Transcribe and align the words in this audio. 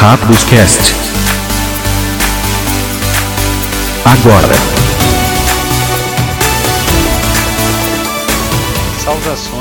Rápidos 0.00 0.44
Cast. 0.44 0.94
Agora. 4.04 4.54
Saudações, 9.02 9.57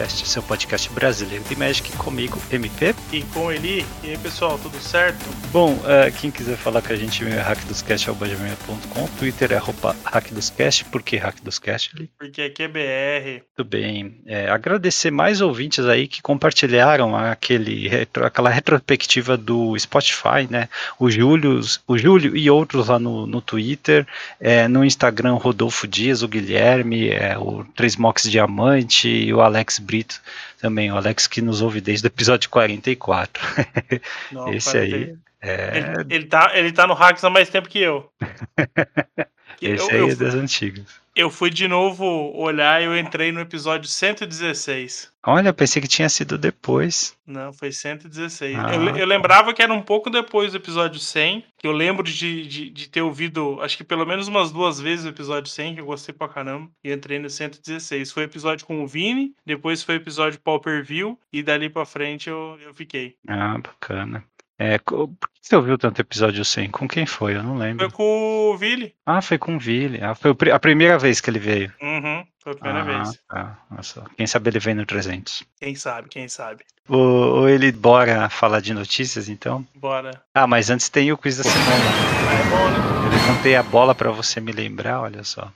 Hack 0.00 0.08
dos 0.08 0.08
Cast, 0.08 0.28
seu 0.28 0.42
podcast 0.42 0.90
brasileiro 0.90 1.44
de 1.44 1.56
Magic 1.56 1.92
comigo, 1.96 2.40
MP. 2.50 2.94
E 3.12 3.22
com 3.22 3.52
Eli. 3.52 3.84
E 4.02 4.10
aí, 4.10 4.18
pessoal, 4.18 4.58
tudo 4.58 4.78
certo? 4.78 5.24
Bom, 5.52 5.74
uh, 5.74 6.10
quem 6.20 6.30
quiser 6.30 6.56
falar 6.56 6.80
com 6.80 6.92
a 6.92 6.96
gente, 6.96 7.24
é 7.24 7.40
hackdoscast.com, 7.40 9.06
Twitter 9.18 9.52
é 9.52 9.56
arroba 9.56 9.94
hackdoscast, 10.04 10.86
por 10.86 11.02
que 11.02 11.16
hackdoscast, 11.16 11.92
Eli? 11.96 12.08
Porque 12.18 12.42
aqui 12.42 12.62
é 12.62 12.68
BR. 12.68 13.42
Tudo 13.56 13.68
bem. 13.68 14.20
É, 14.26 14.48
agradecer 14.48 15.10
mais 15.10 15.40
ouvintes 15.40 15.84
aí 15.84 16.08
que 16.08 16.22
compartilharam 16.22 17.14
aquele 17.16 17.88
retro, 17.88 18.24
aquela 18.24 18.50
retrospectiva 18.50 19.36
do 19.36 19.78
Spotify, 19.78 20.46
né? 20.48 20.68
O 20.98 21.10
Júlio, 21.10 21.60
o 21.86 21.98
Júlio 21.98 22.36
e 22.36 22.50
outros 22.50 22.88
lá 22.88 22.98
no, 22.98 23.26
no 23.26 23.40
Twitter, 23.40 24.06
é, 24.40 24.66
no 24.68 24.84
Instagram, 24.84 25.34
Rodolfo 25.34 25.86
Dias, 25.86 26.22
o 26.22 26.28
Guilherme, 26.28 27.10
é, 27.10 27.36
o 27.36 27.64
Três 27.74 27.96
Mox 27.96 28.22
Diamante 28.22 29.10
o 29.32 29.40
Alex 29.40 29.78
Brito 29.90 30.22
também, 30.60 30.92
o 30.92 30.96
Alex 30.96 31.26
que 31.26 31.42
nos 31.42 31.60
ouve 31.60 31.80
desde 31.80 32.06
o 32.06 32.08
episódio 32.08 32.48
44. 32.48 33.42
Não, 34.30 34.54
Esse 34.54 34.78
aí. 34.78 35.16
É... 35.42 35.78
Ele, 35.78 36.14
ele, 36.14 36.26
tá, 36.26 36.52
ele 36.54 36.70
tá 36.70 36.86
no 36.86 36.94
Hacks 36.94 37.24
há 37.24 37.30
mais 37.30 37.48
tempo 37.48 37.68
que 37.68 37.80
eu. 37.80 38.08
Esse 39.60 39.82
eu, 39.82 39.90
aí 39.90 39.98
eu, 39.98 40.10
é 40.10 40.14
das 40.14 40.34
antigas. 40.34 40.99
Eu 41.14 41.30
fui 41.30 41.50
de 41.50 41.66
novo 41.66 42.04
olhar 42.36 42.80
e 42.80 42.84
eu 42.84 42.96
entrei 42.96 43.32
no 43.32 43.40
episódio 43.40 43.88
116. 43.88 45.12
Olha, 45.26 45.52
pensei 45.52 45.82
que 45.82 45.88
tinha 45.88 46.08
sido 46.08 46.38
depois. 46.38 47.16
Não, 47.26 47.52
foi 47.52 47.72
116. 47.72 48.56
Ah, 48.58 48.74
eu, 48.74 48.96
eu, 48.96 49.06
lembrava 49.06 49.52
que 49.52 49.62
era 49.62 49.72
um 49.72 49.82
pouco 49.82 50.08
depois 50.08 50.52
do 50.52 50.56
episódio 50.56 50.98
100, 50.98 51.44
que 51.58 51.66
eu 51.66 51.72
lembro 51.72 52.04
de, 52.04 52.46
de, 52.46 52.70
de, 52.70 52.88
ter 52.88 53.02
ouvido, 53.02 53.60
acho 53.60 53.76
que 53.76 53.84
pelo 53.84 54.06
menos 54.06 54.28
umas 54.28 54.50
duas 54.50 54.80
vezes 54.80 55.04
o 55.04 55.10
episódio 55.10 55.50
100, 55.50 55.74
que 55.74 55.80
eu 55.80 55.86
gostei 55.86 56.14
pra 56.14 56.28
caramba, 56.28 56.70
e 56.82 56.90
entrei 56.90 57.18
no 57.18 57.28
116. 57.28 58.10
Foi 58.10 58.22
episódio 58.22 58.66
com 58.66 58.82
o 58.82 58.86
Vini, 58.86 59.34
depois 59.44 59.82
foi 59.82 59.96
episódio 59.96 60.40
Pauper 60.40 60.82
View, 60.82 61.18
e 61.32 61.42
dali 61.42 61.68
pra 61.68 61.84
frente 61.84 62.30
eu, 62.30 62.58
eu 62.62 62.72
fiquei. 62.72 63.16
Ah, 63.28 63.58
bacana. 63.58 64.24
É, 64.60 64.76
por 64.76 65.08
que 65.08 65.40
você 65.40 65.56
ouviu 65.56 65.78
tanto 65.78 66.02
episódio 66.02 66.44
100? 66.44 66.68
Com 66.68 66.86
quem 66.86 67.06
foi? 67.06 67.34
Eu 67.34 67.42
não 67.42 67.56
lembro. 67.56 67.88
Foi 67.88 67.96
com 67.96 68.50
o 68.52 68.58
Vili. 68.58 68.94
Ah, 69.06 69.22
foi 69.22 69.38
com 69.38 69.56
o 69.56 69.58
Vili. 69.58 69.98
Ah, 70.02 70.14
foi 70.14 70.36
a 70.52 70.58
primeira 70.58 70.98
vez 70.98 71.18
que 71.18 71.30
ele 71.30 71.38
veio. 71.38 71.72
Uhum, 71.80 72.26
foi 72.42 72.52
a 72.52 72.54
primeira 72.56 72.80
ah, 72.80 72.84
vez. 72.84 73.18
Tá. 73.26 73.58
Nossa. 73.70 74.04
Quem 74.18 74.26
sabe 74.26 74.50
ele 74.50 74.58
vem 74.58 74.74
no 74.74 74.84
300. 74.84 75.44
Quem 75.58 75.74
sabe, 75.74 76.10
quem 76.10 76.28
sabe. 76.28 76.62
Ou, 76.86 77.48
ele 77.48 77.72
bora 77.72 78.28
falar 78.28 78.60
de 78.60 78.74
notícias, 78.74 79.30
então? 79.30 79.66
Bora. 79.74 80.22
Ah, 80.34 80.46
mas 80.46 80.68
antes 80.68 80.90
tem 80.90 81.10
o 81.10 81.16
quiz 81.16 81.38
da 81.38 81.44
semana. 81.44 81.64
é 81.64 82.50
bom, 82.50 82.68
né? 82.68 83.06
Eu 83.06 83.10
levantei 83.12 83.56
a 83.56 83.62
bola 83.62 83.94
para 83.94 84.10
você 84.10 84.42
me 84.42 84.52
lembrar, 84.52 85.00
olha 85.00 85.24
só. 85.24 85.50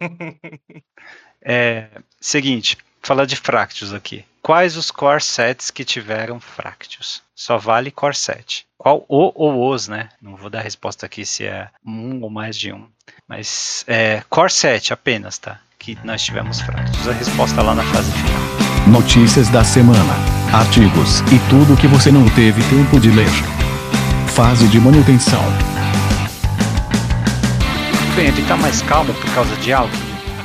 é, 1.40 1.90
seguinte, 2.20 2.76
falar 3.00 3.24
de 3.24 3.36
Fractus 3.36 3.94
aqui. 3.94 4.24
Quais 4.42 4.76
os 4.76 4.90
core 4.90 5.20
sets 5.20 5.70
que 5.70 5.84
tiveram 5.84 6.40
Fractus? 6.40 7.22
Só 7.34 7.58
vale 7.58 7.90
core 7.90 8.14
set. 8.14 8.66
Qual 8.76 9.04
o 9.08 9.32
ou 9.34 9.70
os, 9.70 9.88
né? 9.88 10.08
Não 10.22 10.36
vou 10.36 10.48
dar 10.48 10.62
resposta 10.62 11.06
aqui 11.06 11.26
se 11.26 11.44
é 11.44 11.68
um 11.84 12.22
ou 12.22 12.30
mais 12.30 12.56
de 12.56 12.72
um. 12.72 12.86
Mas 13.28 13.84
é 13.86 14.22
core 14.30 14.50
set 14.50 14.92
apenas, 14.92 15.38
tá? 15.38 15.58
Que 15.78 15.98
nós 16.04 16.22
tivemos 16.22 16.60
Fractus. 16.60 17.08
A 17.08 17.12
resposta 17.12 17.62
lá 17.62 17.74
na 17.74 17.82
fase 17.84 18.10
final. 18.10 18.88
Notícias 18.88 19.48
da 19.48 19.62
semana, 19.62 20.14
artigos 20.52 21.20
e 21.32 21.38
tudo 21.50 21.76
que 21.78 21.86
você 21.86 22.10
não 22.10 22.28
teve 22.30 22.62
tempo 22.70 22.98
de 22.98 23.10
ler. 23.10 23.28
Fase 24.34 24.66
de 24.68 24.80
manutenção. 24.80 25.42
Bem, 28.16 28.28
ele 28.28 28.46
tá 28.46 28.56
mais 28.56 28.80
calmo 28.82 29.12
por 29.12 29.34
causa 29.34 29.54
de 29.56 29.72
algo. 29.72 29.92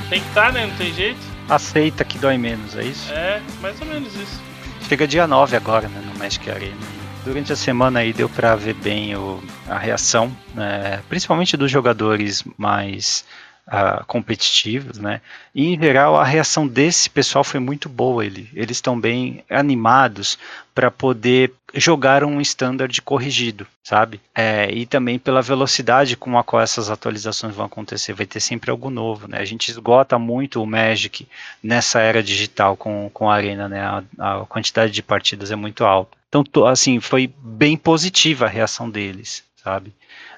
Tem 0.10 0.20
que 0.20 0.28
estar, 0.28 0.48
tá, 0.48 0.52
né? 0.52 0.66
Não 0.66 0.76
tem 0.76 0.94
jeito 0.94 1.33
aceita 1.50 2.04
que 2.04 2.18
dói 2.18 2.38
menos, 2.38 2.76
é 2.76 2.84
isso? 2.84 3.12
É, 3.12 3.42
mais 3.62 3.80
ou 3.82 3.88
menos 3.88 4.14
isso. 4.16 4.42
Chega 4.88 5.08
dia 5.08 5.26
9 5.28 5.56
agora, 5.56 5.88
né, 5.88 6.02
no 6.06 6.18
Magic 6.20 6.50
Arena. 6.50 6.76
Durante 7.24 7.54
a 7.54 7.56
semana 7.56 8.00
aí 8.00 8.12
deu 8.12 8.28
para 8.28 8.56
ver 8.56 8.74
bem 8.74 9.16
o, 9.16 9.42
a 9.68 9.78
reação, 9.78 10.36
né, 10.54 11.02
principalmente 11.08 11.56
dos 11.56 11.72
jogadores 11.72 12.44
mais 12.58 13.26
uh, 13.68 14.04
competitivos, 14.06 14.98
né? 14.98 15.22
E 15.54 15.74
em 15.74 15.80
geral 15.80 16.18
a 16.18 16.24
reação 16.24 16.68
desse 16.68 17.10
pessoal 17.10 17.44
foi 17.44 17.60
muito 17.60 17.88
boa. 17.88 18.26
Ele, 18.26 18.50
eles 18.54 18.78
estão 18.78 19.00
bem 19.00 19.44
animados 19.50 20.38
para 20.74 20.90
poder 20.90 21.54
jogar 21.74 22.24
um 22.24 22.40
standard 22.42 23.02
corrigido, 23.02 23.66
sabe? 23.84 24.22
É, 24.34 24.72
e 24.72 24.86
também 24.86 25.18
pela 25.18 25.42
velocidade 25.42 26.16
com 26.16 26.38
a 26.38 26.44
qual 26.44 26.62
essas 26.62 26.90
atualizações 26.90 27.56
vão 27.56 27.66
acontecer, 27.66 28.14
vai 28.14 28.26
ter 28.26 28.40
sempre 28.40 28.70
algo 28.72 28.90
novo, 28.90 29.28
né? 29.28 29.40
A 29.40 29.46
gente 29.46 29.70
esgota 29.70 30.20
muito 30.20 30.62
o 30.62 30.68
Magic 30.68 31.28
nessa 31.62 32.00
era 32.00 32.22
digital 32.22 32.76
com, 32.78 33.10
com 33.14 33.30
a 33.30 33.36
Arena, 33.36 33.68
né? 33.68 33.82
A, 33.82 34.04
a 34.20 34.46
quantidade 34.46 34.92
de 34.92 35.02
partidas 35.02 35.52
é 35.52 35.56
muito 35.56 35.84
alta. 35.84 36.18
Então, 36.28 36.66
assim, 36.66 37.00
foi 37.00 37.32
bem 37.38 37.78
positiva 37.78 38.46
a 38.46 38.50
reação 38.50 38.90
deles, 38.90 39.44
sabe? 39.64 39.94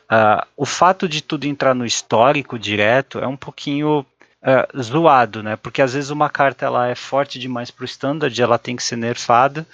Uh, 0.06 0.46
o 0.56 0.66
fato 0.66 1.08
de 1.08 1.22
tudo 1.22 1.46
entrar 1.46 1.74
no 1.74 1.86
histórico 1.86 2.60
direto 2.60 3.20
é 3.20 3.28
um 3.28 3.38
pouquinho 3.38 4.06
uh, 4.46 4.82
zoado, 4.82 5.42
né? 5.42 5.56
Porque 5.56 5.82
às 5.82 5.94
vezes 5.94 6.12
uma 6.12 6.30
carta 6.30 6.66
ela 6.66 6.88
é 6.88 6.96
forte 6.96 7.40
demais 7.40 7.72
para 7.72 7.84
o 7.84 7.86
standard, 7.86 8.40
ela 8.40 8.60
tem 8.60 8.76
que 8.76 8.84
ser 8.84 8.98
nerfada, 8.98 9.66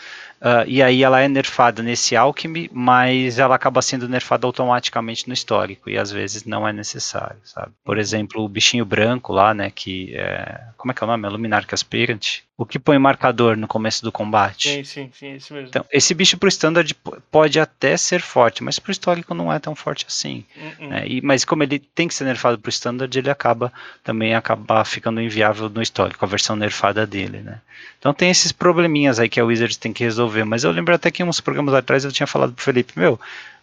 Uh, 0.42 0.66
e 0.66 0.82
aí 0.82 1.04
ela 1.04 1.22
é 1.22 1.28
nerfada 1.28 1.84
nesse 1.84 2.16
Alchemy, 2.16 2.68
mas 2.74 3.38
ela 3.38 3.54
acaba 3.54 3.80
sendo 3.80 4.10
nerfada 4.10 4.48
automaticamente 4.48 5.28
no 5.28 5.36
histórico, 5.36 5.88
e 5.88 6.00
às 6.00 6.12
vezes 6.12 6.46
não 6.46 6.68
é 6.68 6.74
necessário, 6.74 7.38
sabe? 7.44 7.72
Por 7.84 8.00
exemplo, 8.00 8.44
o 8.44 8.50
bichinho 8.50 8.84
branco 8.84 9.32
lá, 9.32 9.54
né, 9.54 9.70
que 9.70 10.16
é... 10.16 10.60
Como 10.76 10.92
é 10.92 10.96
que 10.96 11.04
é 11.04 11.06
o 11.06 11.08
nome? 11.08 11.28
É 11.28 11.30
Luminarch 11.30 11.72
Aspirant. 11.76 12.40
O 12.62 12.66
que 12.66 12.80
põe 12.80 12.98
marcador 12.98 13.58
no 13.58 13.68
começo 13.68 14.04
do 14.04 14.12
combate. 14.12 14.70
Sim, 14.70 14.84
sim, 14.84 15.12
sim, 15.14 15.34
esse 15.34 15.54
mesmo. 15.54 15.70
Então, 15.70 15.86
esse 15.92 16.14
bicho 16.14 16.38
pro 16.38 16.50
standard 16.50 16.96
pode 17.30 17.60
até 17.60 17.98
ser 17.98 18.22
forte, 18.22 18.64
mas 18.64 18.80
pro 18.80 18.92
histórico 18.92 19.34
não 19.34 19.52
é 19.52 19.60
tão 19.60 19.76
forte 19.76 20.06
assim. 20.08 20.46
Uh 20.56 20.84
-uh. 20.84 20.88
Né? 20.90 21.08
E, 21.08 21.22
mas 21.22 21.44
como 21.44 21.64
ele 21.64 21.80
tem 21.80 22.08
que 22.08 22.14
ser 22.14 22.24
nerfado 22.24 22.58
pro 22.58 22.70
standard, 22.70 23.18
ele 23.18 23.30
acaba 23.30 23.72
também 24.04 24.36
acaba 24.36 24.84
ficando 24.86 25.22
inviável 25.22 25.70
no 25.70 25.82
histórico, 25.82 26.24
a 26.24 26.28
versão 26.28 26.56
nerfada 26.56 27.06
dele, 27.06 27.40
né? 27.40 27.60
Então 27.98 28.14
tem 28.14 28.30
esses 28.30 28.52
probleminhas 28.52 29.20
aí 29.20 29.28
que 29.28 29.40
a 29.40 29.46
Wizards 29.46 29.78
tem 29.78 29.92
que 29.92 30.04
resolver 30.04 30.22
resolver. 30.32 30.46
Mas 30.46 30.64
eu 30.64 30.72
lembro 30.72 30.94
até 30.94 31.12
que 31.12 31.24
uns 31.24 31.42
programas 31.42 31.74
atrás 31.74 32.06
eu 32.06 32.12
tinha 32.12 32.28
falado 32.28 32.54
pro 32.54 32.64
Felipe, 32.64 32.94
meu, 32.98 33.20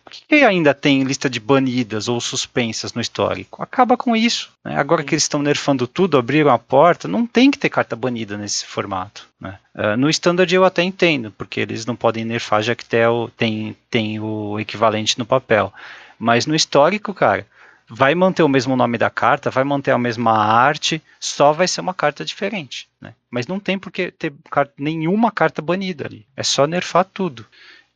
por 0.08 0.26
que 0.26 0.36
ainda 0.36 0.72
tem 0.72 1.02
lista 1.02 1.28
de 1.28 1.38
banidas 1.38 2.08
ou 2.08 2.20
suspensas 2.20 2.94
no 2.94 3.00
histórico? 3.00 3.62
Acaba 3.62 3.96
com 3.96 4.16
isso. 4.16 4.50
Né? 4.64 4.74
Agora 4.76 5.04
que 5.04 5.14
eles 5.14 5.24
estão 5.24 5.42
nerfando 5.42 5.86
tudo, 5.86 6.16
abriram 6.16 6.50
a 6.50 6.58
porta, 6.58 7.06
não 7.06 7.26
tem 7.26 7.50
que 7.50 7.58
ter 7.58 7.68
carta 7.68 7.94
banida 7.94 8.36
nesse 8.36 8.64
formato. 8.64 9.28
Né? 9.38 9.58
Uh, 9.74 9.96
no 9.96 10.08
standard 10.08 10.52
eu 10.52 10.64
até 10.64 10.82
entendo, 10.82 11.30
porque 11.36 11.60
eles 11.60 11.84
não 11.84 11.94
podem 11.94 12.24
nerfar 12.24 12.62
já 12.62 12.74
que 12.74 12.84
tem, 13.36 13.76
tem 13.90 14.18
o 14.18 14.58
equivalente 14.58 15.18
no 15.18 15.26
papel. 15.26 15.72
Mas 16.18 16.46
no 16.46 16.54
histórico, 16.54 17.12
cara, 17.12 17.46
vai 17.88 18.14
manter 18.14 18.42
o 18.42 18.48
mesmo 18.48 18.76
nome 18.76 18.96
da 18.96 19.10
carta, 19.10 19.50
vai 19.50 19.64
manter 19.64 19.90
a 19.90 19.98
mesma 19.98 20.32
arte, 20.32 21.02
só 21.20 21.52
vai 21.52 21.68
ser 21.68 21.80
uma 21.80 21.94
carta 21.94 22.24
diferente. 22.24 22.88
Né? 23.00 23.14
Mas 23.30 23.46
não 23.46 23.60
tem 23.60 23.78
por 23.78 23.92
que 23.92 24.10
ter 24.10 24.32
nenhuma 24.76 25.30
carta 25.30 25.60
banida 25.60 26.06
ali. 26.06 26.26
É 26.36 26.42
só 26.42 26.66
nerfar 26.66 27.04
tudo. 27.04 27.46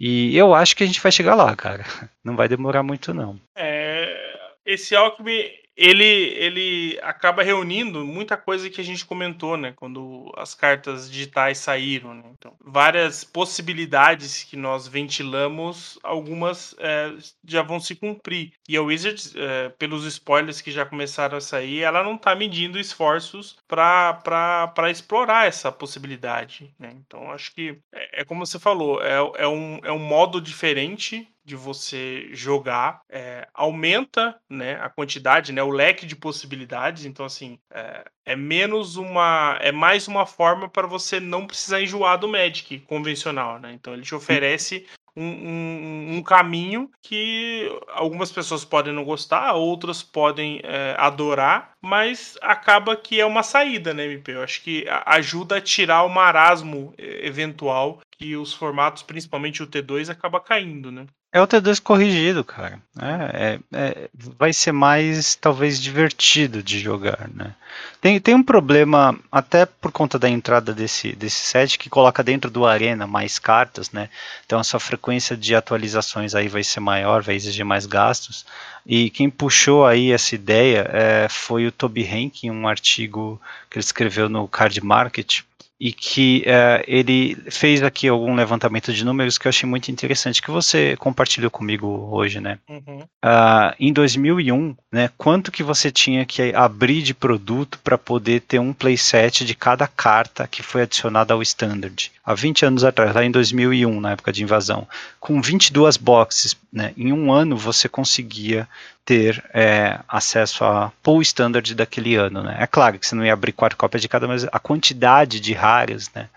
E 0.04 0.36
eu 0.36 0.52
acho 0.52 0.74
que 0.74 0.82
a 0.82 0.86
gente 0.86 1.00
vai 1.00 1.12
chegar 1.12 1.36
lá, 1.36 1.54
cara. 1.54 1.84
Não 2.24 2.34
vai 2.34 2.48
demorar 2.48 2.82
muito, 2.82 3.14
não. 3.14 3.40
É, 3.54 4.34
esse 4.66 4.96
Alckmin 4.96 5.48
ele, 5.76 6.04
ele 6.04 6.98
acaba 7.02 7.42
reunindo 7.42 8.04
muita 8.04 8.36
coisa 8.36 8.68
que 8.68 8.80
a 8.80 8.84
gente 8.84 9.04
comentou, 9.04 9.56
né? 9.56 9.72
Quando 9.74 10.32
as 10.36 10.54
cartas 10.54 11.10
digitais 11.10 11.58
saíram. 11.58 12.14
Né? 12.14 12.24
Então, 12.32 12.54
várias 12.60 13.24
possibilidades 13.24 14.44
que 14.44 14.56
nós 14.56 14.86
ventilamos, 14.86 15.98
algumas 16.02 16.74
é, 16.78 17.14
já 17.44 17.62
vão 17.62 17.80
se 17.80 17.94
cumprir. 17.94 18.52
E 18.68 18.76
a 18.76 18.82
Wizards, 18.82 19.34
é, 19.34 19.70
pelos 19.70 20.04
spoilers 20.04 20.60
que 20.60 20.70
já 20.70 20.84
começaram 20.84 21.38
a 21.38 21.40
sair, 21.40 21.80
ela 21.80 22.02
não 22.02 22.16
está 22.16 22.34
medindo 22.34 22.78
esforços 22.78 23.56
para 23.66 24.90
explorar 24.90 25.46
essa 25.46 25.72
possibilidade. 25.72 26.74
Né? 26.78 26.94
Então, 26.96 27.30
acho 27.30 27.54
que 27.54 27.78
é, 27.92 28.20
é 28.20 28.24
como 28.24 28.44
você 28.44 28.58
falou, 28.58 29.02
é, 29.02 29.16
é, 29.42 29.48
um, 29.48 29.80
é 29.82 29.92
um 29.92 29.98
modo 29.98 30.40
diferente 30.40 31.31
de 31.44 31.56
você 31.56 32.28
jogar 32.32 33.02
é, 33.10 33.48
aumenta 33.52 34.38
né, 34.48 34.74
a 34.80 34.88
quantidade, 34.88 35.52
né, 35.52 35.62
o 35.62 35.70
leque 35.70 36.06
de 36.06 36.14
possibilidades. 36.14 37.04
Então, 37.04 37.26
assim, 37.26 37.58
é, 37.72 38.04
é 38.24 38.36
menos 38.36 38.96
uma. 38.96 39.58
É 39.60 39.72
mais 39.72 40.06
uma 40.06 40.26
forma 40.26 40.68
para 40.68 40.86
você 40.86 41.18
não 41.18 41.46
precisar 41.46 41.80
enjoar 41.80 42.18
do 42.18 42.28
Magic 42.28 42.78
convencional. 42.80 43.58
Né? 43.58 43.72
Então, 43.72 43.92
ele 43.92 44.02
te 44.02 44.14
oferece 44.14 44.86
um, 45.16 45.24
um, 45.24 46.16
um, 46.16 46.22
caminho 46.22 46.90
que 47.02 47.68
algumas 47.88 48.32
pessoas 48.32 48.64
podem 48.64 48.94
não 48.94 49.04
gostar, 49.04 49.52
outras 49.52 50.02
podem 50.02 50.60
é, 50.62 50.94
adorar, 50.98 51.72
mas 51.82 52.38
acaba 52.40 52.96
que 52.96 53.20
é 53.20 53.26
uma 53.26 53.42
saída, 53.42 53.92
né, 53.92 54.06
MP? 54.06 54.32
Eu 54.32 54.42
acho 54.42 54.62
que 54.62 54.86
ajuda 55.04 55.56
a 55.56 55.60
tirar 55.60 56.04
o 56.04 56.08
marasmo 56.08 56.94
eventual 56.96 58.00
que 58.18 58.36
os 58.36 58.52
formatos, 58.52 59.02
principalmente 59.02 59.62
o 59.62 59.66
T2, 59.66 60.08
acaba 60.08 60.40
caindo, 60.40 60.92
né? 60.92 61.06
É 61.34 61.40
o 61.40 61.46
T2 61.46 61.80
corrigido, 61.80 62.44
cara. 62.44 62.78
É, 63.00 63.32
é, 63.32 63.58
é, 63.72 64.10
vai 64.14 64.52
ser 64.52 64.70
mais, 64.70 65.34
talvez, 65.34 65.80
divertido 65.80 66.62
de 66.62 66.78
jogar, 66.78 67.26
né? 67.34 67.54
Tem, 68.02 68.20
tem 68.20 68.34
um 68.34 68.42
problema, 68.42 69.18
até 69.30 69.64
por 69.64 69.90
conta 69.90 70.18
da 70.18 70.28
entrada 70.28 70.74
desse, 70.74 71.12
desse 71.16 71.42
set, 71.46 71.78
que 71.78 71.88
coloca 71.88 72.22
dentro 72.22 72.50
do 72.50 72.66
Arena 72.66 73.06
mais 73.06 73.38
cartas, 73.38 73.90
né? 73.92 74.10
Então 74.44 74.58
a 74.58 74.64
sua 74.64 74.78
frequência 74.78 75.34
de 75.34 75.54
atualizações 75.54 76.34
aí 76.34 76.48
vai 76.48 76.62
ser 76.62 76.80
maior, 76.80 77.22
vai 77.22 77.34
exigir 77.34 77.64
mais 77.64 77.86
gastos. 77.86 78.44
E 78.84 79.08
quem 79.08 79.30
puxou 79.30 79.86
aí 79.86 80.12
essa 80.12 80.34
ideia 80.34 80.86
é, 80.92 81.28
foi 81.30 81.66
o 81.66 81.72
Toby 81.72 82.02
Henk, 82.02 82.46
em 82.46 82.50
um 82.50 82.68
artigo 82.68 83.40
que 83.70 83.78
ele 83.78 83.84
escreveu 83.84 84.28
no 84.28 84.46
Card 84.46 84.84
Market, 84.84 85.40
e 85.84 85.92
que 85.92 86.44
uh, 86.46 86.84
ele 86.86 87.36
fez 87.50 87.82
aqui 87.82 88.06
algum 88.06 88.36
levantamento 88.36 88.92
de 88.92 89.04
números 89.04 89.36
que 89.36 89.48
eu 89.48 89.50
achei 89.50 89.68
muito 89.68 89.90
interessante, 89.90 90.40
que 90.40 90.48
você 90.48 90.96
compartilhou 90.96 91.50
comigo 91.50 92.08
hoje, 92.12 92.38
né? 92.38 92.60
Uhum. 92.68 93.00
Uh, 93.00 93.74
em 93.80 93.92
2001, 93.92 94.76
né, 94.92 95.10
quanto 95.18 95.50
que 95.50 95.64
você 95.64 95.90
tinha 95.90 96.24
que 96.24 96.54
abrir 96.54 97.02
de 97.02 97.12
produto 97.12 97.80
para 97.82 97.98
poder 97.98 98.42
ter 98.42 98.60
um 98.60 98.72
playset 98.72 99.44
de 99.44 99.56
cada 99.56 99.88
carta 99.88 100.46
que 100.46 100.62
foi 100.62 100.82
adicionada 100.82 101.34
ao 101.34 101.42
Standard? 101.42 102.12
Há 102.24 102.32
20 102.32 102.64
anos 102.64 102.84
atrás, 102.84 103.12
lá 103.12 103.24
em 103.24 103.32
2001, 103.32 104.00
na 104.00 104.12
época 104.12 104.32
de 104.32 104.44
invasão, 104.44 104.86
com 105.18 105.42
22 105.42 105.96
boxes, 105.96 106.56
né, 106.72 106.92
em 106.96 107.12
um 107.12 107.32
ano 107.32 107.56
você 107.56 107.88
conseguia 107.88 108.68
ter 109.04 109.42
é, 109.52 109.98
acesso 110.08 110.64
a 110.64 110.92
pool 111.02 111.20
standard 111.22 111.74
daquele 111.74 112.14
ano, 112.14 112.42
né? 112.42 112.56
É 112.60 112.66
claro 112.66 112.98
que 112.98 113.06
você 113.06 113.14
não 113.14 113.24
ia 113.24 113.32
abrir 113.32 113.52
quatro 113.52 113.76
cópias 113.76 114.00
de 114.00 114.08
cada, 114.08 114.28
mas 114.28 114.44
a 114.44 114.58
quantidade 114.58 115.40
de 115.40 115.52
raras, 115.52 116.10
né? 116.14 116.28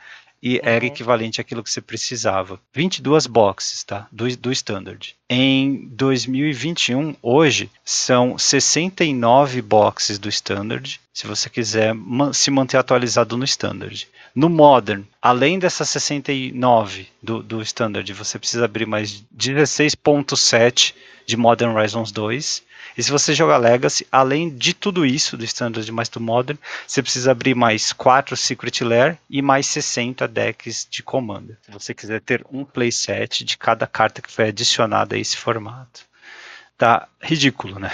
E 0.45 0.57
uhum. 0.57 0.59
era 0.62 0.86
equivalente 0.86 1.42
àquilo 1.42 1.63
que 1.63 1.71
você 1.71 1.81
precisava. 1.81 2.59
22 2.71 3.25
boxes, 3.25 3.83
tá? 3.83 4.07
Do, 4.12 4.38
do 4.38 4.51
standard. 4.51 5.15
Em 5.27 5.88
2021, 5.88 7.15
hoje, 7.19 7.71
são 7.83 8.38
69 8.38 9.59
boxes 9.63 10.19
do 10.19 10.30
standard, 10.30 11.01
se 11.12 11.25
você 11.25 11.50
quiser 11.50 11.95
se 12.31 12.51
manter 12.51 12.77
atualizado 12.77 13.36
no 13.36 13.44
standard. 13.44 14.07
No 14.36 14.50
Modern, 14.50 15.03
além 15.21 15.57
dessas 15.57 15.89
69 15.89 17.07
do, 17.24 17.42
do 17.42 17.62
Standard, 17.62 18.12
você 18.12 18.38
precisa 18.38 18.65
abrir 18.65 18.86
mais 18.86 19.24
16.7 19.36 20.94
de 21.25 21.38
Modern 21.38 21.74
Horizons 21.74 22.12
2. 22.12 22.62
E 22.98 23.04
se 23.04 23.12
você 23.12 23.34
jogar 23.34 23.58
Legacy, 23.58 24.08
além 24.12 24.50
de 24.50 24.74
tudo 24.74 25.06
isso, 25.06 25.36
do 25.38 25.44
Standard 25.44 25.90
mais 25.92 26.10
do 26.10 26.20
Modern, 26.20 26.58
você 26.88 27.02
precisa 27.02 27.32
abrir 27.32 27.56
mais 27.56 27.92
4 27.92 28.36
Secret 28.38 28.84
Lair 28.84 29.18
e 29.30 29.42
mais 29.42 29.68
60 29.68 30.28
decks 30.28 30.88
de 30.90 31.04
Commander. 31.04 31.58
Se 31.64 31.72
você 31.72 31.94
quiser 31.94 32.22
ter 32.22 32.46
um 32.52 32.64
playset 32.64 33.44
de 33.44 33.58
cada 33.58 33.86
carta 33.86 34.22
que 34.22 34.32
foi 34.32 34.50
adicionada 34.50 35.16
a 35.16 35.20
esse 35.20 35.38
formato. 35.38 36.02
Tá 36.78 37.08
ridículo, 37.22 37.80
né? 37.80 37.90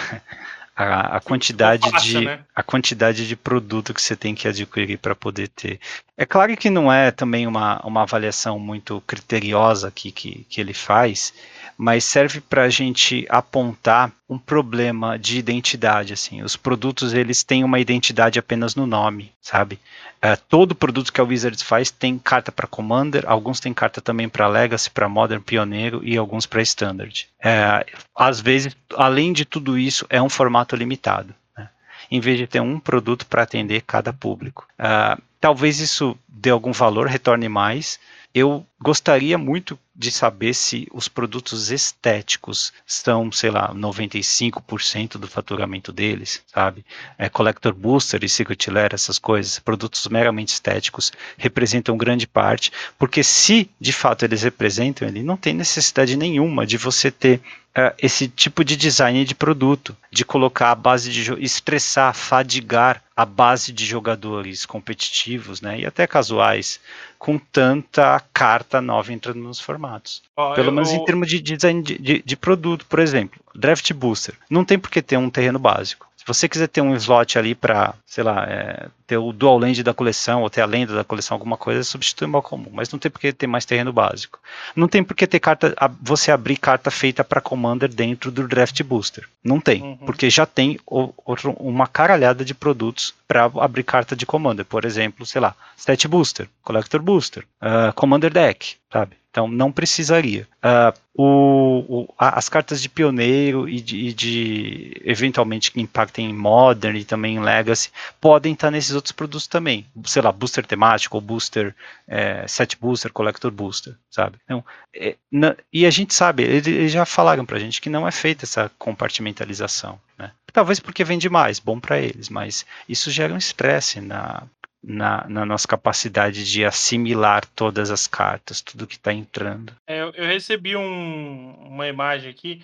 a, 0.75 1.17
a 1.17 1.19
quantidade 1.19 1.89
fácil, 1.89 2.19
de 2.19 2.25
né? 2.25 2.39
a 2.55 2.63
quantidade 2.63 3.27
de 3.27 3.35
produto 3.35 3.93
que 3.93 4.01
você 4.01 4.15
tem 4.15 4.33
que 4.33 4.47
adquirir 4.47 4.97
para 4.97 5.15
poder 5.15 5.47
ter. 5.49 5.79
É 6.17 6.25
claro 6.25 6.55
que 6.57 6.69
não 6.69 6.91
é 6.91 7.11
também 7.11 7.45
uma, 7.45 7.79
uma 7.85 8.03
avaliação 8.03 8.57
muito 8.57 9.01
criteriosa 9.05 9.87
aqui 9.87 10.11
que, 10.11 10.45
que 10.49 10.59
ele 10.59 10.73
faz, 10.73 11.33
mas 11.81 12.03
serve 12.03 12.41
para 12.41 12.61
a 12.61 12.69
gente 12.69 13.25
apontar 13.27 14.11
um 14.29 14.37
problema 14.37 15.17
de 15.17 15.39
identidade. 15.39 16.13
Assim, 16.13 16.43
os 16.43 16.55
produtos 16.55 17.11
eles 17.11 17.43
têm 17.43 17.63
uma 17.63 17.79
identidade 17.79 18.37
apenas 18.37 18.75
no 18.75 18.85
nome, 18.85 19.31
sabe? 19.41 19.79
É, 20.21 20.35
todo 20.35 20.75
produto 20.75 21.11
que 21.11 21.19
a 21.19 21.23
Wizards 21.23 21.63
faz 21.63 21.89
tem 21.89 22.19
carta 22.19 22.51
para 22.51 22.67
Commander, 22.67 23.23
alguns 23.25 23.59
têm 23.59 23.73
carta 23.73 23.99
também 23.99 24.29
para 24.29 24.47
Legacy, 24.47 24.91
para 24.91 25.09
Modern, 25.09 25.41
Pioneiro 25.41 26.01
e 26.03 26.15
alguns 26.17 26.45
para 26.45 26.61
Standard. 26.61 27.27
É, 27.43 27.83
às 28.15 28.39
vezes, 28.39 28.77
além 28.95 29.33
de 29.33 29.43
tudo 29.43 29.75
isso, 29.75 30.05
é 30.07 30.21
um 30.21 30.29
formato 30.29 30.75
limitado. 30.75 31.33
Né? 31.57 31.67
Em 32.11 32.19
vez 32.19 32.37
de 32.37 32.45
ter 32.45 32.61
um 32.61 32.79
produto 32.79 33.25
para 33.25 33.41
atender 33.41 33.81
cada 33.81 34.13
público. 34.13 34.67
É, 34.77 35.17
talvez 35.39 35.79
isso 35.79 36.15
dê 36.27 36.51
algum 36.51 36.73
valor, 36.73 37.07
retorne 37.07 37.49
mais. 37.49 37.99
Eu 38.35 38.63
gostaria 38.81 39.37
muito 39.37 39.77
de 39.95 40.09
saber 40.09 40.53
se 40.55 40.87
os 40.91 41.07
produtos 41.07 41.69
estéticos 41.69 42.73
são, 42.85 43.31
sei 43.31 43.51
lá, 43.51 43.73
95% 43.73 45.17
do 45.17 45.27
faturamento 45.27 45.91
deles, 45.91 46.41
sabe? 46.47 46.83
É, 47.17 47.29
Collector 47.29 47.73
Booster 47.73 48.23
e 48.23 48.29
Secret 48.29 48.71
Lair, 48.71 48.91
essas 48.93 49.19
coisas, 49.19 49.59
produtos 49.59 50.07
meramente 50.07 50.53
estéticos 50.53 51.11
representam 51.37 51.97
grande 51.97 52.25
parte, 52.25 52.71
porque 52.97 53.23
se 53.23 53.69
de 53.79 53.93
fato 53.93 54.23
eles 54.25 54.41
representam, 54.41 55.07
ele 55.07 55.21
não 55.21 55.37
tem 55.37 55.53
necessidade 55.53 56.17
nenhuma 56.17 56.65
de 56.65 56.77
você 56.77 57.11
ter 57.11 57.41
uh, 57.77 57.93
esse 57.97 58.27
tipo 58.27 58.63
de 58.63 58.75
design 58.75 59.23
de 59.25 59.35
produto, 59.35 59.95
de 60.09 60.23
colocar 60.23 60.71
a 60.71 60.75
base 60.75 61.11
de 61.11 61.33
estressar, 61.43 62.13
fadigar 62.13 63.03
a 63.15 63.25
base 63.25 63.71
de 63.71 63.85
jogadores 63.85 64.65
competitivos, 64.65 65.61
né, 65.61 65.81
e 65.81 65.85
até 65.85 66.07
casuais, 66.07 66.79
com 67.19 67.37
tanta 67.37 68.19
carta 68.33 68.70
nova 68.79 69.11
entrando 69.11 69.39
nos 69.39 69.59
formatos. 69.59 70.21
Oh, 70.37 70.53
Pelo 70.53 70.71
menos 70.71 70.91
em 70.91 71.03
termos 71.03 71.27
de 71.27 71.41
design 71.41 71.81
de, 71.81 71.97
de, 71.97 72.23
de, 72.23 72.37
produto, 72.37 72.85
por 72.85 72.99
exemplo, 72.99 73.39
Draft 73.55 73.91
Booster. 73.93 74.35
Não 74.49 74.63
tem 74.63 74.77
por 74.77 74.91
que 74.91 75.01
ter 75.01 75.17
um 75.17 75.29
terreno 75.29 75.57
básico. 75.57 76.10
Se 76.21 76.27
você 76.27 76.47
quiser 76.47 76.67
ter 76.67 76.81
um 76.81 76.95
slot 76.95 77.39
ali 77.39 77.55
para, 77.55 77.95
sei 78.05 78.23
lá, 78.23 78.45
é, 78.47 78.89
ter 79.07 79.17
o 79.17 79.33
dual 79.33 79.57
land 79.57 79.81
da 79.81 79.91
coleção 79.91 80.43
ou 80.43 80.51
ter 80.51 80.61
a 80.61 80.67
lenda 80.67 80.93
da 80.93 81.03
coleção, 81.03 81.33
alguma 81.33 81.57
coisa, 81.57 81.83
substitui 81.83 82.27
o 82.27 82.29
mal 82.29 82.43
comum. 82.43 82.69
Mas 82.71 82.91
não 82.91 82.99
tem 82.99 83.09
por 83.09 83.19
que 83.19 83.33
ter 83.33 83.47
mais 83.47 83.65
terreno 83.65 83.91
básico. 83.91 84.39
Não 84.75 84.87
tem 84.87 85.03
por 85.03 85.15
que 85.15 85.25
ter 85.25 85.39
carta, 85.39 85.75
você 85.99 86.31
abrir 86.31 86.57
carta 86.57 86.91
feita 86.91 87.23
para 87.23 87.41
Commander 87.41 87.89
dentro 87.89 88.29
do 88.29 88.47
Draft 88.47 88.83
Booster. 88.83 89.27
Não 89.43 89.59
tem, 89.59 89.81
uhum. 89.81 89.97
porque 89.97 90.29
já 90.29 90.45
tem 90.45 90.79
outro, 90.85 91.53
uma 91.53 91.87
caralhada 91.87 92.45
de 92.45 92.53
produtos 92.53 93.15
para 93.27 93.45
abrir 93.45 93.83
carta 93.83 94.15
de 94.15 94.23
Commander. 94.23 94.63
Por 94.63 94.85
exemplo, 94.85 95.25
sei 95.25 95.41
lá, 95.41 95.55
Stat 95.75 96.07
Booster, 96.07 96.47
Collector 96.61 97.01
Booster, 97.01 97.43
uh, 97.63 97.91
Commander 97.95 98.31
Deck, 98.31 98.75
sabe? 98.91 99.15
Então 99.31 99.47
não 99.47 99.71
precisaria. 99.71 100.45
Uh, 100.61 100.99
o, 101.15 102.01
o, 102.01 102.13
as 102.17 102.49
cartas 102.49 102.81
de 102.81 102.89
pioneiro 102.89 103.67
e 103.67 103.79
de, 103.79 103.97
e 103.97 104.13
de, 104.13 105.01
eventualmente 105.05 105.71
que 105.71 105.79
impactem 105.79 106.29
em 106.29 106.33
Modern 106.33 106.97
e 106.97 107.05
também 107.05 107.35
em 107.35 107.39
Legacy 107.39 107.91
podem 108.19 108.53
estar 108.53 108.69
nesses 108.69 108.93
outros 108.93 109.13
produtos 109.13 109.47
também. 109.47 109.85
Sei 110.03 110.21
lá, 110.21 110.31
booster 110.33 110.65
temático, 110.65 111.15
ou 111.15 111.21
booster, 111.21 111.73
é, 112.07 112.45
set 112.45 112.77
booster, 112.77 113.13
collector 113.13 113.51
booster, 113.51 113.95
sabe? 114.09 114.37
Então, 114.43 114.65
é, 114.93 115.15
na, 115.31 115.55
e 115.71 115.85
a 115.85 115.89
gente 115.89 116.13
sabe, 116.13 116.43
eles, 116.43 116.91
já 116.91 117.05
falaram 117.05 117.45
pra 117.45 117.59
gente 117.59 117.79
que 117.79 117.89
não 117.89 118.05
é 118.05 118.11
feita 118.11 118.43
essa 118.43 118.69
compartimentalização. 118.77 119.97
Né? 120.19 120.31
Talvez 120.51 120.81
porque 120.81 121.05
vende 121.05 121.29
mais, 121.29 121.57
bom 121.57 121.79
para 121.79 121.99
eles, 121.99 122.27
mas 122.27 122.65
isso 122.87 123.09
gera 123.09 123.33
um 123.33 123.37
estresse 123.37 124.01
na, 124.01 124.43
na, 124.83 125.27
na, 125.27 125.45
nossa 125.45 125.67
capacidade 125.67 126.49
de 126.49 126.65
assimilar 126.65 127.45
todas 127.55 127.91
as 127.91 128.07
cartas, 128.07 128.61
tudo 128.61 128.87
que 128.87 128.95
está 128.95 129.13
entrando. 129.13 129.73
É, 129.87 130.01
eu, 130.01 130.25
recebi 130.25 130.75
um, 130.75 131.55
uma 131.67 131.87
imagem 131.87 132.29
aqui, 132.29 132.61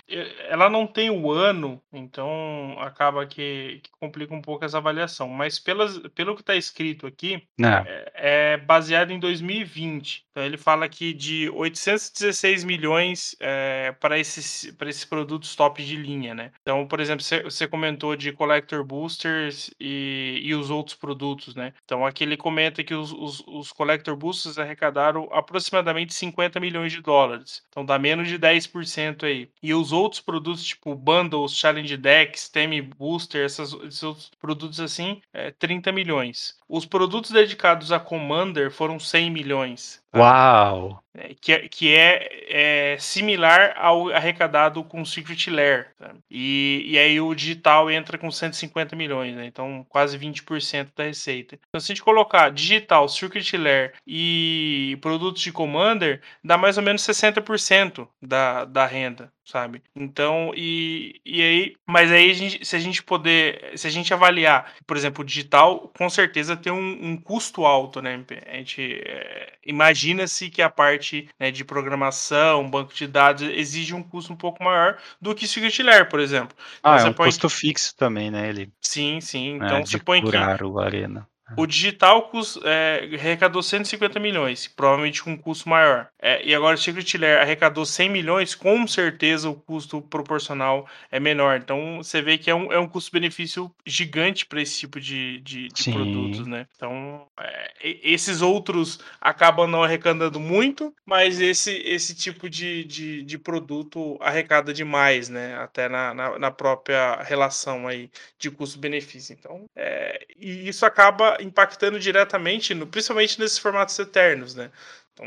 ela 0.49 0.69
não 0.69 0.87
tem 0.87 1.09
o 1.09 1.31
ano, 1.31 1.81
então 1.93 2.75
acaba 2.79 3.25
que, 3.25 3.79
que 3.83 3.91
complica 3.99 4.33
um 4.33 4.41
pouco 4.41 4.65
essa 4.65 4.77
avaliação, 4.77 5.27
mas 5.27 5.59
pelas, 5.59 5.99
pelo 6.15 6.35
que 6.35 6.41
está 6.41 6.55
escrito 6.55 7.05
aqui, 7.05 7.43
é, 7.61 8.11
é, 8.15 8.57
baseado 8.57 9.11
em 9.11 9.19
2020. 9.19 10.25
Então 10.31 10.45
ele 10.45 10.57
fala 10.57 10.85
aqui 10.85 11.13
de 11.13 11.49
816 11.49 12.63
milhões 12.63 13.35
é, 13.39 13.91
para 13.99 14.19
esses, 14.19 14.75
esses 14.81 15.05
produtos 15.05 15.55
top 15.55 15.83
de 15.83 15.95
linha, 15.95 16.33
né? 16.33 16.51
Então, 16.61 16.87
por 16.87 16.99
exemplo, 16.99 17.23
você 17.23 17.67
comentou 17.67 18.15
de 18.15 18.31
Collector 18.31 18.83
Boosters 18.83 19.71
e, 19.79 20.39
e 20.43 20.53
os 20.53 20.69
outros 20.69 20.95
produtos, 20.95 21.55
né? 21.55 21.73
Então 21.83 22.05
aqui 22.07 22.23
ele 22.23 22.37
comenta 22.37 22.83
que 22.83 22.93
os, 22.93 23.11
os, 23.11 23.43
os 23.47 23.71
Collector 23.71 24.15
Boosters 24.15 24.57
arrecadaram 24.57 25.29
aproximadamente 25.31 26.13
50 26.13 26.59
milhões 26.59 26.91
de 26.91 27.01
dólares. 27.01 27.63
Então 27.69 27.85
dá 27.85 27.99
menos 27.99 28.27
de 28.27 28.39
10% 28.39 29.23
aí. 29.23 29.49
E 29.61 29.73
os 29.73 29.91
outros 29.91 30.21
produtos, 30.21 30.63
tipo 30.63 30.95
Bundles, 30.95 31.53
Challenge 31.53 31.97
Decks, 31.97 32.49
Temi 32.49 32.81
Booster, 32.81 33.45
essas, 33.45 33.73
esses 33.73 34.03
outros 34.03 34.31
produtos 34.39 34.79
assim, 34.79 35.21
é 35.33 35.51
30 35.51 35.91
milhões. 35.91 36.55
Os 36.67 36.85
produtos 36.85 37.31
dedicados 37.31 37.91
a 37.91 37.99
Commander 37.99 38.71
foram 38.71 38.99
100 38.99 39.31
milhões. 39.31 40.01
Tá? 40.11 40.19
Uau! 40.19 41.03
É, 41.17 41.33
que, 41.41 41.51
é, 41.51 41.67
que 41.67 41.95
é, 41.95 42.93
é, 42.93 42.97
similar 42.99 43.73
ao 43.75 44.09
arrecadado 44.09 44.83
com 44.83 45.03
Secret 45.03 45.49
Lair. 45.49 45.87
Tá? 45.97 46.13
E, 46.29 46.83
e 46.85 46.97
aí 46.97 47.19
o 47.19 47.33
digital 47.33 47.89
entra 47.89 48.17
com 48.17 48.29
150 48.29 48.95
milhões, 48.95 49.35
né? 49.35 49.45
então 49.45 49.85
quase 49.89 50.17
20% 50.17 50.89
da 50.95 51.05
receita. 51.05 51.57
Então, 51.67 51.81
se 51.81 51.91
a 51.91 51.95
gente 51.95 52.03
colocar 52.03 52.51
digital, 52.51 53.09
Secret 53.09 53.57
Lair 53.57 53.93
e 54.05 54.97
produtos 55.01 55.41
de 55.41 55.51
Commander, 55.51 56.21
dá 56.43 56.57
mais 56.57 56.77
ou 56.77 56.83
menos 56.83 57.01
60% 57.01 58.07
da, 58.21 58.65
da 58.65 58.85
renda 58.85 59.31
sabe? 59.47 59.81
Então, 59.95 60.51
e, 60.55 61.21
e 61.25 61.41
aí, 61.41 61.75
mas 61.87 62.11
aí 62.11 62.29
a 62.29 62.33
gente, 62.33 62.65
se 62.65 62.75
a 62.75 62.79
gente 62.79 63.01
poder, 63.01 63.71
se 63.77 63.87
a 63.87 63.89
gente 63.89 64.13
avaliar, 64.13 64.73
por 64.85 64.97
exemplo, 64.97 65.23
o 65.23 65.25
digital, 65.25 65.89
com 65.97 66.09
certeza 66.09 66.57
tem 66.57 66.71
um, 66.71 67.11
um 67.11 67.17
custo 67.17 67.65
alto, 67.65 68.01
né? 68.01 68.21
A 68.45 68.57
gente 68.57 69.01
é, 69.05 69.53
imagina-se 69.97 70.49
que 70.49 70.61
a 70.61 70.69
parte 70.69 71.27
né, 71.39 71.49
de 71.49 71.65
programação, 71.65 72.69
banco 72.69 72.93
de 72.93 73.07
dados, 73.07 73.41
exige 73.43 73.93
um 73.93 74.03
custo 74.03 74.31
um 74.31 74.35
pouco 74.35 74.63
maior 74.63 74.97
do 75.19 75.33
que 75.33 75.47
Secret 75.47 76.07
por 76.09 76.19
exemplo. 76.19 76.55
Então, 76.79 76.93
ah, 76.93 76.99
é 76.99 77.05
um 77.05 77.13
custo 77.13 77.49
fixo 77.49 77.95
também, 77.95 78.29
né? 78.29 78.47
Ele, 78.47 78.71
sim, 78.79 79.19
sim. 79.19 79.55
Então 79.55 79.77
é, 79.77 79.85
você 79.85 79.97
põe 79.97 80.21
que 80.21 80.27
o 80.27 80.79
Arena. 80.79 81.27
O 81.55 81.65
digital 81.65 82.29
é, 82.65 83.09
arrecadou 83.13 83.63
150 83.63 84.19
milhões, 84.19 84.67
provavelmente 84.67 85.23
com 85.23 85.31
um 85.31 85.37
custo 85.37 85.69
maior. 85.69 86.09
É, 86.19 86.45
e 86.45 86.53
agora 86.53 86.75
o 86.75 86.79
Secret 86.79 87.17
Lair 87.17 87.39
arrecadou 87.39 87.85
100 87.85 88.09
milhões, 88.09 88.53
com 88.53 88.85
certeza 88.85 89.49
o 89.49 89.55
custo 89.55 90.01
proporcional 90.01 90.87
é 91.09 91.19
menor. 91.19 91.57
Então 91.57 91.97
você 91.97 92.21
vê 92.21 92.37
que 92.37 92.49
é 92.49 92.55
um, 92.55 92.71
é 92.71 92.79
um 92.79 92.87
custo-benefício 92.87 93.71
gigante 93.85 94.45
para 94.45 94.61
esse 94.61 94.79
tipo 94.79 94.99
de, 94.99 95.39
de, 95.39 95.69
de 95.69 95.91
produtos, 95.91 96.45
né? 96.45 96.67
Então 96.75 97.25
é, 97.39 97.71
esses 97.81 98.41
outros 98.41 98.99
acabam 99.21 99.67
não 99.67 99.83
arrecadando 99.83 100.39
muito, 100.39 100.93
mas 101.05 101.39
esse, 101.39 101.71
esse 101.85 102.13
tipo 102.13 102.49
de, 102.49 102.83
de, 102.83 103.23
de 103.23 103.37
produto 103.37 104.17
arrecada 104.19 104.73
demais, 104.73 105.29
né? 105.29 105.55
Até 105.55 105.87
na, 105.87 106.13
na, 106.13 106.39
na 106.39 106.51
própria 106.51 107.21
relação 107.23 107.87
aí 107.87 108.09
de 108.37 108.51
custo-benefício. 108.51 109.35
Então, 109.37 109.65
é, 109.75 110.25
e 110.37 110.67
isso 110.67 110.85
acaba 110.85 111.36
impactando 111.41 111.99
diretamente, 111.99 112.73
no, 112.73 112.87
principalmente 112.87 113.39
nesses 113.39 113.57
formatos 113.57 113.97
eternos, 113.99 114.55
né? 114.55 114.71
Então, 115.13 115.25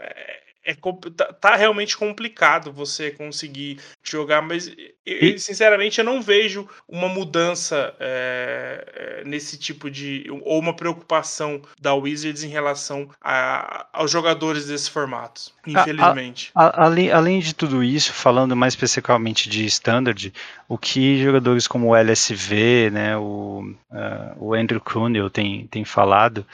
é, 0.00 0.42
é, 0.64 0.74
tá, 1.16 1.32
tá, 1.32 1.56
realmente 1.56 1.96
complicado 1.96 2.72
você 2.72 3.10
conseguir 3.10 3.78
jogar, 4.02 4.40
mas 4.40 4.74
eu, 5.04 5.38
sinceramente 5.38 5.98
eu 5.98 6.04
não 6.04 6.22
vejo 6.22 6.68
uma 6.88 7.08
mudança 7.08 7.94
é, 7.98 9.22
nesse 9.26 9.58
tipo 9.58 9.90
de. 9.90 10.24
ou 10.42 10.60
uma 10.60 10.74
preocupação 10.74 11.60
da 11.80 11.94
Wizards 11.94 12.44
em 12.44 12.48
relação 12.48 13.10
a, 13.20 13.86
aos 13.92 14.10
jogadores 14.10 14.66
desses 14.66 14.86
formatos, 14.86 15.52
infelizmente. 15.66 16.52
A, 16.54 16.66
a, 16.66 16.84
além, 16.84 17.10
além 17.10 17.40
de 17.40 17.54
tudo 17.54 17.82
isso, 17.82 18.12
falando 18.12 18.54
mais 18.54 18.74
especificamente 18.74 19.48
de 19.48 19.64
Standard, 19.66 20.32
o 20.68 20.78
que 20.78 21.20
jogadores 21.22 21.66
como 21.66 21.88
o 21.88 21.96
LSV, 21.96 22.90
né, 22.92 23.16
o, 23.16 23.74
uh, 23.90 24.36
o 24.36 24.54
Andrew 24.54 24.80
Cuneo 24.80 25.28
tem, 25.28 25.66
tem 25.66 25.84
falado. 25.84 26.46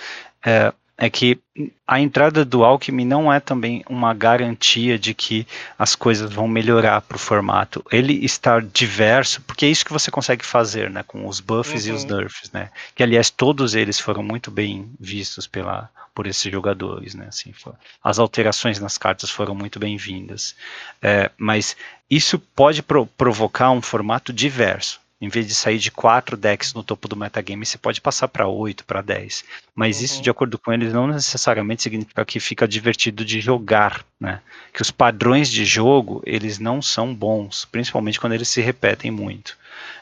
É, 0.45 0.73
é 1.01 1.09
que 1.09 1.39
a 1.87 2.01
entrada 2.01 2.45
do 2.45 2.65
Alckmin 2.65 3.05
não 3.05 3.33
é 3.33 3.39
também 3.39 3.85
uma 3.89 4.13
garantia 4.13 4.99
de 4.99 5.15
que 5.15 5.47
as 5.79 5.95
coisas 5.95 6.31
vão 6.31 6.49
melhorar 6.49 7.01
para 7.03 7.15
o 7.15 7.21
formato. 7.21 7.85
Ele 7.93 8.25
estar 8.25 8.61
diverso, 8.61 9.41
porque 9.43 9.65
é 9.65 9.69
isso 9.69 9.85
que 9.85 9.93
você 9.93 10.11
consegue 10.11 10.45
fazer, 10.45 10.91
né, 10.91 11.05
com 11.07 11.27
os 11.29 11.39
buffs 11.39 11.85
uhum. 11.85 11.93
e 11.93 11.95
os 11.95 12.03
uhum. 12.03 12.17
nerfs, 12.17 12.51
né, 12.51 12.71
que 12.97 13.03
aliás 13.05 13.31
todos 13.31 13.77
eles 13.77 14.01
foram 14.01 14.25
muito 14.25 14.51
bem 14.51 14.91
vistos 14.99 15.47
pela 15.47 15.89
por 16.13 16.27
esses 16.27 16.51
jogadores, 16.51 17.15
né, 17.15 17.27
assim, 17.29 17.53
foi, 17.53 17.75
as 18.03 18.19
alterações 18.19 18.81
nas 18.81 18.99
cartas 18.99 19.31
foram 19.31 19.55
muito 19.55 19.79
bem-vindas, 19.79 20.57
é, 21.01 21.31
mas 21.39 21.77
isso 22.11 22.41
pode 22.41 22.83
pro, 22.83 23.07
provocar 23.07 23.71
um 23.71 23.81
formato 23.81 24.33
diverso 24.33 25.01
em 25.21 25.29
vez 25.29 25.47
de 25.47 25.55
sair 25.55 25.79
de 25.79 25.91
quatro 25.91 26.37
decks 26.37 26.73
no 26.73 26.85
topo 26.85 27.09
do 27.09 27.17
metagame, 27.17 27.67
você 27.67 27.77
pode 27.77 28.01
passar 28.01 28.29
para 28.29 28.47
oito, 28.47 28.85
para 28.85 29.03
dez. 29.03 29.45
Mas 29.75 29.99
uhum. 29.99 30.05
isso, 30.05 30.23
de 30.23 30.31
acordo 30.31 30.59
com 30.59 30.73
eles, 30.73 30.93
não 30.93 31.09
necessariamente 31.09 31.83
significa 31.83 32.25
que 32.25 32.39
fica 32.39 32.69
divertido 32.69 33.25
de 33.25 33.41
jogar, 33.41 34.05
né? 34.21 34.41
Que 34.73 34.81
os 34.81 34.93
padrões 34.93 35.51
de 35.51 35.65
jogo, 35.65 36.23
eles 36.25 36.59
não 36.61 36.81
são 36.81 37.13
bons, 37.13 37.65
principalmente 37.65 38.21
quando 38.21 38.35
eles 38.35 38.49
se 38.49 38.61
repetem 38.61 39.11
muito. 39.11 39.57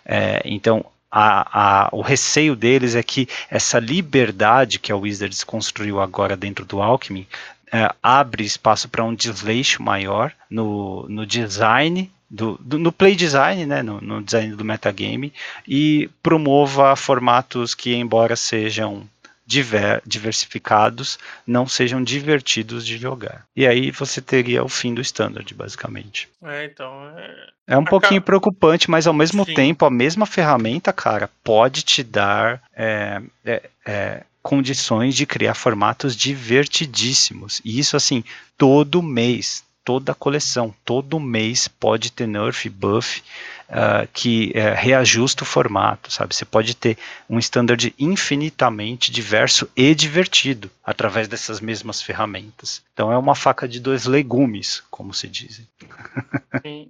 É, 0.04 0.42
então, 0.44 0.84
a, 1.10 1.86
a, 1.86 1.88
o 1.92 2.02
receio 2.02 2.54
deles 2.54 2.94
é 2.94 3.02
que 3.02 3.26
essa 3.50 3.78
liberdade 3.78 4.78
que 4.78 4.92
a 4.92 4.96
Wizards 4.96 5.42
construiu 5.44 5.98
agora 5.98 6.36
dentro 6.36 6.66
do 6.66 6.82
Alchemy 6.82 7.26
é, 7.72 7.92
abre 8.02 8.44
espaço 8.44 8.88
para 8.88 9.02
um 9.02 9.14
desleixo 9.14 9.82
maior 9.82 10.32
no, 10.50 11.08
no 11.08 11.24
design 11.26 12.10
do, 12.28 12.58
do, 12.60 12.78
no 12.78 12.92
play 12.92 13.14
design, 13.14 13.66
né, 13.66 13.82
no, 13.82 14.00
no, 14.00 14.22
design 14.22 14.54
do 14.54 14.64
metagame, 14.64 15.32
e 15.66 16.10
promova 16.22 16.94
formatos 16.96 17.74
que, 17.74 17.94
embora 17.94 18.36
sejam 18.36 19.08
diver, 19.46 20.02
diversificados, 20.04 21.18
não 21.46 21.68
sejam 21.68 22.02
divertidos 22.02 22.84
de 22.84 22.98
jogar. 22.98 23.46
E 23.54 23.66
aí 23.66 23.92
você 23.92 24.20
teria 24.20 24.64
o 24.64 24.68
fim 24.68 24.92
do 24.92 25.00
standard, 25.00 25.54
basicamente. 25.54 26.28
É, 26.42 26.64
então. 26.64 27.08
É, 27.16 27.48
é 27.68 27.78
um 27.78 27.84
pouquinho 27.84 28.20
preocupante, 28.20 28.90
mas 28.90 29.06
ao 29.06 29.14
mesmo 29.14 29.44
Sim. 29.44 29.54
tempo, 29.54 29.84
a 29.84 29.90
mesma 29.90 30.26
ferramenta, 30.26 30.92
cara, 30.92 31.30
pode 31.44 31.82
te 31.82 32.02
dar. 32.02 32.60
É, 32.74 33.22
é, 33.44 33.62
é 33.86 34.22
condições 34.46 35.16
de 35.16 35.26
criar 35.26 35.54
formatos 35.54 36.14
divertidíssimos. 36.14 37.60
E 37.64 37.80
isso 37.80 37.96
assim, 37.96 38.22
todo 38.56 39.02
mês, 39.02 39.64
toda 39.86 40.10
a 40.10 40.14
coleção. 40.16 40.74
Todo 40.84 41.20
mês 41.20 41.68
pode 41.68 42.10
ter 42.10 42.26
nerf, 42.26 42.68
buff, 42.68 43.22
uh, 43.68 44.08
que 44.12 44.52
uh, 44.54 44.74
reajusta 44.76 45.42
o 45.42 45.46
formato, 45.46 46.12
sabe? 46.12 46.34
Você 46.34 46.44
pode 46.44 46.74
ter 46.74 46.96
um 47.28 47.38
standard 47.38 47.94
infinitamente 47.98 49.10
diverso 49.10 49.68
e 49.76 49.94
divertido 49.94 50.70
através 50.84 51.28
dessas 51.28 51.60
mesmas 51.60 52.00
ferramentas. 52.00 52.82
Então 52.92 53.12
é 53.12 53.18
uma 53.18 53.34
faca 53.34 53.66
de 53.66 53.80
dois 53.80 54.06
legumes, 54.06 54.82
como 54.90 55.12
se 55.12 55.28
dizem. 55.28 55.66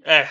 É. 0.05 0.29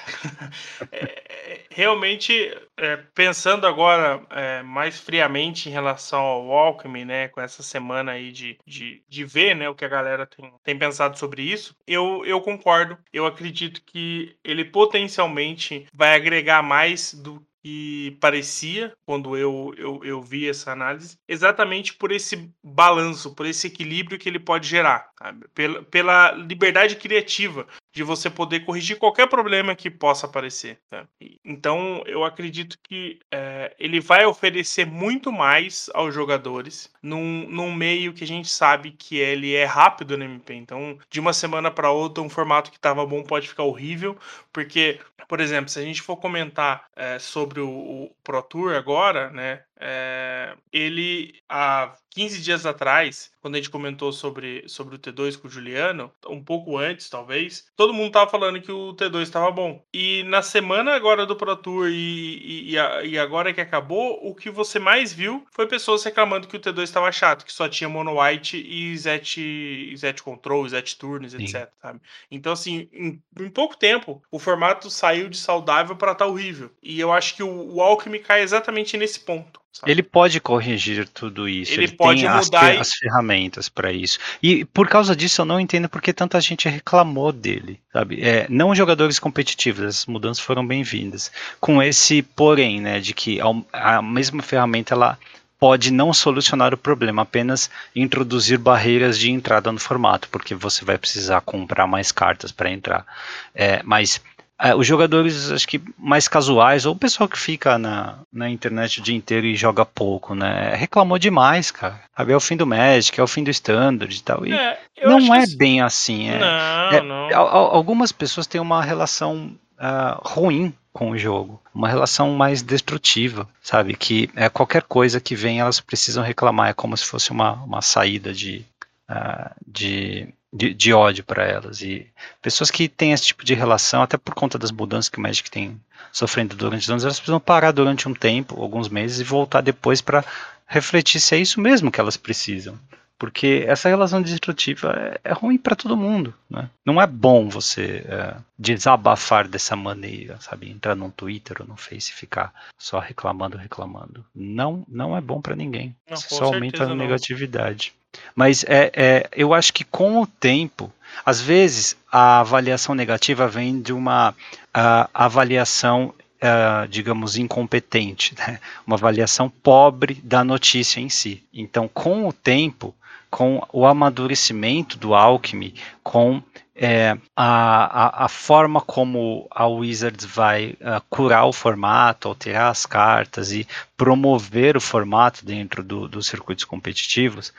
é 0.91 1.61
realmente, 1.75 2.33
é, 2.77 2.97
pensando 3.13 3.67
agora 3.67 4.21
é, 4.29 4.63
mais 4.63 4.97
friamente 4.97 5.67
em 5.67 5.71
relação 5.71 6.21
ao 6.21 6.51
Alchemy, 6.51 7.03
né, 7.03 7.27
com 7.27 7.41
essa 7.41 7.61
semana 7.61 8.13
aí 8.13 8.31
de, 8.31 8.57
de, 8.65 9.03
de 9.09 9.25
ver 9.25 9.55
né, 9.55 9.67
o 9.67 9.75
que 9.75 9.83
a 9.83 9.89
galera 9.89 10.25
tem, 10.25 10.53
tem 10.63 10.79
pensado 10.79 11.19
sobre 11.19 11.43
isso, 11.43 11.75
eu, 11.85 12.23
eu 12.25 12.39
concordo. 12.39 12.97
Eu 13.11 13.25
acredito 13.25 13.81
que 13.85 14.37
ele 14.41 14.63
potencialmente 14.63 15.85
vai 15.93 16.15
agregar 16.15 16.34
agregar 16.35 16.61
mais 16.61 17.13
do 17.13 17.41
que 17.63 18.15
parecia 18.21 18.93
quando 19.05 19.35
eu, 19.35 19.73
eu, 19.77 20.03
eu 20.03 20.21
vi 20.21 20.47
essa 20.47 20.71
análise, 20.71 21.17
exatamente 21.27 21.95
por 21.95 22.11
esse 22.11 22.51
balanço, 22.63 23.33
por 23.33 23.45
esse 23.45 23.67
equilíbrio 23.67 24.19
que 24.19 24.29
ele 24.29 24.39
pode 24.39 24.67
gerar, 24.67 25.09
pela, 25.53 25.81
pela 25.83 26.31
liberdade 26.33 26.95
criativa 26.95 27.65
de 27.95 28.03
você 28.03 28.29
poder 28.29 28.59
corrigir 28.65 28.97
qualquer 28.97 29.25
problema 29.27 29.73
que 29.73 29.89
possa 29.89 30.25
aparecer. 30.25 30.77
Tá? 30.89 31.07
Então, 31.45 32.03
eu 32.05 32.25
acredito 32.25 32.77
que 32.83 33.19
é, 33.31 33.73
ele 33.79 34.01
vai 34.01 34.25
oferecer 34.25 34.85
muito 34.85 35.31
mais 35.31 35.89
aos 35.93 36.13
jogadores 36.13 36.91
num, 37.01 37.47
num 37.49 37.73
meio 37.73 38.11
que 38.11 38.25
a 38.25 38.27
gente 38.27 38.49
sabe 38.49 38.91
que 38.91 39.17
ele 39.17 39.55
é 39.55 39.63
rápido 39.63 40.17
no 40.17 40.25
MP. 40.25 40.53
Então, 40.55 40.99
de 41.09 41.21
uma 41.21 41.31
semana 41.31 41.71
para 41.71 41.89
outra, 41.89 42.21
um 42.21 42.29
formato 42.29 42.69
que 42.69 42.77
estava 42.77 43.05
bom 43.05 43.23
pode 43.23 43.47
ficar 43.47 43.63
horrível, 43.63 44.17
porque, 44.51 44.99
por 45.29 45.39
exemplo, 45.39 45.69
se 45.69 45.79
a 45.79 45.83
gente 45.83 46.01
for 46.01 46.17
comentar 46.17 46.87
é, 46.97 47.17
sobre 47.17 47.61
o, 47.61 47.69
o 47.69 48.11
Pro 48.25 48.43
Tour 48.43 48.75
agora, 48.75 49.29
né? 49.29 49.63
É, 49.79 50.55
ele, 50.71 51.33
há 51.49 51.93
15 52.11 52.41
dias 52.41 52.65
atrás, 52.65 53.31
quando 53.41 53.55
a 53.55 53.57
gente 53.57 53.69
comentou 53.69 54.11
sobre, 54.13 54.63
sobre 54.67 54.95
o 54.95 54.99
T2 54.99 55.37
com 55.37 55.47
o 55.47 55.51
Juliano, 55.51 56.11
um 56.27 56.41
pouco 56.41 56.77
antes, 56.77 57.09
talvez, 57.09 57.65
todo 57.75 57.93
mundo 57.93 58.13
tava 58.13 58.31
falando 58.31 58.61
que 58.61 58.71
o 58.71 58.93
T2 58.93 59.21
estava 59.23 59.51
bom. 59.51 59.83
E 59.93 60.23
na 60.23 60.41
semana 60.41 60.95
agora 60.95 61.25
do 61.25 61.35
Pro 61.35 61.55
Tour 61.57 61.89
e, 61.89 62.71
e, 62.71 62.75
e, 62.75 63.19
agora 63.19 63.53
que 63.53 63.59
acabou, 63.59 64.17
o 64.25 64.33
que 64.33 64.49
você 64.49 64.79
mais 64.79 65.11
viu 65.11 65.45
foi 65.51 65.67
pessoas 65.67 66.03
reclamando 66.03 66.47
que 66.47 66.55
o 66.55 66.59
T2 66.59 66.83
estava 66.83 67.11
chato, 67.11 67.45
que 67.45 67.51
só 67.51 67.67
tinha 67.67 67.89
Mono 67.89 68.21
White 68.21 68.57
e 68.57 68.97
Zet, 68.97 69.95
Zet 69.97 70.23
Control, 70.23 70.69
Zet 70.69 70.97
Turns, 70.97 71.33
etc. 71.33 71.69
Sabe? 71.81 71.99
Então, 72.31 72.53
assim, 72.53 72.89
em, 72.93 73.21
em, 73.39 73.49
pouco 73.49 73.75
tempo, 73.75 74.23
o 74.31 74.39
formato 74.39 74.89
saiu 74.89 75.27
de 75.27 75.37
saudável 75.37 75.97
para 75.97 76.13
estar 76.13 76.25
tá 76.25 76.31
horrível. 76.31 76.71
E 76.81 76.97
eu 76.99 77.11
acho 77.11 77.35
que 77.35 77.43
o, 77.43 77.75
o 77.75 77.81
Alchemy 77.81 78.19
cai 78.19 78.41
exatamente 78.41 78.95
nesse 78.95 79.19
ponto. 79.19 79.64
Sabe? 79.75 79.91
Ele 79.91 80.01
pode 80.01 80.39
corrigir 80.39 81.05
tudo 81.09 81.49
isso. 81.49 81.73
Ele, 81.73 81.83
ele 81.83 81.91
pode 81.91 82.25
mudar 82.25 82.71
as, 82.71 82.79
as 82.79 82.93
ferramentas 82.93 83.67
para 83.67 83.91
isso. 83.91 84.17
E 84.41 84.63
por 84.63 84.87
causa 84.87 85.13
disso 85.13 85.41
eu 85.41 85.45
não 85.45 85.59
entendo 85.59 85.89
porque 85.89 86.13
tanta 86.13 86.39
gente 86.39 86.69
reclamou 86.69 87.33
dele, 87.33 87.77
sabe? 87.91 88.21
É, 88.21 88.47
não 88.49 88.73
jogadores 88.73 89.19
competitivos, 89.19 89.83
as 89.83 90.05
mudanças 90.05 90.41
foram 90.41 90.65
bem-vindas. 90.65 91.29
Com 91.59 91.83
esse 91.83 92.21
porém, 92.21 92.79
né, 92.79 93.01
de 93.01 93.13
que 93.13 93.41
a, 93.41 93.97
a 93.97 94.01
mesma 94.01 94.41
ferramenta 94.41 94.93
ela 94.93 95.19
pode 95.59 95.91
não 95.91 96.13
solucionar 96.13 96.73
o 96.73 96.77
problema, 96.77 97.23
apenas 97.23 97.69
introduzir 97.93 98.57
barreiras 98.57 99.19
de 99.19 99.29
entrada 99.29 99.73
no 99.73 99.79
formato, 99.79 100.29
porque 100.29 100.55
você 100.55 100.85
vai 100.85 100.97
precisar 100.97 101.41
comprar 101.41 101.85
mais 101.85 102.13
cartas 102.13 102.49
para 102.49 102.71
entrar. 102.71 103.05
É, 103.53 103.81
mas 103.83 104.21
é, 104.59 104.73
os 104.73 104.87
jogadores, 104.87 105.51
acho 105.51 105.67
que 105.67 105.81
mais 105.97 106.27
casuais, 106.27 106.85
ou 106.85 106.93
o 106.93 106.97
pessoal 106.97 107.27
que 107.27 107.37
fica 107.37 107.77
na, 107.77 108.19
na 108.31 108.49
internet 108.49 108.99
o 108.99 109.03
dia 109.03 109.15
inteiro 109.15 109.45
e 109.45 109.55
joga 109.55 109.85
pouco, 109.85 110.33
né? 110.33 110.73
Reclamou 110.75 111.19
demais, 111.19 111.71
cara. 111.71 111.99
Sabe, 112.15 112.31
é 112.31 112.35
o 112.35 112.39
fim 112.39 112.55
do 112.55 112.65
Magic, 112.65 113.19
é 113.19 113.23
o 113.23 113.27
fim 113.27 113.43
do 113.43 113.49
Standard 113.49 114.15
e 114.15 114.23
tal. 114.23 114.45
E 114.45 114.53
é, 114.53 114.79
não 115.03 115.35
é 115.35 115.45
bem 115.57 115.81
assim. 115.81 116.29
É, 116.29 116.39
não, 116.39 116.97
é, 116.97 117.01
não. 117.01 117.37
Algumas 117.37 118.13
pessoas 118.13 118.47
têm 118.47 118.61
uma 118.61 118.81
relação 118.81 119.57
uh, 119.77 120.21
ruim 120.23 120.73
com 120.93 121.09
o 121.09 121.17
jogo, 121.17 121.61
uma 121.73 121.89
relação 121.89 122.31
mais 122.35 122.61
destrutiva, 122.61 123.49
sabe? 123.61 123.93
Que 123.97 124.29
é 124.37 124.47
qualquer 124.47 124.83
coisa 124.83 125.19
que 125.19 125.35
vem, 125.35 125.59
elas 125.59 125.81
precisam 125.81 126.23
reclamar, 126.23 126.69
é 126.69 126.73
como 126.73 126.95
se 126.95 127.05
fosse 127.05 127.31
uma, 127.31 127.51
uma 127.63 127.81
saída 127.81 128.31
de, 128.31 128.65
uh, 129.11 129.53
de 129.67 130.29
de, 130.55 130.73
de 130.73 130.93
ódio 130.93 131.23
para 131.23 131.43
elas. 131.43 131.81
E 131.81 132.07
pessoas 132.41 132.71
que 132.71 132.87
têm 132.87 133.11
esse 133.11 133.25
tipo 133.25 133.43
de 133.43 133.53
relação, 133.53 134.01
até 134.01 134.17
por 134.17 134.33
conta 134.33 134.57
das 134.57 134.71
mudanças 134.71 135.09
que 135.09 135.19
o 135.19 135.21
Magic 135.21 135.51
tem 135.51 135.79
sofrendo 136.11 136.55
durante 136.55 136.89
anos, 136.89 137.03
elas 137.03 137.19
precisam 137.19 137.39
parar 137.39 137.71
durante 137.71 138.07
um 138.07 138.13
tempo, 138.13 138.61
alguns 138.61 138.87
meses, 138.87 139.19
e 139.19 139.23
voltar 139.23 139.59
depois 139.59 140.01
para 140.01 140.23
refletir 140.65 141.19
se 141.19 141.35
é 141.35 141.39
isso 141.39 141.59
mesmo 141.59 141.91
que 141.91 141.99
elas 141.99 142.15
precisam. 142.15 142.79
Porque 143.17 143.63
essa 143.67 143.87
relação 143.87 144.21
destrutiva 144.21 144.93
é, 144.93 145.29
é 145.29 145.33
ruim 145.33 145.57
para 145.57 145.75
todo 145.75 145.95
mundo. 145.95 146.33
Né? 146.49 146.69
Não 146.85 147.01
é 147.01 147.07
bom 147.07 147.47
você 147.47 148.05
é, 148.07 148.35
desabafar 148.59 149.47
dessa 149.47 149.75
maneira, 149.75 150.37
sabe? 150.41 150.69
Entrar 150.69 150.95
no 150.95 151.09
Twitter 151.09 151.57
ou 151.61 151.67
no 151.67 151.77
Face 151.77 152.11
e 152.11 152.15
ficar 152.15 152.53
só 152.77 152.99
reclamando, 152.99 153.57
reclamando. 153.57 154.25
Não, 154.35 154.85
não 154.87 155.15
é 155.15 155.21
bom 155.21 155.39
para 155.39 155.55
ninguém. 155.55 155.95
Não, 156.09 156.17
só 156.17 156.45
aumenta 156.45 156.83
a 156.83 156.95
negatividade. 156.95 157.93
Mas 158.35 158.63
é, 158.65 158.91
é, 158.93 159.29
eu 159.33 159.53
acho 159.53 159.73
que 159.73 159.83
com 159.83 160.21
o 160.21 160.27
tempo, 160.27 160.91
às 161.25 161.39
vezes 161.41 161.97
a 162.11 162.39
avaliação 162.39 162.95
negativa 162.95 163.47
vem 163.47 163.81
de 163.81 163.93
uma 163.93 164.31
uh, 164.31 165.09
avaliação, 165.13 166.13
uh, 166.41 166.87
digamos, 166.87 167.37
incompetente, 167.37 168.35
né? 168.37 168.59
uma 168.85 168.95
avaliação 168.95 169.49
pobre 169.49 170.15
da 170.23 170.43
notícia 170.43 170.99
em 170.99 171.09
si. 171.09 171.43
Então, 171.53 171.87
com 171.87 172.27
o 172.27 172.33
tempo, 172.33 172.93
com 173.35 173.61
o 173.73 173.85
amadurecimento 173.85 174.97
do 174.97 175.13
Alchemy, 175.13 175.75
com 176.01 176.41
é, 176.73 177.17
a, 177.35 178.21
a, 178.21 178.25
a, 178.25 178.27
forma 178.29 178.79
como 178.79 179.45
a 179.51 179.67
Wizards 179.67 180.23
vai 180.23 180.77
uh, 180.79 181.03
curar 181.09 181.43
o 181.43 181.51
formato, 181.51 182.29
alterar 182.29 182.71
as 182.71 182.85
cartas 182.85 183.51
e 183.51 183.67
promover 183.97 184.77
o 184.77 184.81
formato 184.81 185.45
dentro 185.45 185.83
do, 185.83 186.07
dos 186.07 186.27
circuitos 186.27 186.63
competitivos, 186.63 187.51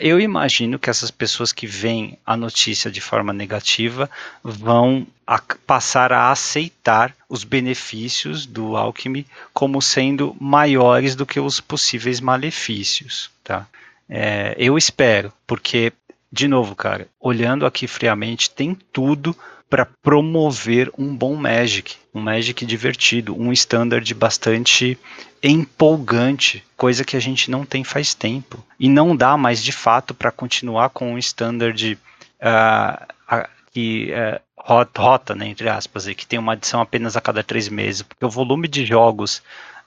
eu 0.00 0.18
imagino 0.18 0.76
que 0.76 0.90
essas 0.90 1.12
pessoas 1.12 1.52
que 1.52 1.68
veem 1.68 2.18
a 2.26 2.36
notícia 2.36 2.90
de 2.90 3.00
forma 3.00 3.32
negativa 3.32 4.10
vão 4.42 5.06
a, 5.24 5.40
passar 5.64 6.12
a 6.12 6.32
aceitar 6.32 7.14
os 7.28 7.44
benefícios 7.44 8.44
do 8.44 8.76
Alchemy 8.76 9.24
como 9.54 9.80
sendo 9.80 10.36
maiores 10.40 11.14
do 11.14 11.24
que 11.24 11.38
os 11.38 11.60
possíveis 11.60 12.20
malefícios. 12.20 13.30
Tá? 13.44 13.68
É, 14.08 14.54
eu 14.58 14.76
espero, 14.76 15.32
porque 15.46 15.92
de 16.32 16.48
novo, 16.48 16.74
cara, 16.74 17.08
olhando 17.20 17.66
aqui 17.66 17.86
friamente, 17.86 18.50
tem 18.50 18.74
tudo 18.90 19.36
para 19.68 19.86
promover 20.02 20.90
um 20.98 21.14
bom 21.14 21.34
Magic, 21.34 21.96
um 22.14 22.20
Magic 22.20 22.64
divertido, 22.64 23.38
um 23.38 23.52
standard 23.52 24.14
bastante 24.14 24.98
empolgante, 25.42 26.64
coisa 26.76 27.04
que 27.04 27.16
a 27.16 27.20
gente 27.20 27.50
não 27.50 27.64
tem 27.64 27.84
faz 27.84 28.14
tempo. 28.14 28.64
E 28.78 28.88
não 28.88 29.14
dá 29.14 29.36
mais 29.36 29.62
de 29.62 29.72
fato 29.72 30.14
para 30.14 30.30
continuar 30.30 30.90
com 30.90 31.12
um 31.12 31.18
standard 31.18 31.98
uh, 32.40 33.46
que 33.72 34.12
uh, 34.12 34.40
rota, 34.56 35.34
né, 35.34 35.48
entre 35.48 35.68
aspas, 35.68 36.06
que 36.06 36.26
tem 36.26 36.38
uma 36.38 36.52
adição 36.52 36.80
apenas 36.80 37.16
a 37.16 37.20
cada 37.20 37.42
três 37.42 37.68
meses, 37.68 38.02
porque 38.02 38.24
o 38.24 38.30
volume 38.30 38.68
de 38.68 38.84
jogos 38.84 39.42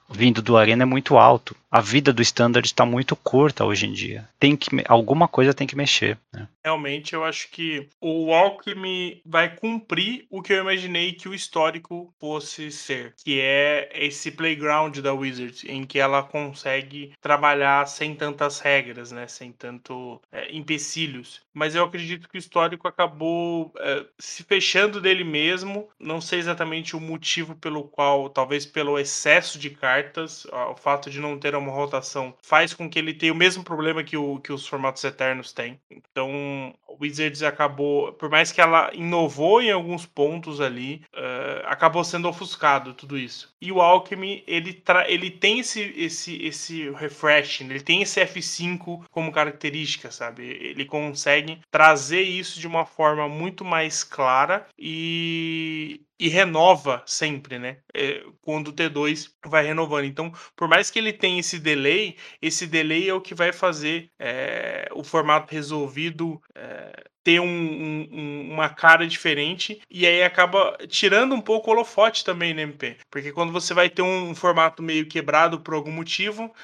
vindo 0.08 0.42
do 0.42 0.56
Arena 0.56 0.82
é 0.82 0.86
muito 0.86 1.16
alto. 1.16 1.56
A 1.70 1.80
vida 1.80 2.12
do 2.12 2.22
Standard 2.22 2.66
está 2.66 2.86
muito 2.86 3.14
curta 3.16 3.64
hoje 3.64 3.86
em 3.86 3.92
dia. 3.92 4.26
Tem 4.38 4.56
que 4.56 4.70
alguma 4.88 5.28
coisa 5.28 5.52
tem 5.52 5.66
que 5.66 5.76
mexer. 5.76 6.18
Né? 6.32 6.48
Realmente, 6.64 7.12
eu 7.12 7.22
acho 7.22 7.50
que 7.50 7.88
o 8.00 8.32
Alchemy 8.32 9.20
vai 9.26 9.54
cumprir 9.54 10.26
o 10.30 10.40
que 10.40 10.52
eu 10.52 10.60
imaginei 10.60 11.12
que 11.12 11.28
o 11.28 11.34
histórico 11.34 12.14
fosse 12.18 12.70
ser, 12.70 13.14
que 13.22 13.40
é 13.40 13.90
esse 13.94 14.30
playground 14.30 14.98
da 14.98 15.12
Wizards, 15.12 15.64
em 15.64 15.84
que 15.84 15.98
ela 15.98 16.22
consegue 16.22 17.12
trabalhar 17.20 17.86
sem 17.86 18.14
tantas 18.14 18.58
regras, 18.58 19.12
né, 19.12 19.26
sem 19.26 19.52
tanto 19.52 20.20
é, 20.32 20.54
empecilhos. 20.54 21.42
Mas 21.52 21.74
eu 21.74 21.84
acredito 21.84 22.28
que 22.28 22.36
o 22.36 22.38
histórico 22.38 22.88
acabou 22.88 23.72
é, 23.78 24.04
se 24.18 24.42
fechando 24.44 25.00
dele 25.00 25.24
mesmo. 25.24 25.88
Não 25.98 26.20
sei 26.20 26.38
exatamente 26.38 26.96
o 26.96 27.00
motivo 27.00 27.54
pelo 27.54 27.84
qual, 27.84 28.30
talvez 28.30 28.64
pelo 28.64 28.98
excesso 28.98 29.58
de 29.58 29.70
cartas 29.70 29.95
cartas, 29.96 30.46
o 30.46 30.74
fato 30.74 31.10
de 31.10 31.20
não 31.20 31.38
ter 31.38 31.54
uma 31.54 31.72
rotação 31.72 32.34
faz 32.42 32.74
com 32.74 32.88
que 32.88 32.98
ele 32.98 33.14
tenha 33.14 33.32
o 33.32 33.36
mesmo 33.36 33.64
problema 33.64 34.04
que, 34.04 34.16
o, 34.16 34.38
que 34.38 34.52
os 34.52 34.66
formatos 34.66 35.02
eternos 35.04 35.52
têm. 35.52 35.80
Então, 35.90 36.74
o 36.86 36.98
Wizards 37.00 37.42
acabou, 37.42 38.12
por 38.12 38.28
mais 38.28 38.52
que 38.52 38.60
ela 38.60 38.90
inovou 38.94 39.62
em 39.62 39.70
alguns 39.70 40.04
pontos 40.04 40.60
ali, 40.60 41.02
uh, 41.14 41.66
acabou 41.66 42.04
sendo 42.04 42.28
ofuscado 42.28 42.94
tudo 42.94 43.16
isso. 43.18 43.54
E 43.60 43.72
o 43.72 43.80
Alchemy, 43.80 44.44
ele, 44.46 44.82
ele 45.06 45.30
tem 45.30 45.60
esse, 45.60 45.80
esse, 45.96 46.42
esse 46.42 46.90
refreshing, 46.90 47.64
ele 47.64 47.80
tem 47.80 48.02
esse 48.02 48.20
F5 48.20 49.04
como 49.10 49.32
característica, 49.32 50.10
sabe? 50.10 50.44
Ele 50.44 50.84
consegue 50.84 51.60
trazer 51.70 52.22
isso 52.22 52.60
de 52.60 52.66
uma 52.66 52.84
forma 52.84 53.28
muito 53.28 53.64
mais 53.64 54.04
clara 54.04 54.66
e, 54.78 56.00
e 56.18 56.28
renova 56.28 57.02
sempre, 57.06 57.58
né? 57.58 57.78
É, 57.94 58.24
quando 58.40 58.68
o 58.68 58.72
T2 58.72 59.30
vai 59.44 59.64
renovando. 59.64 60.04
Então, 60.04 60.32
por 60.56 60.68
mais 60.68 60.90
que 60.90 60.98
ele 60.98 61.12
tenha 61.12 61.40
esse 61.40 61.58
delay, 61.58 62.16
esse 62.40 62.66
delay 62.66 63.08
é 63.08 63.14
o 63.14 63.20
que 63.20 63.34
vai 63.34 63.52
fazer 63.52 64.10
é, 64.18 64.88
o 64.92 65.04
formato 65.04 65.52
resolvido 65.52 66.40
é, 66.54 67.04
ter 67.26 67.40
um, 67.40 68.08
um, 68.12 68.52
uma 68.52 68.68
cara 68.68 69.04
diferente 69.04 69.80
e 69.90 70.06
aí 70.06 70.22
acaba 70.22 70.78
tirando 70.86 71.34
um 71.34 71.40
pouco 71.40 71.68
o 71.68 71.72
holofote 71.74 72.24
também 72.24 72.54
no 72.54 72.60
MP. 72.60 72.98
Porque 73.10 73.32
quando 73.32 73.52
você 73.52 73.74
vai 73.74 73.90
ter 73.90 74.00
um, 74.00 74.32
formato 74.32 74.80
meio 74.80 75.06
quebrado 75.06 75.58
por 75.58 75.74
algum 75.74 75.90
motivo, 75.90 76.54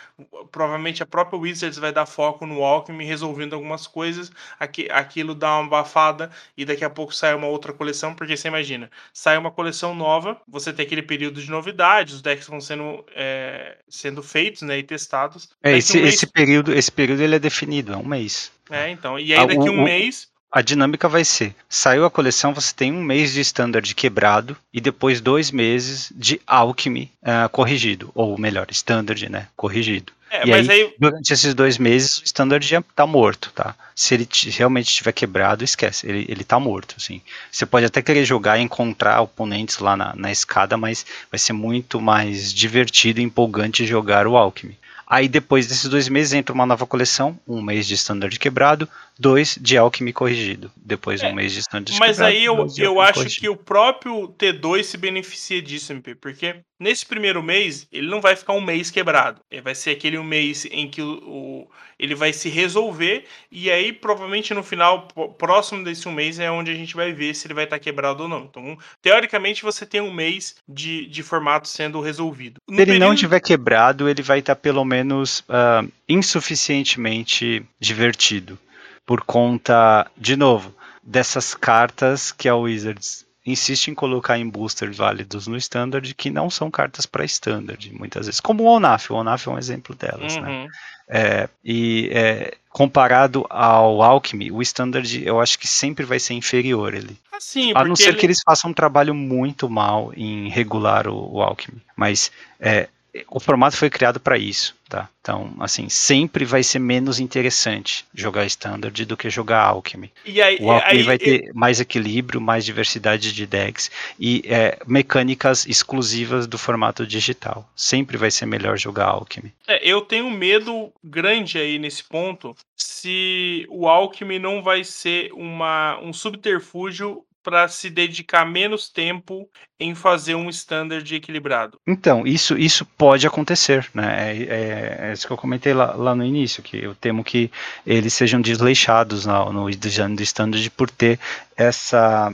provavelmente 0.53 1.03
a 1.03 1.07
própria 1.07 1.37
Wizards 1.37 1.81
vai 1.81 1.91
dar 1.91 2.07
foco 2.07 2.47
no 2.47 2.63
Alchemy 2.63 3.05
resolvendo 3.05 3.55
algumas 3.55 3.89
coisas, 3.89 4.31
aqui, 4.57 4.87
aquilo 4.89 5.35
dá 5.35 5.59
uma 5.59 5.67
abafada 5.67 6.31
e 6.57 6.65
daqui 6.65 6.85
a 6.85 6.91
pouco 6.91 7.13
sai 7.13 7.35
uma 7.35 7.49
outra 7.49 7.73
coleção, 7.73 8.15
porque 8.15 8.37
você 8.37 8.47
imagina, 8.47 8.89
sai 9.13 9.37
uma 9.37 9.51
coleção 9.51 9.97
nova, 9.97 10.41
você 10.47 10.73
tem 10.73 10.87
aquele 10.87 11.03
período 11.03 11.43
de 11.43 11.51
novidades, 11.51 12.15
os 12.15 12.23
decks 12.23 12.47
vão 12.47 12.61
sendo, 12.61 13.05
é, 13.17 13.79
sendo 13.89 14.23
feitos 14.23 14.63
né, 14.63 14.79
e 14.79 14.85
testados. 14.85 15.51
É, 15.61 15.77
esse, 15.77 15.99
um 15.99 16.03
mês... 16.03 16.15
esse, 16.15 16.27
período, 16.29 16.73
esse 16.73 16.93
período 16.93 17.21
ele 17.21 17.35
é 17.35 17.41
definido, 17.41 17.93
é 17.93 17.97
um 17.97 18.07
mês. 18.07 18.53
É, 18.71 18.89
então. 18.91 19.19
E 19.19 19.35
aí 19.35 19.45
daqui 19.45 19.69
um 19.69 19.83
mês 19.83 20.31
a 20.53 20.61
dinâmica 20.61 21.09
vai 21.09 21.25
ser: 21.25 21.55
saiu 21.69 22.05
a 22.05 22.11
coleção, 22.11 22.53
você 22.53 22.75
tem 22.75 22.93
um 22.93 23.03
mês 23.03 23.33
de 23.33 23.41
standard 23.41 23.95
quebrado 23.95 24.57
e 24.73 24.81
depois 24.81 25.21
dois 25.21 25.51
meses 25.51 26.13
de 26.15 26.41
alchemy 26.47 27.11
uh, 27.23 27.49
corrigido, 27.49 28.11
ou 28.15 28.39
melhor, 28.39 28.67
standard, 28.71 29.29
né? 29.31 29.49
Corrigido. 29.57 30.13
É, 30.31 30.47
e 30.47 30.53
aí, 30.53 30.71
aí, 30.71 30.95
durante 30.99 31.31
esses 31.31 31.53
dois 31.53 31.77
meses, 31.77 32.19
o 32.19 32.25
standard 32.25 32.67
já 32.67 32.83
tá 32.95 33.07
morto, 33.07 33.53
tá? 33.55 33.75
Se 33.95 34.15
ele 34.15 34.27
realmente 34.57 34.89
estiver 34.89 35.13
quebrado, 35.13 35.63
esquece, 35.63 36.09
ele, 36.09 36.25
ele 36.27 36.43
tá 36.43 36.59
morto, 36.59 36.95
assim. 36.97 37.21
Você 37.51 37.67
pode 37.67 37.85
até 37.85 38.01
querer 38.01 38.25
jogar 38.25 38.59
e 38.59 38.63
encontrar 38.63 39.21
oponentes 39.21 39.79
lá 39.79 39.95
na, 39.95 40.15
na 40.17 40.33
escada, 40.33 40.79
mas 40.79 41.05
vai 41.31 41.39
ser 41.39 41.53
muito 41.53 42.01
mais 42.01 42.51
divertido 42.53 43.21
e 43.21 43.23
empolgante 43.23 43.87
jogar 43.87 44.27
o 44.27 44.39
Alchemy. 44.39 44.79
Aí 45.13 45.29
depois 45.29 45.67
desses 45.67 45.91
dois 45.91 46.09
meses 46.09 46.33
entra 46.33 46.55
uma 46.55 46.65
nova 46.65 46.87
coleção, 46.87 47.39
um 47.47 47.61
mês 47.61 47.87
de 47.87 47.93
standard 47.93 48.39
quebrado, 48.39 48.89
dois 49.19 49.59
de 49.61 49.77
Alchemy 49.77 50.11
corrigido. 50.11 50.73
Depois 50.75 51.23
é, 51.23 51.29
um 51.29 51.35
mês 51.35 51.53
de 51.53 51.59
standard 51.59 51.95
mas 51.99 52.17
quebrado. 52.17 52.33
Mas 52.33 52.41
aí 52.41 52.45
eu, 52.47 52.67
eu 52.79 52.99
acho 52.99 53.19
corrigido. 53.19 53.41
que 53.43 53.49
o 53.51 53.55
próprio 53.55 54.29
T2 54.29 54.85
se 54.85 54.97
beneficia 54.97 55.61
disso, 55.61 55.93
MP, 55.93 56.15
porque 56.15 56.63
nesse 56.83 57.07
primeiro 57.07 57.43
mês 57.43 57.87
ele 57.93 58.09
não 58.09 58.21
vai 58.21 58.35
ficar 58.35 58.53
um 58.53 58.61
mês 58.61 58.91
quebrado. 58.91 59.41
Ele 59.51 59.63
vai 59.63 59.75
ser 59.75 59.91
aquele 59.91 60.19
mês 60.19 60.67
em 60.71 60.89
que 60.91 61.01
o, 61.01 61.13
o 61.23 61.69
ele 61.99 62.15
vai 62.17 62.33
se 62.33 62.49
resolver 62.49 63.25
e 63.51 63.71
aí 63.71 63.93
provavelmente 63.93 64.53
no 64.53 64.63
final 64.63 65.07
próximo 65.39 65.85
desse 65.85 66.09
um 66.09 66.13
mês 66.13 66.41
é 66.41 66.51
onde 66.51 66.71
a 66.71 66.75
gente 66.75 66.97
vai 66.97 67.13
ver 67.13 67.33
se 67.35 67.47
ele 67.47 67.55
vai 67.55 67.65
estar 67.65 67.79
quebrado 67.79 68.25
ou 68.25 68.29
não. 68.29 68.45
Então 68.51 68.77
teoricamente 69.01 69.63
você 69.63 69.87
tem 69.87 70.01
um 70.01 70.13
mês 70.13 70.57
de, 70.69 71.07
de 71.07 71.23
formato 71.23 71.69
sendo 71.69 72.01
resolvido. 72.01 72.57
No 72.69 72.75
se 72.75 72.83
ele 72.83 72.93
período... 72.93 73.09
não 73.09 73.15
tiver 73.15 73.41
quebrado 73.41 74.09
ele 74.09 74.23
vai 74.23 74.41
estar 74.41 74.57
pelo 74.57 74.85
menos 74.85 75.41
uh, 75.41 75.89
insuficientemente 76.09 77.65
divertido 77.79 78.59
por 79.07 79.23
conta 79.23 80.11
de 80.17 80.37
novo 80.37 80.75
dessas 81.03 81.55
cartas 81.55 82.33
que 82.33 82.49
a 82.49 82.57
Wizards 82.57 83.27
insiste 83.45 83.89
em 83.89 83.95
colocar 83.95 84.39
em 84.39 84.49
boosters 84.49 84.97
válidos 84.97 85.47
no 85.47 85.57
standard 85.57 86.15
que 86.15 86.31
não 86.31 86.49
são 86.49 86.71
cartas 86.71 87.07
para 87.07 87.25
standard 87.25 87.93
muitas 87.93 88.27
vezes 88.27 88.41
como 88.41 88.63
o 88.63 88.67
Onaf 88.67 89.13
o 89.13 89.17
Onaf 89.17 89.49
é 89.49 89.51
um 89.51 89.59
exemplo 89.59 89.95
delas 89.95 90.37
né? 90.37 90.41
uhum. 90.41 90.65
né 90.65 90.69
é, 91.15 91.49
e 91.63 92.09
é, 92.11 92.55
comparado 92.71 93.45
ao 93.51 94.03
Alchemy, 94.03 94.51
o 94.51 94.63
Standard 94.63 95.23
eu 95.27 95.41
acho 95.41 95.59
que 95.59 95.69
sempre 95.69 96.07
vai 96.07 96.19
ser 96.19 96.33
inferior 96.33 96.95
ele. 96.95 97.17
Assim, 97.31 97.73
a 97.75 97.85
não 97.85 97.95
ser 97.95 98.09
ele... 98.09 98.17
que 98.17 98.27
eles 98.27 98.41
façam 98.43 98.71
um 98.71 98.75
trabalho 98.75 99.15
muito 99.15 99.69
mal 99.69 100.13
em 100.17 100.49
regular 100.49 101.07
o, 101.07 101.35
o 101.35 101.43
Alchemy. 101.43 101.83
Mas 101.95 102.33
é, 102.59 102.89
o 103.29 103.39
formato 103.39 103.77
foi 103.77 103.91
criado 103.91 104.19
para 104.19 104.39
isso, 104.39 104.75
tá? 104.89 105.09
Então, 105.21 105.55
assim, 105.61 105.89
sempre 105.89 106.45
vai 106.45 106.63
ser 106.63 106.79
menos 106.79 107.21
interessante 107.21 108.07
jogar 108.15 108.47
Standard 108.47 109.05
do 109.05 109.17
que 109.17 109.29
jogar 109.29 109.61
Alchemy. 109.61 110.11
Aí, 110.27 110.59
o 110.59 110.71
Alchemy 110.71 110.99
aí, 110.99 111.03
vai 111.03 111.19
ter 111.19 111.53
mais 111.55 111.79
equilíbrio, 111.79 112.41
mais 112.41 112.65
diversidade 112.65 113.33
de 113.33 113.47
decks 113.47 113.91
e 114.19 114.43
é, 114.47 114.79
mecânicas 114.87 115.67
exclusivas 115.67 116.47
do 116.47 116.57
formato 116.57 117.07
digital. 117.07 117.71
Sempre 117.77 118.17
vai 118.17 118.31
ser 118.31 118.47
melhor 118.47 118.79
jogar 118.79 119.07
Alchemy. 119.07 119.53
É, 119.69 119.87
eu 119.87 120.01
tenho 120.01 120.31
medo 120.31 120.91
grande 121.05 121.59
aí 121.59 121.79
nesse 121.79 122.03
ponto 122.03 122.57
se 122.75 123.67
o 123.69 123.87
Alchemy 123.87 124.39
não 124.39 124.63
vai 124.63 124.85
ser 124.85 125.31
uma, 125.35 125.99
um 126.01 126.13
subterfúgio 126.13 127.25
para 127.43 127.67
se 127.69 127.91
dedicar 127.91 128.45
menos 128.45 128.89
tempo 128.89 129.49
em 129.79 129.95
fazer 129.95 130.35
um 130.35 130.49
standard 130.49 131.15
equilibrado. 131.15 131.79
Então, 131.87 132.27
isso, 132.27 132.57
isso 132.57 132.85
pode 132.85 133.27
acontecer, 133.27 133.89
né? 133.93 134.33
É, 134.33 134.43
é, 134.43 134.99
é 135.09 135.13
isso 135.13 135.27
que 135.27 135.33
eu 135.33 135.37
comentei 135.37 135.75
lá, 135.75 135.95
lá, 135.95 136.15
no 136.15 136.25
início, 136.25 136.63
que 136.63 136.77
eu 136.77 136.95
temo 136.95 137.25
que 137.25 137.51
eles 137.87 138.15
sejam 138.15 138.41
desleixados 138.41 139.27
no, 139.27 139.53
no 139.53 139.71
design 139.71 140.15
do 140.15 140.23
standard 140.23 140.71
por 140.71 140.91
ter 140.91 141.19
essa 141.57 142.33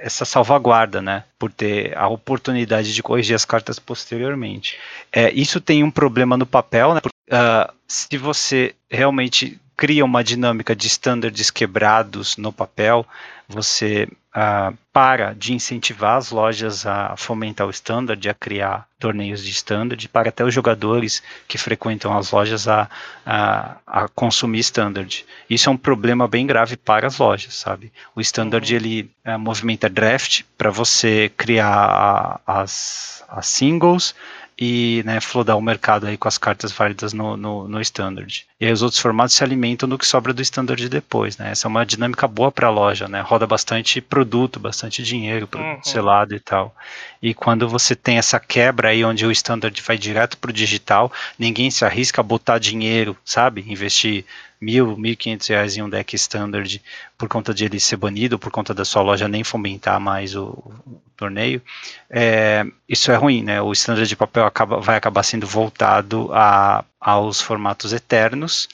essa 0.00 0.24
salvaguarda, 0.24 1.00
né? 1.00 1.22
Por 1.38 1.52
ter 1.52 1.96
a 1.96 2.08
oportunidade 2.08 2.92
de 2.92 3.02
corrigir 3.02 3.36
as 3.36 3.44
cartas 3.44 3.78
posteriormente. 3.78 4.76
É, 5.12 5.30
isso 5.30 5.60
tem 5.60 5.84
um 5.84 5.90
problema 5.90 6.36
no 6.36 6.44
papel, 6.44 6.94
né? 6.94 7.00
Porque, 7.00 7.16
uh, 7.32 7.72
se 7.86 8.16
você 8.18 8.74
realmente 8.90 9.56
cria 9.78 10.04
uma 10.04 10.24
dinâmica 10.24 10.74
de 10.74 10.88
standards 10.88 11.52
quebrados 11.52 12.36
no 12.36 12.52
papel, 12.52 13.06
você 13.48 14.08
uh, 14.34 14.76
para 14.92 15.32
de 15.32 15.54
incentivar 15.54 16.16
as 16.16 16.32
lojas 16.32 16.84
a 16.84 17.16
fomentar 17.16 17.64
o 17.64 17.70
standard, 17.70 18.28
a 18.28 18.34
criar 18.34 18.88
torneios 18.98 19.44
de 19.44 19.52
standard, 19.52 20.08
para 20.08 20.30
até 20.30 20.44
os 20.44 20.52
jogadores 20.52 21.22
que 21.46 21.56
frequentam 21.56 22.18
as 22.18 22.32
lojas 22.32 22.66
a, 22.66 22.90
a, 23.24 23.76
a 23.86 24.08
consumir 24.08 24.58
standard. 24.58 25.24
Isso 25.48 25.68
é 25.68 25.72
um 25.72 25.76
problema 25.76 26.26
bem 26.26 26.44
grave 26.44 26.76
para 26.76 27.06
as 27.06 27.18
lojas, 27.18 27.54
sabe? 27.54 27.92
O 28.16 28.20
standard 28.20 28.68
uhum. 28.68 28.76
ele 28.76 29.10
uh, 29.24 29.38
movimenta 29.38 29.88
draft 29.88 30.42
para 30.58 30.72
você 30.72 31.30
criar 31.36 31.70
a, 31.72 32.40
as, 32.44 33.24
as 33.28 33.46
singles 33.46 34.12
e 34.60 35.04
né, 35.06 35.20
flodar 35.20 35.56
o 35.56 35.62
mercado 35.62 36.06
aí 36.06 36.16
com 36.16 36.26
as 36.26 36.36
cartas 36.36 36.72
válidas 36.72 37.12
no, 37.12 37.36
no, 37.36 37.68
no, 37.68 37.80
standard. 37.80 38.44
E 38.60 38.66
aí 38.66 38.72
os 38.72 38.82
outros 38.82 39.00
formatos 39.00 39.36
se 39.36 39.44
alimentam 39.44 39.88
do 39.88 39.96
que 39.96 40.04
sobra 40.04 40.32
do 40.34 40.42
standard 40.42 40.88
depois, 40.88 41.38
né? 41.38 41.52
Essa 41.52 41.68
é 41.68 41.70
uma 41.70 41.86
dinâmica 41.86 42.26
boa 42.26 42.50
para 42.50 42.66
a 42.66 42.70
loja, 42.70 43.06
né? 43.06 43.20
Roda 43.20 43.46
bastante 43.46 44.00
produto, 44.00 44.58
bastante 44.58 45.00
dinheiro, 45.04 45.46
produto 45.46 45.76
uhum. 45.76 45.84
selado 45.84 46.34
e 46.34 46.40
tal. 46.40 46.74
E 47.22 47.32
quando 47.32 47.68
você 47.68 47.94
tem 47.94 48.18
essa 48.18 48.40
quebra 48.40 48.88
aí 48.88 49.04
onde 49.04 49.24
o 49.24 49.30
standard 49.30 49.80
vai 49.82 49.96
direto 49.96 50.36
para 50.36 50.50
o 50.50 50.52
digital, 50.52 51.12
ninguém 51.38 51.70
se 51.70 51.84
arrisca 51.84 52.20
a 52.20 52.24
botar 52.24 52.58
dinheiro, 52.58 53.16
sabe? 53.24 53.64
Investir 53.68 54.24
mil, 54.60 54.96
mil 54.96 55.16
quinhentos 55.16 55.46
reais 55.48 55.76
em 55.76 55.82
um 55.82 55.88
deck 55.88 56.14
standard 56.16 56.82
por 57.16 57.28
conta 57.28 57.54
de 57.54 57.64
ele 57.64 57.78
ser 57.78 57.96
banido, 57.96 58.38
por 58.38 58.50
conta 58.50 58.74
da 58.74 58.84
sua 58.84 59.02
loja 59.02 59.28
nem 59.28 59.44
fomentar 59.44 60.00
mais 60.00 60.34
o, 60.34 60.46
o 60.86 61.00
torneio, 61.16 61.62
é, 62.10 62.64
isso 62.88 63.10
é 63.10 63.16
ruim, 63.16 63.42
né? 63.42 63.60
O 63.60 63.72
standard 63.72 64.08
de 64.08 64.16
papel 64.16 64.44
acaba, 64.46 64.80
vai 64.80 64.96
acabar 64.96 65.22
sendo 65.22 65.46
voltado 65.46 66.30
a, 66.32 66.84
aos 67.00 67.40
formatos 67.40 67.92
eternos, 67.92 68.68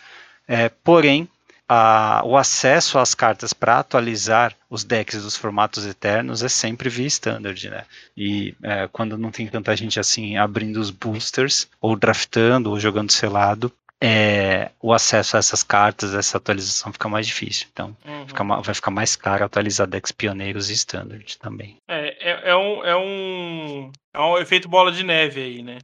é, 0.47 0.69
porém 0.69 1.29
a, 1.69 2.23
o 2.25 2.37
acesso 2.37 2.99
às 2.99 3.15
cartas 3.15 3.53
para 3.53 3.79
atualizar 3.79 4.55
os 4.69 4.85
decks 4.85 5.23
dos 5.23 5.37
formatos 5.37 5.87
eternos 5.87 6.43
é 6.43 6.49
sempre 6.49 6.89
via 6.89 7.07
standard, 7.07 7.71
né? 7.71 7.85
E 8.17 8.55
é, 8.63 8.89
quando 8.93 9.17
não 9.17 9.31
tem 9.31 9.47
tanta 9.47 9.75
gente 9.77 9.99
assim 9.99 10.37
abrindo 10.37 10.77
os 10.79 10.91
boosters, 10.91 11.69
ou 11.81 11.97
draftando, 11.97 12.71
ou 12.71 12.79
jogando 12.79 13.11
selado, 13.11 13.73
é, 14.03 14.71
o 14.81 14.93
acesso 14.93 15.37
a 15.37 15.39
essas 15.39 15.63
cartas, 15.63 16.15
essa 16.15 16.37
atualização 16.37 16.93
fica 16.93 17.09
mais 17.09 17.27
difícil. 17.27 17.67
Então, 17.73 17.97
uhum. 18.05 18.29
fica, 18.29 18.45
vai 18.45 18.75
ficar 18.75 18.91
mais 18.91 19.17
caro 19.17 19.45
atualizar 19.45 19.87
decks 19.87 20.13
pioneiros 20.13 20.71
e 20.71 20.75
standard 20.75 21.39
também. 21.39 21.79
É, 21.89 22.31
é, 22.31 22.51
é, 22.51 22.57
um, 22.57 22.85
é, 22.85 22.97
um, 22.97 23.93
é 24.15 24.21
um 24.21 24.39
efeito 24.39 24.69
bola 24.69 24.93
de 24.93 25.03
neve 25.03 25.43
aí, 25.43 25.63
né? 25.63 25.79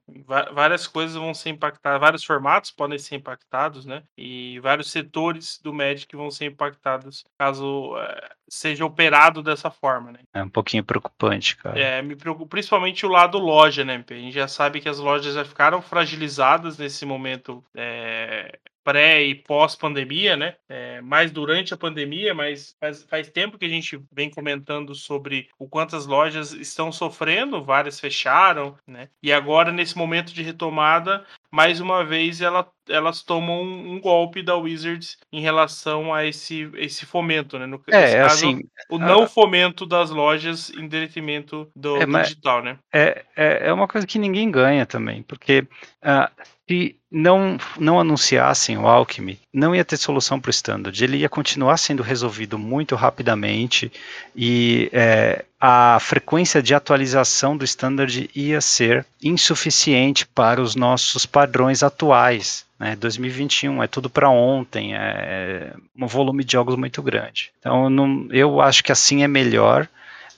Várias 0.53 0.87
coisas 0.87 1.17
vão 1.17 1.35
ser 1.35 1.51
impactadas, 1.51 2.01
vários 2.01 2.25
formatos 2.25 2.71
podem 2.71 2.99
ser 2.99 3.17
impactados, 3.17 3.85
né? 3.85 4.05
E 4.17 4.61
vários 4.61 4.91
setores 4.91 5.59
do 5.63 5.75
Magic 5.75 6.15
vão 6.15 6.31
ser 6.31 6.47
impactados 6.47 7.25
caso 7.37 7.97
é, 7.99 8.31
seja 8.49 8.85
operado 8.85 9.43
dessa 9.43 9.71
forma, 9.71 10.13
né? 10.13 10.21
É 10.33 10.43
um 10.43 10.49
pouquinho 10.49 10.85
preocupante, 10.85 11.57
cara. 11.57 11.79
É, 11.79 12.01
me 12.01 12.15
preocupa 12.15 12.51
principalmente 12.51 13.05
o 13.05 13.09
lado 13.09 13.37
loja, 13.39 13.85
né? 13.85 14.05
A 14.09 14.15
gente 14.15 14.33
já 14.33 14.47
sabe 14.47 14.81
que 14.81 14.89
as 14.89 14.99
lojas 14.99 15.35
já 15.35 15.45
ficaram 15.45 15.83
fragilizadas 15.83 16.79
nesse 16.79 17.05
momento 17.05 17.65
é, 17.77 18.59
pré 18.85 19.23
e 19.23 19.35
pós-pandemia, 19.35 20.37
né? 20.37 20.55
É, 20.69 21.01
mais 21.01 21.31
durante 21.31 21.75
a 21.75 21.77
pandemia, 21.77 22.35
mas 22.35 22.77
faz, 22.81 23.03
faz 23.05 23.31
tempo 23.31 23.59
que 23.59 23.65
a 23.65 23.69
gente 23.69 24.01
vem 24.13 24.31
comentando 24.31 24.95
sobre 24.95 25.49
o 25.59 25.69
quanto 25.69 25.97
as 25.97 26.07
lojas 26.07 26.53
estão 26.53 26.91
sofrendo, 26.91 27.65
várias 27.65 28.01
fecharam, 28.01 28.77
né? 28.87 29.09
E 29.23 29.33
agora, 29.33 29.73
nesse 29.73 29.97
momento 29.97 30.33
de 30.33 30.43
retomada, 30.43 31.25
mais 31.51 31.81
uma 31.81 32.05
vez 32.05 32.41
ela, 32.41 32.67
elas 32.89 33.23
tomam 33.23 33.63
um, 33.63 33.95
um, 33.95 34.01
golpe 34.01 34.43
da 34.43 34.57
Wizards 34.57 35.19
em 35.33 35.41
relação 35.41 36.15
a 36.15 36.25
esse, 36.25 36.71
esse 36.75 37.05
fomento, 37.05 37.59
né? 37.59 37.67
No 37.67 37.83
é, 37.89 38.17
caso, 38.17 38.47
assim, 38.47 38.61
o 38.89 38.99
não 38.99 39.29
fomento 39.29 39.85
das 39.85 40.11
lojas 40.11 40.71
em 40.71 40.87
detrimento 40.87 41.71
do, 41.75 41.97
é, 41.97 42.07
do 42.07 42.23
digital, 42.23 42.63
né? 42.63 42.79
É, 42.93 43.25
é, 43.37 43.69
é 43.69 43.73
uma 43.73 43.89
coisa 43.89 44.07
que 44.07 44.19
ninguém 44.19 44.51
ganha 44.51 44.87
também, 44.87 45.23
porque 45.23 45.67
uh, 46.05 46.31
se 46.71 46.95
não, 47.11 47.59
não 47.81 47.99
anunciassem 47.99 48.79
o 48.79 48.87
Alchemy, 48.87 49.41
não 49.53 49.75
ia 49.75 49.85
ter 49.85 49.97
solução 49.97 50.39
para 50.39 50.51
o 50.51 50.53
standard. 50.53 51.03
Ele 51.03 51.17
ia 51.17 51.29
continuar 51.29 51.77
sendo 51.77 52.01
resolvido 52.01 52.57
muito 52.57 52.95
rapidamente 52.95 53.91
e 54.37 54.89
é, 54.93 55.45
a 55.61 55.99
frequência 56.01 56.63
de 56.63 56.73
atualização 56.73 57.57
do 57.57 57.65
standard 57.65 58.31
ia 58.33 58.61
ser 58.61 59.05
insuficiente 59.21 60.25
para 60.25 60.63
os 60.63 60.77
nossos 60.77 61.27
padrões 61.27 61.83
atuais. 61.83 62.65
Né? 62.79 62.95
2021 62.95 63.83
é 63.83 63.89
tudo 63.89 64.09
para 64.09 64.31
ontem, 64.31 64.95
é 64.95 65.75
um 65.99 66.07
volume 66.07 66.45
de 66.45 66.53
jogos 66.53 66.77
muito 66.77 67.03
grande. 67.03 67.51
Então, 67.59 67.91
não, 67.91 68.29
eu 68.31 68.61
acho 68.61 68.85
que 68.85 68.93
assim 68.93 69.25
é 69.25 69.29
melhor 69.29 69.89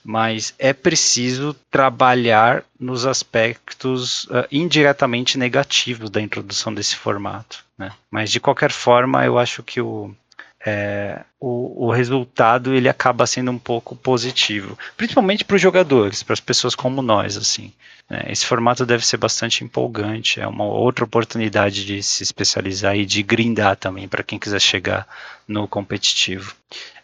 mas 0.03 0.53
é 0.59 0.73
preciso 0.73 1.55
trabalhar 1.71 2.63
nos 2.79 3.05
aspectos 3.05 4.25
uh, 4.25 4.45
indiretamente 4.51 5.37
negativos 5.37 6.09
da 6.09 6.21
introdução 6.21 6.73
desse 6.73 6.95
formato. 6.95 7.63
Né? 7.77 7.91
Mas 8.11 8.31
de 8.31 8.39
qualquer 8.39 8.71
forma, 8.71 9.25
eu 9.25 9.39
acho 9.39 9.63
que 9.63 9.79
o, 9.79 10.13
é, 10.65 11.21
o, 11.45 11.87
o, 11.87 11.91
resultado 11.91 12.73
ele 12.73 12.87
acaba 12.87 13.27
sendo 13.27 13.51
um 13.51 13.59
pouco 13.59 13.97
positivo, 13.97 14.79
principalmente 14.95 15.43
para 15.43 15.57
os 15.57 15.61
jogadores, 15.61 16.23
para 16.23 16.31
as 16.31 16.39
pessoas 16.39 16.73
como 16.73 17.01
nós, 17.01 17.35
assim. 17.35 17.73
Né? 18.09 18.23
Esse 18.29 18.45
formato 18.45 18.85
deve 18.85 19.05
ser 19.05 19.17
bastante 19.17 19.61
empolgante, 19.61 20.39
é 20.39 20.47
uma 20.47 20.63
outra 20.63 21.03
oportunidade 21.03 21.85
de 21.85 22.01
se 22.01 22.23
especializar 22.23 22.95
e 22.95 23.05
de 23.05 23.21
grindar 23.21 23.75
também 23.75 24.07
para 24.07 24.23
quem 24.23 24.39
quiser 24.39 24.61
chegar 24.61 25.05
no 25.45 25.67
competitivo. 25.67 26.55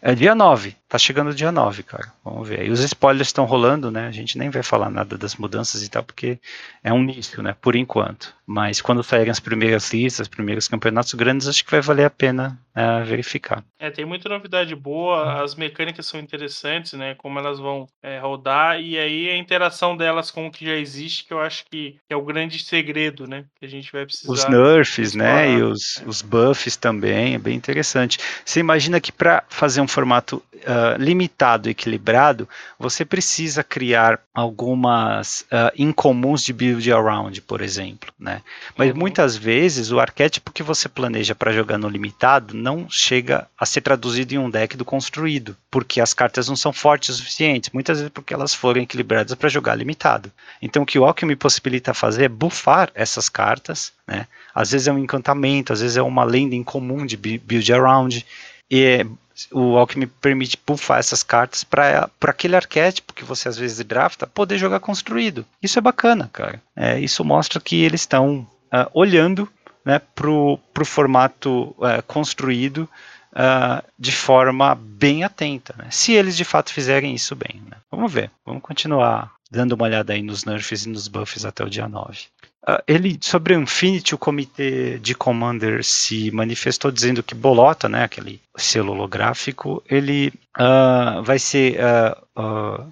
É 0.02 0.14
dia 0.14 0.34
9, 0.34 0.74
tá 0.88 0.96
chegando 0.98 1.34
dia 1.34 1.52
9, 1.52 1.82
cara. 1.82 2.10
Vamos 2.24 2.48
ver. 2.48 2.66
E 2.66 2.70
os 2.70 2.80
spoilers 2.80 3.28
estão 3.28 3.44
rolando, 3.44 3.90
né? 3.90 4.06
A 4.06 4.10
gente 4.10 4.38
nem 4.38 4.48
vai 4.48 4.62
falar 4.62 4.90
nada 4.90 5.16
das 5.16 5.36
mudanças 5.36 5.82
e 5.82 5.90
tal, 5.90 6.02
porque 6.02 6.38
é 6.82 6.92
um 6.92 7.02
início, 7.02 7.42
né? 7.42 7.54
Por 7.60 7.76
enquanto. 7.76 8.34
Mas 8.46 8.80
quando 8.80 9.02
saírem 9.02 9.30
as 9.30 9.40
primeiras 9.40 9.92
listas, 9.92 10.24
os 10.24 10.28
primeiros 10.28 10.68
campeonatos 10.68 11.12
grandes, 11.14 11.46
acho 11.46 11.64
que 11.64 11.70
vai 11.70 11.82
valer 11.82 12.06
a 12.06 12.10
pena 12.10 12.58
é, 12.74 13.02
verificar. 13.04 13.62
É, 13.78 13.90
tem 13.90 14.06
muita 14.06 14.28
novidade 14.30 14.74
boa, 14.74 15.42
as 15.42 15.54
mecânicas 15.54 16.06
são 16.06 16.18
interessantes, 16.18 16.92
né? 16.94 17.14
Como 17.14 17.38
elas 17.38 17.58
vão 17.58 17.86
é, 18.02 18.18
rodar, 18.18 18.80
e 18.80 18.98
aí 18.98 19.30
a 19.30 19.36
interação 19.36 19.96
delas 19.96 20.30
com 20.30 20.46
o 20.46 20.50
que 20.50 20.66
já 20.66 20.74
existe, 20.74 21.24
que 21.24 21.32
eu 21.32 21.40
acho 21.40 21.64
que 21.70 21.96
é 22.08 22.16
o 22.16 22.22
grande 22.24 22.58
segredo, 22.58 23.26
né? 23.26 23.44
Que 23.58 23.66
a 23.66 23.68
gente 23.68 23.92
vai 23.92 24.04
precisar. 24.04 24.32
Os 24.32 24.48
nerfs, 24.48 25.14
né? 25.14 25.52
E 25.52 25.62
os, 25.62 26.02
os 26.06 26.22
buffs 26.22 26.76
também, 26.76 27.34
é 27.34 27.38
bem 27.38 27.56
interessante. 27.56 28.18
Você 28.44 28.60
imagina 28.60 29.00
que 29.00 29.12
para 29.12 29.44
fazer 29.48 29.80
um 29.80 29.88
formato 29.88 30.42
uh, 30.54 30.96
limitado, 30.98 31.68
equilibrado, 31.68 32.48
você 32.78 33.04
precisa 33.04 33.62
criar 33.64 34.20
algumas 34.34 35.42
uh, 35.42 35.72
incomuns 35.76 36.44
de 36.44 36.52
build 36.52 36.92
around, 36.92 37.40
por 37.42 37.60
exemplo, 37.60 38.12
né? 38.18 38.42
Mas 38.76 38.90
uhum. 38.90 38.98
muitas 38.98 39.36
vezes 39.36 39.90
o 39.90 40.00
arquétipo 40.00 40.52
que 40.52 40.62
você 40.62 40.88
planeja 40.88 41.34
para 41.34 41.52
jogar 41.52 41.78
no 41.78 41.88
limitado 41.88 42.54
não 42.54 42.88
chega 42.88 43.46
a 43.58 43.66
ser 43.66 43.80
traduzido 43.80 44.19
em 44.28 44.38
um 44.38 44.50
deck 44.50 44.76
do 44.76 44.84
construído, 44.84 45.56
porque 45.70 46.00
as 46.00 46.14
cartas 46.14 46.48
não 46.48 46.56
são 46.56 46.72
fortes 46.72 47.10
o 47.10 47.18
suficiente, 47.18 47.70
muitas 47.72 47.98
vezes 47.98 48.12
porque 48.12 48.34
elas 48.34 48.54
foram 48.54 48.80
equilibradas 48.80 49.34
para 49.34 49.48
jogar 49.48 49.74
limitado. 49.74 50.32
Então 50.60 50.82
o 50.82 50.86
que 50.86 50.98
o 50.98 51.04
Alchemy 51.04 51.36
possibilita 51.36 51.94
fazer 51.94 52.24
é 52.24 52.28
buffar 52.28 52.90
essas 52.94 53.28
cartas, 53.28 53.92
né? 54.06 54.26
Às 54.54 54.72
vezes 54.72 54.88
é 54.88 54.92
um 54.92 54.98
encantamento, 54.98 55.72
às 55.72 55.80
vezes 55.80 55.96
é 55.96 56.02
uma 56.02 56.24
lenda 56.24 56.54
incomum 56.54 57.06
de 57.06 57.16
build 57.16 57.72
around, 57.72 58.26
e 58.70 59.06
o 59.50 59.76
Alchemy 59.76 60.06
permite 60.06 60.58
buffar 60.66 60.98
essas 60.98 61.22
cartas 61.22 61.64
para 61.64 62.10
aquele 62.22 62.56
arquétipo 62.56 63.14
que 63.14 63.24
você 63.24 63.48
às 63.48 63.56
vezes 63.56 63.84
drafta 63.84 64.26
poder 64.26 64.58
jogar 64.58 64.80
construído. 64.80 65.46
Isso 65.62 65.78
é 65.78 65.82
bacana, 65.82 66.28
cara. 66.32 66.60
É, 66.76 67.00
isso 67.00 67.24
mostra 67.24 67.60
que 67.60 67.82
eles 67.82 68.02
estão 68.02 68.46
uh, 68.72 68.90
olhando 68.92 69.48
né, 69.84 70.00
para 70.14 70.30
o 70.30 70.58
formato 70.84 71.74
uh, 71.78 72.02
construído 72.06 72.88
uh, 73.32 73.84
de 73.98 74.12
forma 74.12 74.74
bem 74.74 75.24
atenta. 75.24 75.74
Né? 75.76 75.86
Se 75.90 76.12
eles 76.12 76.36
de 76.36 76.44
fato 76.44 76.72
fizerem 76.72 77.14
isso 77.14 77.34
bem. 77.34 77.62
Né? 77.68 77.76
Vamos 77.90 78.12
ver, 78.12 78.30
vamos 78.44 78.62
continuar 78.62 79.32
dando 79.50 79.72
uma 79.72 79.84
olhada 79.84 80.12
aí 80.12 80.22
nos 80.22 80.44
nerfs 80.44 80.84
e 80.84 80.88
nos 80.88 81.08
buffs 81.08 81.44
até 81.44 81.64
o 81.64 81.70
dia 81.70 81.88
9. 81.88 82.18
Uh, 82.62 82.82
ele, 82.86 83.18
sobre 83.22 83.56
o 83.56 83.60
Infinity, 83.60 84.14
o 84.14 84.18
comitê 84.18 84.98
de 84.98 85.14
Commander 85.14 85.82
se 85.82 86.30
manifestou 86.30 86.90
dizendo 86.90 87.22
que 87.22 87.34
Bolota, 87.34 87.88
né, 87.88 88.04
aquele 88.04 88.40
selo 88.54 88.92
holográfico, 88.92 89.82
ele 89.88 90.30
uh, 90.58 91.22
vai 91.22 91.38
ser 91.38 91.78
uh, 91.80 92.22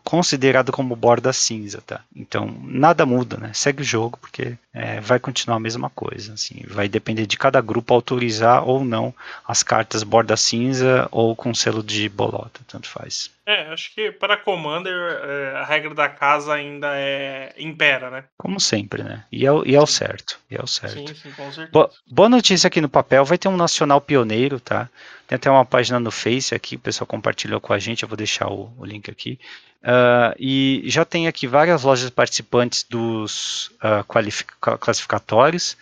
considerado 0.05 0.73
como 0.73 0.97
borda 0.97 1.33
cinza, 1.33 1.81
tá? 1.87 2.01
Então, 2.15 2.55
nada 2.63 3.07
muda, 3.07 3.37
né? 3.37 3.51
Segue 3.55 3.83
o 3.83 3.85
jogo, 3.85 4.19
porque 4.19 4.57
é, 4.73 5.01
vai 5.01 5.19
continuar 5.19 5.57
a 5.57 5.61
mesma 5.61 5.89
coisa, 5.91 6.35
assim. 6.35 6.63
Vai 6.67 6.89
depender 6.89 7.27
de 7.27 7.37
cada 7.37 7.61
grupo 7.61 7.95
autorizar 7.95 8.67
ou 8.69 8.85
não 8.85 9.15
as 9.47 9.63
cartas 9.63 10.03
borda 10.03 10.37
cinza 10.37 11.09
ou 11.11 11.35
com 11.35 11.55
selo 11.55 11.83
de 11.83 12.09
Bolota, 12.09 12.61
tanto 12.67 12.89
faz. 12.89 13.31
É, 13.47 13.73
acho 13.73 13.95
que 13.95 14.13
para 14.13 14.37
Commander 14.37 14.93
é, 14.93 15.57
a 15.57 15.65
regra 15.65 15.95
da 15.95 16.09
casa 16.09 16.53
ainda 16.53 16.91
é 16.95 17.55
impera, 17.57 18.11
né? 18.11 18.25
Como 18.37 18.61
sempre, 18.61 19.03
né? 19.03 19.25
E 19.33 19.47
é, 19.47 19.51
e 19.65 19.75
é 19.75 19.81
o 19.81 19.87
certo. 19.87 20.39
E 20.51 20.57
é 20.57 20.63
o 20.63 20.67
certo. 20.67 21.09
Sim, 21.09 21.15
sim, 21.15 21.33
com 21.33 21.45
certeza. 21.45 21.71
Boa, 21.73 21.91
boa 22.07 22.29
notícia 22.29 22.69
aqui 22.69 22.81
no 22.81 22.89
papel, 22.89 23.25
vai 23.25 23.39
ter 23.39 23.49
um 23.49 23.57
nacional 23.57 24.01
pioneiro, 24.01 24.61
tá? 24.61 24.89
Tem 25.29 25.37
até 25.37 25.51
uma 25.51 25.65
página 25.65 26.01
no 26.01 26.11
Face 26.11 26.55
aqui, 26.55 26.77
o 26.77 26.79
pessoal 26.79 27.07
compartilhou 27.07 27.61
com 27.61 27.75
a 27.75 27.79
gente, 27.79 28.03
eu 28.03 28.09
vou 28.09 28.17
deixar 28.17 28.49
o, 28.49 28.73
o 28.79 28.85
link 28.85 29.11
aqui. 29.11 29.39
Uh, 29.83 30.35
e 30.39 30.83
já 30.87 31.05
tem 31.05 31.29
aqui 31.29 31.47
várias 31.47 31.83
lojas 31.85 32.09
participantes 32.09 32.83
dos 32.89 33.71
uh, 33.83 34.79
classificatórios. 34.81 35.77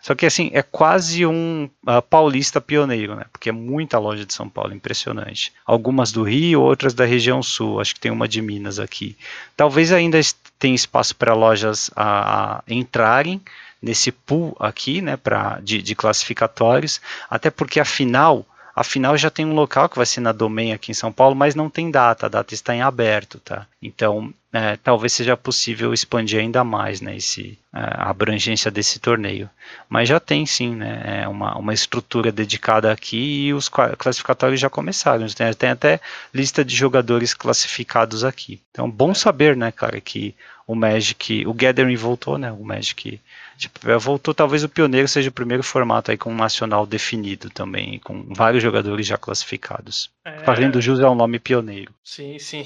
Só 0.00 0.14
que 0.14 0.24
assim, 0.24 0.50
é 0.52 0.62
quase 0.62 1.26
um 1.26 1.68
uh, 1.84 2.00
paulista 2.02 2.60
pioneiro, 2.60 3.16
né? 3.16 3.24
Porque 3.32 3.48
é 3.48 3.52
muita 3.52 3.98
loja 3.98 4.24
de 4.24 4.32
São 4.32 4.48
Paulo, 4.48 4.72
impressionante. 4.72 5.52
Algumas 5.66 6.12
do 6.12 6.22
Rio, 6.22 6.60
outras 6.60 6.94
da 6.94 7.04
região 7.04 7.42
sul, 7.42 7.80
acho 7.80 7.94
que 7.94 8.00
tem 8.00 8.10
uma 8.10 8.28
de 8.28 8.40
Minas 8.40 8.78
aqui. 8.78 9.16
Talvez 9.56 9.92
ainda 9.92 10.20
tenha 10.60 10.76
espaço 10.76 11.16
para 11.16 11.34
lojas 11.34 11.90
a, 11.96 12.58
a, 12.58 12.62
entrarem 12.68 13.40
nesse 13.80 14.12
pool 14.12 14.56
aqui, 14.60 15.02
né, 15.02 15.16
pra, 15.16 15.58
de, 15.60 15.82
de 15.82 15.94
classificatórios, 15.96 17.00
até 17.28 17.50
porque 17.50 17.80
afinal 17.80 18.46
Afinal, 18.74 19.16
já 19.16 19.30
tem 19.30 19.44
um 19.44 19.54
local 19.54 19.88
que 19.88 19.96
vai 19.96 20.06
ser 20.06 20.20
na 20.20 20.32
Domain 20.32 20.72
aqui 20.72 20.90
em 20.90 20.94
São 20.94 21.12
Paulo, 21.12 21.36
mas 21.36 21.54
não 21.54 21.68
tem 21.68 21.90
data, 21.90 22.26
a 22.26 22.28
data 22.28 22.54
está 22.54 22.74
em 22.74 22.80
aberto, 22.80 23.38
tá? 23.38 23.66
Então, 23.82 24.32
é, 24.52 24.76
talvez 24.76 25.12
seja 25.12 25.36
possível 25.36 25.94
expandir 25.94 26.40
ainda 26.40 26.62
mais 26.62 27.00
né, 27.00 27.16
esse, 27.16 27.58
é, 27.72 27.78
a 27.78 28.10
abrangência 28.10 28.70
desse 28.70 28.98
torneio. 28.98 29.48
Mas 29.88 30.08
já 30.08 30.20
tem 30.20 30.44
sim 30.44 30.76
né, 30.76 31.22
é 31.22 31.28
uma, 31.28 31.56
uma 31.56 31.72
estrutura 31.72 32.30
dedicada 32.30 32.92
aqui 32.92 33.46
e 33.46 33.54
os 33.54 33.68
classificatórios 33.68 34.60
já 34.60 34.68
começaram. 34.68 35.26
Tem, 35.28 35.52
tem 35.54 35.70
até 35.70 36.00
lista 36.34 36.64
de 36.64 36.74
jogadores 36.76 37.32
classificados 37.34 38.24
aqui. 38.24 38.60
Então, 38.70 38.90
bom 38.90 39.14
saber, 39.14 39.56
né, 39.56 39.72
cara, 39.72 40.00
que 40.00 40.34
o 40.66 40.74
Magic, 40.74 41.46
o 41.46 41.54
Gathering 41.54 41.96
voltou, 41.96 42.38
né? 42.38 42.52
O 42.52 42.64
Magic 42.64 43.20
Tipo, 43.62 43.96
voltou, 44.00 44.34
talvez 44.34 44.64
o 44.64 44.68
pioneiro 44.68 45.06
seja 45.06 45.30
o 45.30 45.32
primeiro 45.32 45.62
formato 45.62 46.10
aí 46.10 46.18
com 46.18 46.32
um 46.32 46.36
nacional 46.36 46.84
definido 46.84 47.48
também, 47.48 48.00
com 48.00 48.26
vários 48.34 48.60
jogadores 48.60 49.06
já 49.06 49.16
classificados. 49.16 50.10
É... 50.24 50.40
Fazendo 50.40 50.80
jus 50.80 50.98
é 50.98 51.08
um 51.08 51.14
nome 51.14 51.38
pioneiro. 51.38 51.94
Sim, 52.02 52.40
sim. 52.40 52.64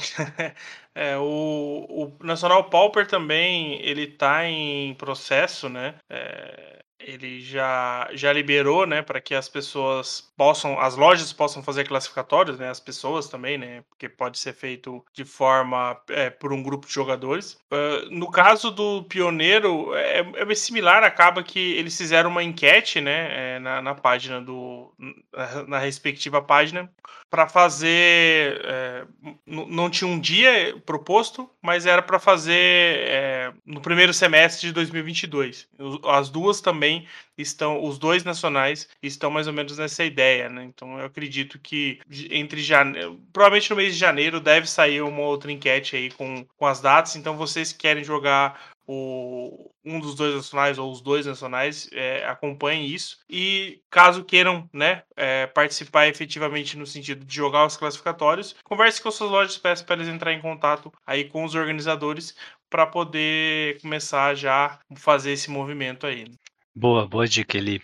é, 0.94 1.18
o, 1.18 2.12
o 2.18 2.24
Nacional 2.24 2.64
Pauper 2.64 3.06
também, 3.06 3.78
ele 3.82 4.06
tá 4.06 4.48
em 4.48 4.94
processo, 4.94 5.68
né? 5.68 5.96
É, 6.08 6.82
ele 6.98 7.40
já, 7.40 8.08
já 8.12 8.32
liberou, 8.32 8.86
né, 8.86 9.02
para 9.02 9.20
que 9.20 9.34
as 9.34 9.48
pessoas 9.48 10.32
possam, 10.36 10.78
as 10.80 10.96
lojas 10.96 11.32
possam 11.32 11.62
fazer 11.62 11.86
classificatórios, 11.86 12.58
né, 12.58 12.68
as 12.68 12.80
pessoas 12.80 13.28
também, 13.28 13.58
né, 13.58 13.82
porque 13.88 14.08
pode 14.08 14.38
ser 14.38 14.54
feito 14.54 15.04
de 15.12 15.24
forma 15.24 16.00
é, 16.08 16.30
por 16.30 16.52
um 16.52 16.62
grupo 16.62 16.86
de 16.86 16.92
jogadores. 16.92 17.58
Uh, 17.70 18.10
no 18.10 18.30
caso 18.30 18.70
do 18.70 19.04
Pioneiro, 19.04 19.94
é, 19.94 20.20
é 20.36 20.54
similar, 20.54 21.04
acaba 21.04 21.42
que 21.42 21.74
eles 21.74 21.96
fizeram 21.96 22.30
uma 22.30 22.42
enquete, 22.42 23.00
né, 23.00 23.56
é, 23.56 23.58
na, 23.58 23.82
na 23.82 23.94
página 23.94 24.40
do, 24.40 24.92
na, 25.32 25.62
na 25.64 25.78
respectiva 25.78 26.40
página, 26.40 26.90
para 27.28 27.48
fazer, 27.48 28.60
é, 28.64 29.04
não 29.46 29.90
tinha 29.90 30.08
um 30.08 30.18
dia 30.18 30.80
proposto, 30.86 31.50
mas 31.60 31.84
era 31.84 32.00
para 32.00 32.18
fazer 32.18 32.54
é, 32.54 33.52
no 33.64 33.80
primeiro 33.80 34.14
semestre 34.14 34.68
de 34.68 34.72
2022. 34.72 35.68
As 36.04 36.30
duas 36.30 36.60
também 36.60 37.06
estão, 37.36 37.82
os 37.82 37.98
dois 37.98 38.22
nacionais 38.24 38.88
estão 39.02 39.30
mais 39.30 39.46
ou 39.46 39.52
menos 39.52 39.76
nessa 39.76 40.04
ideia, 40.04 40.48
né? 40.48 40.64
Então 40.64 40.98
eu 40.98 41.06
acredito 41.06 41.58
que 41.58 42.00
entre 42.30 42.62
janeiro, 42.62 43.20
provavelmente 43.32 43.70
no 43.70 43.76
mês 43.76 43.94
de 43.94 44.00
janeiro 44.00 44.40
deve 44.40 44.68
sair 44.68 45.02
uma 45.02 45.22
outra 45.22 45.50
enquete 45.50 45.96
aí 45.96 46.10
com, 46.10 46.46
com 46.56 46.66
as 46.66 46.80
datas. 46.80 47.16
Então 47.16 47.36
vocês 47.36 47.72
que 47.72 47.78
querem 47.80 48.04
jogar 48.04 48.72
o, 48.86 49.70
um 49.86 50.00
dos 50.00 50.16
dois 50.16 50.34
nacionais 50.34 50.78
ou 50.78 50.90
os 50.90 51.00
dois 51.00 51.24
nacionais 51.24 51.88
é, 51.92 52.26
acompanhem 52.26 52.84
isso 52.84 53.18
e 53.30 53.80
caso 53.88 54.24
queiram 54.24 54.68
né, 54.72 55.04
é, 55.16 55.46
participar 55.46 56.08
efetivamente 56.08 56.76
no 56.76 56.84
sentido 56.84 57.24
de 57.24 57.34
jogar 57.34 57.64
os 57.64 57.76
classificatórios, 57.76 58.56
converse 58.64 59.00
com 59.00 59.10
suas 59.12 59.30
lojas, 59.30 59.56
peça 59.56 59.84
para 59.84 59.96
eles 59.96 60.08
entrar 60.08 60.32
em 60.32 60.40
contato 60.40 60.92
aí 61.06 61.24
com 61.24 61.44
os 61.44 61.54
organizadores 61.54 62.34
para 62.68 62.86
poder 62.86 63.80
começar 63.80 64.34
já 64.34 64.80
fazer 64.96 65.30
esse 65.30 65.50
movimento 65.50 66.06
aí. 66.06 66.26
Boa, 66.74 67.06
boa 67.06 67.26
dica, 67.26 67.56
Eli. 67.56 67.80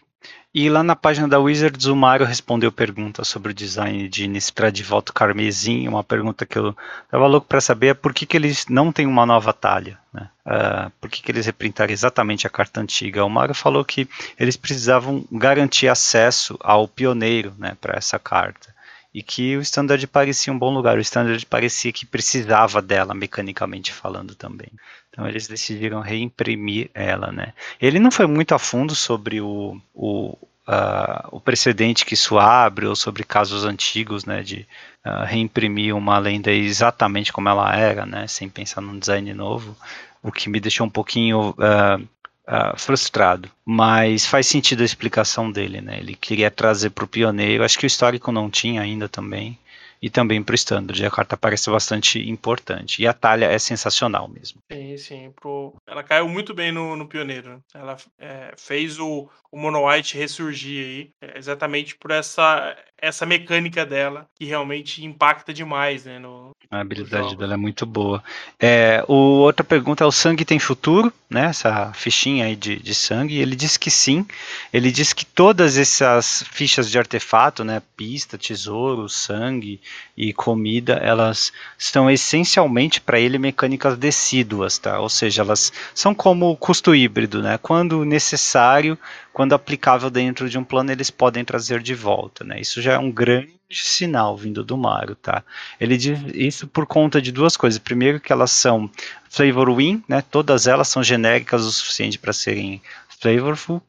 E 0.55 0.69
lá 0.69 0.83
na 0.83 0.95
página 0.95 1.27
da 1.27 1.41
Wizards, 1.41 1.87
o 1.87 1.97
Mário 1.97 2.27
respondeu 2.27 2.71
perguntas 2.71 3.27
sobre 3.27 3.53
o 3.53 3.55
design 3.55 4.07
de 4.07 4.83
volta 4.83 5.11
Carmesim. 5.11 5.88
Uma 5.88 6.05
pergunta 6.05 6.45
que 6.45 6.59
eu 6.59 6.77
estava 7.05 7.27
louco 7.27 7.47
para 7.47 7.59
saber 7.59 7.87
é 7.87 7.95
por 7.95 8.12
que, 8.12 8.27
que 8.27 8.37
eles 8.37 8.67
não 8.69 8.93
têm 8.93 9.07
uma 9.07 9.25
nova 9.25 9.55
talha. 9.55 9.99
Né? 10.12 10.29
Uh, 10.45 10.91
por 11.01 11.09
que, 11.09 11.23
que 11.23 11.33
eles 11.33 11.47
reprintaram 11.47 11.91
exatamente 11.91 12.47
a 12.47 12.51
carta 12.51 12.83
antiga? 12.83 13.25
O 13.25 13.31
Mário 13.31 13.55
falou 13.55 13.83
que 13.83 14.07
eles 14.38 14.55
precisavam 14.55 15.25
garantir 15.33 15.88
acesso 15.88 16.59
ao 16.61 16.87
pioneiro 16.87 17.55
né, 17.57 17.75
para 17.81 17.97
essa 17.97 18.19
carta 18.19 18.75
e 19.15 19.23
que 19.23 19.57
o 19.57 19.61
Standard 19.61 20.07
parecia 20.07 20.53
um 20.53 20.59
bom 20.59 20.73
lugar. 20.73 20.97
O 20.97 21.01
Standard 21.01 21.45
parecia 21.47 21.93
que 21.93 22.07
precisava 22.07 22.81
dela, 22.81 23.15
mecanicamente 23.15 23.93
falando 23.93 24.35
também. 24.35 24.69
Então 25.12 25.29
eles 25.29 25.46
decidiram 25.46 26.01
reimprimir 26.01 26.90
ela, 26.94 27.31
né? 27.31 27.53
Ele 27.79 27.98
não 27.98 28.11
foi 28.11 28.27
muito 28.27 28.55
a 28.55 28.59
fundo 28.59 28.94
sobre 28.94 29.42
o, 29.42 29.79
o, 29.94 30.38
uh, 30.66 31.29
o 31.31 31.38
precedente 31.38 32.07
que 32.07 32.14
isso 32.14 32.38
abre 32.38 32.87
ou 32.87 32.96
sobre 32.96 33.22
casos 33.22 33.66
antigos, 33.66 34.25
né? 34.25 34.42
De 34.42 34.66
uh, 35.05 35.25
reimprimir 35.27 35.94
uma 35.94 36.18
lenda 36.18 36.51
exatamente 36.51 37.31
como 37.31 37.48
ela 37.51 37.77
era, 37.77 38.07
né? 38.07 38.27
Sem 38.27 38.48
pensar 38.48 38.81
num 38.81 38.98
design 38.98 39.35
novo, 39.35 39.77
o 40.22 40.33
que 40.33 40.48
me 40.48 40.59
deixou 40.59 40.87
um 40.87 40.90
pouquinho 40.90 41.51
uh, 41.51 42.09
Uh, 42.44 42.77
frustrado, 42.77 43.48
mas 43.64 44.27
faz 44.27 44.48
sentido 44.48 44.83
a 44.83 44.85
explicação 44.85 45.51
dele, 45.51 45.81
né? 45.81 46.01
Ele 46.01 46.16
queria 46.16 46.51
trazer 46.51 46.90
para 46.90 47.05
o 47.05 47.09
pioneiro, 47.09 47.62
acho 47.62 47.79
que 47.79 47.87
o 47.87 47.87
histórico 47.87 48.33
não 48.33 48.51
tinha 48.51 48.83
ainda 48.83 49.09
também, 49.09 49.57
e 50.03 50.11
também 50.11 50.43
para 50.43 50.53
o 50.53 50.57
standard. 50.57 51.07
A 51.07 51.11
carta 51.11 51.37
parece 51.37 51.71
bastante 51.71 52.19
importante. 52.29 53.01
E 53.01 53.07
a 53.07 53.12
talha 53.12 53.47
é 53.47 53.59
sensacional 53.59 54.29
mesmo. 54.29 54.61
Sim, 54.71 54.97
sim. 54.97 55.33
Pro... 55.41 55.77
Ela 55.87 56.03
caiu 56.03 56.29
muito 56.29 56.53
bem 56.53 56.73
no, 56.73 56.97
no 56.97 57.07
pioneiro. 57.07 57.62
Ela 57.73 57.97
é, 58.19 58.53
fez 58.59 58.99
o, 58.99 59.31
o 59.51 59.57
Mono 59.57 59.88
White 59.88 60.19
ressurgir 60.19 60.85
aí, 60.85 61.11
é, 61.23 61.38
exatamente 61.38 61.97
por 61.97 62.11
essa, 62.11 62.77
essa 63.03 63.27
mecânica 63.27 63.85
dela, 63.85 64.29
que 64.38 64.45
realmente 64.45 65.05
impacta 65.05 65.53
demais, 65.53 66.05
né? 66.05 66.21
No, 66.21 66.53
a 66.73 66.81
habilidade 66.81 67.37
dela 67.37 67.53
é 67.53 67.57
muito 67.57 67.85
boa. 67.85 68.25
É, 68.59 69.05
o, 69.07 69.15
outra 69.15 69.62
pergunta 69.62 70.05
é: 70.05 70.07
o 70.07 70.11
sangue 70.11 70.43
tem 70.43 70.59
futuro? 70.59 71.12
Né, 71.29 71.47
essa 71.47 71.95
fichinha 71.95 72.45
aí 72.45 72.55
de, 72.55 72.77
de 72.77 72.95
sangue. 72.95 73.38
Ele 73.38 73.57
diz 73.57 73.79
que 73.79 73.91
sim. 73.91 74.27
Ele 74.71 74.93
diz 74.93 75.15
que 75.15 75.25
todas 75.25 75.79
essas 75.79 76.45
fichas 76.51 76.91
de 76.91 76.99
artefato, 76.99 77.65
né, 77.65 77.81
pista, 77.97 78.37
tesouro, 78.37 79.09
sangue 79.09 79.81
e 80.15 80.35
comida, 80.35 80.95
elas 80.95 81.51
estão 81.79 82.11
essencialmente 82.11 83.01
para 83.01 83.19
ele 83.19 83.38
mecânicas 83.38 83.97
decíduas, 83.97 84.77
tá? 84.77 85.01
Ou 85.01 85.09
seja, 85.09 85.41
elas 85.41 85.73
são 85.95 86.15
como 86.15 86.55
custo 86.55 86.95
híbrido, 86.95 87.43
né? 87.43 87.59
Quando 87.62 88.05
necessário, 88.05 88.99
quando 89.33 89.55
aplicável 89.55 90.11
dentro 90.11 90.51
de 90.51 90.59
um 90.59 90.65
plano, 90.65 90.93
eles 90.93 91.11
podem 91.11 91.45
trazer 91.47 91.81
de 91.81 91.95
volta, 91.95 92.45
né? 92.45 92.61
Isso 92.61 92.83
já 92.83 92.91
é 92.92 92.98
um 92.98 93.11
grande 93.11 93.52
sinal 93.70 94.37
vindo 94.37 94.62
do 94.62 94.76
Mario, 94.76 95.14
tá? 95.14 95.42
Ele 95.81 95.96
diz 95.96 96.18
isso 96.35 96.66
por 96.66 96.87
conta 96.87 97.20
de 97.22 97.33
duas 97.33 97.57
coisas. 97.57 97.78
Primeiro 97.78 98.20
que 98.20 98.33
elas 98.33 98.50
são 98.50 98.90
flavor 99.31 99.74
win, 99.74 100.02
né? 100.07 100.22
Todas 100.22 100.66
elas 100.66 100.88
são 100.88 101.02
genéricas 101.02 101.64
o 101.64 101.72
suficiente 101.72 102.18
para 102.18 102.33
serem 102.33 102.83
flavorful, 103.22 103.81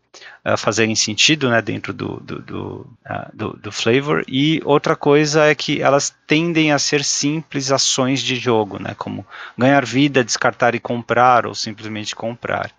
uh, 0.45 0.55
fazerem 0.55 0.95
sentido 0.95 1.49
né, 1.49 1.59
dentro 1.59 1.91
do, 1.91 2.19
do, 2.19 2.39
do, 2.39 2.87
uh, 3.09 3.35
do, 3.35 3.53
do, 3.53 3.71
flavor. 3.71 4.23
E 4.27 4.61
outra 4.63 4.95
coisa 4.95 5.45
é 5.45 5.55
que 5.55 5.81
elas 5.81 6.15
tendem 6.27 6.71
a 6.71 6.77
ser 6.77 7.03
simples 7.03 7.71
ações 7.71 8.21
de 8.21 8.35
jogo, 8.35 8.79
né, 8.79 8.93
como 8.95 9.25
ganhar 9.57 9.83
vida, 9.83 10.23
descartar 10.23 10.75
e 10.75 10.79
comprar, 10.79 11.47
ou 11.47 11.55
simplesmente 11.55 12.15
comprar. 12.15 12.71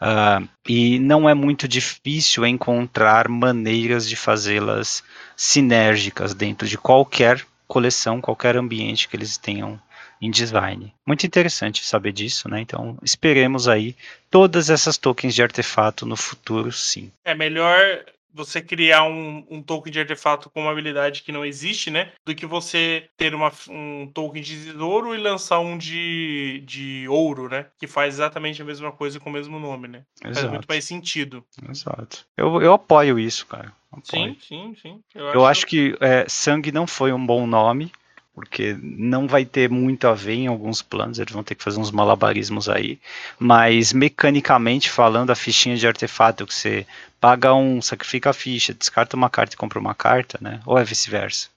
Uh, 0.00 0.48
e 0.68 0.98
não 0.98 1.28
é 1.28 1.34
muito 1.34 1.66
difícil 1.66 2.46
encontrar 2.46 3.28
maneiras 3.28 4.08
de 4.08 4.14
fazê-las 4.14 5.02
sinérgicas 5.36 6.34
dentro 6.34 6.68
de 6.68 6.78
qualquer 6.78 7.44
coleção, 7.66 8.20
qualquer 8.20 8.56
ambiente 8.56 9.08
que 9.08 9.16
eles 9.16 9.36
tenham 9.36 9.80
em 10.20 10.30
design. 10.30 10.92
Muito 11.06 11.26
interessante 11.26 11.84
saber 11.84 12.12
disso, 12.12 12.48
né? 12.48 12.60
Então 12.60 12.98
esperemos 13.02 13.68
aí 13.68 13.96
todas 14.30 14.70
essas 14.70 14.96
tokens 14.96 15.34
de 15.34 15.42
artefato 15.42 16.06
no 16.06 16.16
futuro, 16.16 16.72
sim. 16.72 17.10
É 17.24 17.34
melhor 17.34 18.04
você 18.32 18.60
criar 18.60 19.04
um, 19.04 19.46
um, 19.50 19.62
token 19.62 19.92
de 19.92 20.00
artefato 20.00 20.50
com 20.50 20.62
uma 20.62 20.70
habilidade 20.70 21.22
que 21.22 21.32
não 21.32 21.44
existe, 21.44 21.90
né? 21.90 22.12
Do 22.24 22.34
que 22.34 22.46
você 22.46 23.08
ter 23.16 23.34
uma, 23.34 23.52
um 23.68 24.10
token 24.12 24.42
de 24.42 24.64
tesouro 24.64 25.14
e 25.14 25.18
lançar 25.18 25.60
um 25.60 25.76
de, 25.76 26.62
de 26.66 27.06
ouro, 27.08 27.48
né? 27.48 27.66
Que 27.78 27.86
faz 27.86 28.14
exatamente 28.14 28.62
a 28.62 28.64
mesma 28.64 28.92
coisa 28.92 29.18
com 29.18 29.30
o 29.30 29.32
mesmo 29.32 29.58
nome, 29.58 29.88
né? 29.88 30.04
Exato. 30.22 30.40
Faz 30.40 30.50
muito 30.50 30.66
mais 30.68 30.84
sentido. 30.84 31.44
Exato. 31.68 32.26
Eu, 32.36 32.60
eu 32.62 32.72
apoio 32.72 33.18
isso, 33.18 33.46
cara. 33.46 33.72
Apoio. 33.90 34.04
Sim, 34.04 34.36
sim, 34.40 34.74
sim. 34.80 35.00
Eu, 35.14 35.26
eu 35.26 35.46
acho, 35.46 35.50
acho 35.60 35.66
que 35.66 35.96
é, 36.00 36.26
sangue 36.28 36.70
não 36.70 36.86
foi 36.86 37.12
um 37.12 37.24
bom 37.24 37.46
nome 37.46 37.90
porque 38.38 38.78
não 38.80 39.26
vai 39.26 39.44
ter 39.44 39.68
muito 39.68 40.06
a 40.06 40.14
ver 40.14 40.34
em 40.34 40.46
alguns 40.46 40.80
planos, 40.80 41.18
eles 41.18 41.32
vão 41.32 41.42
ter 41.42 41.56
que 41.56 41.64
fazer 41.64 41.80
uns 41.80 41.90
malabarismos 41.90 42.68
aí, 42.68 42.96
mas 43.36 43.92
mecanicamente 43.92 44.88
falando, 44.88 45.30
a 45.30 45.34
fichinha 45.34 45.76
de 45.76 45.88
artefato 45.88 46.46
que 46.46 46.54
você 46.54 46.86
paga 47.20 47.52
um, 47.52 47.82
sacrifica 47.82 48.30
a 48.30 48.32
ficha, 48.32 48.72
descarta 48.72 49.16
uma 49.16 49.28
carta 49.28 49.56
e 49.56 49.58
compra 49.58 49.80
uma 49.80 49.92
carta, 49.92 50.38
né? 50.40 50.60
Ou 50.64 50.78
é 50.78 50.84
vice-versa? 50.84 51.48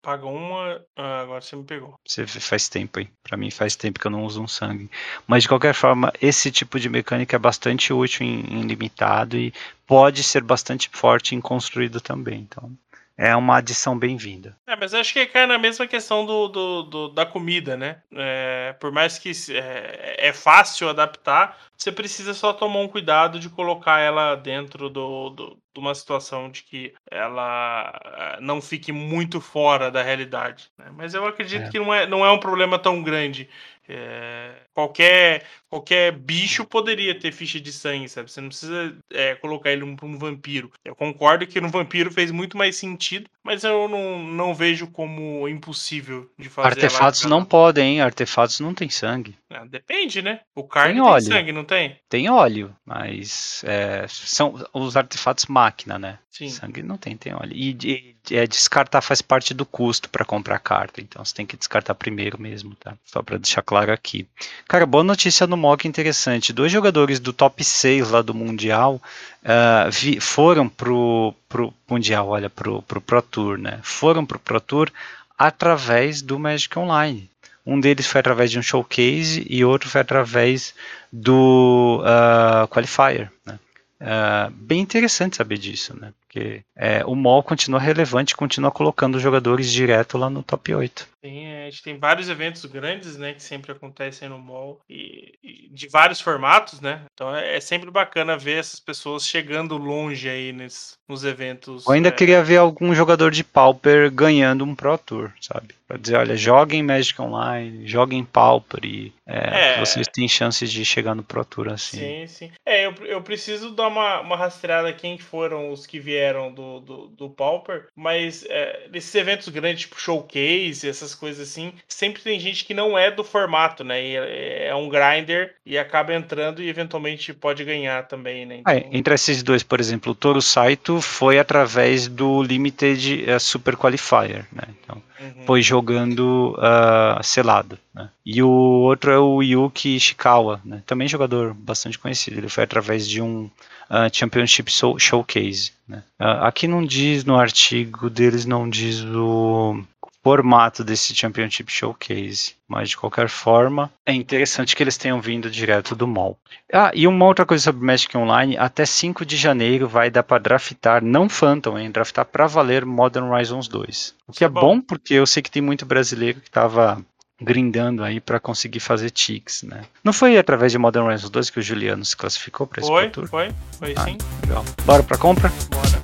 Paga 0.00 0.26
uma, 0.26 0.80
ah, 0.96 1.22
agora 1.22 1.40
você 1.40 1.56
me 1.56 1.64
pegou. 1.64 1.94
Você 2.06 2.24
faz 2.24 2.68
tempo 2.68 3.00
aí. 3.00 3.08
Para 3.24 3.36
mim 3.36 3.50
faz 3.50 3.74
tempo 3.74 3.98
que 3.98 4.06
eu 4.06 4.12
não 4.12 4.24
uso 4.24 4.40
um 4.40 4.46
sangue. 4.46 4.88
Mas 5.26 5.42
de 5.42 5.48
qualquer 5.48 5.74
forma, 5.74 6.12
esse 6.22 6.52
tipo 6.52 6.78
de 6.78 6.88
mecânica 6.88 7.34
é 7.34 7.38
bastante 7.38 7.92
útil 7.92 8.24
em, 8.24 8.60
em 8.60 8.62
limitado 8.62 9.36
e 9.36 9.52
pode 9.88 10.22
ser 10.22 10.44
bastante 10.44 10.88
forte 10.92 11.34
em 11.34 11.40
construído 11.40 12.00
também. 12.00 12.46
Então, 12.48 12.70
é 13.18 13.34
uma 13.34 13.56
adição 13.56 13.98
bem-vinda. 13.98 14.56
É, 14.64 14.76
mas 14.76 14.94
acho 14.94 15.12
que 15.12 15.26
cai 15.26 15.44
na 15.44 15.58
mesma 15.58 15.88
questão 15.88 16.24
do, 16.24 16.46
do, 16.46 16.82
do 16.84 17.08
da 17.08 17.26
comida, 17.26 17.76
né? 17.76 18.00
É, 18.14 18.76
por 18.78 18.92
mais 18.92 19.18
que 19.18 19.32
é, 19.50 20.28
é, 20.28 20.32
fácil 20.32 20.88
adaptar, 20.88 21.58
você 21.76 21.90
precisa 21.90 22.32
só 22.32 22.52
tomar 22.52 22.78
um 22.78 22.86
cuidado 22.86 23.40
de 23.40 23.48
colocar 23.48 23.98
ela 23.98 24.36
dentro 24.36 24.88
do, 24.88 25.30
do, 25.30 25.58
de 25.74 25.80
uma 25.80 25.96
situação 25.96 26.48
de 26.48 26.62
que 26.62 26.94
ela 27.10 28.00
é, 28.04 28.40
não 28.40 28.62
fique 28.62 28.92
muito 28.92 29.40
fora 29.40 29.90
da 29.90 30.00
realidade. 30.00 30.70
Né? 30.78 30.86
Mas 30.94 31.12
eu 31.12 31.26
acredito 31.26 31.64
é. 31.64 31.70
que 31.70 31.78
não 31.80 31.92
é, 31.92 32.06
não 32.06 32.24
é 32.24 32.30
um 32.30 32.38
problema 32.38 32.78
tão 32.78 33.02
grande. 33.02 33.48
É, 33.88 34.52
qualquer, 34.74 35.44
qualquer 35.68 36.12
bicho 36.12 36.64
poderia 36.64 37.18
ter 37.18 37.32
ficha 37.32 37.58
de 37.58 37.72
sangue, 37.72 38.08
sabe? 38.08 38.30
Você 38.30 38.40
não 38.40 38.48
precisa 38.48 38.96
é, 39.10 39.34
colocar 39.36 39.70
ele 39.70 39.96
para 39.96 40.06
um 40.06 40.18
vampiro. 40.18 40.70
Eu 40.84 40.94
concordo 40.94 41.46
que 41.46 41.60
no 41.60 41.70
vampiro 41.70 42.10
fez 42.10 42.30
muito 42.30 42.56
mais 42.56 42.76
sentido, 42.76 43.30
mas 43.42 43.64
eu 43.64 43.88
não, 43.88 44.18
não 44.18 44.54
vejo 44.54 44.86
como 44.88 45.48
impossível 45.48 46.30
de 46.38 46.48
fazer. 46.48 46.68
Artefatos 46.68 47.24
não 47.24 47.44
podem, 47.44 47.94
hein? 47.94 48.00
Artefatos 48.00 48.60
não 48.60 48.74
tem 48.74 48.90
sangue. 48.90 49.36
Ah, 49.50 49.64
depende, 49.64 50.20
né? 50.20 50.40
O 50.54 50.64
carne 50.64 51.00
tem, 51.00 51.12
tem, 51.12 51.20
sangue, 51.20 51.52
não 51.52 51.64
tem? 51.64 51.96
Tem 52.08 52.30
óleo, 52.30 52.76
mas 52.84 53.62
é, 53.64 54.04
são 54.08 54.54
os 54.74 54.96
artefatos 54.96 55.46
máquina, 55.46 55.98
né? 55.98 56.18
Sim. 56.30 56.50
Sangue 56.50 56.82
não 56.82 56.96
tem, 56.96 57.16
tem 57.16 57.34
óleo. 57.34 57.52
E, 57.52 57.76
e 57.82 58.36
é, 58.36 58.46
descartar 58.46 59.00
faz 59.00 59.22
parte 59.22 59.54
do 59.54 59.64
custo 59.64 60.08
para 60.10 60.24
comprar 60.24 60.58
carta, 60.58 61.00
então 61.00 61.24
você 61.24 61.34
tem 61.34 61.46
que 61.46 61.56
descartar 61.56 61.94
primeiro 61.94 62.40
mesmo, 62.40 62.74
tá? 62.76 62.96
Só 63.04 63.22
para 63.22 63.38
deixar 63.38 63.62
claro 63.62 63.77
aqui. 63.82 64.26
Cara, 64.66 64.86
boa 64.86 65.04
notícia 65.04 65.46
no 65.46 65.56
mock 65.56 65.86
interessante. 65.86 66.52
Dois 66.52 66.72
jogadores 66.72 67.20
do 67.20 67.32
top 67.32 67.62
6 67.62 68.10
lá 68.10 68.22
do 68.22 68.34
Mundial 68.34 69.00
uh, 69.42 69.90
vi, 69.90 70.20
foram 70.20 70.68
pro, 70.68 71.34
pro 71.48 71.72
Mundial, 71.88 72.28
olha, 72.28 72.50
pro, 72.50 72.82
pro 72.82 73.00
Pro 73.00 73.22
Tour, 73.22 73.58
né? 73.58 73.80
Foram 73.82 74.24
pro 74.24 74.38
Pro 74.38 74.60
Tour 74.60 74.90
através 75.38 76.20
do 76.22 76.38
Magic 76.38 76.76
Online. 76.78 77.30
Um 77.64 77.78
deles 77.78 78.06
foi 78.06 78.20
através 78.20 78.50
de 78.50 78.58
um 78.58 78.62
showcase 78.62 79.46
e 79.48 79.62
outro 79.64 79.90
foi 79.90 80.00
através 80.00 80.74
do 81.12 82.02
uh, 82.02 82.66
Qualifier. 82.68 83.30
Né? 83.46 83.58
Uh, 84.00 84.50
bem 84.52 84.80
interessante 84.80 85.36
saber 85.36 85.58
disso, 85.58 85.94
né? 86.00 86.12
Porque 86.20 86.62
é, 86.76 87.04
o 87.04 87.14
mall 87.14 87.42
continua 87.42 87.80
relevante, 87.80 88.36
continua 88.36 88.70
colocando 88.70 89.18
jogadores 89.18 89.72
direto 89.72 90.16
lá 90.16 90.30
no 90.30 90.42
top 90.42 90.74
8. 90.74 91.08
Sim, 91.24 91.46
é, 91.46 91.66
a 91.66 91.70
gente 91.70 91.82
tem 91.82 91.98
vários 91.98 92.28
eventos 92.28 92.64
grandes, 92.64 93.16
né, 93.16 93.34
que 93.34 93.42
sempre 93.42 93.72
acontecem 93.72 94.28
no 94.28 94.38
mall 94.38 94.80
e, 94.88 95.34
e 95.42 95.68
de 95.70 95.88
vários 95.88 96.20
formatos, 96.20 96.80
né? 96.80 97.02
Então 97.12 97.34
é, 97.34 97.56
é, 97.56 97.60
sempre 97.60 97.90
bacana 97.90 98.38
ver 98.38 98.58
essas 98.58 98.78
pessoas 98.78 99.26
chegando 99.26 99.76
longe 99.76 100.28
aí 100.28 100.52
nesse, 100.52 100.94
nos 101.08 101.24
eventos. 101.24 101.86
Eu 101.86 101.92
ainda 101.92 102.08
é... 102.08 102.12
queria 102.12 102.42
ver 102.42 102.58
algum 102.58 102.94
jogador 102.94 103.32
de 103.32 103.42
Pauper 103.42 104.10
ganhando 104.12 104.64
um 104.64 104.74
Pro 104.74 104.96
Tour, 104.96 105.32
sabe? 105.40 105.74
Pra 105.88 105.96
dizer, 105.96 106.16
olha, 106.16 106.36
joguem 106.36 106.82
Magic 106.82 107.20
Online, 107.20 107.88
joguem 107.88 108.22
Pauper 108.22 108.84
e 108.84 109.12
é, 109.26 109.76
é, 109.76 109.80
vocês 109.80 110.06
têm 110.06 110.28
chances 110.28 110.70
de 110.70 110.84
chegar 110.84 111.14
no 111.14 111.22
Pro 111.22 111.44
Tour 111.44 111.68
assim. 111.68 111.98
Sim, 111.98 112.26
sim. 112.26 112.52
É, 112.64 112.86
eu, 112.86 112.92
eu 113.06 113.22
preciso 113.22 113.70
dar 113.70 113.88
uma, 113.88 114.20
uma 114.20 114.36
rastreada 114.36 114.92
quem 114.92 115.18
foram 115.18 115.72
os 115.72 115.86
que 115.86 115.98
vieram 115.98 116.52
do, 116.52 116.80
do, 116.80 117.06
do 117.08 117.30
Pauper, 117.30 117.86
mas 117.96 118.46
nesses 118.90 119.14
eventos 119.14 119.48
grandes, 119.48 119.80
tipo 119.80 119.98
showcase, 119.98 120.86
essas 120.86 121.07
coisas 121.14 121.48
assim, 121.48 121.72
sempre 121.86 122.22
tem 122.22 122.38
gente 122.38 122.64
que 122.64 122.74
não 122.74 122.98
é 122.98 123.10
do 123.10 123.24
formato, 123.24 123.84
né? 123.84 124.02
E 124.02 124.16
é, 124.16 124.68
é 124.68 124.74
um 124.74 124.88
grinder 124.88 125.54
e 125.64 125.78
acaba 125.78 126.14
entrando 126.14 126.62
e 126.62 126.68
eventualmente 126.68 127.32
pode 127.32 127.64
ganhar 127.64 128.06
também, 128.06 128.46
né? 128.46 128.58
Então... 128.58 128.90
entre 128.92 129.14
esses 129.14 129.42
dois, 129.42 129.62
por 129.62 129.80
exemplo, 129.80 130.12
o 130.12 130.14
Toro 130.14 130.42
Saito 130.42 131.00
foi 131.00 131.38
através 131.38 132.08
do 132.08 132.42
Limited 132.42 133.24
uh, 133.30 133.40
Super 133.40 133.76
Qualifier, 133.76 134.46
né? 134.52 134.64
Então, 134.82 135.02
uhum. 135.20 135.46
foi 135.46 135.62
jogando 135.62 136.56
uh, 136.58 137.22
selado. 137.22 137.78
Né? 137.94 138.08
E 138.24 138.42
o 138.42 138.48
outro 138.48 139.10
é 139.10 139.18
o 139.18 139.42
Yuki 139.42 139.96
Ishikawa, 139.96 140.60
né? 140.64 140.82
também 140.86 141.08
jogador 141.08 141.54
bastante 141.54 141.98
conhecido. 141.98 142.38
Ele 142.38 142.48
foi 142.48 142.64
através 142.64 143.08
de 143.08 143.20
um 143.20 143.50
uh, 143.90 144.08
Championship 144.12 144.70
Showcase. 144.98 145.72
Né? 145.86 146.02
Uh, 146.20 146.44
aqui 146.44 146.68
não 146.68 146.84
diz 146.84 147.24
no 147.24 147.38
artigo 147.38 148.08
deles, 148.08 148.44
não 148.44 148.68
diz 148.68 149.02
o 149.02 149.82
formato 150.22 150.84
desse 150.84 151.14
Championship 151.14 151.70
Showcase, 151.70 152.54
mas 152.66 152.90
de 152.90 152.96
qualquer 152.96 153.28
forma 153.28 153.90
é 154.04 154.12
interessante 154.12 154.74
que 154.74 154.82
eles 154.82 154.96
tenham 154.96 155.20
vindo 155.20 155.50
direto 155.50 155.94
do 155.94 156.06
mall. 156.06 156.38
Ah, 156.72 156.90
e 156.94 157.06
uma 157.06 157.24
outra 157.24 157.46
coisa 157.46 157.64
sobre 157.64 157.84
Magic 157.84 158.16
Online, 158.16 158.56
até 158.56 158.84
5 158.84 159.24
de 159.24 159.36
janeiro 159.36 159.88
vai 159.88 160.10
dar 160.10 160.22
para 160.22 160.42
draftar, 160.42 161.02
não 161.02 161.28
Phantom, 161.28 161.78
hein, 161.78 161.90
draftar 161.90 162.24
para 162.24 162.46
valer 162.46 162.84
Modern 162.84 163.30
Horizons 163.30 163.68
2. 163.68 164.14
O 164.26 164.32
que 164.32 164.44
é 164.44 164.48
bom. 164.48 164.60
bom 164.60 164.80
porque 164.80 165.14
eu 165.14 165.26
sei 165.26 165.42
que 165.42 165.50
tem 165.50 165.62
muito 165.62 165.86
brasileiro 165.86 166.40
que 166.40 166.48
estava 166.48 167.02
grindando 167.40 168.02
aí 168.02 168.20
para 168.20 168.40
conseguir 168.40 168.80
fazer 168.80 169.10
ticks, 169.10 169.62
né? 169.62 169.82
Não 170.02 170.12
foi 170.12 170.36
através 170.36 170.72
de 170.72 170.78
Modern 170.78 171.06
Horizons 171.06 171.30
2 171.30 171.50
que 171.50 171.60
o 171.60 171.62
Juliano 171.62 172.04
se 172.04 172.16
classificou 172.16 172.66
para 172.66 172.80
esse 172.80 172.88
Foi, 172.88 173.08
tour? 173.10 173.28
foi, 173.28 173.50
foi 173.78 173.94
ah, 173.96 174.04
sim. 174.04 174.18
Legal. 174.42 174.64
Bora 174.84 175.02
para 175.02 175.16
compra? 175.16 175.52
Bora. 175.70 176.02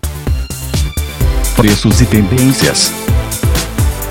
Preços 1.57 2.00
e 2.00 2.07
tendências. 2.07 3.04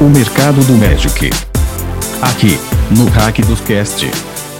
O 0.04 0.10
mercado 0.10 0.62
do 0.66 0.74
Magic. 0.74 1.30
Aqui, 2.22 2.58
no 2.94 3.10
Hack 3.10 3.40
dos 3.48 3.62
Cast. 3.62 4.06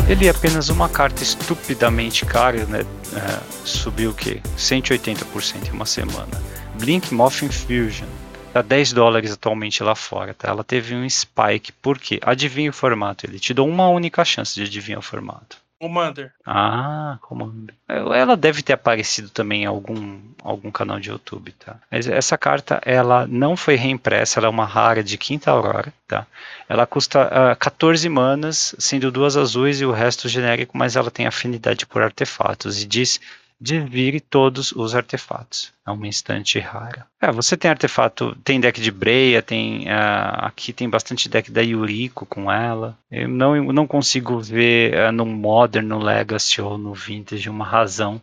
Ele 0.08 0.28
é 0.28 0.30
apenas 0.30 0.70
uma 0.70 0.88
carta 0.88 1.22
estupidamente 1.22 2.26
cara, 2.26 2.66
né? 2.66 2.86
É, 3.14 3.40
subiu 3.66 4.12
o 4.12 4.14
quê? 4.14 4.40
180% 4.58 5.68
em 5.68 5.72
uma 5.72 5.86
semana. 5.86 6.42
Blink 6.80 7.14
Moth 7.14 7.44
Infusion 7.44 8.08
Tá 8.54 8.62
10 8.62 8.94
dólares 8.94 9.34
atualmente 9.34 9.84
lá 9.84 9.96
fora, 9.96 10.34
tá? 10.34 10.48
Ela 10.48 10.64
teve 10.64 10.96
um 10.96 11.10
spike. 11.10 11.74
Por 11.74 12.00
quê? 12.00 12.22
Adivinha 12.22 12.70
o 12.70 12.74
formato. 12.74 13.26
Ele 13.26 13.38
te 13.38 13.54
deu 13.54 13.66
uma 13.66 13.90
única 13.90 14.24
chance 14.24 14.56
de 14.56 14.62
adivinhar 14.62 15.00
o 15.00 15.04
formato. 15.04 15.58
Commander. 15.84 16.32
Ah, 16.46 17.18
Commander. 17.22 17.76
Ela 17.90 18.38
deve 18.38 18.62
ter 18.62 18.72
aparecido 18.72 19.30
também 19.30 19.64
em 19.64 19.66
algum, 19.66 20.18
algum 20.42 20.72
canal 20.72 20.98
de 20.98 21.10
YouTube, 21.10 21.52
tá? 21.52 21.76
Mas 21.92 22.08
essa 22.08 22.38
carta, 22.38 22.80
ela 22.86 23.28
não 23.28 23.58
foi 23.58 23.76
reimpressa, 23.76 24.40
ela 24.40 24.48
é 24.48 24.50
uma 24.50 24.64
rara 24.64 25.04
de 25.04 25.18
quinta 25.18 25.52
aurora, 25.52 25.94
tá? 26.08 26.26
Ela 26.70 26.86
custa 26.86 27.26
uh, 27.26 27.52
ah, 27.52 27.56
14 27.58 28.08
manas, 28.08 28.74
sendo 28.80 29.12
duas 29.12 29.36
azuis 29.36 29.82
e 29.82 29.86
o 29.86 29.92
resto 29.92 30.30
genérico, 30.30 30.78
mas 30.78 30.96
ela 30.96 31.12
tem 31.12 31.28
afinidade 31.28 31.86
por 31.86 32.02
artefatos 32.02 32.82
e 32.82 32.86
diz 32.86 33.20
Devire 33.60 34.20
todos 34.20 34.72
os 34.72 34.96
artefatos. 34.96 35.72
É 35.86 35.92
uma 35.92 36.08
instante 36.08 36.60
rara. 36.60 37.06
É, 37.22 37.32
você 37.32 37.56
tem 37.56 37.70
artefato, 37.70 38.36
tem 38.44 38.60
deck 38.60 38.80
de 38.80 38.92
Breia, 38.92 39.42
tem 39.42 39.86
uh, 39.88 40.46
aqui 40.46 40.74
tem 40.74 40.90
bastante 40.90 41.30
deck 41.30 41.52
da 41.52 41.62
Yuriko 41.62 42.26
com 42.26 42.52
ela. 42.52 42.98
Eu 43.12 43.28
não, 43.28 43.56
eu 43.56 43.74
não 43.74 43.88
consigo 43.88 44.40
ver 44.40 44.94
uh, 44.96 45.12
no 45.12 45.26
Modern, 45.26 45.88
no 45.88 46.00
Legacy 46.00 46.62
ou 46.62 46.78
no 46.78 46.94
Vintage 46.94 47.50
uma 47.50 47.66
razão 47.66 48.22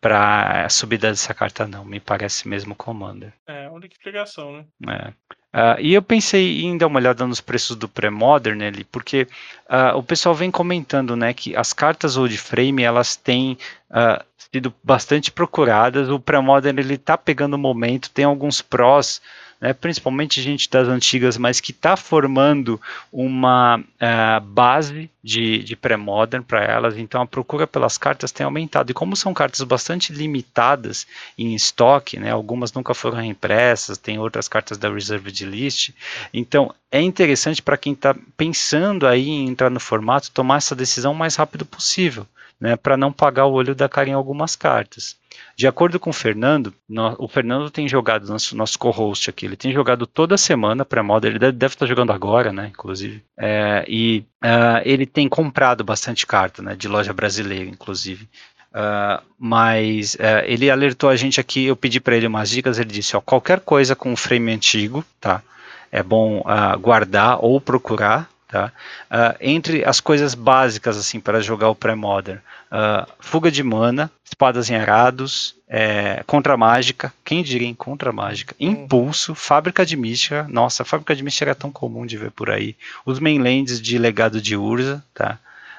para 0.00 0.66
a 0.66 0.68
subida 0.68 1.10
dessa 1.10 1.34
carta, 1.34 1.66
não. 1.66 1.84
Me 1.84 1.98
parece 1.98 2.46
mesmo 2.46 2.74
Commander. 2.74 3.32
É, 3.46 3.66
a 3.66 3.72
única 3.72 3.94
explicação, 3.94 4.52
né? 4.52 4.64
É. 4.88 5.36
Uh, 5.56 5.80
e 5.80 5.94
eu 5.94 6.02
pensei 6.02 6.62
em 6.62 6.76
dar 6.76 6.86
uma 6.86 6.98
olhada 6.98 7.26
nos 7.26 7.40
preços 7.40 7.76
do 7.76 7.88
pré-modern 7.88 8.62
ali, 8.62 8.84
porque 8.84 9.26
uh, 9.70 9.96
o 9.96 10.02
pessoal 10.02 10.34
vem 10.34 10.50
comentando, 10.50 11.16
né, 11.16 11.32
que 11.32 11.56
as 11.56 11.72
cartas 11.72 12.18
old 12.18 12.36
frame 12.36 12.82
elas 12.82 13.16
têm 13.16 13.56
uh, 13.90 14.22
sido 14.52 14.74
bastante 14.82 15.30
procuradas. 15.30 16.08
O 16.08 16.20
pré-modern 16.20 16.78
ele 16.78 16.98
tá 16.98 17.16
pegando 17.16 17.54
o 17.54 17.58
momento, 17.58 18.10
tem 18.10 18.24
alguns 18.24 18.62
prós 18.62 19.20
né, 19.60 19.72
principalmente 19.72 20.42
gente 20.42 20.68
das 20.68 20.88
antigas, 20.88 21.38
mas 21.38 21.60
que 21.60 21.70
está 21.70 21.96
formando 21.96 22.80
uma 23.12 23.78
uh, 23.78 24.40
base 24.40 25.10
de, 25.22 25.58
de 25.58 25.74
pré-modern 25.74 26.42
para 26.42 26.62
elas, 26.62 26.96
então 26.96 27.20
a 27.20 27.26
procura 27.26 27.66
pelas 27.66 27.96
cartas 27.96 28.30
tem 28.30 28.44
aumentado. 28.44 28.90
E 28.90 28.94
como 28.94 29.16
são 29.16 29.32
cartas 29.32 29.62
bastante 29.62 30.12
limitadas 30.12 31.06
em 31.38 31.54
estoque, 31.54 32.18
né, 32.18 32.30
algumas 32.30 32.72
nunca 32.72 32.94
foram 32.94 33.22
impressas, 33.24 33.98
tem 33.98 34.18
outras 34.18 34.46
cartas 34.46 34.78
da 34.78 34.92
Reserved 34.92 35.44
List, 35.44 35.90
então 36.32 36.74
é 36.90 37.00
interessante 37.00 37.62
para 37.62 37.76
quem 37.76 37.92
está 37.92 38.14
pensando 38.36 39.06
aí 39.06 39.28
em 39.28 39.48
entrar 39.48 39.70
no 39.70 39.80
formato 39.80 40.30
tomar 40.30 40.58
essa 40.58 40.74
decisão 40.74 41.12
o 41.12 41.16
mais 41.16 41.36
rápido 41.36 41.64
possível. 41.64 42.26
Né, 42.58 42.74
para 42.74 42.96
não 42.96 43.12
pagar 43.12 43.44
o 43.44 43.52
olho 43.52 43.74
da 43.74 43.86
cara 43.86 44.08
em 44.08 44.14
algumas 44.14 44.56
cartas. 44.56 45.18
De 45.54 45.66
acordo 45.66 46.00
com 46.00 46.08
o 46.08 46.12
Fernando, 46.12 46.72
no, 46.88 47.14
o 47.18 47.28
Fernando 47.28 47.70
tem 47.70 47.86
jogado, 47.86 48.26
nosso, 48.26 48.56
nosso 48.56 48.78
co-host 48.78 49.28
aqui, 49.28 49.44
ele 49.44 49.56
tem 49.56 49.72
jogado 49.72 50.06
toda 50.06 50.38
semana 50.38 50.82
pré-moda, 50.82 51.26
ele 51.26 51.38
deve, 51.38 51.74
estar 51.74 51.84
jogando 51.84 52.12
agora, 52.12 52.52
né, 52.52 52.68
inclusive, 52.72 53.22
é, 53.38 53.84
e 53.86 54.24
uh, 54.42 54.80
ele 54.86 55.04
tem 55.04 55.28
comprado 55.28 55.84
bastante 55.84 56.26
carta, 56.26 56.62
né, 56.62 56.74
de 56.74 56.88
loja 56.88 57.12
brasileira, 57.12 57.68
inclusive. 57.68 58.26
Uh, 58.72 59.22
mas 59.38 60.14
uh, 60.16 60.44
ele 60.44 60.70
alertou 60.70 61.08
a 61.08 61.16
gente 61.16 61.40
aqui, 61.40 61.64
eu 61.64 61.76
pedi 61.76 61.98
para 61.98 62.16
ele 62.16 62.26
umas 62.26 62.50
dicas, 62.50 62.78
ele 62.78 62.90
disse, 62.90 63.16
ó, 63.16 63.20
qualquer 63.20 63.60
coisa 63.60 63.96
com 63.96 64.14
frame 64.16 64.52
antigo, 64.52 65.04
tá, 65.20 65.42
é 65.90 66.02
bom 66.02 66.40
uh, 66.40 66.78
guardar 66.78 67.42
ou 67.42 67.58
procurar, 67.58 68.28
tá? 68.56 68.72
Uh, 69.10 69.36
entre 69.40 69.84
as 69.84 70.00
coisas 70.00 70.34
básicas 70.34 70.96
assim 70.96 71.20
para 71.20 71.40
jogar 71.40 71.68
o 71.68 71.74
pré-modern, 71.74 72.38
uh, 72.38 73.06
fuga 73.20 73.50
de 73.50 73.62
mana, 73.62 74.10
espadas 74.24 74.70
em 74.70 74.76
arados, 74.76 75.54
é, 75.68 76.22
contra 76.26 76.56
mágica, 76.56 77.12
quem 77.24 77.42
diria 77.42 77.68
em 77.68 77.74
contra 77.74 78.12
mágica, 78.12 78.54
uhum. 78.60 78.70
impulso, 78.70 79.34
fábrica 79.34 79.84
de 79.84 79.96
mística, 79.96 80.46
nossa, 80.48 80.84
fábrica 80.84 81.14
de 81.14 81.22
mística 81.22 81.46
era 81.46 81.54
tão 81.54 81.70
comum 81.70 82.06
de 82.06 82.16
ver 82.16 82.30
por 82.30 82.50
aí, 82.50 82.76
os 83.04 83.18
mainlands 83.18 83.80
de 83.80 83.98
legado 83.98 84.40
de 84.40 84.56
Urza, 84.56 85.04
tá? 85.12 85.38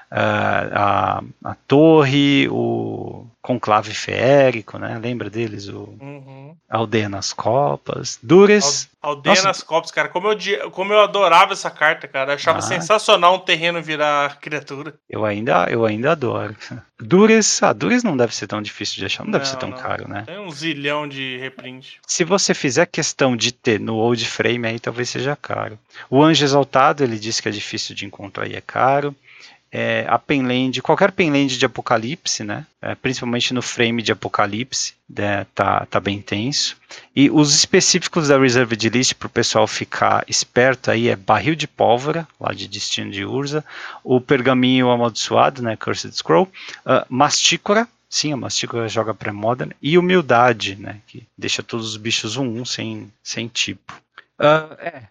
A, 0.10 1.22
a 1.44 1.56
torre, 1.68 2.48
o 2.50 3.28
conclave 3.48 3.94
feérico, 3.94 4.78
né? 4.78 5.00
Lembra 5.02 5.30
deles? 5.30 5.70
O 5.70 5.96
uhum. 6.02 6.54
Aldeia 6.70 7.08
nas 7.08 7.32
Copas. 7.32 8.20
Dures. 8.22 8.90
Aldeia 9.02 9.36
Nossa. 9.36 9.48
nas 9.48 9.64
Copas, 9.64 9.90
cara. 9.90 10.10
Como 10.10 10.28
eu, 10.30 10.72
como 10.72 10.92
eu 10.92 11.00
adorava 11.00 11.54
essa 11.54 11.70
carta, 11.72 12.10
cara. 12.10 12.32
Eu 12.32 12.36
achava 12.36 12.60
ah. 12.60 12.62
sensacional 12.62 13.36
um 13.36 13.40
terreno 13.40 13.82
virar 13.82 14.38
criatura. 14.42 14.94
Eu 15.10 15.24
ainda, 15.24 15.66
eu 15.70 15.86
ainda 15.86 16.12
adoro. 16.12 16.54
Dures, 17.00 17.64
ah, 17.64 17.72
Dures 17.72 18.04
não 18.04 18.18
deve 18.18 18.36
ser 18.36 18.48
tão 18.48 18.62
difícil 18.62 18.98
de 18.98 19.06
achar, 19.06 19.24
não, 19.24 19.32
não 19.32 19.40
deve 19.40 19.48
ser 19.48 19.58
tão 19.58 19.70
não. 19.70 19.78
caro, 19.78 20.10
né? 20.10 20.24
Tem 20.26 20.40
um 20.40 20.52
zilhão 20.52 21.08
de 21.08 21.38
reprint. 21.38 22.00
Se 22.06 22.26
você 22.26 22.54
fizer 22.54 22.86
questão 22.88 23.38
de 23.38 23.54
ter 23.54 23.80
no 23.80 23.96
old 23.96 24.26
frame 24.26 24.68
aí, 24.68 24.80
talvez 24.80 25.10
seja 25.10 25.36
caro. 25.36 25.80
O 26.10 26.22
Anjo 26.22 26.44
Exaltado, 26.44 27.04
ele 27.04 27.18
disse 27.18 27.42
que 27.42 27.48
é 27.48 27.52
difícil 27.52 27.96
de 27.96 28.06
encontrar 28.06 28.48
e 28.48 28.56
é 28.56 28.62
caro 28.62 29.16
é, 29.72 30.06
a 30.08 30.18
penland, 30.18 30.82
qualquer 30.82 31.12
penland 31.12 31.58
de 31.58 31.66
Apocalipse, 31.66 32.44
né? 32.44 32.66
É, 32.82 32.96
principalmente 32.96 33.54
no 33.54 33.62
frame 33.62 34.02
de 34.02 34.12
Apocalipse, 34.12 34.94
né, 35.10 35.46
tá, 35.54 35.86
tá 35.86 36.00
bem 36.00 36.22
tenso. 36.22 36.78
E 37.16 37.30
os 37.30 37.54
específicos 37.54 38.28
da 38.30 38.40
Reserved 38.40 38.90
List 38.90 39.14
para 39.16 39.28
o 39.28 39.30
pessoal 39.30 39.68
ficar 39.68 40.24
esperto 40.28 40.90
aí 40.90 41.10
é 41.10 41.16
Barril 41.16 41.56
de 41.56 41.68
Pólvora, 41.68 42.28
lá 42.40 42.54
de 42.54 42.68
Destino 42.68 43.12
de 43.12 43.26
Urza, 43.26 43.64
o 44.04 44.22
Pergaminho 44.22 44.90
Amaldiçoado, 44.90 45.62
né? 45.62 45.76
Cursed 45.76 46.16
Scroll, 46.16 46.50
uh, 46.86 47.06
Mastícora, 47.10 47.88
Sim, 48.10 48.32
a 48.32 48.38
Mastícora 48.38 48.88
joga 48.88 49.14
pré-modern. 49.14 49.72
E 49.82 49.98
Humildade, 49.98 50.78
né? 50.78 51.02
Que 51.08 51.28
deixa 51.38 51.62
todos 51.62 51.90
os 51.90 51.98
bichos 51.98 52.38
um, 52.38 52.62
um 52.62 52.66
sem, 52.66 53.12
sem 53.22 53.50
tipo. 53.50 53.94
Uh, 54.40 54.74
é, 54.80 55.04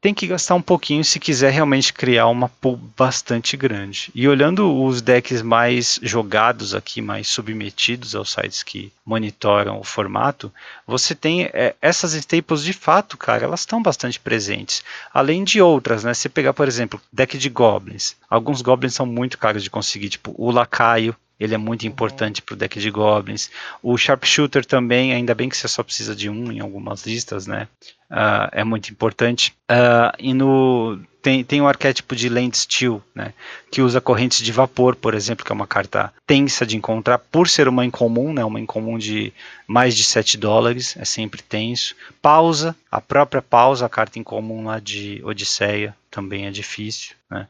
tem 0.00 0.14
que 0.14 0.26
gastar 0.26 0.54
um 0.54 0.62
pouquinho 0.62 1.04
se 1.04 1.18
quiser 1.18 1.50
realmente 1.52 1.92
criar 1.92 2.28
uma 2.28 2.48
pool 2.48 2.76
bastante 2.96 3.56
grande. 3.56 4.10
E 4.14 4.28
olhando 4.28 4.82
os 4.84 5.02
decks 5.02 5.42
mais 5.42 5.98
jogados 6.02 6.74
aqui, 6.74 7.02
mais 7.02 7.28
submetidos 7.28 8.14
aos 8.14 8.32
sites 8.32 8.62
que 8.62 8.92
monitoram 9.04 9.80
o 9.80 9.84
formato, 9.84 10.52
você 10.86 11.14
tem 11.14 11.44
é, 11.52 11.74
essas 11.82 12.12
staples 12.12 12.62
de 12.62 12.72
fato, 12.72 13.16
cara, 13.16 13.44
elas 13.44 13.60
estão 13.60 13.82
bastante 13.82 14.20
presentes. 14.20 14.84
Além 15.12 15.42
de 15.42 15.60
outras, 15.60 16.04
né? 16.04 16.14
Você 16.14 16.28
pegar, 16.28 16.52
por 16.52 16.68
exemplo, 16.68 17.00
deck 17.12 17.36
de 17.36 17.48
goblins. 17.48 18.14
Alguns 18.30 18.62
goblins 18.62 18.94
são 18.94 19.06
muito 19.06 19.38
caros 19.38 19.62
de 19.62 19.70
conseguir, 19.70 20.10
tipo 20.10 20.34
o 20.38 20.50
lacaio, 20.50 21.14
ele 21.38 21.54
é 21.54 21.58
muito 21.58 21.86
importante 21.86 22.40
para 22.40 22.54
o 22.54 22.56
deck 22.56 22.80
de 22.80 22.90
goblins. 22.90 23.50
O 23.82 23.96
sharpshooter 23.96 24.64
também, 24.64 25.12
ainda 25.12 25.34
bem 25.34 25.48
que 25.48 25.56
você 25.56 25.68
só 25.68 25.82
precisa 25.82 26.14
de 26.14 26.28
um 26.30 26.50
em 26.50 26.60
algumas 26.60 27.04
listas, 27.04 27.46
né? 27.46 27.68
Uh, 28.10 28.48
é 28.52 28.64
muito 28.64 28.90
importante. 28.90 29.54
Uh, 29.70 30.14
e 30.18 30.32
no 30.32 30.98
tem, 31.26 31.42
tem 31.42 31.60
o 31.60 31.66
arquétipo 31.66 32.14
de 32.14 32.28
Land 32.28 32.56
Steel, 32.56 33.02
né? 33.12 33.34
Que 33.72 33.82
usa 33.82 34.00
correntes 34.00 34.40
de 34.40 34.52
vapor, 34.52 34.94
por 34.94 35.12
exemplo, 35.12 35.44
que 35.44 35.50
é 35.50 35.54
uma 35.54 35.66
carta 35.66 36.12
tensa 36.24 36.64
de 36.64 36.76
encontrar, 36.76 37.18
por 37.18 37.48
ser 37.48 37.66
uma 37.66 37.84
incomum, 37.84 38.32
né? 38.32 38.44
Uma 38.44 38.60
incomum 38.60 38.96
de 38.96 39.32
mais 39.66 39.96
de 39.96 40.04
7 40.04 40.38
dólares, 40.38 40.96
é 40.96 41.04
sempre 41.04 41.42
tenso. 41.42 41.96
Pausa, 42.22 42.76
a 42.88 43.00
própria 43.00 43.42
pausa, 43.42 43.84
a 43.84 43.88
carta 43.88 44.20
incomum 44.20 44.66
lá 44.66 44.78
de 44.78 45.20
Odisseia, 45.24 45.96
também 46.12 46.46
é 46.46 46.50
difícil, 46.52 47.16
né? 47.28 47.48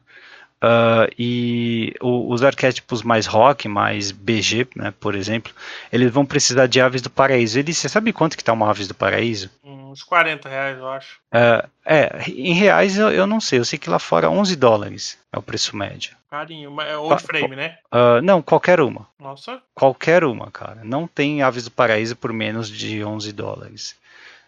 Uh, 0.56 1.12
e 1.18 1.94
o, 2.00 2.32
os 2.32 2.42
arquétipos 2.42 3.02
mais 3.02 3.26
rock, 3.26 3.68
mais 3.68 4.10
BG, 4.10 4.66
né, 4.74 4.92
por 4.98 5.14
exemplo, 5.14 5.52
eles 5.92 6.10
vão 6.10 6.24
precisar 6.24 6.66
de 6.66 6.80
aves 6.80 7.02
do 7.02 7.10
paraíso. 7.10 7.58
Ele, 7.58 7.74
você 7.74 7.88
sabe 7.88 8.12
quanto 8.12 8.36
que 8.36 8.44
tá 8.44 8.54
uma 8.54 8.70
aves 8.70 8.88
do 8.88 8.94
paraíso? 8.94 9.50
Uns 9.62 10.02
40 10.02 10.48
reais, 10.48 10.78
eu 10.78 10.88
acho. 10.88 11.18
Uh, 11.32 11.68
é, 11.84 12.24
em 12.28 12.54
reais 12.54 12.96
eu, 12.96 13.10
eu, 13.10 13.26
não 13.26 13.40
sei, 13.40 13.58
eu 13.58 13.64
sei 13.64 13.78
que 13.78 13.90
lá 13.90 13.98
fora 13.98 14.30
11 14.30 14.56
dólares 14.56 15.18
é 15.30 15.38
o 15.38 15.42
preço 15.42 15.76
médio. 15.76 16.16
Carinho, 16.30 16.80
é 16.80 16.96
old 16.96 17.22
frame, 17.22 17.54
né? 17.54 17.78
Uh, 17.92 18.22
não, 18.22 18.40
qualquer 18.40 18.80
uma. 18.80 19.06
Nossa. 19.20 19.60
Qualquer 19.74 20.24
uma, 20.24 20.50
cara. 20.50 20.80
Não 20.82 21.06
tem 21.06 21.42
aves 21.42 21.64
do 21.64 21.70
paraíso 21.70 22.16
por 22.16 22.32
menos 22.32 22.68
de 22.70 23.04
11 23.04 23.32
dólares 23.32 23.94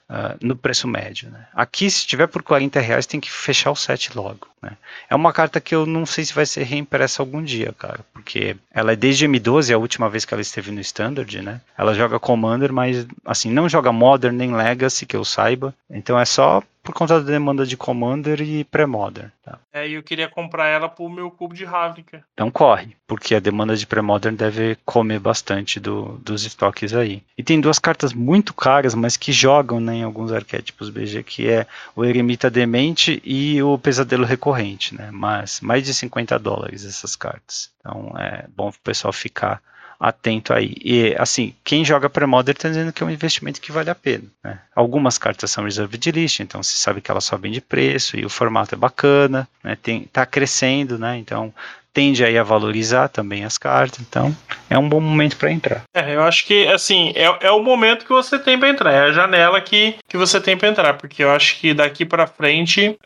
uh, 0.09 0.37
no 0.41 0.57
preço 0.57 0.89
médio. 0.89 1.31
Né? 1.31 1.47
Aqui, 1.53 1.91
se 1.91 2.07
tiver 2.07 2.27
por 2.27 2.43
40 2.43 2.81
reais, 2.81 3.07
tem 3.07 3.21
que 3.21 3.31
fechar 3.31 3.71
o 3.71 3.77
set 3.77 4.17
logo. 4.17 4.49
Né? 4.63 4.77
É 5.09 5.15
uma 5.15 5.33
carta 5.33 5.61
que 5.61 5.75
eu 5.75 5.87
não 5.87 6.05
sei 6.05 6.25
se 6.25 6.35
vai 6.35 6.47
ser 6.47 6.65
reimpressa 6.65 7.23
algum 7.23 7.43
dia, 7.43 7.75
cara, 7.79 8.01
porque 8.13 8.57
ela 8.73 8.93
é 8.93 8.97
desde 8.97 9.27
M12, 9.27 9.75
a 9.75 9.79
última 9.79 10.09
vez 10.09 10.25
que 10.25 10.35
ela 10.35 10.41
esteve 10.41 10.71
no 10.71 10.81
Standard, 10.81 11.43
né? 11.43 11.61
Ela 11.77 11.95
joga 11.95 12.19
Commander, 12.19 12.73
mas 12.73 13.07
assim, 13.25 13.51
não 13.51 13.69
joga 13.69 13.93
Modern 13.93 14.37
nem 14.37 14.55
Legacy, 14.55 15.07
que 15.07 15.17
eu 15.17 15.25
saiba. 15.25 15.75
Então 15.91 16.19
é 16.19 16.25
só 16.25 16.63
por 16.89 16.95
conta 16.95 17.21
da 17.21 17.31
demanda 17.31 17.67
de 17.67 17.77
Commander 17.77 18.41
e 18.41 18.65
pré-modern. 18.65 19.29
Tá? 19.45 19.59
É, 19.75 19.87
e 19.87 19.93
eu 19.93 20.03
queria 20.03 20.27
comprar 20.27 20.69
ela 20.69 20.89
pro 20.89 21.07
meu 21.09 21.31
cubo 21.31 21.55
de 21.55 21.63
Ravnica. 21.63 22.25
Então 22.33 22.51
corre, 22.51 22.97
porque 23.07 23.35
a 23.35 23.41
demanda 23.41 23.77
de 23.77 23.87
pré-modern 23.87 24.35
deve 24.35 24.75
comer 24.87 25.19
bastante 25.19 25.79
do, 25.79 26.19
dos 26.25 26.47
estoques 26.47 26.95
aí. 26.95 27.23
E 27.37 27.43
tem 27.43 27.61
duas 27.61 27.79
cartas 27.79 28.15
muito 28.15 28.55
caras, 28.55 28.95
mas 28.95 29.19
que 29.19 29.33
jogam 29.33 29.81
né, 29.81 29.97
em 29.97 30.03
alguns 30.03 30.33
arquétipos 30.33 30.89
BG, 30.89 31.25
que 31.25 31.47
é 31.47 31.67
o 31.95 32.07
Eremita 32.07 32.51
Demente 32.51 33.21
e 33.23 33.63
o 33.63 33.77
Pesadelo 33.77 34.25
Recorrente, 34.25 34.48
né? 34.95 35.11
Mas 35.13 35.61
mais 35.61 35.85
de 35.85 35.95
50 35.95 36.39
dólares 36.39 36.85
essas 36.85 37.17
cartas. 37.17 37.71
Então 37.81 38.15
é 38.19 38.47
bom 38.55 38.69
o 38.69 38.81
pessoal 38.83 39.13
ficar 39.13 39.63
atento 39.99 40.53
aí. 40.53 40.75
E 40.83 41.15
assim, 41.19 41.55
quem 41.65 41.85
joga 41.85 42.09
pré-modern 42.09 42.57
está 42.57 42.69
dizendo 42.69 42.93
que 42.93 43.03
é 43.03 43.07
um 43.07 43.11
investimento 43.11 43.61
que 43.61 43.73
vale 43.73 43.91
a 43.91 43.95
pena. 43.95 44.25
Né? 44.45 44.61
Algumas 44.75 45.19
cartas 45.19 45.51
são 45.51 45.65
reserved 45.65 46.13
list, 46.13 46.41
então 46.41 46.63
você 46.63 46.77
sabe 46.77 47.01
que 47.01 47.11
elas 47.11 47.25
sobem 47.25 47.51
de 47.51 47.61
preço 47.61 48.17
e 48.17 48.25
o 48.25 48.31
formato 48.31 48.75
é 48.75 48.79
bacana, 48.79 49.49
né? 49.63 49.77
Tem, 49.83 50.05
tá 50.05 50.25
crescendo, 50.25 50.99
né? 50.99 51.17
Então 51.19 51.53
tende 51.99 52.25
aí 52.25 52.39
a 52.39 52.45
valorizar 52.45 53.09
também 53.09 53.45
as 53.45 53.59
cartas, 53.59 53.99
então 54.09 54.33
é 54.71 54.79
um 54.79 54.89
bom 54.89 55.01
momento 55.01 55.37
para 55.37 55.51
entrar. 55.51 55.83
É, 55.93 56.15
eu 56.15 56.23
acho 56.23 56.47
que 56.47 56.69
assim, 56.69 57.13
é, 57.17 57.49
é 57.49 57.51
o 57.51 57.61
momento 57.61 58.05
que 58.05 58.13
você 58.13 58.39
tem 58.39 58.57
para 58.57 58.69
entrar, 58.69 58.93
é 58.93 59.01
a 59.01 59.11
janela 59.11 59.61
que, 59.61 59.97
que 60.09 60.17
você 60.17 60.41
tem 60.41 60.57
para 60.57 60.69
entrar, 60.69 60.95
porque 60.95 61.25
eu 61.25 61.33
acho 61.33 61.59
que 61.59 61.75
daqui 61.75 62.05
para 62.05 62.29
frente 62.29 62.97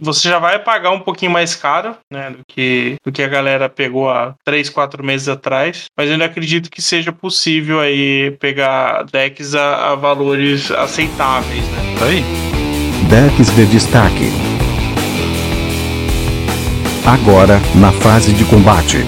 você 0.00 0.30
já 0.30 0.38
vai 0.38 0.58
pagar 0.58 0.92
um 0.92 1.00
pouquinho 1.00 1.30
mais 1.30 1.54
caro, 1.54 1.94
né, 2.10 2.30
do 2.30 2.38
que, 2.48 2.96
do 3.04 3.12
que 3.12 3.22
a 3.22 3.28
galera 3.28 3.68
pegou 3.68 4.08
há 4.08 4.34
3, 4.46 4.70
4 4.70 5.04
meses 5.04 5.28
atrás, 5.28 5.84
mas 5.94 6.06
eu 6.06 6.14
ainda 6.14 6.24
acredito 6.24 6.70
que 6.70 6.80
seja 6.80 7.12
possível 7.12 7.80
aí 7.80 8.30
pegar 8.40 9.04
decks 9.12 9.54
a, 9.54 9.92
a 9.92 9.94
valores 9.94 10.70
aceitáveis, 10.70 11.64
né? 11.68 11.96
Aí. 12.00 12.24
Decks 13.10 13.54
de 13.54 13.66
destaque 13.66 14.47
agora 17.08 17.58
na 17.74 17.90
fase 17.90 18.34
de 18.34 18.44
combate. 18.44 18.98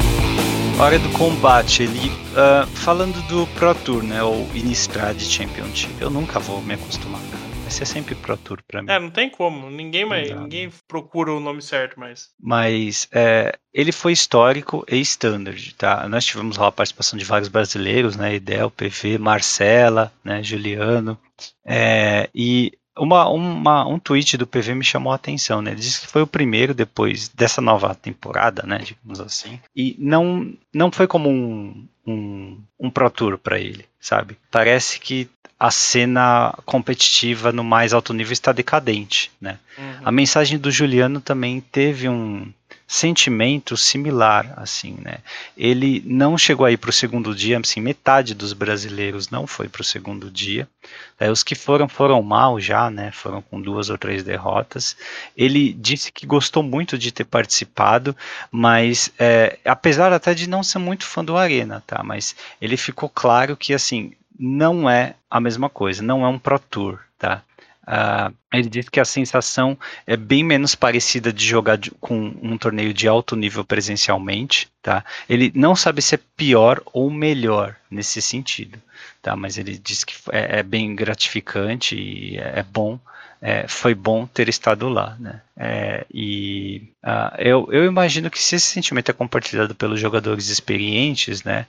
Hora 0.79 0.99
do 0.99 1.11
combate, 1.11 1.83
ele 1.83 2.09
uh, 2.09 2.67
falando 2.69 3.21
do 3.29 3.47
Pro 3.49 3.75
Tour, 3.75 4.03
né, 4.03 4.23
ou 4.23 4.49
Innistrad 4.55 5.21
Championship, 5.21 5.93
eu 6.01 6.09
nunca 6.09 6.39
vou 6.39 6.63
me 6.63 6.73
acostumar, 6.73 7.21
cara. 7.21 7.43
Vai 7.61 7.71
ser 7.71 7.85
sempre 7.85 8.15
Pro 8.15 8.39
Tour 8.39 8.61
pra 8.67 8.81
mim. 8.81 8.91
É, 8.91 8.99
não 8.99 9.11
tem 9.11 9.29
como, 9.29 9.69
ninguém 9.69 10.07
mais, 10.07 10.31
ninguém 10.31 10.73
procura 10.89 11.31
o 11.31 11.41
nome 11.41 11.61
certo 11.61 12.01
mais. 12.01 12.31
Mas 12.43 13.07
é, 13.13 13.59
ele 13.73 13.93
foi 13.93 14.13
histórico 14.13 14.83
e 14.91 14.97
standard, 15.01 15.75
tá? 15.75 16.09
Nós 16.09 16.25
tivemos 16.25 16.57
lá 16.57 16.69
a 16.69 16.73
participação 16.73 17.19
de 17.19 17.25
vários 17.27 17.51
brasileiros, 17.51 18.17
né, 18.17 18.35
Idel, 18.35 18.71
PV, 18.71 19.19
Marcela, 19.19 20.11
né, 20.25 20.43
Juliano, 20.43 21.19
é, 21.67 22.31
e 22.35 22.73
uma, 23.01 23.29
uma, 23.29 23.87
um 23.87 23.99
tweet 23.99 24.37
do 24.37 24.47
PV 24.47 24.75
me 24.75 24.85
chamou 24.85 25.13
a 25.13 25.17
atenção, 25.17 25.63
né? 25.63 25.73
Ele 25.73 25.81
disse 25.81 26.03
que 26.03 26.07
foi 26.07 26.23
o 26.23 26.27
primeiro 26.27 26.75
depois 26.75 27.29
dessa 27.29 27.61
nova 27.61 27.95
temporada, 27.95 28.63
né? 28.65 28.79
Digamos 28.79 29.21
assim. 29.21 29.59
E 29.75 29.97
não, 29.99 30.53
não 30.73 30.93
foi 30.93 31.07
como 31.07 31.31
um, 31.31 31.87
um, 32.07 32.59
um 32.79 32.91
Pro 32.91 33.11
Tour 33.11 33.39
para 33.39 33.59
ele, 33.59 33.87
sabe? 33.99 34.37
Parece 34.51 35.01
que 35.01 35.29
a 35.59 35.71
cena 35.71 36.55
competitiva 36.65 37.53
no 37.53 37.65
mais 37.65 37.93
alto 37.93 38.13
nível 38.13 38.33
está 38.33 38.53
decadente, 38.53 39.31
né? 39.41 39.59
Uhum. 39.79 39.95
A 40.05 40.13
mensagem 40.13 40.59
do 40.59 40.71
Juliano 40.71 41.21
também 41.21 41.61
teve 41.61 42.09
um, 42.09 42.53
sentimento 42.91 43.77
similar, 43.77 44.53
assim, 44.57 44.99
né? 45.01 45.19
Ele 45.57 46.03
não 46.05 46.37
chegou 46.37 46.67
aí 46.67 46.77
para 46.77 46.91
o 46.91 46.93
segundo 46.93 47.33
dia, 47.33 47.57
assim, 47.57 47.81
metade 47.81 48.35
dos 48.35 48.53
brasileiros 48.53 49.31
não 49.31 49.47
foi 49.47 49.69
para 49.69 49.83
o 49.83 49.85
segundo 49.85 50.29
dia. 50.29 50.69
É, 51.17 51.31
os 51.31 51.45
que 51.45 51.55
foram 51.55 51.89
foram 51.89 52.21
mal 52.21 52.59
já, 52.59 52.91
né? 52.91 53.13
Foram 53.13 53.41
com 53.43 53.61
duas 53.61 53.91
ou 53.91 53.97
três 53.97 54.25
derrotas. 54.25 54.97
Ele 55.37 55.73
disse 55.73 56.11
que 56.11 56.27
gostou 56.27 56.65
muito 56.65 56.99
de 56.99 57.13
ter 57.13 57.23
participado, 57.23 58.15
mas 58.51 59.13
é, 59.21 59.57
apesar 59.65 60.13
até 60.13 60.35
de 60.35 60.49
não 60.49 60.65
ser 60.65 60.81
muito 60.81 61.07
fã 61.07 61.25
do 61.25 61.37
Arena, 61.37 61.85
tá? 61.87 62.03
Mas 62.03 62.35
ele 62.61 62.77
ficou 62.77 63.09
claro 63.09 63.57
que 63.57 63.73
assim 63.73 64.15
não 64.37 64.91
é 64.91 65.15
a 65.31 65.39
mesma 65.39 65.69
coisa, 65.69 66.03
não 66.03 66.25
é 66.25 66.29
um 66.29 66.41
Pro 66.41 66.59
Tour, 66.59 66.99
tá? 67.17 67.45
Uh, 67.91 68.33
ele 68.53 68.69
disse 68.69 68.89
que 68.89 69.01
a 69.01 69.05
sensação 69.05 69.77
é 70.07 70.17
bem 70.17 70.45
menos 70.45 70.77
parecida 70.77 71.33
de 71.33 71.45
jogar 71.45 71.77
de, 71.77 71.91
com 71.93 72.33
um 72.41 72.57
torneio 72.57 72.95
de 72.95 73.09
alto 73.09 73.35
nível 73.35 73.65
presencialmente, 73.65 74.69
tá? 74.81 75.05
Ele 75.29 75.51
não 75.57 75.75
sabe 75.75 76.01
se 76.01 76.15
é 76.15 76.21
pior 76.37 76.81
ou 76.93 77.11
melhor 77.11 77.75
nesse 77.91 78.23
sentido, 78.23 78.81
tá? 79.21 79.35
Mas 79.35 79.59
ele 79.59 79.77
disse 79.77 80.07
que 80.07 80.15
é, 80.31 80.61
é 80.61 80.63
bem 80.63 80.95
gratificante 80.95 81.97
e 81.97 82.39
é, 82.39 82.61
é 82.61 82.63
bom, 82.63 82.97
é, 83.43 83.67
foi 83.67 83.93
bom 83.93 84.25
ter 84.25 84.49
estado 84.49 84.89
lá, 84.89 85.17
né? 85.19 85.41
É, 85.57 86.07
e 86.15 86.93
uh, 87.05 87.35
eu, 87.41 87.69
eu 87.73 87.87
imagino 87.87 88.31
que 88.31 88.41
se 88.41 88.55
esse 88.55 88.69
sentimento 88.69 89.11
é 89.11 89.15
compartilhado 89.15 89.75
pelos 89.75 89.99
jogadores 89.99 90.49
experientes, 90.49 91.43
né? 91.43 91.67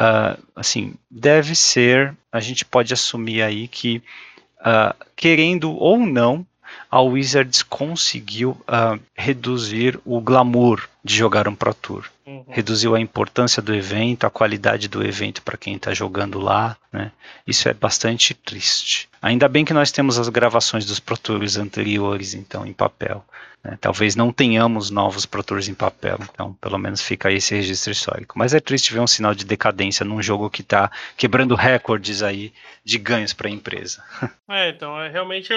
Uh, 0.00 0.42
assim, 0.56 0.94
deve 1.08 1.54
ser, 1.54 2.16
a 2.32 2.40
gente 2.40 2.64
pode 2.64 2.92
assumir 2.92 3.42
aí 3.42 3.68
que 3.68 4.02
uh, 4.60 4.94
querendo 5.16 5.72
ou 5.72 5.98
não, 5.98 6.46
a 6.90 7.00
Wizards 7.00 7.62
conseguiu 7.62 8.50
uh, 8.50 9.00
reduzir 9.14 9.98
o 10.04 10.20
glamour 10.20 10.88
de 11.04 11.14
jogar 11.14 11.48
um 11.48 11.54
Pro 11.54 11.74
Tour. 11.74 12.10
Uhum. 12.30 12.44
Reduziu 12.48 12.94
a 12.94 13.00
importância 13.00 13.60
do 13.60 13.74
evento, 13.74 14.24
a 14.24 14.30
qualidade 14.30 14.86
do 14.86 15.04
evento 15.04 15.42
para 15.42 15.58
quem 15.58 15.74
está 15.74 15.92
jogando 15.92 16.38
lá. 16.38 16.76
Né? 16.92 17.10
Isso 17.44 17.68
é 17.68 17.74
bastante 17.74 18.34
triste. 18.34 19.08
Ainda 19.20 19.48
bem 19.48 19.64
que 19.64 19.74
nós 19.74 19.90
temos 19.90 20.16
as 20.16 20.28
gravações 20.28 20.86
dos 20.86 21.00
Pro 21.00 21.18
Tours 21.18 21.56
anteriores, 21.56 22.32
então, 22.32 22.64
em 22.64 22.72
papel. 22.72 23.24
Né? 23.64 23.76
Talvez 23.80 24.14
não 24.14 24.32
tenhamos 24.32 24.90
novos 24.90 25.26
Pro 25.26 25.42
Tours 25.42 25.66
em 25.66 25.74
papel, 25.74 26.18
então 26.32 26.52
pelo 26.60 26.78
menos 26.78 27.02
fica 27.02 27.28
aí 27.28 27.36
esse 27.36 27.52
registro 27.52 27.90
histórico. 27.90 28.38
Mas 28.38 28.54
é 28.54 28.60
triste 28.60 28.92
ver 28.92 29.00
um 29.00 29.08
sinal 29.08 29.34
de 29.34 29.44
decadência 29.44 30.06
num 30.06 30.22
jogo 30.22 30.48
que 30.48 30.62
está 30.62 30.88
quebrando 31.16 31.56
recordes 31.56 32.22
aí 32.22 32.52
de 32.84 32.96
ganhos 32.96 33.32
para 33.32 33.48
a 33.48 33.52
empresa. 33.52 34.04
É, 34.48 34.68
então, 34.70 35.00
é 35.00 35.08
realmente 35.08 35.52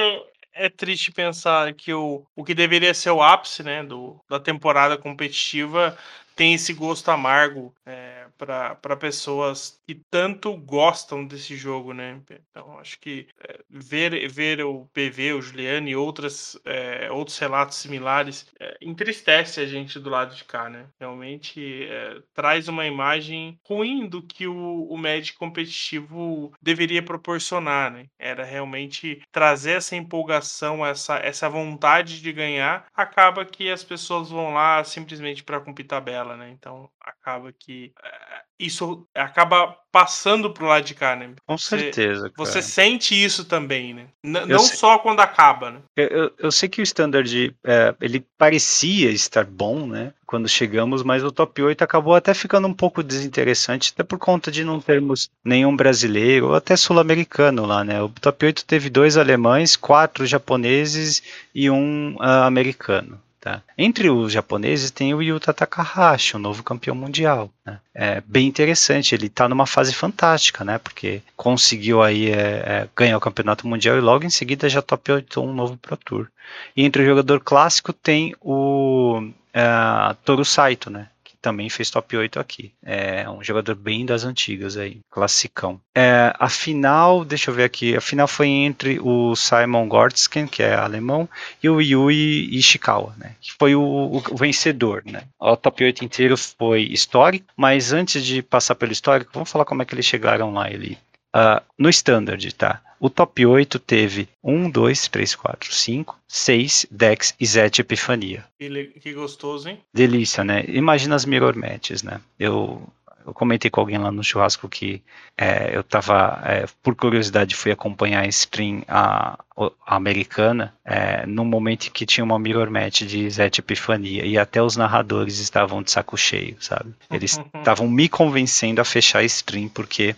é 0.53 0.69
triste 0.69 1.11
pensar 1.11 1.73
que 1.73 1.91
o, 1.93 2.23
o 2.35 2.43
que 2.43 2.53
deveria 2.53 2.93
ser 2.93 3.09
o 3.09 3.23
ápice 3.23 3.63
né, 3.63 3.83
do, 3.83 4.19
da 4.29 4.39
temporada 4.39 4.97
competitiva 4.97 5.97
tem 6.35 6.53
esse 6.53 6.73
gosto 6.73 7.09
amargo 7.11 7.73
é, 7.85 8.22
para 8.37 8.95
pessoas 8.97 9.81
que 9.85 9.95
tanto 10.09 10.55
gostam 10.57 11.25
desse 11.25 11.55
jogo, 11.55 11.93
né? 11.93 12.21
Então 12.49 12.79
acho 12.79 12.99
que 12.99 13.27
é, 13.47 13.59
ver, 13.69 14.27
ver 14.29 14.63
o 14.63 14.85
PV, 14.93 15.33
o 15.33 15.41
Juliano 15.41 15.87
e 15.87 15.95
outras, 15.95 16.59
é, 16.65 17.11
outros 17.11 17.37
relatos 17.37 17.77
similares 17.77 18.47
é, 18.59 18.77
entristece 18.81 19.59
a 19.59 19.65
gente 19.65 19.99
do 19.99 20.09
lado 20.09 20.35
de 20.35 20.43
cá, 20.43 20.69
né? 20.69 20.87
Realmente 20.99 21.85
é, 21.85 22.21
traz 22.33 22.67
uma 22.67 22.85
imagem 22.85 23.59
ruim 23.65 24.07
do 24.07 24.21
que 24.21 24.47
o, 24.47 24.87
o 24.89 24.97
Magic 24.97 25.37
competitivo 25.37 26.53
deveria 26.61 27.03
proporcionar, 27.03 27.91
né? 27.91 28.07
Era 28.17 28.43
realmente 28.43 29.21
trazer 29.31 29.77
essa 29.77 29.95
empolgação, 29.95 30.85
essa, 30.85 31.17
essa 31.17 31.49
vontade 31.49 32.21
de 32.21 32.31
ganhar, 32.31 32.85
acaba 32.93 33.45
que 33.45 33.69
as 33.69 33.83
pessoas 33.83 34.29
vão 34.29 34.53
lá 34.53 34.83
simplesmente 34.83 35.43
para 35.43 35.59
cumprir 35.59 35.85
tabela, 35.85 36.35
né? 36.35 36.49
Então 36.51 36.89
acaba 36.99 37.51
que 37.51 37.93
é, 38.03 38.12
isso 38.59 39.05
acaba 39.13 39.75
passando 39.91 40.49
pro 40.49 40.65
lado 40.65 40.83
de 40.83 40.95
cá, 40.95 41.15
né? 41.15 41.31
Com 41.45 41.57
você, 41.57 41.77
certeza. 41.77 42.29
Cara. 42.29 42.33
Você 42.37 42.61
sente 42.61 43.13
isso 43.13 43.45
também, 43.45 43.93
né? 43.93 44.07
N 44.23 44.45
não 44.45 44.59
sei, 44.59 44.77
só 44.77 44.97
quando 44.97 45.19
acaba, 45.19 45.71
né? 45.71 45.79
Eu, 45.95 46.31
eu 46.39 46.51
sei 46.51 46.67
que 46.67 46.81
o 46.81 46.83
standard 46.83 47.55
é, 47.63 47.93
ele 48.01 48.25
parecia 48.37 49.11
estar 49.11 49.45
bom, 49.45 49.85
né? 49.85 50.13
Quando 50.25 50.47
chegamos, 50.47 51.03
mas 51.03 51.23
o 51.23 51.31
top 51.31 51.61
8 51.61 51.83
acabou 51.83 52.15
até 52.15 52.33
ficando 52.33 52.67
um 52.67 52.73
pouco 52.73 53.03
desinteressante, 53.03 53.91
até 53.93 54.03
por 54.03 54.17
conta 54.17 54.51
de 54.51 54.63
não 54.63 54.79
termos 54.79 55.29
nenhum 55.45 55.75
brasileiro 55.75 56.47
ou 56.47 56.55
até 56.55 56.75
sul-americano 56.75 57.65
lá, 57.65 57.83
né? 57.83 58.01
O 58.01 58.09
top 58.09 58.47
8 58.47 58.65
teve 58.65 58.89
dois 58.89 59.15
alemães, 59.15 59.75
quatro 59.75 60.25
japoneses 60.25 61.21
e 61.53 61.69
um 61.69 62.15
uh, 62.15 62.45
americano. 62.45 63.21
Tá? 63.43 63.61
Entre 63.77 64.09
os 64.09 64.31
japoneses 64.31 64.89
tem 64.89 65.13
o 65.13 65.21
Yuta 65.21 65.53
Takahashi, 65.53 66.37
o 66.37 66.39
novo 66.39 66.63
campeão 66.63 66.95
mundial. 66.95 67.51
Né? 67.65 67.77
É 67.93 68.21
bem 68.21 68.47
interessante, 68.47 69.13
ele 69.13 69.25
está 69.25 69.49
numa 69.49 69.67
fase 69.67 69.93
fantástica, 69.93 70.63
né? 70.63 70.77
porque 70.77 71.21
conseguiu 71.35 72.01
aí 72.01 72.31
é, 72.31 72.37
é, 72.37 72.89
ganhar 72.95 73.17
o 73.17 73.19
campeonato 73.19 73.67
mundial 73.67 73.97
e 73.97 73.99
logo 73.99 74.23
em 74.23 74.29
seguida 74.29 74.69
já 74.69 74.81
top 74.81 75.11
8 75.11 75.41
um 75.41 75.53
novo 75.53 75.75
Pro 75.75 75.97
Tour. 75.97 76.27
E 76.73 76.85
entre 76.85 77.03
o 77.03 77.05
jogador 77.05 77.41
clássico 77.41 77.91
tem 77.91 78.33
o 78.39 79.29
é, 79.53 80.15
Toru 80.23 80.45
Saito, 80.45 80.89
né? 80.89 81.09
Também 81.43 81.69
fez 81.69 81.91
top 81.91 82.15
8 82.15 82.39
aqui. 82.39 82.71
É 82.81 83.29
um 83.29 83.43
jogador 83.43 83.75
bem 83.75 84.05
das 84.05 84.23
antigas 84.23 84.77
aí, 84.77 85.01
classicão. 85.11 85.79
É, 85.93 86.33
a 86.39 86.49
final, 86.49 87.25
deixa 87.25 87.51
eu 87.51 87.55
ver 87.55 87.65
aqui, 87.65 87.95
a 87.95 88.01
final 88.01 88.27
foi 88.27 88.47
entre 88.47 88.97
o 89.01 89.35
Simon 89.35 89.87
Gortsken, 89.89 90.47
que 90.47 90.63
é 90.63 90.73
alemão, 90.73 91.27
e 91.61 91.69
o 91.69 91.81
Yui 91.81 92.49
Ishikawa, 92.57 93.13
né, 93.17 93.35
que 93.41 93.51
foi 93.59 93.75
o, 93.75 93.83
o 93.83 94.37
vencedor. 94.37 95.03
Né. 95.05 95.23
O 95.37 95.57
top 95.57 95.83
8 95.83 96.05
inteiro 96.05 96.37
foi 96.37 96.83
histórico, 96.83 97.45
mas 97.57 97.91
antes 97.91 98.25
de 98.25 98.41
passar 98.41 98.75
pelo 98.75 98.93
histórico, 98.93 99.31
vamos 99.33 99.51
falar 99.51 99.65
como 99.65 99.81
é 99.81 99.85
que 99.85 99.93
eles 99.93 100.05
chegaram 100.05 100.53
lá, 100.53 100.71
ele 100.71 100.97
Uh, 101.35 101.59
no 101.79 101.89
standard, 101.89 102.53
tá? 102.53 102.79
O 103.03 103.09
top 103.09 103.45
8 103.45 103.79
teve 103.79 104.29
1, 104.41 104.69
2, 104.69 105.09
3, 105.09 105.35
4, 105.35 105.73
5, 105.73 106.17
6 106.25 106.85
Dex 106.89 107.35
e 107.37 107.45
Zet 107.45 107.81
Epifania. 107.81 108.45
Que, 108.57 108.85
que 109.01 109.11
gostoso, 109.11 109.67
hein? 109.67 109.77
Delícia, 109.93 110.41
né? 110.41 110.63
Imagina 110.69 111.13
as 111.13 111.25
mirror 111.25 111.53
matches, 111.53 112.01
né? 112.01 112.21
Eu, 112.39 112.81
eu 113.25 113.33
comentei 113.33 113.69
com 113.69 113.79
alguém 113.79 113.97
lá 113.97 114.11
no 114.11 114.23
churrasco 114.23 114.67
que 114.67 115.01
é, 115.37 115.75
eu 115.75 115.83
tava, 115.83 116.41
é, 116.45 116.65
por 116.81 116.95
curiosidade, 116.95 117.55
fui 117.55 117.71
acompanhar 117.71 118.21
a 118.21 118.27
stream 118.27 118.83
a, 118.87 119.37
a 119.85 119.95
americana 119.95 120.73
é, 120.85 121.25
no 121.25 121.45
momento 121.45 121.87
em 121.87 121.91
que 121.91 122.05
tinha 122.05 122.23
uma 122.23 122.37
mirror 122.37 122.69
match 122.69 123.03
de 123.03 123.29
Zet 123.29 123.59
Epifania 123.59 124.25
e 124.25 124.37
até 124.37 124.61
os 124.61 124.75
narradores 124.75 125.39
estavam 125.39 125.81
de 125.81 125.91
saco 125.91 126.17
cheio, 126.17 126.57
sabe? 126.59 126.93
Eles 127.11 127.39
estavam 127.55 127.87
me 127.87 128.09
convencendo 128.09 128.81
a 128.81 128.85
fechar 128.85 129.19
a 129.19 129.23
stream 129.23 129.69
porque 129.69 130.15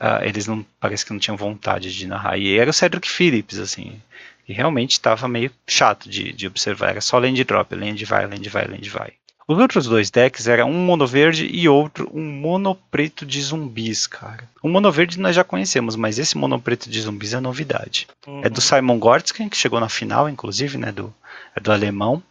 uh, 0.00 0.24
eles 0.24 0.46
não 0.46 0.64
parece 0.78 1.04
que 1.04 1.12
não 1.12 1.20
tinham 1.20 1.36
vontade 1.36 1.94
de 1.94 2.06
narrar. 2.06 2.38
E 2.38 2.58
era 2.58 2.70
o 2.70 2.74
Cedric 2.74 3.08
Phillips, 3.08 3.58
assim, 3.58 4.00
e 4.48 4.52
realmente 4.52 4.92
estava 4.92 5.28
meio 5.28 5.50
chato 5.64 6.08
de, 6.08 6.32
de 6.32 6.46
observar. 6.48 6.90
Era 6.90 7.00
só 7.00 7.18
land 7.18 7.44
drop, 7.44 7.72
land 7.74 8.04
vai, 8.04 8.26
land 8.26 8.48
vai, 8.48 8.66
land 8.66 8.90
vai. 8.90 9.12
Os 9.50 9.58
outros 9.58 9.86
dois 9.86 10.12
decks 10.12 10.46
eram 10.46 10.70
um 10.70 10.84
mono 10.84 11.04
verde 11.08 11.50
e 11.52 11.68
outro 11.68 12.08
um 12.14 12.22
mono 12.22 12.72
preto 12.88 13.26
de 13.26 13.42
zumbis, 13.42 14.06
cara. 14.06 14.48
O 14.62 14.68
mono 14.68 14.92
verde 14.92 15.18
nós 15.18 15.34
já 15.34 15.42
conhecemos, 15.42 15.96
mas 15.96 16.20
esse 16.20 16.38
mono 16.38 16.60
preto 16.60 16.88
de 16.88 17.00
zumbis 17.00 17.34
é 17.34 17.40
novidade. 17.40 18.06
Uhum. 18.28 18.42
É 18.44 18.48
do 18.48 18.60
Simon 18.60 18.96
Gortzken, 19.00 19.48
que 19.48 19.56
chegou 19.56 19.80
na 19.80 19.88
final, 19.88 20.28
inclusive, 20.28 20.78
né, 20.78 20.92
do, 20.92 21.12
é 21.56 21.58
do 21.58 21.72
alemão. 21.72 22.22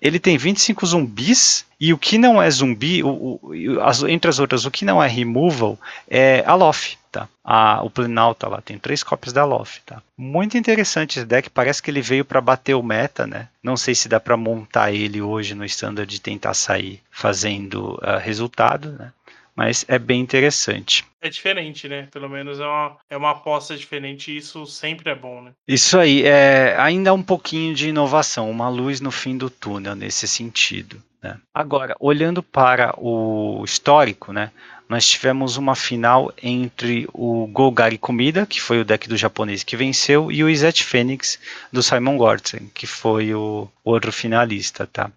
Ele 0.00 0.18
tem 0.18 0.38
25 0.38 0.86
zumbis 0.86 1.66
e 1.80 1.92
o 1.92 1.98
que 1.98 2.18
não 2.18 2.40
é 2.42 2.50
zumbi, 2.50 3.02
o, 3.02 3.38
o, 3.42 3.80
as, 3.82 4.02
entre 4.02 4.28
as 4.28 4.38
outras, 4.38 4.64
o 4.64 4.70
que 4.70 4.84
não 4.84 5.02
é 5.02 5.06
removal 5.06 5.78
é 6.08 6.42
a 6.46 6.54
Loth, 6.54 6.96
tá? 7.10 7.28
A, 7.44 7.82
o 7.82 7.90
Planalta 7.90 8.48
lá, 8.48 8.60
tem 8.60 8.78
três 8.78 9.02
cópias 9.02 9.32
da 9.32 9.44
Loth, 9.44 9.78
tá? 9.86 10.02
Muito 10.16 10.58
interessante 10.58 11.18
esse 11.18 11.26
deck, 11.26 11.50
parece 11.50 11.82
que 11.82 11.90
ele 11.90 12.02
veio 12.02 12.24
para 12.24 12.40
bater 12.40 12.74
o 12.74 12.82
meta, 12.82 13.26
né? 13.26 13.48
Não 13.62 13.76
sei 13.76 13.94
se 13.94 14.08
dá 14.08 14.18
para 14.18 14.36
montar 14.36 14.92
ele 14.92 15.22
hoje 15.22 15.54
no 15.54 15.64
standard 15.64 16.12
e 16.14 16.18
tentar 16.18 16.54
sair 16.54 17.00
fazendo 17.10 17.94
uh, 18.02 18.18
resultado, 18.20 18.92
né? 18.92 19.12
Mas 19.58 19.84
é 19.88 19.98
bem 19.98 20.20
interessante. 20.20 21.04
É 21.20 21.28
diferente, 21.28 21.88
né? 21.88 22.06
Pelo 22.12 22.28
menos 22.28 22.60
é 22.60 22.64
uma, 22.64 22.96
é 23.10 23.16
uma 23.16 23.32
aposta 23.32 23.76
diferente 23.76 24.30
e 24.30 24.36
isso 24.36 24.64
sempre 24.66 25.10
é 25.10 25.16
bom, 25.16 25.42
né? 25.42 25.50
Isso 25.66 25.98
aí, 25.98 26.22
é 26.22 26.76
ainda 26.78 27.12
um 27.12 27.24
pouquinho 27.24 27.74
de 27.74 27.88
inovação, 27.88 28.48
uma 28.48 28.68
luz 28.68 29.00
no 29.00 29.10
fim 29.10 29.36
do 29.36 29.50
túnel 29.50 29.96
nesse 29.96 30.28
sentido. 30.28 31.02
Né? 31.20 31.36
Agora, 31.52 31.96
olhando 31.98 32.40
para 32.40 32.94
o 32.96 33.64
histórico, 33.64 34.32
né? 34.32 34.52
nós 34.88 35.06
tivemos 35.06 35.56
uma 35.56 35.74
final 35.74 36.32
entre 36.40 37.08
o 37.12 37.48
Golgari 37.48 37.98
Comida, 37.98 38.46
que 38.46 38.60
foi 38.60 38.80
o 38.80 38.84
deck 38.84 39.08
do 39.08 39.16
japonês 39.16 39.64
que 39.64 39.76
venceu, 39.76 40.30
e 40.30 40.42
o 40.44 40.48
Izet 40.48 40.84
Fênix 40.84 41.38
do 41.72 41.82
Simon 41.82 42.16
Gortzen, 42.16 42.70
que 42.72 42.86
foi 42.86 43.34
o 43.34 43.68
outro 43.84 44.12
finalista, 44.12 44.86
tá? 44.86 45.10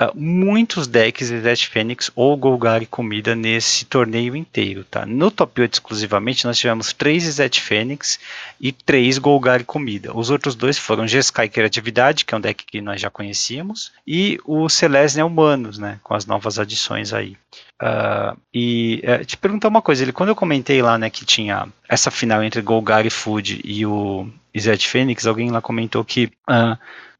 Uh, 0.00 0.16
muitos 0.16 0.86
decks 0.86 1.28
Izet 1.28 1.66
Fênix 1.66 2.08
ou 2.14 2.36
Golgari 2.36 2.86
Comida 2.86 3.34
nesse 3.34 3.84
torneio 3.84 4.36
inteiro, 4.36 4.84
tá? 4.84 5.04
No 5.04 5.28
top 5.28 5.60
8 5.60 5.74
exclusivamente 5.74 6.44
nós 6.44 6.56
tivemos 6.56 6.92
3 6.92 7.24
Izet 7.24 7.60
Fênix 7.60 8.20
e 8.60 8.70
3 8.70 9.18
Golgari 9.18 9.64
Comida. 9.64 10.16
Os 10.16 10.30
outros 10.30 10.54
dois 10.54 10.78
foram 10.78 11.06
Jeskai 11.06 11.48
Criatividade, 11.48 12.24
que 12.24 12.32
é 12.32 12.38
um 12.38 12.40
deck 12.40 12.64
que 12.64 12.80
nós 12.80 13.00
já 13.00 13.10
conhecíamos, 13.10 13.92
e 14.06 14.38
o 14.44 14.68
Celestia 14.68 15.26
Humanos, 15.26 15.78
né? 15.78 15.98
Com 16.02 16.14
as 16.14 16.24
novas 16.26 16.60
adições 16.60 17.12
aí. 17.12 17.36
Uh, 17.82 18.36
e 18.52 19.02
uh, 19.04 19.24
te 19.24 19.36
perguntar 19.36 19.68
uma 19.68 19.82
coisa, 19.82 20.02
ele, 20.02 20.12
quando 20.12 20.28
eu 20.28 20.36
comentei 20.36 20.82
lá 20.82 20.98
né, 20.98 21.10
que 21.10 21.24
tinha 21.24 21.68
essa 21.88 22.10
final 22.10 22.42
entre 22.42 22.60
Golgari 22.60 23.10
Food 23.10 23.60
e 23.64 23.86
o 23.86 24.28
Zed 24.58 24.86
Fênix, 24.86 25.26
alguém 25.26 25.50
lá 25.50 25.60
comentou 25.60 26.04
que 26.04 26.26
uh, 26.50 26.76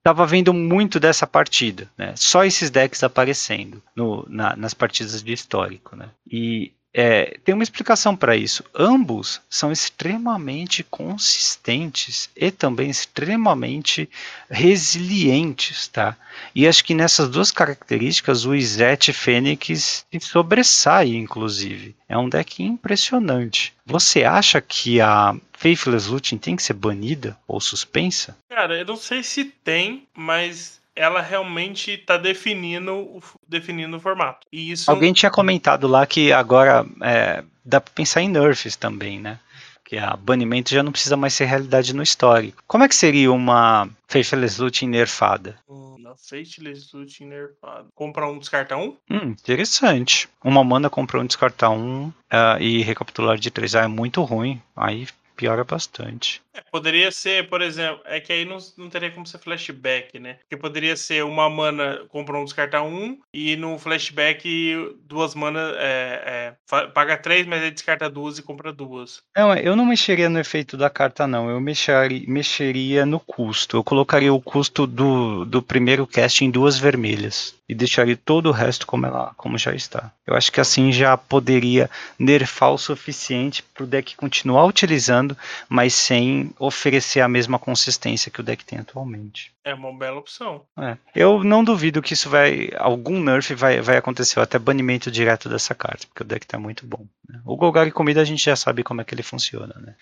tava 0.09 0.25
vendo 0.25 0.55
muito 0.55 0.99
dessa 0.99 1.27
partida, 1.27 1.87
né? 1.97 2.15
Só 2.17 2.43
esses 2.43 2.71
decks 2.71 3.03
aparecendo 3.03 3.83
no, 3.95 4.25
na, 4.27 4.57
nas 4.57 4.73
partidas 4.73 5.23
de 5.23 5.33
histórico, 5.35 5.95
né? 5.95 6.09
E 6.27 6.73
é, 6.93 7.39
tem 7.45 7.55
uma 7.55 7.63
explicação 7.63 8.17
para 8.17 8.37
isso. 8.37 8.65
Ambos 8.75 9.41
são 9.49 9.71
extremamente 9.71 10.83
consistentes 10.83 12.31
e 12.35 12.51
também 12.51 12.91
extremamente 12.91 14.09
resilientes, 14.51 15.89
tá? 15.89 16.17
E 16.55 16.67
acho 16.67 16.85
que 16.85 16.95
nessas 16.95 17.29
duas 17.29 17.51
características 17.51 18.45
o 18.45 18.55
Izete 18.55 19.13
Fênix 19.13 20.05
sobressai, 20.21 21.09
inclusive. 21.15 21.95
É 22.09 22.17
um 22.17 22.29
deck 22.29 22.63
impressionante. 22.63 23.75
Você 23.85 24.25
acha 24.25 24.61
que 24.61 25.01
a 25.01 25.37
Faithless 25.53 26.09
Looting 26.09 26.39
tem 26.39 26.57
que 26.57 26.63
ser 26.63 26.75
banida 26.75 27.37
ou 27.47 27.61
suspensa? 27.61 28.37
Cara, 28.49 28.79
eu 28.79 28.87
não 28.87 28.97
sei 28.97 29.23
se 29.23 29.45
tem, 29.45 30.07
mas 30.15 30.78
ela 30.99 31.23
realmente 31.23 31.93
está 31.93 32.17
definindo, 32.17 33.23
definindo 33.49 33.97
o 33.97 34.01
formato. 34.01 34.47
E 34.53 34.73
isso... 34.73 34.91
Alguém 34.91 35.13
tinha 35.13 35.31
comentado 35.31 35.87
lá 35.87 36.05
que 36.07 36.33
agora 36.33 36.85
é, 37.01 37.45
dá 37.65 37.81
para 37.81 37.95
pensar 37.95 38.21
em 38.21 38.29
nerfs 38.29 38.75
também, 38.75 39.21
né? 39.21 39.39
Que 39.85 39.97
a 39.97 40.17
banimento 40.17 40.75
já 40.75 40.83
não 40.83 40.93
precisa 40.93 41.17
mais 41.17 41.33
ser 41.33 41.45
realidade 41.45 41.95
no 41.95 42.03
histórico. 42.03 42.63
Como 42.67 42.85
é 42.85 42.89
que 42.89 42.95
seria 42.95 43.33
uma 43.33 43.89
Faithless 44.09 44.61
Looting 44.61 44.89
nerfada? 44.89 45.57
Uma 45.67 46.15
Faithless 46.17 46.95
Looting 46.95 47.27
nerfada. 47.27 47.87
Comprar 47.95 48.29
um, 48.29 48.39
descartar 48.39 48.77
um? 48.77 48.97
Hum, 49.09 49.31
interessante. 49.31 50.29
Uma 50.45 50.63
mana 50.65 50.91
comprar 50.91 51.21
um, 51.21 51.27
descartar 51.27 51.71
um 51.71 52.09
uh, 52.09 52.61
e 52.61 52.83
recapitular 52.83 53.39
de 53.39 53.51
três. 53.51 53.75
Ah, 53.75 53.85
é 53.85 53.89
muito 53.89 54.21
ruim. 54.23 54.61
Aí 54.77 55.07
piora 55.37 55.63
bastante. 55.63 56.43
É, 56.59 56.63
poderia 56.71 57.11
ser, 57.11 57.49
por 57.49 57.63
exemplo, 57.63 58.01
é 58.05 58.21
que 58.21 58.33
aí 58.33 58.45
não, 58.45 58.59
não 58.77 58.89
teria 58.89 59.11
como 59.11 59.27
ser 59.27 59.39
flashback, 59.39 60.19
né? 60.19 60.35
Porque 60.41 60.57
poderia 60.57 60.97
ser 60.97 61.25
uma 61.25 61.49
mana, 61.49 62.05
compra 62.09 62.39
um, 62.39 62.45
descarta 62.45 62.83
um, 62.83 63.19
e 63.33 63.57
no 63.57 63.79
flashback 63.79 64.97
duas 65.05 65.35
manas, 65.35 65.75
é, 65.79 66.57
é, 66.71 66.87
paga 66.89 67.17
três, 67.17 67.47
mas 67.47 67.63
aí 67.63 67.71
descarta 67.71 68.11
duas 68.11 68.39
e 68.39 68.43
compra 68.43 68.73
duas. 68.73 69.23
Não, 69.37 69.55
eu 69.55 69.77
não 69.77 69.87
mexeria 69.87 70.29
no 70.29 70.39
efeito 70.39 70.77
da 70.77 70.91
carta, 70.91 71.27
não. 71.27 71.49
Eu 71.49 71.61
mexeria, 71.61 72.25
mexeria 72.27 73.07
no 73.07 73.21
custo. 73.21 73.77
Eu 73.77 73.85
colocaria 73.85 74.33
o 74.33 74.41
custo 74.41 74.87
do, 74.87 75.45
do 75.45 75.63
primeiro 75.63 76.07
cast 76.07 76.45
em 76.45 76.51
duas 76.51 76.79
vermelhas 76.79 77.59
e 77.69 77.75
deixaria 77.75 78.17
todo 78.17 78.49
o 78.49 78.53
resto 78.53 78.87
como 78.87 79.05
ela 79.07 79.33
como 79.37 79.59
já 79.59 79.75
está. 79.75 80.11
Eu 80.27 80.35
acho 80.35 80.51
que 80.51 80.61
assim 80.61 80.91
já 80.91 81.17
poderia 81.17 81.91
nerfar 82.19 82.73
o 82.73 82.79
suficiente 82.79 83.63
para 83.63 83.85
o 83.85 83.87
deck 83.87 84.17
continuar 84.17 84.65
utilizando, 84.65 85.37
mas 85.69 85.93
sem 85.93 86.48
oferecer 86.59 87.21
a 87.21 87.29
mesma 87.29 87.59
consistência 87.59 88.31
que 88.31 88.41
o 88.41 88.45
deck 88.45 88.65
tem 88.65 88.79
atualmente. 88.79 89.53
É 89.65 89.75
uma 89.75 89.93
bela 89.93 90.19
opção. 90.19 90.65
É. 90.79 90.97
Eu 91.15 91.45
não 91.45 91.65
duvido 91.65 92.03
que 92.03 92.15
isso 92.15 92.31
vai. 92.31 92.71
algum 92.77 93.21
nerf 93.23 93.55
vai, 93.55 93.81
vai 93.81 93.97
acontecer, 93.97 94.41
até 94.41 94.59
banimento 94.59 95.11
direto 95.11 95.49
dessa 95.49 95.75
carta, 95.75 96.07
porque 96.07 96.23
o 96.23 96.27
deck 96.27 96.45
está 96.45 96.59
muito 96.59 96.87
bom. 96.87 97.05
Né? 97.29 97.41
O 97.45 97.57
Golgari 97.57 97.91
Comida 97.91 98.21
a 98.21 98.25
gente 98.25 98.45
já 98.45 98.57
sabe 98.57 98.83
como 98.83 99.01
é 99.01 99.05
que 99.05 99.15
ele 99.15 99.23
funciona, 99.23 99.75
né? 99.81 99.95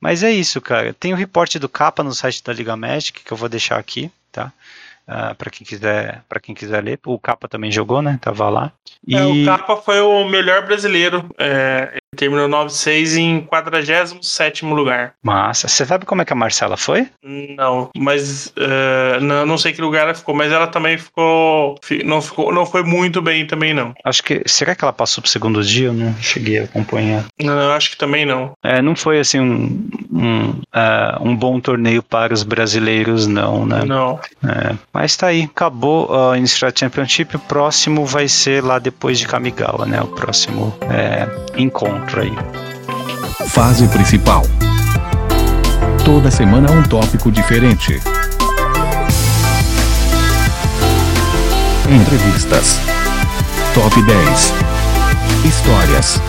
Mas 0.00 0.24
é 0.24 0.32
isso, 0.32 0.60
cara. 0.60 0.92
Tem 0.92 1.12
o 1.12 1.16
reporte 1.16 1.58
do 1.58 1.68
capa 1.68 2.02
no 2.02 2.12
site 2.12 2.42
da 2.42 2.52
Liga 2.52 2.76
Magic 2.76 3.22
que 3.22 3.32
eu 3.32 3.36
vou 3.36 3.48
deixar 3.48 3.78
aqui, 3.78 4.10
tá? 4.32 4.52
Uh, 5.08 5.32
ah, 5.32 5.34
para 5.36 5.50
quem 5.50 5.66
quiser 5.66 6.22
para 6.28 6.40
quem 6.40 6.54
quiser 6.54 6.82
ler 6.82 6.98
o 7.06 7.18
Capa 7.18 7.48
também 7.48 7.72
jogou 7.72 8.00
né 8.00 8.18
tava 8.20 8.48
lá 8.48 8.72
e... 9.06 9.16
É, 9.16 9.24
o 9.24 9.44
Capa 9.44 9.76
foi 9.76 10.00
o 10.00 10.24
melhor 10.28 10.64
brasileiro 10.64 11.28
é, 11.38 11.98
Terminou 12.14 12.46
9-6 12.46 13.16
em 13.16 13.40
47 13.40 14.66
lugar. 14.66 15.14
Massa. 15.22 15.66
Você 15.66 15.86
sabe 15.86 16.04
como 16.04 16.20
é 16.20 16.26
que 16.26 16.32
a 16.34 16.36
Marcela 16.36 16.76
foi? 16.76 17.08
Não, 17.24 17.88
mas 17.96 18.48
uh, 18.48 19.18
não, 19.22 19.46
não 19.46 19.56
sei 19.56 19.72
que 19.72 19.80
lugar 19.80 20.02
ela 20.02 20.14
ficou, 20.14 20.34
mas 20.34 20.52
ela 20.52 20.66
também 20.66 20.98
ficou 20.98 21.74
não, 22.04 22.20
ficou. 22.20 22.52
não 22.52 22.66
foi 22.66 22.82
muito 22.82 23.22
bem 23.22 23.46
também, 23.46 23.72
não. 23.72 23.94
Acho 24.04 24.22
que. 24.22 24.42
Será 24.44 24.74
que 24.74 24.84
ela 24.84 24.92
passou 24.92 25.22
pro 25.22 25.30
segundo 25.30 25.64
dia? 25.64 25.86
Eu 25.86 25.94
não 25.94 26.14
cheguei 26.20 26.58
a 26.58 26.64
acompanhar. 26.64 27.24
Não, 27.40 27.72
acho 27.72 27.92
que 27.92 27.96
também 27.96 28.26
não. 28.26 28.52
É, 28.62 28.82
não 28.82 28.94
foi 28.94 29.18
assim 29.18 29.40
um, 29.40 29.88
um, 30.12 30.50
uh, 30.50 31.22
um 31.22 31.34
bom 31.34 31.58
torneio 31.60 32.02
para 32.02 32.34
os 32.34 32.42
brasileiros, 32.42 33.26
não, 33.26 33.64
né? 33.64 33.86
Não. 33.86 34.20
É, 34.44 34.74
mas 34.92 35.16
tá 35.16 35.28
aí, 35.28 35.44
acabou 35.44 36.14
a 36.14 36.30
uh, 36.30 36.36
Innistrad 36.36 36.78
Championship. 36.78 37.36
O 37.36 37.38
próximo 37.38 38.04
vai 38.04 38.28
ser 38.28 38.62
lá 38.62 38.78
depois 38.78 39.18
de 39.18 39.26
Kamigawa, 39.26 39.86
né? 39.86 40.00
O 40.02 40.08
próximo 40.08 40.76
é, 40.82 41.26
encontro 41.56 42.20
aí. 42.20 42.32
Fase 43.48 43.88
principal. 43.88 44.42
Toda 46.04 46.30
semana 46.30 46.70
um 46.70 46.82
tópico 46.82 47.30
diferente. 47.30 48.00
Entrevistas. 51.90 52.78
Top 53.72 54.02
10. 54.02 54.52
Histórias. 55.46 56.20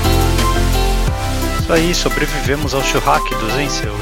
Isso 1.60 1.74
aí, 1.74 1.94
sobrevivemos 1.94 2.74
ao 2.74 2.82
churrasco 2.82 3.36
dos, 3.36 3.58
hein, 3.58 3.70
seu 3.70 3.94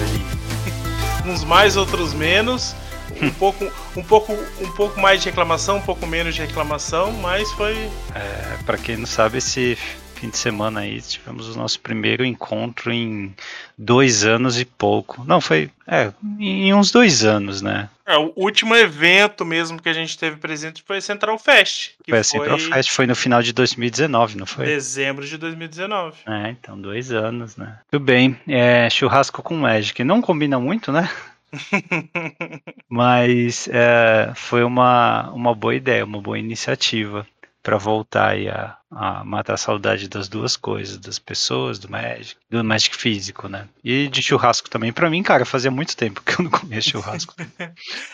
Uns 1.26 1.44
mais, 1.44 1.78
outros 1.78 2.14
menos. 2.14 2.76
Um 3.22 3.32
pouco, 3.32 3.72
um, 3.96 4.04
pouco, 4.04 4.34
um 4.60 4.72
pouco 4.72 5.00
mais 5.00 5.22
de 5.22 5.30
reclamação, 5.30 5.78
um 5.78 5.82
pouco 5.82 6.06
menos 6.08 6.36
de 6.36 6.42
reclamação, 6.42 7.12
mas 7.12 7.52
foi. 7.54 7.76
É, 8.16 8.58
para 8.66 8.78
quem 8.78 8.98
não 8.98 9.06
sabe, 9.06 9.38
esse 9.38 9.78
fim 10.22 10.30
de 10.30 10.38
semana 10.38 10.82
aí 10.82 11.02
tivemos 11.02 11.54
o 11.54 11.58
nosso 11.58 11.80
primeiro 11.80 12.24
encontro 12.24 12.94
em 12.94 13.34
dois 13.76 14.24
anos 14.24 14.60
e 14.60 14.66
pouco. 14.66 15.24
Não, 15.26 15.42
foi 15.42 15.72
é, 15.88 16.12
em 16.40 16.72
uns 16.76 16.92
dois 16.92 17.26
anos, 17.26 17.64
né? 17.64 17.90
É, 18.06 18.16
o 18.18 18.32
último 18.36 18.76
evento 18.76 19.44
mesmo 19.44 19.82
que 19.82 19.90
a 19.90 19.94
gente 19.94 20.16
teve 20.16 20.36
presente 20.36 20.84
foi 20.86 21.02
Central 21.02 21.40
Fest. 21.40 21.94
foi 22.08 22.20
a 22.20 22.24
Central 22.24 22.60
foi... 22.60 22.72
Fest, 22.72 22.92
foi 22.92 23.08
no 23.08 23.16
final 23.16 23.42
de 23.42 23.52
2019, 23.52 24.38
não 24.38 24.46
foi? 24.46 24.66
Dezembro 24.66 25.26
de 25.26 25.38
2019. 25.38 26.18
É, 26.28 26.50
então 26.52 26.80
dois 26.80 27.12
anos, 27.12 27.58
né? 27.58 27.80
Tudo 27.90 28.06
bem. 28.06 28.38
É, 28.48 28.88
churrasco 28.92 29.42
com 29.42 29.56
Magic. 29.56 30.04
Não 30.04 30.22
combina 30.22 30.60
muito, 30.60 30.92
né? 30.92 31.10
Mas 32.90 33.68
é, 33.68 34.34
foi 34.36 34.64
uma, 34.64 35.30
uma 35.32 35.56
boa 35.56 35.76
ideia, 35.76 36.06
uma 36.06 36.22
boa 36.22 36.40
iniciativa 36.40 37.28
para 37.64 37.78
voltar 37.78 38.30
aí 38.30 38.50
a, 38.50 38.78
a 38.92 39.24
matar 39.24 39.54
a 39.54 39.58
saudade 39.58 40.10
das 40.10 40.28
duas 40.28 40.58
coisas, 40.58 40.98
das 40.98 41.18
pessoas, 41.18 41.80
do 41.80 41.90
Magic, 41.90 42.36
do 42.50 42.64
Magic 42.64 42.96
físico, 42.96 43.48
né? 43.48 43.68
E 43.84 44.08
de 44.08 44.22
churrasco 44.22 44.70
também. 44.70 44.92
Para 44.92 45.10
mim, 45.10 45.24
cara, 45.24 45.46
fazia 45.46 45.72
muito 45.72 45.96
tempo 45.96 46.22
que 46.22 46.40
eu 46.40 46.44
não 46.44 46.52
comia 46.52 46.82
churrasco. 46.82 47.34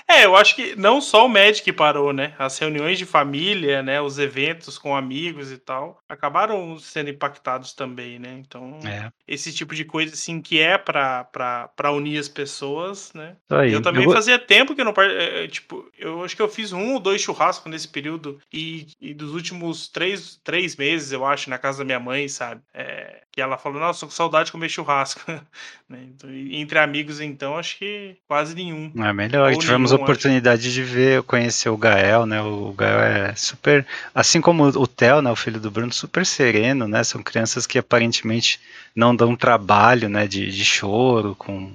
é, 0.07 0.25
eu 0.25 0.35
acho 0.35 0.55
que 0.55 0.75
não 0.75 1.01
só 1.01 1.25
o 1.25 1.29
Magic 1.29 1.71
parou, 1.73 2.13
né? 2.13 2.33
As 2.37 2.57
reuniões 2.59 2.97
de 2.97 3.05
família, 3.05 3.81
né? 3.81 3.99
Os 3.99 4.19
eventos 4.19 4.77
com 4.77 4.95
amigos 4.95 5.51
e 5.51 5.57
tal, 5.57 5.99
acabaram 6.07 6.77
sendo 6.77 7.09
impactados 7.09 7.73
também, 7.73 8.19
né? 8.19 8.37
Então, 8.39 8.79
é. 8.85 9.11
esse 9.27 9.51
tipo 9.51 9.73
de 9.73 9.83
coisa, 9.83 10.13
assim, 10.13 10.41
que 10.41 10.59
é 10.59 10.77
para 10.77 11.91
unir 11.91 12.19
as 12.19 12.29
pessoas, 12.29 13.11
né? 13.13 13.35
Aí, 13.49 13.73
eu 13.73 13.81
também 13.81 14.03
eu... 14.03 14.11
fazia 14.11 14.37
tempo 14.37 14.75
que 14.75 14.81
eu 14.81 14.85
não. 14.85 14.93
É, 14.97 15.43
é, 15.43 15.47
tipo, 15.47 15.89
eu 15.97 16.23
acho 16.23 16.35
que 16.35 16.41
eu 16.41 16.49
fiz 16.49 16.71
um 16.71 16.93
ou 16.93 16.99
dois 16.99 17.21
churrascos 17.21 17.71
nesse 17.71 17.87
período 17.87 18.39
e, 18.53 18.87
e 19.01 19.13
dos 19.13 19.33
últimos 19.33 19.87
três, 19.87 20.39
três 20.43 20.66
seis 20.67 20.75
meses, 20.75 21.11
eu 21.11 21.25
acho, 21.25 21.49
na 21.49 21.57
casa 21.57 21.79
da 21.79 21.85
minha 21.85 21.99
mãe, 21.99 22.27
sabe? 22.27 22.61
É, 22.73 23.21
que 23.31 23.39
ela 23.39 23.57
falou, 23.57 23.79
nossa, 23.79 24.01
tô 24.01 24.07
com 24.07 24.11
saudade 24.11 24.47
de 24.47 24.51
comer 24.51 24.69
churrasco. 24.69 25.21
né? 25.87 25.99
então, 26.09 26.29
entre 26.29 26.79
amigos, 26.79 27.21
então, 27.21 27.57
acho 27.57 27.77
que 27.77 28.17
quase 28.27 28.53
nenhum. 28.53 28.91
É 28.97 29.13
melhor. 29.13 29.51
Ou 29.53 29.59
Tivemos 29.59 29.91
nenhum, 29.91 30.01
a 30.01 30.03
oportunidade 30.03 30.67
acho. 30.67 30.73
de 30.73 30.83
ver, 30.83 31.23
conhecer 31.23 31.69
o 31.69 31.77
Gael, 31.77 32.25
né? 32.25 32.41
O 32.41 32.73
Gael 32.73 32.99
é 32.99 33.35
super. 33.35 33.85
Assim 34.13 34.41
como 34.41 34.65
o 34.65 34.87
Theo, 34.87 35.21
né? 35.21 35.31
O 35.31 35.35
filho 35.35 35.59
do 35.59 35.71
Bruno, 35.71 35.93
super 35.93 36.25
sereno, 36.25 36.87
né? 36.87 37.03
São 37.03 37.23
crianças 37.23 37.65
que 37.65 37.77
aparentemente 37.77 38.59
não 38.95 39.15
dão 39.15 39.35
trabalho, 39.35 40.09
né? 40.09 40.27
De, 40.27 40.51
de 40.51 40.65
choro, 40.65 41.35
com 41.35 41.73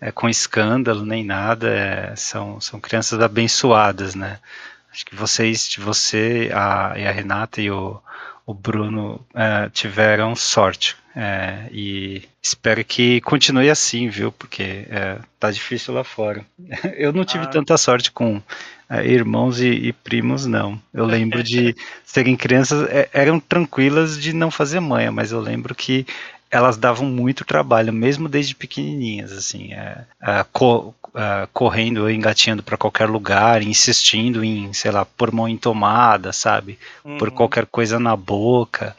é, 0.00 0.12
com 0.12 0.28
escândalo 0.28 1.04
nem 1.06 1.24
nada, 1.24 1.68
é, 1.68 2.14
são, 2.16 2.60
são 2.60 2.78
crianças 2.78 3.20
abençoadas, 3.20 4.14
né? 4.14 4.38
Acho 4.94 5.06
que 5.06 5.16
vocês, 5.16 5.74
você, 5.76 6.52
a, 6.54 6.94
e 6.96 7.04
a 7.04 7.10
Renata 7.10 7.60
e 7.60 7.68
o, 7.68 8.00
o 8.46 8.54
Bruno 8.54 9.20
é, 9.34 9.68
tiveram 9.70 10.36
sorte. 10.36 10.94
É, 11.16 11.68
e 11.72 12.22
espero 12.40 12.84
que 12.84 13.20
continue 13.22 13.68
assim, 13.68 14.08
viu? 14.08 14.30
Porque 14.30 14.86
é, 14.88 15.18
tá 15.40 15.50
difícil 15.50 15.94
lá 15.94 16.04
fora. 16.04 16.46
Eu 16.96 17.12
não 17.12 17.24
tive 17.24 17.42
ah. 17.42 17.48
tanta 17.48 17.76
sorte 17.76 18.12
com 18.12 18.40
é, 18.88 19.04
irmãos 19.04 19.60
e, 19.60 19.66
e, 19.66 19.92
primos, 19.92 20.46
não. 20.46 20.80
Eu 20.92 21.06
lembro 21.06 21.42
de 21.42 21.74
serem 22.06 22.36
crianças, 22.36 22.88
é, 22.88 23.08
eram 23.12 23.40
tranquilas 23.40 24.16
de 24.16 24.32
não 24.32 24.48
fazer 24.48 24.78
manha, 24.78 25.10
mas 25.10 25.32
eu 25.32 25.40
lembro 25.40 25.74
que 25.74 26.06
elas 26.54 26.76
davam 26.76 27.06
muito 27.06 27.44
trabalho, 27.44 27.92
mesmo 27.92 28.28
desde 28.28 28.54
pequenininhas, 28.54 29.32
assim, 29.32 29.72
é, 29.72 30.04
é, 30.22 30.46
co, 30.52 30.94
é, 31.12 31.48
correndo, 31.52 32.08
engatinhando 32.08 32.62
para 32.62 32.76
qualquer 32.76 33.08
lugar, 33.08 33.60
insistindo 33.60 34.44
em, 34.44 34.72
sei 34.72 34.92
lá, 34.92 35.04
pôr 35.04 35.32
mão 35.32 35.48
em 35.48 35.56
tomada, 35.56 36.32
sabe, 36.32 36.78
uhum. 37.04 37.18
por 37.18 37.32
qualquer 37.32 37.66
coisa 37.66 37.98
na 37.98 38.14
boca. 38.14 38.96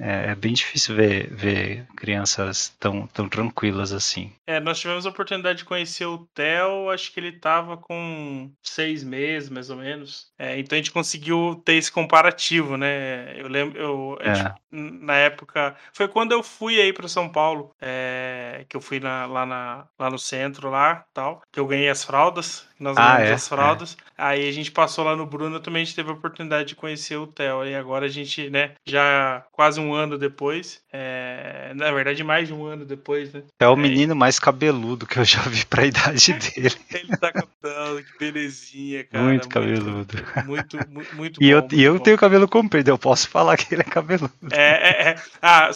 É, 0.00 0.30
é, 0.30 0.34
bem 0.34 0.52
difícil 0.52 0.94
ver, 0.94 1.28
ver 1.34 1.84
crianças 1.96 2.72
tão, 2.78 3.08
tão 3.08 3.28
tranquilas 3.28 3.92
assim. 3.92 4.30
É, 4.46 4.60
nós 4.60 4.78
tivemos 4.78 5.04
a 5.04 5.08
oportunidade 5.08 5.58
de 5.58 5.64
conhecer 5.64 6.06
o 6.06 6.18
Theo, 6.32 6.88
acho 6.88 7.12
que 7.12 7.18
ele 7.18 7.30
estava 7.30 7.76
com 7.76 8.48
seis 8.62 9.02
meses, 9.02 9.50
mais 9.50 9.70
ou 9.70 9.76
menos. 9.76 10.28
É, 10.38 10.56
então 10.56 10.76
a 10.76 10.78
gente 10.78 10.92
conseguiu 10.92 11.60
ter 11.64 11.74
esse 11.74 11.90
comparativo, 11.90 12.76
né? 12.76 13.40
Eu 13.40 13.48
lembro, 13.48 13.76
eu, 13.76 14.18
é. 14.20 14.54
Na 14.70 15.14
época, 15.14 15.74
foi 15.92 16.08
quando 16.08 16.32
eu 16.32 16.42
fui 16.42 16.80
aí 16.80 16.92
para 16.92 17.08
São 17.08 17.28
Paulo, 17.28 17.74
é, 17.80 18.64
que 18.68 18.76
eu 18.76 18.80
fui 18.80 19.00
na, 19.00 19.26
lá, 19.26 19.46
na, 19.46 19.86
lá 19.98 20.10
no 20.10 20.18
centro, 20.18 20.70
lá, 20.70 21.04
tal, 21.14 21.42
que 21.50 21.58
eu 21.58 21.66
ganhei 21.66 21.88
as 21.88 22.04
fraldas, 22.04 22.68
nós 22.78 22.96
ah, 22.96 23.16
ganhamos 23.16 23.30
é? 23.30 23.34
as 23.34 23.48
fraldas. 23.48 23.96
É. 24.00 24.08
Aí 24.16 24.48
a 24.48 24.52
gente 24.52 24.70
passou 24.70 25.04
lá 25.04 25.16
no 25.16 25.26
Bruno, 25.26 25.60
também 25.60 25.82
a 25.82 25.84
gente 25.84 25.96
teve 25.96 26.10
a 26.10 26.12
oportunidade 26.12 26.68
de 26.68 26.74
conhecer 26.76 27.16
o 27.16 27.26
Theo. 27.26 27.64
E 27.64 27.74
agora 27.74 28.06
a 28.06 28.08
gente, 28.08 28.48
né, 28.50 28.72
já 28.84 29.44
quase 29.52 29.80
um 29.80 29.92
ano 29.92 30.16
depois, 30.16 30.80
é... 30.92 31.72
na 31.74 31.90
verdade 31.90 32.22
mais 32.22 32.48
de 32.48 32.54
um 32.54 32.66
ano 32.66 32.84
depois, 32.84 33.32
né? 33.32 33.42
É 33.58 33.68
o 33.68 33.76
menino 33.76 34.14
mais 34.14 34.38
cabeludo 34.38 35.06
que 35.06 35.18
eu 35.18 35.24
já 35.24 35.40
vi 35.42 35.64
pra 35.66 35.86
idade 35.86 36.32
dele. 36.34 36.74
Ele 36.92 37.16
tá 37.16 37.32
cantando, 37.32 38.02
que 38.02 38.18
belezinha, 38.18 39.04
cara. 39.04 39.24
Muito 39.24 39.48
cabeludo. 39.48 40.14
Muito, 40.46 40.76
muito, 40.88 41.16
muito 41.16 41.42
e 41.42 41.52
bom. 41.52 41.58
Eu, 41.58 41.78
e 41.78 41.82
eu 41.82 41.94
bom. 41.96 42.02
tenho 42.02 42.18
cabelo 42.18 42.48
comprido, 42.48 42.90
eu 42.90 42.98
posso 42.98 43.28
falar 43.28 43.56
que 43.56 43.74
ele 43.74 43.82
é 43.82 43.84
cabeludo. 43.84 44.32
É, 44.58 44.62
é, 44.62 45.10
é. 45.10 45.14
Ah, 45.40 45.70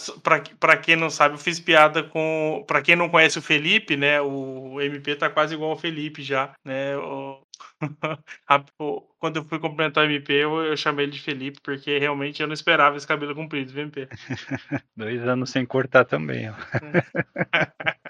pra 0.58 0.76
quem 0.76 0.96
não 0.96 1.08
sabe, 1.08 1.36
eu 1.36 1.38
fiz 1.38 1.60
piada 1.60 2.02
com. 2.02 2.64
Pra 2.66 2.82
quem 2.82 2.96
não 2.96 3.08
conhece 3.08 3.38
o 3.38 3.42
Felipe, 3.42 3.96
né? 3.96 4.20
O 4.20 4.80
MP 4.80 5.14
tá 5.14 5.30
quase 5.30 5.54
igual 5.54 5.70
ao 5.70 5.78
Felipe 5.78 6.20
já, 6.20 6.52
né? 6.64 6.96
O, 6.96 7.40
Quando 9.18 9.36
eu 9.36 9.44
fui 9.44 9.58
cumprimentar 9.58 10.04
o 10.04 10.10
MP, 10.10 10.32
eu, 10.32 10.62
eu, 10.62 10.76
chamei 10.76 11.04
ele 11.04 11.12
de 11.12 11.20
Felipe, 11.20 11.60
porque 11.62 11.98
realmente 11.98 12.40
eu 12.40 12.46
não 12.46 12.54
esperava 12.54 12.96
esse 12.96 13.06
cabelo 13.06 13.34
comprido, 13.34 13.72
viu, 13.72 13.82
MP? 13.82 14.08
Dois 14.96 15.26
anos 15.26 15.50
sem 15.50 15.64
cortar 15.64 16.04
também, 16.04 16.50
ó. 16.50 16.54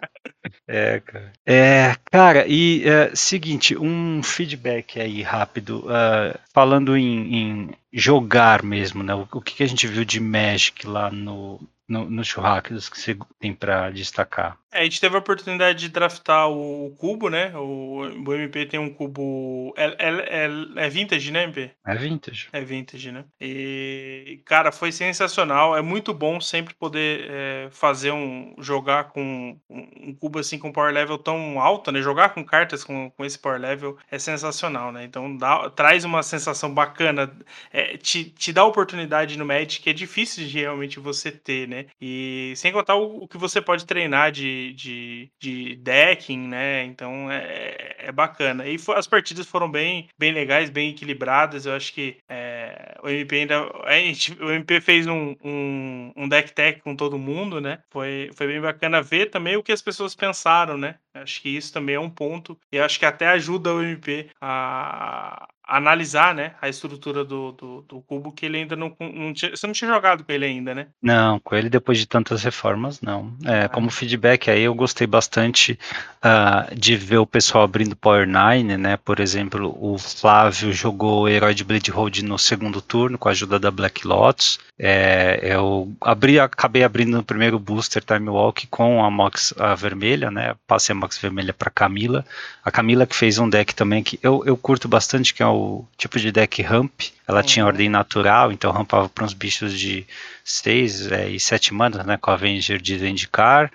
É, 0.66 1.00
cara. 1.00 1.32
É, 1.46 1.96
cara, 2.10 2.46
e 2.46 2.86
é, 2.86 3.14
seguinte, 3.14 3.76
um 3.76 4.22
feedback 4.22 5.00
aí 5.00 5.22
rápido, 5.22 5.80
uh, 5.86 6.38
falando 6.52 6.96
em, 6.96 7.36
em, 7.36 7.70
jogar 7.92 8.62
mesmo, 8.62 9.02
né? 9.02 9.14
O, 9.14 9.26
o 9.32 9.40
que, 9.40 9.54
que, 9.54 9.62
a 9.62 9.66
gente 9.66 9.86
viu 9.86 10.04
de 10.04 10.20
Magic 10.20 10.86
lá 10.86 11.10
no, 11.10 11.60
no, 11.92 12.08
nos 12.08 12.26
churrascos 12.26 12.88
que 12.88 12.98
você 12.98 13.16
tem 13.38 13.54
para 13.54 13.90
destacar? 13.90 14.56
É, 14.72 14.80
a 14.80 14.84
gente 14.84 15.00
teve 15.00 15.14
a 15.14 15.18
oportunidade 15.18 15.78
de 15.78 15.88
draftar 15.90 16.48
o 16.48 16.94
cubo, 16.98 17.28
né? 17.28 17.52
O, 17.54 18.08
o 18.26 18.34
MP 18.34 18.64
tem 18.64 18.80
um 18.80 18.88
cubo. 18.88 19.74
É, 19.76 19.84
é, 19.98 20.46
é, 20.46 20.86
é, 20.86 20.88
vintage, 20.88 21.30
né, 21.30 21.44
MP? 21.44 21.70
É 21.86 21.94
vintage. 21.94 22.48
É 22.52 22.60
vintage, 22.62 23.12
né? 23.12 23.24
E, 23.38 24.40
cara, 24.46 24.72
foi 24.72 24.90
sensacional. 24.90 25.76
É 25.76 25.82
muito 25.82 26.14
bom 26.14 26.40
sempre 26.40 26.72
poder 26.72 27.26
é, 27.28 27.68
fazer 27.70 28.12
um. 28.12 28.54
jogar 28.58 29.10
com 29.10 29.58
um 29.68 30.14
cubo 30.14 30.38
assim 30.38 30.58
com 30.58 30.72
power 30.72 30.92
level 30.92 31.18
tão 31.18 31.60
alto, 31.60 31.92
né? 31.92 32.00
Jogar 32.00 32.30
com 32.30 32.42
cartas 32.42 32.82
com, 32.82 33.10
com 33.10 33.24
esse 33.26 33.38
power 33.38 33.60
level 33.60 33.98
é 34.10 34.18
sensacional, 34.18 34.90
né? 34.90 35.04
Então 35.04 35.36
dá, 35.36 35.68
traz 35.68 36.02
uma 36.02 36.22
sensação 36.22 36.72
bacana. 36.72 37.30
É, 37.70 37.98
te, 37.98 38.24
te 38.24 38.50
dá 38.54 38.64
oportunidade 38.64 39.36
no 39.36 39.44
Magic 39.44 39.82
que 39.82 39.90
é 39.90 39.92
difícil 39.92 40.46
de 40.46 40.60
realmente 40.60 40.98
você 40.98 41.30
ter, 41.30 41.68
né? 41.68 41.81
E 42.00 42.52
sem 42.56 42.72
contar 42.72 42.96
o, 42.96 43.24
o 43.24 43.28
que 43.28 43.38
você 43.38 43.60
pode 43.60 43.86
treinar 43.86 44.30
de 44.30 44.72
de, 44.72 45.30
de, 45.40 45.76
decking, 45.76 46.48
né? 46.48 46.84
Então 46.84 47.30
é, 47.30 47.96
é 47.98 48.12
bacana. 48.12 48.66
E 48.66 48.76
as 48.94 49.06
partidas 49.06 49.46
foram 49.46 49.70
bem, 49.70 50.08
bem 50.18 50.32
legais, 50.32 50.70
bem 50.70 50.90
equilibradas. 50.90 51.66
Eu 51.66 51.74
acho 51.74 51.92
que 51.92 52.16
é, 52.28 52.96
o 53.02 53.08
MP 53.08 53.36
ainda. 53.36 53.70
A 53.84 53.94
gente, 53.94 54.32
o 54.42 54.50
MP 54.50 54.80
fez 54.80 55.06
um, 55.06 55.34
um, 55.44 56.12
um 56.16 56.28
deck 56.28 56.52
tech 56.52 56.80
com 56.80 56.96
todo 56.96 57.18
mundo, 57.18 57.60
né? 57.60 57.80
Foi, 57.90 58.30
foi 58.34 58.46
bem 58.46 58.60
bacana 58.60 59.02
ver 59.02 59.30
também 59.30 59.56
o 59.56 59.62
que 59.62 59.72
as 59.72 59.82
pessoas 59.82 60.14
pensaram, 60.14 60.76
né? 60.76 60.96
Acho 61.14 61.42
que 61.42 61.48
isso 61.50 61.72
também 61.72 61.94
é 61.94 62.00
um 62.00 62.10
ponto. 62.10 62.58
E 62.70 62.78
acho 62.78 62.98
que 62.98 63.06
até 63.06 63.28
ajuda 63.28 63.74
o 63.74 63.82
MP 63.82 64.30
a, 64.40 65.46
analisar 65.76 66.34
né, 66.34 66.52
a 66.60 66.68
estrutura 66.68 67.24
do, 67.24 67.52
do, 67.52 67.84
do, 67.88 68.00
cubo 68.02 68.30
que 68.30 68.44
ele 68.44 68.58
ainda 68.58 68.76
não, 68.76 68.94
não 69.00 69.32
tinha, 69.32 69.56
você 69.56 69.66
não 69.66 69.72
tinha 69.72 69.90
jogado 69.90 70.22
com 70.22 70.30
ele 70.30 70.44
ainda, 70.44 70.74
né? 70.74 70.88
Não, 71.00 71.40
com 71.40 71.56
ele 71.56 71.70
depois 71.70 71.98
de 71.98 72.06
tantas 72.06 72.42
reformas, 72.42 73.00
não. 73.00 73.32
É, 73.44 73.64
ah. 73.64 73.68
Como 73.70 73.90
feedback 73.90 74.50
aí, 74.50 74.62
eu 74.62 74.74
gostei 74.74 75.06
bastante 75.06 75.78
uh, 76.22 76.74
de 76.74 76.94
ver 76.94 77.18
o 77.18 77.26
pessoal 77.26 77.64
abrindo 77.64 77.96
Power 77.96 78.28
9, 78.28 78.76
né? 78.76 78.98
Por 78.98 79.18
exemplo, 79.18 79.74
o 79.80 79.96
Flávio 79.96 80.72
jogou 80.72 81.26
Herói 81.26 81.54
de 81.54 81.64
Blade 81.64 81.90
Road 81.90 82.22
no 82.22 82.38
segundo 82.38 82.82
turno 82.82 83.16
com 83.16 83.28
a 83.28 83.32
ajuda 83.32 83.58
da 83.58 83.70
Black 83.70 84.06
Lotus. 84.06 84.60
É, 84.78 85.38
eu 85.42 85.90
abri, 86.00 86.38
acabei 86.38 86.82
abrindo 86.82 87.16
no 87.16 87.22
primeiro 87.22 87.58
booster 87.58 88.02
Time 88.04 88.28
Walk 88.28 88.66
com 88.66 89.04
a 89.04 89.10
Mox 89.10 89.54
a 89.58 89.74
vermelha, 89.74 90.30
né? 90.30 90.54
Passei 90.66 90.92
a 90.92 90.96
Mox 90.96 91.16
vermelha 91.16 91.54
para 91.54 91.70
Camila. 91.70 92.24
A 92.64 92.70
Camila 92.70 93.06
que 93.06 93.14
fez 93.14 93.38
um 93.38 93.48
deck 93.48 93.74
também 93.74 94.02
que 94.02 94.18
eu, 94.22 94.42
eu 94.44 94.56
curto 94.56 94.88
bastante, 94.88 95.32
que 95.32 95.42
é 95.42 95.46
o 95.46 95.61
tipo 95.96 96.18
de 96.18 96.32
deck 96.32 96.62
ramp. 96.62 97.02
Ela 97.26 97.40
uhum. 97.40 97.46
tinha 97.46 97.66
ordem 97.66 97.88
natural, 97.88 98.52
então 98.52 98.72
rampava 98.72 99.08
para 99.08 99.24
uns 99.24 99.34
bichos 99.34 99.78
de 99.78 100.06
6 100.44 101.12
é, 101.12 101.30
e 101.30 101.40
7 101.40 101.74
manas, 101.74 102.04
né? 102.04 102.16
Com 102.16 102.30
a 102.30 102.34
Avenger 102.34 102.80
de 102.80 102.98
Zendikar. 102.98 103.70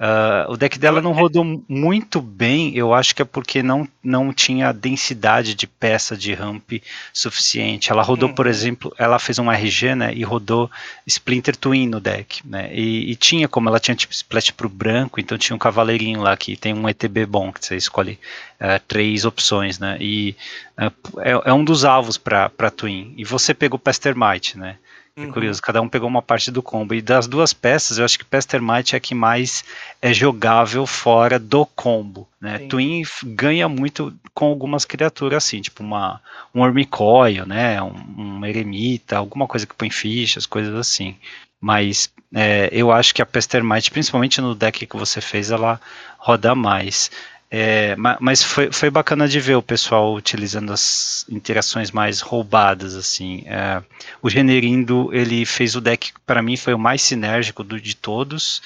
Uh, 0.00 0.50
o 0.50 0.56
deck 0.56 0.78
dela 0.78 1.02
não 1.02 1.12
rodou 1.12 1.62
muito 1.68 2.22
bem, 2.22 2.74
eu 2.74 2.94
acho 2.94 3.14
que 3.14 3.20
é 3.20 3.24
porque 3.24 3.62
não, 3.62 3.86
não 4.02 4.32
tinha 4.32 4.72
densidade 4.72 5.54
de 5.54 5.66
peça 5.66 6.16
de 6.16 6.32
ramp 6.32 6.72
suficiente. 7.12 7.92
Ela 7.92 8.02
rodou, 8.02 8.30
por 8.30 8.46
uhum. 8.46 8.50
exemplo, 8.50 8.94
ela 8.96 9.18
fez 9.18 9.38
um 9.38 9.52
RG, 9.52 9.94
né, 9.94 10.14
e 10.14 10.22
rodou 10.22 10.70
Splinter 11.06 11.54
Twin 11.54 11.86
no 11.86 12.00
deck, 12.00 12.40
né, 12.48 12.70
e, 12.72 13.10
e 13.10 13.14
tinha 13.14 13.46
como 13.46 13.68
ela 13.68 13.78
tinha 13.78 13.94
tipo 13.94 14.14
splash 14.14 14.52
pro 14.52 14.70
branco, 14.70 15.20
então 15.20 15.36
tinha 15.36 15.54
um 15.54 15.58
cavaleirinho 15.58 16.22
lá 16.22 16.34
que 16.34 16.56
tem 16.56 16.72
um 16.72 16.88
ETB 16.88 17.26
bom, 17.26 17.52
que 17.52 17.62
você 17.62 17.76
escolhe 17.76 18.18
uh, 18.58 18.80
três 18.88 19.26
opções, 19.26 19.78
né, 19.78 19.98
e 20.00 20.34
uh, 20.78 21.20
é, 21.20 21.50
é, 21.50 21.52
um 21.52 21.62
dos 21.62 21.84
alvos 21.84 22.16
para 22.16 22.70
Twin. 22.74 23.12
E 23.18 23.24
você 23.24 23.52
pegou 23.52 23.78
Pestermite, 23.78 24.56
né, 24.56 24.76
é 25.22 25.26
uhum. 25.26 25.32
curioso, 25.32 25.60
cada 25.62 25.80
um 25.80 25.88
pegou 25.88 26.08
uma 26.08 26.22
parte 26.22 26.50
do 26.50 26.62
combo. 26.62 26.94
E 26.94 27.02
das 27.02 27.26
duas 27.26 27.52
peças, 27.52 27.98
eu 27.98 28.04
acho 28.04 28.18
que 28.18 28.24
Pestermite 28.24 28.94
é 28.94 28.98
a 28.98 29.00
que 29.00 29.14
mais 29.14 29.64
é 30.00 30.12
jogável 30.12 30.86
fora 30.86 31.38
do 31.38 31.64
combo. 31.66 32.28
Né? 32.40 32.58
Twin 32.68 33.02
ganha 33.24 33.68
muito 33.68 34.12
com 34.34 34.46
algumas 34.46 34.84
criaturas 34.84 35.44
assim, 35.44 35.60
tipo 35.60 35.82
uma, 35.82 36.20
um 36.54 36.62
Ormicoil, 36.62 37.46
né? 37.46 37.82
um, 37.82 37.94
um 38.18 38.46
Eremita, 38.46 39.16
alguma 39.16 39.46
coisa 39.46 39.66
que 39.66 39.74
põe 39.74 39.90
fichas, 39.90 40.46
coisas 40.46 40.74
assim. 40.74 41.16
Mas 41.60 42.10
é, 42.34 42.68
eu 42.72 42.90
acho 42.90 43.14
que 43.14 43.20
a 43.20 43.26
Pestermite, 43.26 43.90
principalmente 43.90 44.40
no 44.40 44.54
deck 44.54 44.86
que 44.86 44.96
você 44.96 45.20
fez, 45.20 45.50
ela 45.50 45.80
roda 46.18 46.54
mais. 46.54 47.10
É, 47.52 47.96
mas 48.20 48.44
foi, 48.44 48.70
foi 48.70 48.90
bacana 48.90 49.26
de 49.26 49.40
ver 49.40 49.56
o 49.56 49.62
pessoal 49.62 50.14
utilizando 50.14 50.72
as 50.72 51.26
interações 51.28 51.90
mais 51.90 52.20
roubadas, 52.20 52.94
assim. 52.94 53.42
É, 53.46 53.82
o 54.22 54.30
Generindo, 54.30 55.10
ele 55.12 55.44
fez 55.44 55.74
o 55.74 55.80
deck, 55.80 56.12
para 56.24 56.42
mim, 56.42 56.56
foi 56.56 56.74
o 56.74 56.78
mais 56.78 57.02
sinérgico 57.02 57.64
do, 57.64 57.80
de 57.80 57.96
todos, 57.96 58.62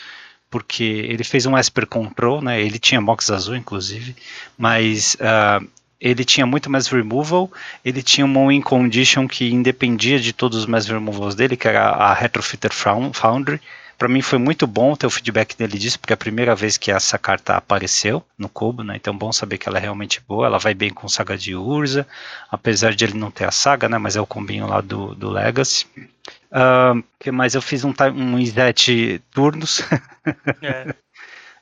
porque 0.51 0.85
ele 0.85 1.25
fez 1.25 1.47
um 1.47 1.57
Esper 1.57 1.87
Control, 1.87 2.43
né, 2.43 2.61
ele 2.61 2.79
tinha 2.79 3.01
Mox 3.01 3.31
azul, 3.31 3.57
inclusive, 3.57 4.15
mas 4.59 5.15
uh, 5.15 5.67
ele 5.99 6.23
tinha 6.23 6.45
muito 6.45 6.69
mais 6.69 6.87
removal, 6.87 7.51
ele 7.83 8.03
tinha 8.03 8.27
uma 8.27 8.49
win 8.49 8.61
condition 8.61 9.27
que 9.27 9.51
independia 9.51 10.21
de 10.21 10.35
todos 10.35 10.59
os 10.59 10.67
mais 10.67 10.87
removals 10.87 11.35
dele, 11.35 11.57
que 11.57 11.67
era 11.67 11.89
a 11.89 12.13
Retrofitter 12.13 12.71
Foundry. 12.71 13.61
Para 13.99 14.09
mim 14.09 14.23
foi 14.23 14.39
muito 14.39 14.67
bom 14.67 14.95
ter 14.97 15.07
o 15.07 15.11
feedback 15.11 15.57
dele 15.57 15.79
disso, 15.79 15.99
porque 15.99 16.13
é 16.13 16.15
a 16.15 16.19
primeira 16.19 16.55
vez 16.55 16.77
que 16.77 16.91
essa 16.91 17.19
carta 17.19 17.57
apareceu 17.57 18.25
no 18.37 18.49
cubo, 18.49 18.83
né? 18.83 18.97
Então 18.97 19.17
bom 19.17 19.33
saber 19.33 19.59
que 19.59 19.69
ela 19.69 19.79
é 19.79 19.81
realmente 19.81 20.21
boa, 20.27 20.47
ela 20.47 20.59
vai 20.59 20.75
bem 20.75 20.91
com 20.91 21.09
saga 21.09 21.37
de 21.37 21.55
Urza, 21.55 22.07
apesar 22.51 22.95
de 22.95 23.05
ele 23.05 23.15
não 23.15 23.31
ter 23.31 23.45
a 23.45 23.51
saga, 23.51 23.89
né? 23.89 23.99
Mas 23.99 24.17
é 24.17 24.21
o 24.21 24.27
combinho 24.27 24.67
lá 24.67 24.81
do, 24.81 25.15
do 25.15 25.31
Legacy. 25.31 25.87
Uh, 26.51 27.03
que 27.19 27.31
mais? 27.31 27.55
Eu 27.55 27.63
fiz 27.63 27.85
um, 27.85 27.93
um 28.15 28.39
Izete 28.39 29.21
turnos. 29.33 29.83
É. 30.63 30.95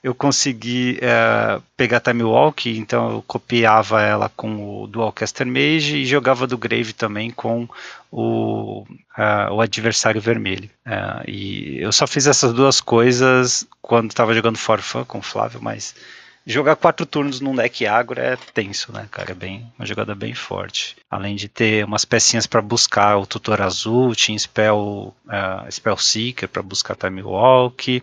eu 0.03 0.15
consegui 0.15 0.99
uh, 0.99 1.63
pegar 1.77 2.01
Time 2.01 2.25
Walk, 2.25 2.69
então 2.77 3.13
eu 3.13 3.23
copiava 3.23 4.03
ela 4.03 4.29
com 4.29 4.83
o 4.83 4.87
Dualcaster 4.89 5.47
Mage 5.47 5.99
e 5.99 6.07
jogava 6.07 6.45
do 6.47 6.59
Grave 6.59 6.93
também 6.93 7.31
com 7.31 7.69
o, 8.11 8.83
uh, 8.83 9.53
o 9.53 9.61
adversário 9.61 10.21
vermelho. 10.21 10.69
Uh, 10.85 11.31
e 11.31 11.79
eu 11.81 11.93
só 11.93 12.07
fiz 12.07 12.27
essas 12.27 12.53
duas 12.53 12.81
coisas 12.81 13.65
quando 13.81 14.11
estava 14.11 14.35
jogando 14.35 14.59
For 14.59 14.81
Fun 14.81 15.05
com 15.05 15.19
o 15.19 15.23
Flávio, 15.23 15.63
mas 15.63 15.95
jogar 16.45 16.75
quatro 16.75 17.07
turnos 17.07 17.41
num 17.41 17.55
deck 17.55 17.87
agro 17.87 18.21
é 18.21 18.37
tenso, 18.53 18.93
né, 18.93 19.07
cara? 19.09 19.31
É 19.31 19.35
bem, 19.35 19.73
uma 19.79 19.87
jogada 19.87 20.17
bem 20.17 20.35
forte. 20.35 20.97
Além 21.09 21.37
de 21.37 21.49
ter 21.49 21.85
umas 21.85 22.05
pecinhas 22.05 22.47
para 22.49 22.61
buscar 22.61 23.19
o 23.19 23.27
Tutor 23.27 23.63
Azul, 23.63 24.17
tinha 24.17 24.37
Spell, 24.37 25.15
uh, 25.27 25.71
Spell 25.71 25.97
Seeker 25.97 26.49
para 26.49 26.61
buscar 26.61 26.97
Time 26.97 27.23
Walk. 27.23 28.03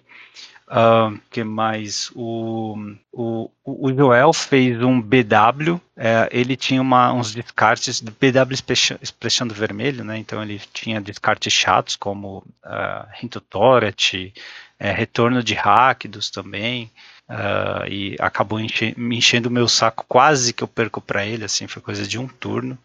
Uh, 0.69 1.19
que 1.31 1.43
mais? 1.43 2.11
O, 2.13 2.75
o, 3.11 3.49
o 3.65 3.91
Joel 3.91 4.31
fez 4.31 4.79
um 4.83 5.01
BW, 5.01 5.81
é, 5.97 6.29
ele 6.31 6.55
tinha 6.55 6.79
uma, 6.79 7.11
uns 7.11 7.33
descartes 7.33 7.99
de 7.99 8.11
BW 8.11 8.53
expressando 9.01 9.51
vermelho, 9.51 10.03
né? 10.03 10.19
Então 10.19 10.43
ele 10.43 10.61
tinha 10.71 11.01
descartes 11.01 11.51
chatos 11.51 11.95
como 11.95 12.45
uh, 12.63 13.07
Rinto 13.19 13.41
Toret, 13.41 14.31
é, 14.79 14.91
retorno 14.91 15.41
de 15.41 15.55
Rakdos 15.55 16.29
também. 16.29 16.91
Uh, 17.27 17.87
e 17.87 18.15
acabou 18.19 18.59
enche, 18.59 18.93
me 18.97 19.17
enchendo 19.17 19.49
o 19.49 19.51
meu 19.51 19.67
saco, 19.67 20.05
quase 20.07 20.53
que 20.53 20.63
eu 20.63 20.67
perco 20.67 20.99
para 20.99 21.25
ele, 21.25 21.45
assim, 21.45 21.67
foi 21.67 21.81
coisa 21.81 22.07
de 22.07 22.17
um 22.19 22.27
turno. 22.27 22.77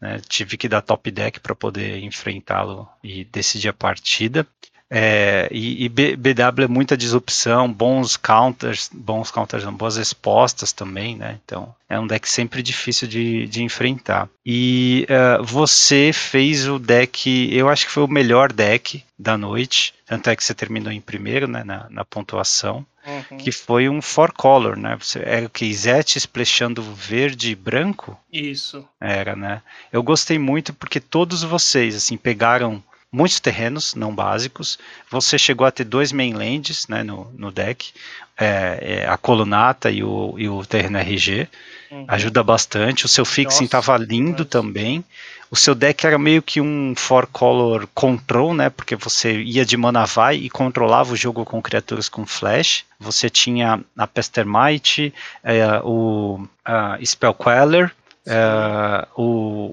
Né? 0.00 0.20
Tive 0.28 0.56
que 0.56 0.68
dar 0.68 0.80
top 0.80 1.10
deck 1.10 1.40
para 1.40 1.54
poder 1.54 1.98
enfrentá-lo 2.02 2.88
e 3.02 3.24
decidir 3.24 3.68
a 3.68 3.72
partida. 3.72 4.46
É, 4.88 5.48
e, 5.50 5.84
e, 5.84 5.88
BW 5.88 6.62
é 6.62 6.68
muita 6.68 6.96
disrupção, 6.96 7.72
bons 7.72 8.16
counters, 8.16 8.88
bons 8.92 9.30
counters, 9.32 9.64
não, 9.64 9.72
boas 9.72 9.96
respostas 9.96 10.72
também, 10.72 11.16
né? 11.16 11.38
Então 11.44 11.74
é 11.88 11.98
um 11.98 12.06
deck 12.06 12.28
sempre 12.28 12.62
difícil 12.62 13.08
de, 13.08 13.46
de 13.48 13.62
enfrentar. 13.64 14.28
E 14.44 15.06
uh, 15.10 15.42
você 15.42 16.12
fez 16.12 16.68
o 16.68 16.78
deck, 16.78 17.52
eu 17.52 17.68
acho 17.68 17.86
que 17.86 17.92
foi 17.92 18.04
o 18.04 18.08
melhor 18.08 18.52
deck 18.52 19.02
da 19.18 19.36
noite, 19.36 19.92
tanto 20.06 20.30
é 20.30 20.36
que 20.36 20.44
você 20.44 20.54
terminou 20.54 20.92
em 20.92 21.00
primeiro, 21.00 21.48
né? 21.48 21.64
Na, 21.64 21.88
na 21.90 22.04
pontuação. 22.04 22.86
Uhum. 23.06 23.38
Que 23.38 23.52
foi 23.52 23.88
um 23.88 24.02
four 24.02 24.32
color, 24.32 24.76
né? 24.76 24.98
Era 25.22 25.46
o 25.46 25.50
que 25.50 25.64
Izete 25.64 26.18
splashando 26.18 26.82
verde 26.82 27.52
e 27.52 27.54
branco? 27.54 28.18
Isso. 28.32 28.84
Era, 29.00 29.36
né? 29.36 29.62
Eu 29.92 30.02
gostei 30.02 30.40
muito 30.40 30.74
porque 30.74 30.98
todos 30.98 31.44
vocês 31.44 31.94
assim 31.94 32.16
pegaram 32.16 32.82
muitos 33.16 33.40
terrenos 33.40 33.94
não 33.94 34.14
básicos. 34.14 34.78
Você 35.10 35.38
chegou 35.38 35.66
a 35.66 35.70
ter 35.70 35.84
dois 35.84 36.12
mainlands 36.12 36.86
né, 36.86 37.02
no, 37.02 37.32
no 37.34 37.50
deck, 37.50 37.90
é, 38.38 38.78
é, 39.04 39.08
a 39.08 39.16
colunata 39.16 39.90
e 39.90 40.04
o, 40.04 40.34
e 40.36 40.46
o 40.46 40.66
terreno 40.66 40.98
RG. 40.98 41.48
Uhum. 41.90 42.04
Ajuda 42.06 42.42
bastante. 42.42 43.06
O 43.06 43.08
seu 43.08 43.24
fixing 43.24 43.64
estava 43.64 43.96
lindo 43.96 44.40
nossa. 44.40 44.44
também. 44.44 45.02
O 45.50 45.56
seu 45.56 45.74
deck 45.74 46.04
era 46.06 46.18
meio 46.18 46.42
que 46.42 46.60
um 46.60 46.92
four 46.94 47.26
color 47.28 47.88
control, 47.94 48.52
né? 48.52 48.68
Porque 48.68 48.96
você 48.96 49.40
ia 49.40 49.64
de 49.64 49.76
mana 49.78 50.04
vai 50.04 50.36
e 50.36 50.50
controlava 50.50 51.14
o 51.14 51.16
jogo 51.16 51.44
com 51.44 51.62
criaturas 51.62 52.10
com 52.10 52.26
flash. 52.26 52.84
Você 53.00 53.30
tinha 53.30 53.80
a 53.96 54.06
Pestermite, 54.06 55.14
é, 55.42 55.80
o 55.82 56.46
a 56.64 56.98
Spell 57.02 57.32
Queller, 57.32 57.92
é, 58.26 59.06
o, 59.16 59.70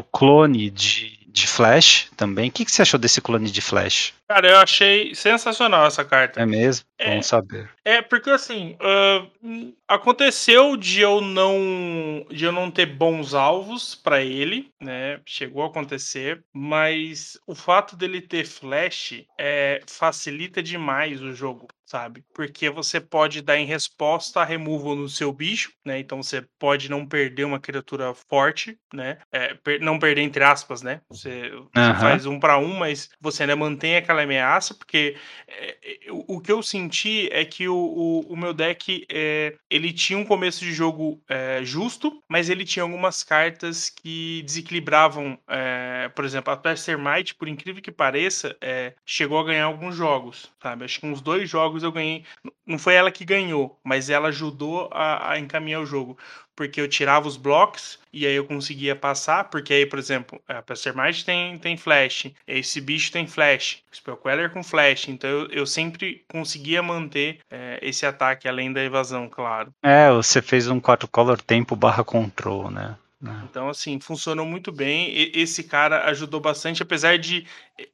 o 0.00 0.04
clone 0.12 0.68
de 0.68 1.21
de 1.32 1.46
Flash 1.46 2.10
também. 2.16 2.50
O 2.50 2.52
que, 2.52 2.64
que 2.64 2.70
você 2.70 2.82
achou 2.82 3.00
desse 3.00 3.20
clone 3.20 3.50
de 3.50 3.60
Flash? 3.62 4.12
Cara, 4.28 4.48
eu 4.48 4.58
achei 4.58 5.14
sensacional 5.14 5.86
essa 5.86 6.04
carta. 6.04 6.40
É 6.40 6.46
mesmo? 6.46 6.84
É, 6.98 7.10
Vamos 7.10 7.26
saber. 7.26 7.70
É, 7.84 8.02
porque 8.02 8.30
assim, 8.30 8.76
uh, 8.80 9.74
aconteceu 9.88 10.76
de 10.76 11.00
eu 11.00 11.20
não 11.20 12.24
de 12.30 12.44
eu 12.44 12.52
não 12.52 12.70
ter 12.70 12.86
bons 12.86 13.34
alvos 13.34 13.94
para 13.94 14.20
ele, 14.22 14.68
né? 14.80 15.20
Chegou 15.26 15.62
a 15.62 15.66
acontecer, 15.66 16.42
mas 16.52 17.38
o 17.46 17.54
fato 17.54 17.96
dele 17.96 18.20
ter 18.20 18.46
flash 18.46 19.24
é, 19.38 19.80
facilita 19.86 20.62
demais 20.62 21.20
o 21.22 21.32
jogo 21.32 21.66
sabe? 21.92 22.24
Porque 22.34 22.70
você 22.70 22.98
pode 22.98 23.42
dar 23.42 23.58
em 23.58 23.66
resposta 23.66 24.40
a 24.40 24.44
removal 24.46 24.96
no 24.96 25.10
seu 25.10 25.30
bicho, 25.30 25.70
né? 25.84 25.98
Então 25.98 26.22
você 26.22 26.42
pode 26.58 26.90
não 26.90 27.06
perder 27.06 27.44
uma 27.44 27.60
criatura 27.60 28.14
forte, 28.30 28.78
né? 28.94 29.18
É, 29.30 29.52
per 29.52 29.78
não 29.78 29.98
perder 29.98 30.22
entre 30.22 30.42
aspas, 30.42 30.80
né? 30.80 31.02
Você, 31.10 31.50
você 31.50 32.00
faz 32.00 32.24
um 32.24 32.40
para 32.40 32.56
um, 32.56 32.78
mas 32.78 33.10
você 33.20 33.42
ainda 33.42 33.54
mantém 33.54 33.96
aquela 33.96 34.22
ameaça, 34.22 34.74
porque 34.74 35.16
é, 35.46 35.76
o, 36.08 36.36
o, 36.36 36.40
que 36.40 36.50
eu 36.50 36.62
senti 36.62 37.28
é 37.30 37.44
que 37.44 37.68
o, 37.68 37.76
o, 37.76 38.20
o 38.32 38.36
meu 38.38 38.54
deck 38.54 39.04
é, 39.12 39.54
ele 39.68 39.92
tinha 39.92 40.18
um 40.18 40.24
começo 40.24 40.60
de 40.60 40.72
jogo 40.72 41.22
é, 41.28 41.60
justo, 41.62 42.22
mas 42.26 42.48
ele 42.48 42.64
tinha 42.64 42.84
algumas 42.84 43.22
cartas 43.22 43.90
que 43.90 44.42
desequilibravam, 44.46 45.38
é, 45.46 46.10
por 46.14 46.24
exemplo, 46.24 46.54
a 46.54 46.56
Pestermite, 46.56 47.34
por 47.34 47.48
incrível 47.48 47.82
que 47.82 47.92
pareça, 47.92 48.56
é, 48.62 48.94
chegou 49.04 49.38
a 49.38 49.44
ganhar 49.44 49.66
alguns 49.66 49.94
jogos, 49.94 50.50
sabe? 50.62 50.86
Acho 50.86 50.98
que 50.98 51.06
uns 51.06 51.20
dois 51.20 51.50
jogos 51.50 51.81
eu 51.82 51.92
ganhei. 51.92 52.24
Não 52.66 52.78
foi 52.78 52.94
ela 52.94 53.10
que 53.10 53.24
ganhou, 53.24 53.78
mas 53.82 54.10
ela 54.10 54.28
ajudou 54.28 54.88
a, 54.92 55.32
a 55.32 55.38
encaminhar 55.38 55.80
o 55.80 55.86
jogo. 55.86 56.16
Porque 56.54 56.80
eu 56.80 56.88
tirava 56.88 57.26
os 57.26 57.36
blocos 57.36 57.98
e 58.12 58.26
aí 58.26 58.34
eu 58.34 58.44
conseguia 58.44 58.94
passar. 58.94 59.44
Porque 59.44 59.72
aí, 59.72 59.86
por 59.86 59.98
exemplo, 59.98 60.40
a 60.46 60.60
Pestermite 60.60 61.24
tem, 61.24 61.58
tem 61.58 61.76
flash, 61.76 62.30
esse 62.46 62.80
bicho 62.80 63.10
tem 63.10 63.26
flash, 63.26 63.82
o 63.90 63.96
Spellqueller 63.96 64.50
com 64.50 64.62
flash. 64.62 65.08
Então 65.08 65.28
eu, 65.28 65.46
eu 65.48 65.66
sempre 65.66 66.24
conseguia 66.28 66.82
manter 66.82 67.38
é, 67.50 67.78
esse 67.82 68.04
ataque 68.04 68.46
além 68.46 68.72
da 68.72 68.82
evasão, 68.82 69.28
claro. 69.28 69.72
É, 69.82 70.10
você 70.10 70.42
fez 70.42 70.68
um 70.68 70.78
4 70.78 71.08
color 71.08 71.40
tempo 71.40 71.74
barra 71.74 72.04
control, 72.04 72.70
né? 72.70 72.96
Então, 73.44 73.68
assim, 73.68 74.00
funcionou 74.00 74.44
muito 74.44 74.72
bem. 74.72 75.30
Esse 75.32 75.62
cara 75.62 76.06
ajudou 76.06 76.40
bastante, 76.40 76.82
apesar 76.82 77.18
de 77.18 77.46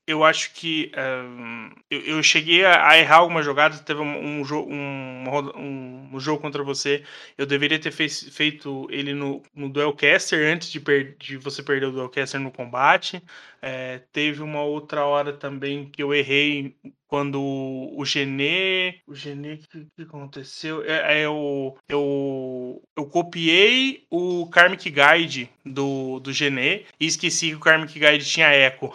eu 0.06 0.24
acho 0.24 0.52
que 0.54 0.90
um, 0.96 1.70
eu, 1.90 2.00
eu, 2.00 2.22
cheguei 2.22 2.64
a, 2.64 2.98
errar 2.98 3.16
algumas 3.16 3.44
jogadas. 3.44 3.80
Teve 3.80 4.00
um, 4.00 4.40
um, 4.40 4.42
um, 5.56 6.08
um, 6.12 6.20
jogo 6.20 6.40
contra 6.40 6.62
você. 6.62 7.02
Eu 7.36 7.46
deveria 7.46 7.78
ter 7.78 7.90
fez, 7.90 8.28
feito 8.30 8.86
ele 8.90 9.14
no, 9.14 9.42
no 9.54 9.68
Duelcaster 9.68 10.52
antes 10.52 10.70
de, 10.70 10.80
per, 10.80 11.16
de 11.18 11.36
você 11.36 11.62
perder 11.62 11.86
o 11.86 11.92
Duelcaster 11.92 12.40
no 12.40 12.50
combate. 12.50 13.22
É, 13.60 14.00
teve 14.12 14.42
uma 14.42 14.62
outra 14.62 15.04
hora 15.04 15.32
também 15.32 15.90
que 15.90 16.02
eu 16.02 16.14
errei 16.14 16.76
quando 17.08 17.40
o 17.42 18.04
Genê. 18.04 19.00
O 19.06 19.14
Genê, 19.14 19.54
o 19.54 19.58
que, 19.58 19.86
que, 19.96 20.02
aconteceu? 20.02 20.84
É, 20.84 21.18
é, 21.18 21.24
eu, 21.24 21.76
eu, 21.88 22.82
eu 22.96 23.06
copiei 23.06 24.04
o 24.10 24.46
Karmic 24.48 24.90
Guide 24.90 25.50
do, 25.64 26.20
do 26.20 26.32
Genê 26.32 26.84
e 27.00 27.06
esqueci 27.06 27.48
que 27.48 27.56
o 27.56 27.60
Karmic 27.60 27.98
Guide 27.98 28.24
tinha 28.24 28.48
eco. 28.48 28.94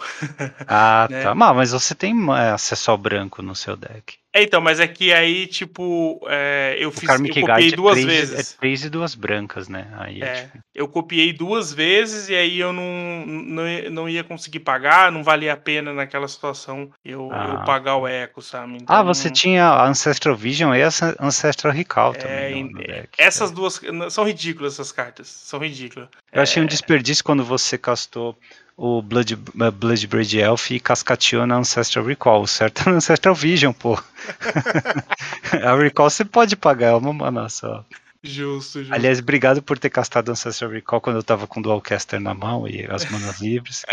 Ah, 0.66 0.83
né? 1.10 1.22
tá. 1.22 1.34
Mas 1.34 1.72
você 1.72 1.94
tem 1.94 2.14
é, 2.32 2.50
acesso 2.50 2.90
ao 2.90 2.98
branco 2.98 3.42
no 3.42 3.54
seu 3.54 3.76
deck. 3.76 4.18
É, 4.34 4.42
então, 4.42 4.60
mas 4.60 4.80
é 4.80 4.88
que 4.88 5.12
aí, 5.12 5.46
tipo, 5.46 6.20
é, 6.28 6.74
eu 6.76 6.90
fiz. 6.90 7.08
Eu 7.08 7.18
copiei 7.18 7.68
é 7.68 7.76
duas 7.76 7.98
é 7.98 8.02
três, 8.02 8.30
vezes. 8.30 8.52
É 8.52 8.58
três 8.58 8.84
e 8.84 8.90
duas 8.90 9.14
brancas, 9.14 9.68
né? 9.68 9.86
Aí 9.96 10.20
é, 10.20 10.34
tipo... 10.34 10.58
Eu 10.74 10.88
copiei 10.88 11.32
duas 11.32 11.72
vezes 11.72 12.28
e 12.28 12.34
aí 12.34 12.58
eu 12.58 12.72
não, 12.72 13.24
não, 13.24 13.62
não 13.92 14.08
ia 14.08 14.24
conseguir 14.24 14.58
pagar, 14.58 15.12
não 15.12 15.22
valia 15.22 15.52
a 15.52 15.56
pena 15.56 15.92
naquela 15.92 16.26
situação 16.26 16.90
eu, 17.04 17.28
ah. 17.30 17.58
eu 17.60 17.64
pagar 17.64 17.96
o 17.96 18.08
eco, 18.08 18.42
sabe? 18.42 18.74
Então, 18.74 18.86
ah, 18.88 19.04
você 19.04 19.30
tinha 19.30 19.84
Ancestral 19.84 20.34
Vision 20.34 20.74
e 20.74 20.82
Ancestral 21.20 21.72
Recall 21.72 22.14
também. 22.14 22.64
No, 22.64 22.72
no 22.72 22.78
deck, 22.78 23.10
essas 23.16 23.52
duas. 23.52 23.80
São 24.10 24.24
ridículas 24.24 24.72
essas 24.72 24.90
cartas. 24.90 25.28
São 25.28 25.60
ridículas. 25.60 26.08
Eu 26.32 26.42
achei 26.42 26.60
um 26.60 26.66
desperdício 26.66 27.22
quando 27.22 27.44
você 27.44 27.78
castou 27.78 28.36
o 28.76 29.00
Blood, 29.00 29.34
uh, 29.34 29.72
Bloodbraid 29.72 30.38
Elf 30.38 30.70
e 30.70 30.80
cascateou 30.80 31.46
na 31.46 31.56
Ancestral 31.56 32.04
Recall. 32.04 32.46
Certo 32.46 32.88
é 32.88 32.92
Ancestral 32.92 33.34
Vision, 33.34 33.72
pô. 33.72 33.94
a 35.62 35.76
Recall 35.76 36.10
você 36.10 36.24
pode 36.24 36.56
pagar, 36.56 36.88
é 36.88 36.94
uma 36.94 37.12
mana 37.12 37.48
só. 37.48 37.84
Justo, 38.22 38.78
justo. 38.78 38.94
Aliás, 38.94 39.18
obrigado 39.18 39.62
por 39.62 39.78
ter 39.78 39.90
castado 39.90 40.32
Ancestral 40.32 40.70
Recall 40.70 41.00
quando 41.00 41.16
eu 41.16 41.22
tava 41.22 41.46
com 41.46 41.60
o 41.60 41.62
Dualcaster 41.62 42.18
na 42.18 42.32
mão 42.32 42.66
e 42.66 42.86
as 42.90 43.04
manas 43.10 43.38
livres. 43.38 43.84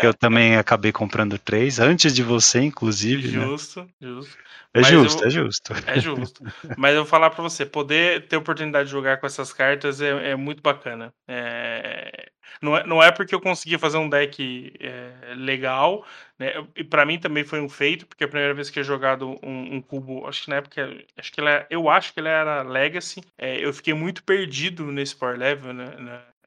eu 0.00 0.14
também 0.14 0.56
acabei 0.56 0.92
comprando 0.92 1.38
três, 1.38 1.78
antes 1.78 2.14
de 2.14 2.22
você, 2.22 2.62
inclusive. 2.62 3.28
Justo, 3.28 3.82
né? 3.82 3.88
justo. 4.00 4.45
É 4.76 4.80
Mas 4.82 4.88
justo, 4.88 5.22
eu, 5.22 5.26
é 5.26 5.30
justo. 5.30 5.72
É 5.86 5.98
justo. 6.00 6.44
Mas 6.76 6.94
eu 6.94 7.02
vou 7.02 7.06
falar 7.06 7.30
para 7.30 7.42
você, 7.42 7.64
poder 7.64 8.28
ter 8.28 8.36
oportunidade 8.36 8.86
de 8.86 8.92
jogar 8.92 9.16
com 9.16 9.26
essas 9.26 9.52
cartas 9.52 10.02
é, 10.02 10.32
é 10.32 10.36
muito 10.36 10.62
bacana. 10.62 11.14
É, 11.26 12.30
não, 12.60 12.76
é, 12.76 12.86
não 12.86 13.02
é 13.02 13.10
porque 13.10 13.34
eu 13.34 13.40
consegui 13.40 13.78
fazer 13.78 13.96
um 13.96 14.08
deck 14.08 14.74
é, 14.78 15.34
legal, 15.34 16.04
né? 16.38 16.52
E 16.76 16.84
para 16.84 17.06
mim 17.06 17.18
também 17.18 17.42
foi 17.42 17.60
um 17.60 17.68
feito, 17.70 18.06
porque 18.06 18.24
é 18.24 18.26
a 18.26 18.30
primeira 18.30 18.52
vez 18.52 18.68
que 18.68 18.78
eu 18.78 18.84
jogado 18.84 19.38
um, 19.42 19.76
um, 19.76 19.80
cubo, 19.80 20.26
acho 20.26 20.44
que 20.44 20.50
na 20.50 20.56
época, 20.56 21.04
acho 21.16 21.32
que 21.32 21.40
ele, 21.40 21.48
é, 21.48 21.66
eu 21.70 21.88
acho 21.88 22.12
que 22.12 22.20
ele 22.20 22.28
era 22.28 22.62
Legacy. 22.62 23.22
É, 23.38 23.64
eu 23.64 23.72
fiquei 23.72 23.94
muito 23.94 24.22
perdido 24.24 24.92
nesse 24.92 25.16
Power 25.16 25.38
Level, 25.38 25.72
né? 25.72 25.86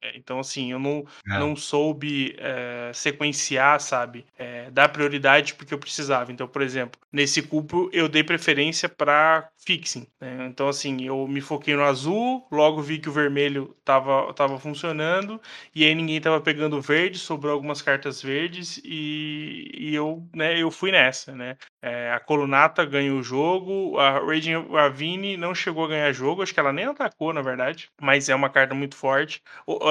É, 0.01 0.17
então, 0.17 0.39
assim, 0.39 0.71
eu 0.71 0.79
não, 0.79 1.05
é. 1.27 1.39
não 1.39 1.55
soube 1.55 2.35
é, 2.37 2.91
sequenciar, 2.93 3.79
sabe? 3.81 4.25
É, 4.37 4.71
dar 4.71 4.89
prioridade 4.89 5.53
porque 5.55 5.73
eu 5.73 5.79
precisava. 5.79 6.31
Então, 6.31 6.47
por 6.47 6.61
exemplo, 6.61 6.99
nesse 7.11 7.41
cubo 7.41 7.89
eu 7.91 8.07
dei 8.07 8.23
preferência 8.23 8.87
para 8.87 9.49
fixing. 9.65 10.07
Né? 10.19 10.47
Então, 10.47 10.67
assim, 10.69 11.03
eu 11.03 11.27
me 11.27 11.41
foquei 11.41 11.75
no 11.75 11.83
azul, 11.83 12.47
logo 12.51 12.81
vi 12.81 12.99
que 12.99 13.09
o 13.09 13.11
vermelho 13.11 13.75
tava, 13.83 14.33
tava 14.33 14.57
funcionando, 14.57 15.39
e 15.75 15.85
aí 15.85 15.93
ninguém 15.93 16.21
tava 16.21 16.39
pegando 16.39 16.81
verde, 16.81 17.19
sobrou 17.19 17.53
algumas 17.53 17.81
cartas 17.81 18.21
verdes, 18.21 18.79
e, 18.83 19.69
e 19.77 19.95
eu, 19.95 20.27
né, 20.33 20.57
eu 20.61 20.71
fui 20.71 20.91
nessa, 20.91 21.35
né? 21.35 21.57
É, 21.81 22.11
a 22.11 22.19
Colunata 22.19 22.85
ganhou 22.85 23.19
o 23.19 23.23
jogo, 23.23 23.97
a 23.97 24.19
Raging 24.19 24.67
Ravine 24.69 25.37
não 25.37 25.53
chegou 25.53 25.85
a 25.85 25.89
ganhar 25.89 26.11
jogo, 26.13 26.41
acho 26.41 26.53
que 26.53 26.59
ela 26.59 26.73
nem 26.73 26.85
atacou, 26.85 27.33
na 27.33 27.41
verdade, 27.41 27.89
mas 28.01 28.29
é 28.29 28.35
uma 28.35 28.49
carta 28.49 28.73
muito 28.73 28.95
forte. 28.95 29.41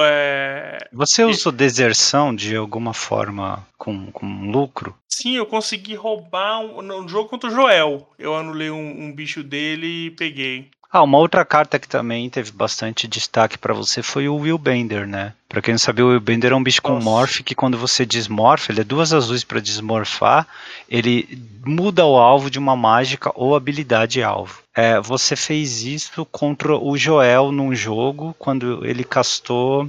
É... 0.03 0.77
Você 0.91 1.23
usou 1.23 1.51
deserção 1.51 2.35
de 2.35 2.55
alguma 2.55 2.93
forma 2.93 3.65
com, 3.77 4.11
com 4.11 4.51
lucro? 4.51 4.95
Sim, 5.07 5.35
eu 5.35 5.45
consegui 5.45 5.95
roubar 5.95 6.61
um, 6.61 6.81
no 6.81 7.07
jogo 7.07 7.29
contra 7.29 7.49
o 7.49 7.53
Joel. 7.53 8.07
Eu 8.17 8.35
anulei 8.35 8.69
um, 8.69 9.03
um 9.05 9.13
bicho 9.13 9.43
dele 9.43 10.07
e 10.07 10.11
peguei. 10.11 10.69
Ah, 10.91 11.03
uma 11.03 11.19
outra 11.19 11.45
carta 11.45 11.77
que 11.77 11.87
também 11.87 12.27
teve 12.31 12.51
bastante 12.51 13.07
destaque 13.07 13.59
para 13.59 13.75
você 13.75 14.01
foi 14.01 14.27
o 14.27 14.37
Will 14.37 14.57
Bender, 14.57 15.07
né? 15.07 15.33
Pra 15.47 15.61
quem 15.61 15.75
não 15.75 15.79
sabe, 15.79 16.01
o 16.01 16.07
Will 16.09 16.19
Bender 16.19 16.51
é 16.51 16.55
um 16.55 16.63
bicho 16.63 16.81
Nossa. 16.83 16.95
com 16.95 17.03
morph 17.03 17.41
que 17.43 17.53
quando 17.53 17.77
você 17.77 18.05
desmorfa, 18.07 18.71
ele 18.71 18.81
é 18.81 18.83
duas 18.83 19.13
azuis 19.13 19.43
para 19.43 19.61
desmorfar, 19.61 20.47
ele 20.89 21.39
muda 21.63 22.03
o 22.05 22.17
alvo 22.17 22.49
de 22.49 22.57
uma 22.57 22.75
mágica 22.75 23.31
ou 23.35 23.55
habilidade 23.55 24.23
alvo. 24.23 24.63
É, 24.75 24.99
você 24.99 25.35
fez 25.35 25.83
isso 25.83 26.25
contra 26.25 26.75
o 26.75 26.97
Joel 26.97 27.51
num 27.51 27.75
jogo, 27.75 28.35
quando 28.39 28.83
ele 28.83 29.03
castou 29.03 29.87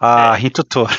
a 0.00 0.34
é. 0.38 0.50
Tora. 0.66 0.94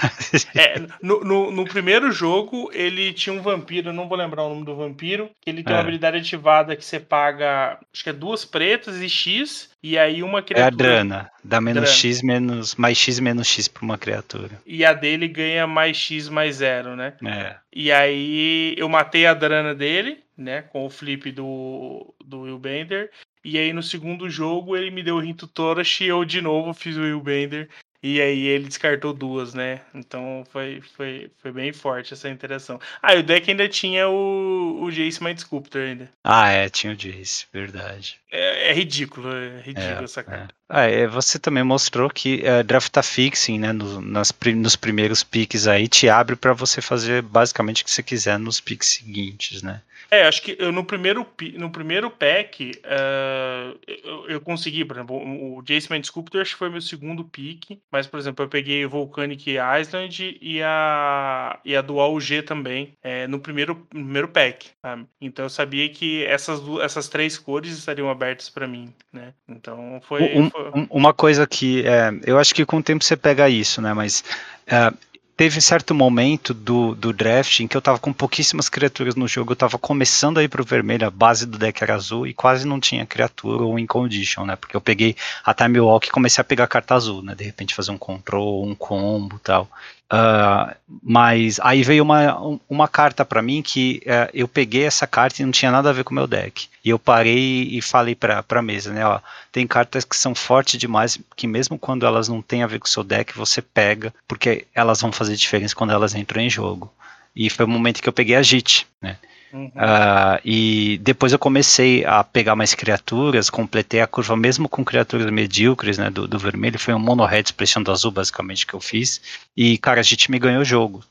é, 0.54 0.80
no, 1.02 1.22
no, 1.22 1.52
no, 1.52 1.66
primeiro 1.66 2.12
jogo, 2.12 2.70
ele 2.72 3.12
tinha 3.12 3.34
um 3.34 3.42
vampiro, 3.42 3.92
não 3.92 4.08
vou 4.08 4.16
lembrar 4.16 4.44
o 4.44 4.50
nome 4.50 4.64
do 4.64 4.76
vampiro, 4.76 5.32
que 5.42 5.50
ele 5.50 5.64
tem 5.64 5.74
é. 5.74 5.76
uma 5.76 5.82
habilidade 5.82 6.18
ativada 6.18 6.76
que 6.76 6.86
você 6.86 7.00
paga, 7.00 7.80
acho 7.92 8.04
que 8.04 8.12
é 8.12 8.14
duas 8.14 8.46
pretas 8.46 8.98
e 8.98 9.10
X, 9.10 9.72
e 9.82 9.98
aí 9.98 10.22
uma 10.22 10.44
criatura... 10.44 10.66
É 10.66 10.68
a 10.68 10.70
Drana, 10.70 11.32
dá 11.44 11.60
menos 11.60 11.84
Drana. 11.84 11.98
X, 11.98 12.22
menos, 12.22 12.76
mais 12.76 12.96
X, 12.96 13.20
menos 13.20 13.48
X 13.48 13.68
pra 13.68 13.84
uma 13.84 13.98
criatura. 13.98 14.62
E 14.68 14.86
a 14.86 14.94
dele 14.94 15.28
ganha 15.28 15.66
mais 15.66 15.98
X, 15.98 16.30
mais 16.30 16.58
zero, 16.58 16.96
né? 16.96 17.14
É. 17.26 17.56
E 17.74 17.92
aí 17.92 18.76
eu 18.78 18.88
matei 18.88 19.26
a 19.26 19.34
Drana 19.34 19.74
dele, 19.74 20.20
né, 20.38 20.62
com 20.62 20.86
o 20.86 20.90
flip 20.92 21.32
do, 21.32 22.14
do 22.24 22.42
Willbender, 22.42 23.10
e 23.44 23.58
aí 23.58 23.74
no 23.74 23.82
segundo 23.82 24.30
jogo 24.30 24.78
ele 24.78 24.92
me 24.92 25.02
deu 25.02 25.16
o 25.16 25.20
Rinto 25.20 25.48
Torash 25.48 26.02
e 26.02 26.06
eu 26.06 26.24
de 26.24 26.40
novo 26.40 26.72
fiz 26.74 26.96
o 26.96 27.02
Willbender 27.02 27.68
e 28.04 28.20
aí 28.20 28.48
ele 28.48 28.68
descartou 28.68 29.14
duas, 29.14 29.54
né? 29.54 29.82
Então 29.94 30.44
foi, 30.52 30.82
foi, 30.96 31.30
foi 31.38 31.52
bem 31.52 31.72
forte 31.72 32.14
essa 32.14 32.30
interação. 32.30 32.80
Ah, 33.02 33.14
e 33.14 33.20
o 33.20 33.24
deck 33.24 33.50
ainda 33.50 33.70
tinha 33.70 34.10
o, 34.10 34.82
o 34.82 34.92
Jace 34.92 35.24
Mind 35.24 35.38
Sculptor 35.38 35.82
ainda. 35.82 36.10
Ah, 36.24 36.50
é, 36.50 36.68
tinha 36.68 36.94
o 36.94 36.96
Jace, 36.96 37.46
verdade. 37.54 38.20
É, 38.32 38.70
é 38.72 38.74
ridículo, 38.74 39.32
é 39.32 39.62
ridículo 39.62 40.02
é, 40.02 40.04
essa 40.04 40.24
carta. 40.24 40.54
É. 40.54 40.62
Ah, 40.68 40.84
é, 40.84 41.06
você 41.06 41.38
também 41.38 41.64
mostrou 41.64 42.10
que 42.10 42.42
é, 42.44 42.64
draftar 42.64 43.04
fixing, 43.04 43.60
né, 43.60 43.72
no, 43.72 44.02
nas, 44.02 44.34
nos 44.56 44.76
primeiros 44.76 45.24
picks 45.24 45.68
aí, 45.68 45.88
te 45.88 46.10
abre 46.10 46.36
para 46.36 46.54
você 46.54 46.82
fazer 46.82 47.22
basicamente 47.22 47.84
o 47.84 47.86
que 47.86 47.92
você 47.92 48.02
quiser 48.02 48.40
nos 48.40 48.60
picks 48.60 48.88
seguintes, 48.88 49.62
né? 49.62 49.82
É, 50.14 50.28
acho 50.28 50.42
que 50.42 50.58
eu, 50.60 50.74
no, 50.74 50.84
primeiro, 50.84 51.26
no 51.54 51.70
primeiro 51.70 52.12
pack 52.12 52.72
uh, 52.84 53.80
eu, 53.88 54.30
eu, 54.30 54.42
consegui, 54.42 54.84
por 54.84 54.98
exemplo, 54.98 55.16
o 55.16 55.62
Jason 55.62 56.04
Sculptor 56.04 56.42
acho 56.42 56.52
que 56.52 56.60
foi 56.60 56.70
meu 56.70 56.82
segundo 56.82 57.24
pick, 57.24 57.80
mas, 57.90 58.08
por 58.08 58.20
exemplo, 58.20 58.44
eu 58.44 58.50
peguei 58.50 58.86
Volcanic 58.86 59.56
Island 59.80 60.38
e 60.42 60.62
a, 60.62 61.58
e 61.64 61.74
a 61.74 61.82
Dual 61.82 62.20
G 62.20 62.42
também 62.42 62.94
é, 63.02 63.26
no, 63.26 63.40
primeiro, 63.40 63.88
no 63.94 64.04
primeiro 64.04 64.28
pack. 64.28 64.72
Sabe? 64.82 65.06
Então 65.22 65.46
eu 65.46 65.50
sabia 65.50 65.88
que 65.88 66.26
essas, 66.26 66.60
essas 66.84 67.08
três 67.08 67.38
cores 67.38 67.72
estariam 67.72 68.10
abertas 68.10 68.50
para 68.50 68.68
mim, 68.68 68.94
né? 69.14 69.34
Então 69.48 70.02
foi, 70.04 70.24
um, 70.38 70.50
foi... 70.50 70.88
Uma 70.90 71.14
coisa 71.14 71.48
que 71.48 71.88
é, 71.88 72.12
eu 72.26 72.38
acho 72.38 72.54
que 72.54 72.66
com 72.66 72.80
o 72.80 72.84
tempo 72.84 73.02
você 73.02 73.16
pega 73.16 73.48
isso, 73.48 73.82
né? 73.82 73.94
Mas. 73.94 74.26
Uh, 74.68 75.11
teve 75.42 75.60
certo 75.60 75.96
momento 75.96 76.54
do, 76.54 76.94
do 76.94 77.12
draft 77.12 77.62
em 77.62 77.68
que 77.68 77.76
eu 77.76 77.82
tava 77.82 77.98
com 77.98 78.14
pouquíssimas 78.14 78.70
criaturas 78.70 79.16
no 79.16 79.28
jogo, 79.28 79.54
eu 79.54 79.56
tava 79.56 79.80
começando 79.80 80.38
a 80.38 80.44
ir 80.44 80.48
pro 80.48 80.64
vermelho, 80.64 81.08
a 81.08 81.10
base 81.10 81.48
do 81.48 81.58
deck 81.58 81.84
era 81.84 81.96
azul 81.96 82.28
e 82.28 82.34
quase 82.34 82.68
não 82.68 82.80
tinha 82.80 83.08
criatura 83.08 83.64
ou 83.64 83.80
in 83.80 83.88
condition, 83.88 84.46
né? 84.46 84.56
Porque 84.56 84.76
eu 84.76 84.82
peguei 84.82 85.16
a 85.44 85.52
Time 85.52 85.80
Walk 85.80 86.08
e 86.08 86.12
comecei 86.12 86.44
a 86.44 86.46
pegar 86.46 86.68
carta 86.68 86.94
azul, 86.94 87.24
né? 87.24 87.34
De 87.34 87.44
repente 87.44 87.74
fazer 87.74 87.90
um 87.90 87.98
control, 87.98 88.64
um 88.64 88.76
combo 88.76 89.40
tal. 89.40 89.68
Uh, 90.12 90.76
mas 91.02 91.58
aí 91.62 91.84
veio 91.84 92.04
uma, 92.04 92.60
uma 92.70 92.86
carta 92.86 93.24
para 93.24 93.42
mim 93.42 93.62
que 93.62 94.04
uh, 94.06 94.30
eu 94.34 94.46
peguei 94.46 94.84
essa 94.84 95.08
carta 95.08 95.42
e 95.42 95.46
não 95.46 95.54
tinha 95.54 95.72
nada 95.72 95.90
a 95.90 95.94
ver 95.94 96.04
com 96.04 96.12
o 96.12 96.16
meu 96.16 96.28
deck. 96.28 96.68
E 96.84 96.90
eu 96.90 97.00
parei 97.00 97.70
e 97.72 97.82
falei 97.82 98.14
pra, 98.14 98.44
pra 98.44 98.62
mesa, 98.62 98.92
né? 98.92 99.06
Ó, 99.06 99.20
tem 99.54 99.66
cartas 99.66 100.04
que 100.04 100.18
são 100.18 100.36
fortes 100.36 100.78
demais, 100.78 101.18
que 101.34 101.48
mesmo 101.48 101.80
quando 101.80 102.06
elas 102.06 102.28
não 102.28 102.42
têm 102.42 102.62
a 102.62 102.68
ver 102.68 102.80
com 102.80 102.88
o 102.88 102.90
seu 102.90 103.06
deck, 103.06 103.38
você 103.38 103.62
pega, 103.62 104.14
porque 104.28 104.68
elas 104.76 105.00
vão 105.00 105.14
fazer 105.14 105.36
diferença 105.38 105.76
quando 105.76 105.94
elas 105.94 106.14
entram 106.14 106.42
em 106.42 106.50
jogo. 106.50 106.92
E 107.34 107.50
foi 107.50 107.64
o 107.64 107.70
momento 107.70 108.02
que 108.02 108.10
eu 108.10 108.14
peguei 108.14 108.36
a 108.36 108.42
JIT, 108.42 108.86
né? 109.02 109.16
Uhum. 109.54 109.68
Uh, 109.68 110.40
e 110.46 110.98
depois 111.04 111.34
eu 111.34 111.40
comecei 111.40 112.06
a 112.06 112.24
pegar 112.24 112.56
mais 112.56 112.74
criaturas, 112.74 113.50
completei 113.50 114.00
a 114.00 114.08
curva 114.08 114.36
mesmo 114.36 114.70
com 114.70 114.84
criaturas 114.84 115.30
medíocres, 115.30 115.98
né, 115.98 116.10
do, 116.10 116.28
do 116.28 116.40
vermelho, 116.40 116.80
foi 116.80 116.94
um 116.94 117.00
mono 117.00 117.26
red 117.26 117.42
expressão 117.42 117.84
do 117.84 117.92
azul 117.92 118.12
basicamente 118.12 118.66
que 118.66 118.74
eu 118.74 118.80
fiz, 118.80 119.22
e 119.56 119.78
cara, 119.78 120.00
a 120.00 120.04
gente 120.04 120.32
me 120.32 120.40
ganhou 120.40 120.62
o 120.62 120.66
jogo, 120.66 121.04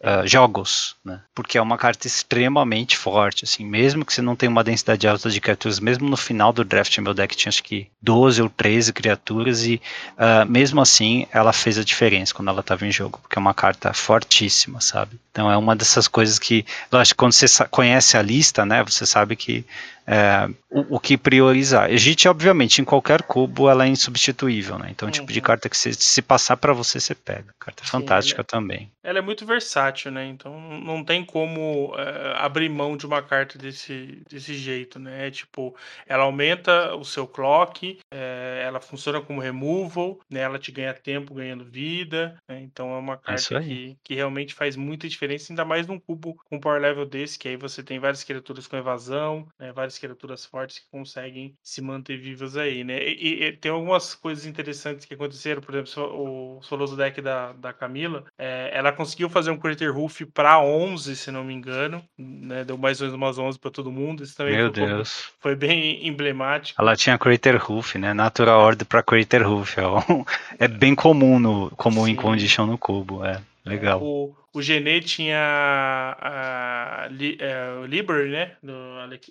uh, 0.00 0.26
jogos, 0.26 0.96
né? 1.04 1.20
Porque 1.34 1.58
é 1.58 1.62
uma 1.62 1.78
carta 1.78 2.06
extremamente 2.06 2.96
forte, 2.96 3.44
assim, 3.44 3.64
mesmo 3.64 4.04
que 4.04 4.12
você 4.12 4.22
não 4.22 4.36
tenha 4.36 4.50
uma 4.50 4.64
densidade 4.64 5.06
alta 5.06 5.30
de 5.30 5.40
criaturas, 5.40 5.80
mesmo 5.80 6.08
no 6.08 6.16
final 6.16 6.52
do 6.52 6.64
draft 6.64 6.96
meu 6.98 7.14
deck 7.14 7.36
tinha 7.36 7.50
acho 7.50 7.62
que 7.62 7.88
12 8.02 8.42
ou 8.42 8.48
13 8.50 8.92
criaturas 8.92 9.64
e 9.64 9.80
uh, 10.18 10.50
mesmo 10.50 10.80
assim 10.80 11.26
ela 11.32 11.52
fez 11.52 11.78
a 11.78 11.84
diferença 11.84 12.34
quando 12.34 12.48
ela 12.48 12.60
estava 12.60 12.86
em 12.86 12.92
jogo, 12.92 13.18
porque 13.22 13.38
é 13.38 13.40
uma 13.40 13.54
carta 13.54 13.92
fortíssima, 13.92 14.80
sabe? 14.80 15.18
Então 15.30 15.50
é 15.50 15.56
uma 15.56 15.76
dessas 15.76 16.08
coisas 16.08 16.38
que, 16.38 16.64
lógico, 16.90 17.18
quando 17.18 17.32
você 17.32 17.46
conhece 17.70 18.16
a 18.16 18.22
lista, 18.22 18.64
né, 18.64 18.82
você 18.82 19.04
sabe 19.04 19.36
que 19.36 19.64
é, 20.06 20.48
o, 20.70 20.96
o, 20.96 21.00
que 21.00 21.18
priorizar. 21.18 21.90
Egite, 21.90 22.28
obviamente, 22.28 22.80
em 22.80 22.84
qualquer 22.84 23.22
cubo 23.22 23.68
ela 23.68 23.84
é 23.84 23.88
insubstituível, 23.88 24.78
né? 24.78 24.88
Então, 24.90 25.08
é 25.08 25.10
um 25.10 25.12
tipo 25.12 25.32
de 25.32 25.40
uhum. 25.40 25.44
carta 25.44 25.68
que 25.68 25.76
se, 25.76 25.92
se 25.94 26.22
passar 26.22 26.56
para 26.56 26.72
você, 26.72 27.00
você 27.00 27.14
pega. 27.14 27.52
Carta 27.58 27.84
Sim, 27.84 27.90
fantástica 27.90 28.40
ela, 28.40 28.44
também. 28.44 28.90
Ela 29.02 29.18
é 29.18 29.22
muito 29.22 29.44
versátil, 29.44 30.12
né? 30.12 30.24
Então, 30.26 30.60
não 30.80 31.02
tem 31.02 31.24
como 31.24 31.92
é, 31.98 32.34
abrir 32.36 32.68
mão 32.68 32.96
de 32.96 33.04
uma 33.04 33.20
carta 33.20 33.58
desse, 33.58 34.22
desse 34.30 34.54
jeito, 34.54 35.00
né? 35.00 35.28
Tipo, 35.30 35.74
ela 36.06 36.22
aumenta 36.22 36.94
o 36.94 37.04
seu 37.04 37.26
clock, 37.26 37.98
é, 38.10 38.62
ela 38.64 38.80
funciona 38.80 39.20
como 39.20 39.40
removal, 39.40 40.20
né? 40.30 40.40
Ela 40.40 40.58
te 40.58 40.70
ganha 40.70 40.94
tempo 40.94 41.34
ganhando 41.34 41.64
vida, 41.64 42.36
né? 42.48 42.60
Então, 42.60 42.94
é 42.94 42.98
uma 42.98 43.14
é 43.14 43.18
carta 43.18 43.60
que, 43.60 43.96
que 44.04 44.14
realmente 44.14 44.54
faz 44.54 44.76
muita 44.76 45.08
diferença, 45.08 45.52
ainda 45.52 45.64
mais 45.64 45.88
num 45.88 45.98
cubo 45.98 46.36
com 46.48 46.60
power 46.60 46.80
level 46.80 47.06
desse, 47.06 47.36
que 47.36 47.48
aí 47.48 47.56
você 47.56 47.82
tem 47.82 47.98
várias 47.98 48.22
criaturas 48.22 48.68
com 48.68 48.76
evasão, 48.76 49.48
né? 49.58 49.72
Várias 49.72 49.95
criaturas 49.98 50.44
fortes 50.44 50.78
que 50.78 50.90
conseguem 50.90 51.54
se 51.62 51.80
manter 51.80 52.18
vivas 52.18 52.56
aí, 52.56 52.84
né? 52.84 52.98
E, 53.02 53.44
e, 53.44 53.52
tem 53.52 53.70
algumas 53.70 54.14
coisas 54.14 54.46
interessantes 54.46 55.04
que 55.04 55.14
aconteceram, 55.14 55.60
por 55.60 55.74
exemplo, 55.74 56.58
o 56.58 56.62
soloso 56.62 56.96
deck 56.96 57.20
da, 57.20 57.52
da 57.52 57.72
Camila, 57.72 58.24
é, 58.38 58.70
ela 58.72 58.92
conseguiu 58.92 59.28
fazer 59.28 59.50
um 59.50 59.58
Crater 59.58 59.94
Roof 59.94 60.22
para 60.32 60.60
11, 60.60 61.16
se 61.16 61.30
não 61.30 61.44
me 61.44 61.54
engano, 61.54 62.02
né? 62.18 62.64
Deu 62.64 62.76
mais 62.76 63.00
ou 63.00 63.06
menos 63.06 63.16
umas 63.16 63.38
11 63.38 63.58
para 63.58 63.70
todo 63.70 63.90
mundo. 63.90 64.22
Isso 64.22 64.36
também 64.36 64.56
Meu 64.56 64.72
foi, 64.72 64.86
Deus. 64.86 65.30
Foi 65.40 65.56
bem 65.56 66.06
emblemático. 66.06 66.80
Ela 66.80 66.96
tinha 66.96 67.18
Crater 67.18 67.56
Roof, 67.56 67.96
né? 67.96 68.12
Natural 68.12 68.60
Order 68.60 68.86
para 68.86 69.02
Crater 69.02 69.46
Roof. 69.46 69.76
É, 69.78 70.64
é 70.64 70.68
bem 70.68 70.94
comum 70.94 71.38
no, 71.38 71.70
como 71.76 72.04
Sim. 72.04 72.12
in 72.12 72.16
condition 72.16 72.66
no 72.66 72.78
cubo, 72.78 73.24
é. 73.24 73.40
Legal. 73.64 74.00
O, 74.00 74.32
o 74.56 74.62
Genê 74.62 75.02
tinha 75.02 75.38
a, 75.38 77.04
a, 77.04 77.08
é, 77.38 77.78
o 77.78 77.84
Liber, 77.84 78.26
né? 78.30 78.52
Do 78.62 78.72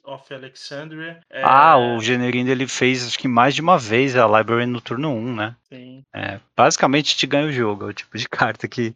of 0.04 0.32
Alexandria. 0.32 1.20
É... 1.32 1.42
Ah, 1.44 1.78
o 1.78 2.00
Generino 2.00 2.52
ele 2.52 2.68
fez 2.68 3.08
acho 3.08 3.18
que 3.18 3.28
mais 3.28 3.56
de 3.56 3.62
uma 3.62 3.76
vez 3.80 4.16
a 4.16 4.28
Library 4.28 4.68
no 4.68 4.80
turno 4.80 5.12
1, 5.12 5.36
né? 5.36 5.56
Sim. 5.68 6.04
É, 6.14 6.40
basicamente 6.56 7.18
te 7.18 7.26
ganha 7.26 7.48
o 7.48 7.52
jogo, 7.52 7.86
é 7.86 7.88
o 7.88 7.94
tipo 7.94 8.16
de 8.16 8.30
carta 8.30 8.68
que 8.68 8.96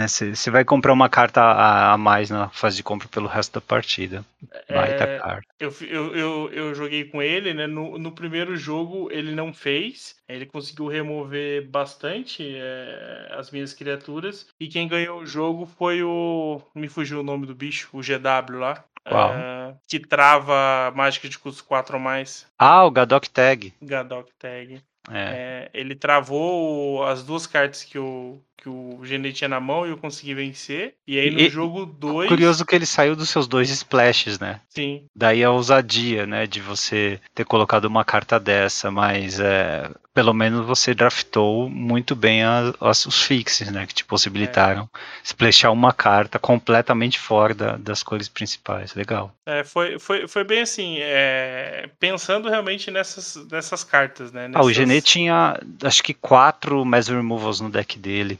né? 0.00 0.08
Você 0.08 0.50
vai 0.50 0.64
comprar 0.64 0.92
uma 0.94 1.08
carta 1.08 1.42
a, 1.42 1.92
a, 1.92 1.98
mais 1.98 2.30
na 2.30 2.48
fase 2.48 2.76
de 2.76 2.82
compra 2.82 3.06
pelo 3.08 3.28
resto 3.28 3.54
da 3.54 3.60
partida. 3.60 4.24
Baita 4.68 5.04
é, 5.04 5.18
carta. 5.18 5.46
Eu, 5.58 5.74
eu, 5.82 6.16
eu, 6.16 6.50
eu, 6.52 6.74
joguei 6.74 7.04
com 7.04 7.20
ele, 7.20 7.52
né? 7.52 7.66
No, 7.66 7.98
no 7.98 8.12
primeiro 8.12 8.56
jogo 8.56 9.10
ele 9.12 9.34
não 9.34 9.52
fez. 9.52 10.16
Ele 10.26 10.46
conseguiu 10.46 10.86
remover 10.86 11.68
bastante 11.68 12.54
é, 12.56 13.28
as 13.32 13.50
minhas 13.50 13.74
criaturas. 13.74 14.46
E 14.58 14.68
quem 14.68 14.88
ganhou 14.88 15.20
o 15.20 15.26
jogo 15.26 15.66
foi 15.66 16.02
o. 16.02 16.62
Me 16.74 16.88
fugiu 16.88 17.20
o 17.20 17.24
nome 17.24 17.46
do 17.46 17.54
bicho, 17.54 17.90
o 17.92 18.00
GW 18.00 18.58
lá. 18.58 18.82
É, 19.04 19.74
que 19.88 19.98
trava 19.98 20.92
mágica 20.94 21.28
de 21.28 21.38
custo 21.38 21.64
4 21.64 21.96
ou 21.96 22.02
mais. 22.02 22.46
Ah, 22.58 22.84
o 22.84 22.90
Gadok 22.90 23.28
Tag. 23.28 23.74
Gadok 23.82 24.30
Tag. 24.38 24.82
É. 25.10 25.18
É, 25.18 25.70
ele 25.72 25.94
travou 25.94 27.02
as 27.04 27.24
duas 27.24 27.46
cartas 27.46 27.82
que 27.82 27.98
o, 27.98 28.40
que 28.60 28.68
o 28.68 29.00
Genet 29.02 29.34
tinha 29.34 29.48
na 29.48 29.58
mão 29.58 29.86
e 29.86 29.90
eu 29.90 29.96
consegui 29.96 30.34
vencer. 30.34 30.94
E 31.06 31.18
aí 31.18 31.30
no 31.30 31.40
e, 31.40 31.48
jogo 31.48 31.86
2. 31.86 32.28
Curioso 32.28 32.64
que 32.64 32.74
ele 32.74 32.86
saiu 32.86 33.16
dos 33.16 33.30
seus 33.30 33.48
dois 33.48 33.70
splashes, 33.70 34.38
né? 34.38 34.60
Sim. 34.68 35.04
Daí 35.16 35.42
a 35.42 35.50
ousadia, 35.50 36.26
né? 36.26 36.46
De 36.46 36.60
você 36.60 37.18
ter 37.34 37.44
colocado 37.44 37.86
uma 37.86 38.04
carta 38.04 38.38
dessa, 38.38 38.90
mas 38.90 39.40
é, 39.40 39.90
pelo 40.12 40.34
menos 40.34 40.66
você 40.66 40.92
draftou 40.92 41.68
muito 41.70 42.14
bem 42.14 42.42
os 42.80 43.22
fixes, 43.22 43.70
né? 43.70 43.86
Que 43.86 43.94
te 43.94 44.04
possibilitaram 44.04 44.88
é. 44.94 44.98
splashar 45.24 45.72
uma 45.72 45.92
carta 45.92 46.38
completamente 46.38 47.18
fora 47.18 47.54
da, 47.54 47.76
das 47.76 48.02
cores 48.02 48.28
principais. 48.28 48.94
Legal. 48.94 49.34
É, 49.46 49.64
foi, 49.64 49.98
foi, 49.98 50.28
foi 50.28 50.44
bem 50.44 50.60
assim, 50.60 50.98
é, 51.00 51.88
pensando 51.98 52.48
realmente 52.48 52.90
nessas, 52.90 53.36
nessas 53.50 53.82
cartas, 53.82 54.32
né? 54.32 54.48
Nessas... 54.48 54.62
Ah, 54.62 54.66
o 54.66 54.72
Genet 54.72 55.04
tinha 55.04 55.58
acho 55.82 56.02
que 56.02 56.12
quatro 56.12 56.84
Mass 56.84 57.08
Removals 57.08 57.60
no 57.60 57.70
deck 57.70 57.98
dele. 57.98 58.38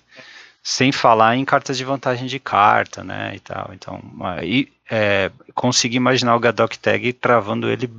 Sem 0.62 0.92
falar 0.92 1.36
em 1.36 1.44
cartas 1.44 1.76
de 1.76 1.84
vantagem 1.84 2.26
de 2.26 2.38
carta, 2.38 3.02
né, 3.02 3.32
e 3.34 3.40
tal. 3.40 3.70
Então, 3.72 4.02
aí 4.20 4.68
é, 4.90 5.30
consegui 5.54 5.96
imaginar 5.96 6.34
o 6.34 6.40
Gadok 6.40 6.78
Tag 6.78 7.12
travando 7.14 7.70
ele 7.70 7.90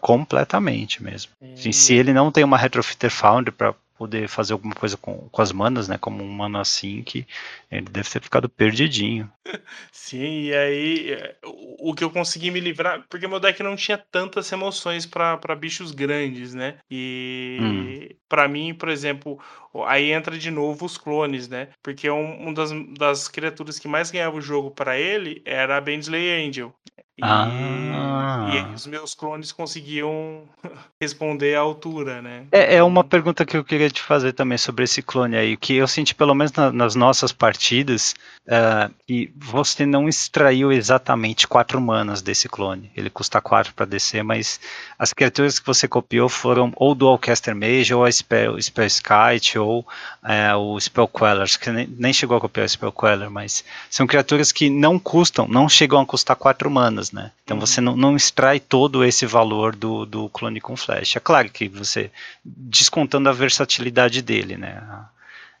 completamente 0.00 1.02
mesmo. 1.02 1.32
Assim, 1.54 1.72
se 1.72 1.94
ele 1.94 2.12
não 2.12 2.32
tem 2.32 2.44
uma 2.44 2.58
Retrofitter 2.58 3.10
Foundry 3.10 3.52
para 3.52 3.74
poder 4.00 4.28
fazer 4.28 4.54
alguma 4.54 4.74
coisa 4.74 4.96
com, 4.96 5.28
com 5.28 5.42
as 5.42 5.52
manas, 5.52 5.86
né? 5.86 5.98
Como 5.98 6.24
um 6.24 6.28
mana 6.28 6.62
assim 6.62 7.02
que 7.02 7.26
ele 7.70 7.82
deve 7.82 8.08
ter 8.08 8.22
ficado 8.22 8.48
perdidinho. 8.48 9.30
Sim, 9.92 10.44
e 10.44 10.54
aí 10.54 11.34
o, 11.44 11.90
o 11.90 11.94
que 11.94 12.02
eu 12.02 12.10
consegui 12.10 12.50
me 12.50 12.60
livrar, 12.60 13.04
porque 13.10 13.28
meu 13.28 13.38
deck 13.38 13.62
não 13.62 13.76
tinha 13.76 13.98
tantas 13.98 14.50
emoções 14.50 15.04
para 15.04 15.54
bichos 15.54 15.92
grandes, 15.92 16.54
né? 16.54 16.78
E 16.90 17.58
hum. 17.60 18.08
Para 18.30 18.46
mim, 18.46 18.72
por 18.72 18.88
exemplo, 18.88 19.38
aí 19.86 20.12
entra 20.12 20.38
de 20.38 20.50
novo 20.52 20.86
os 20.86 20.96
clones, 20.96 21.48
né? 21.48 21.68
Porque 21.82 22.08
um, 22.08 22.48
um 22.48 22.54
das, 22.54 22.70
das 22.96 23.28
criaturas 23.28 23.78
que 23.78 23.88
mais 23.88 24.10
ganhava 24.10 24.36
o 24.36 24.40
jogo 24.40 24.70
para 24.70 24.96
ele 24.96 25.42
era 25.44 25.76
a 25.76 25.80
Bensley 25.80 26.46
Angel. 26.46 26.72
E, 27.20 27.22
ah. 27.22 28.48
e 28.50 28.74
os 28.74 28.86
meus 28.86 29.14
clones 29.14 29.52
conseguiam 29.52 30.44
responder 30.98 31.54
à 31.54 31.60
altura, 31.60 32.22
né? 32.22 32.46
É, 32.50 32.76
é, 32.76 32.82
uma 32.82 33.04
pergunta 33.04 33.44
que 33.44 33.58
eu 33.58 33.64
queria 33.64 33.90
te 33.90 34.00
fazer 34.00 34.32
também 34.32 34.56
sobre 34.56 34.84
esse 34.84 35.02
clone 35.02 35.36
aí, 35.36 35.54
que 35.54 35.74
eu 35.74 35.86
senti 35.86 36.14
pelo 36.14 36.34
menos 36.34 36.50
na, 36.52 36.72
nas 36.72 36.94
nossas 36.94 37.30
partidas, 37.30 38.14
uh, 38.46 38.92
que 39.06 39.30
você 39.36 39.84
não 39.84 40.08
extraiu 40.08 40.72
exatamente 40.72 41.46
quatro 41.46 41.78
manas 41.78 42.22
desse 42.22 42.48
clone. 42.48 42.90
Ele 42.96 43.10
custa 43.10 43.38
quatro 43.38 43.74
para 43.74 43.84
descer, 43.84 44.24
mas 44.24 44.58
as 44.98 45.12
criaturas 45.12 45.58
que 45.58 45.66
você 45.66 45.86
copiou 45.86 46.28
foram 46.28 46.72
ou 46.76 46.94
do 46.94 47.06
Alcaster 47.06 47.54
Mage, 47.54 47.92
ou 47.92 48.02
a 48.02 48.08
Spell, 48.20 48.60
Spell 48.62 48.86
Skite, 48.86 49.58
ou 49.58 49.80
uh, 49.80 50.56
o 50.56 50.80
Spell 50.80 51.08
Queller, 51.08 51.58
que 51.58 51.70
nem, 51.70 51.86
nem 51.98 52.12
chegou 52.12 52.36
a 52.36 52.40
copiar 52.40 52.66
o 52.66 52.68
Spell 52.68 52.92
Queller, 52.92 53.30
mas 53.30 53.64
são 53.90 54.06
criaturas 54.06 54.52
que 54.52 54.70
não 54.70 54.98
custam, 54.98 55.48
não 55.48 55.68
chegam 55.68 56.00
a 56.00 56.06
custar 56.06 56.36
quatro 56.36 56.70
manas 56.70 57.10
né? 57.12 57.30
Então 57.44 57.56
uhum. 57.56 57.66
você 57.66 57.80
não, 57.80 57.96
não, 57.96 58.16
extrai 58.16 58.60
todo 58.60 59.04
esse 59.04 59.26
valor 59.26 59.74
do, 59.74 60.04
do 60.04 60.28
clone 60.28 60.60
com 60.60 60.76
flash. 60.76 61.16
É 61.16 61.20
claro 61.20 61.48
que 61.48 61.68
você, 61.68 62.10
descontando 62.44 63.28
a 63.28 63.32
versatilidade 63.32 64.22
dele, 64.22 64.56
né? 64.56 64.82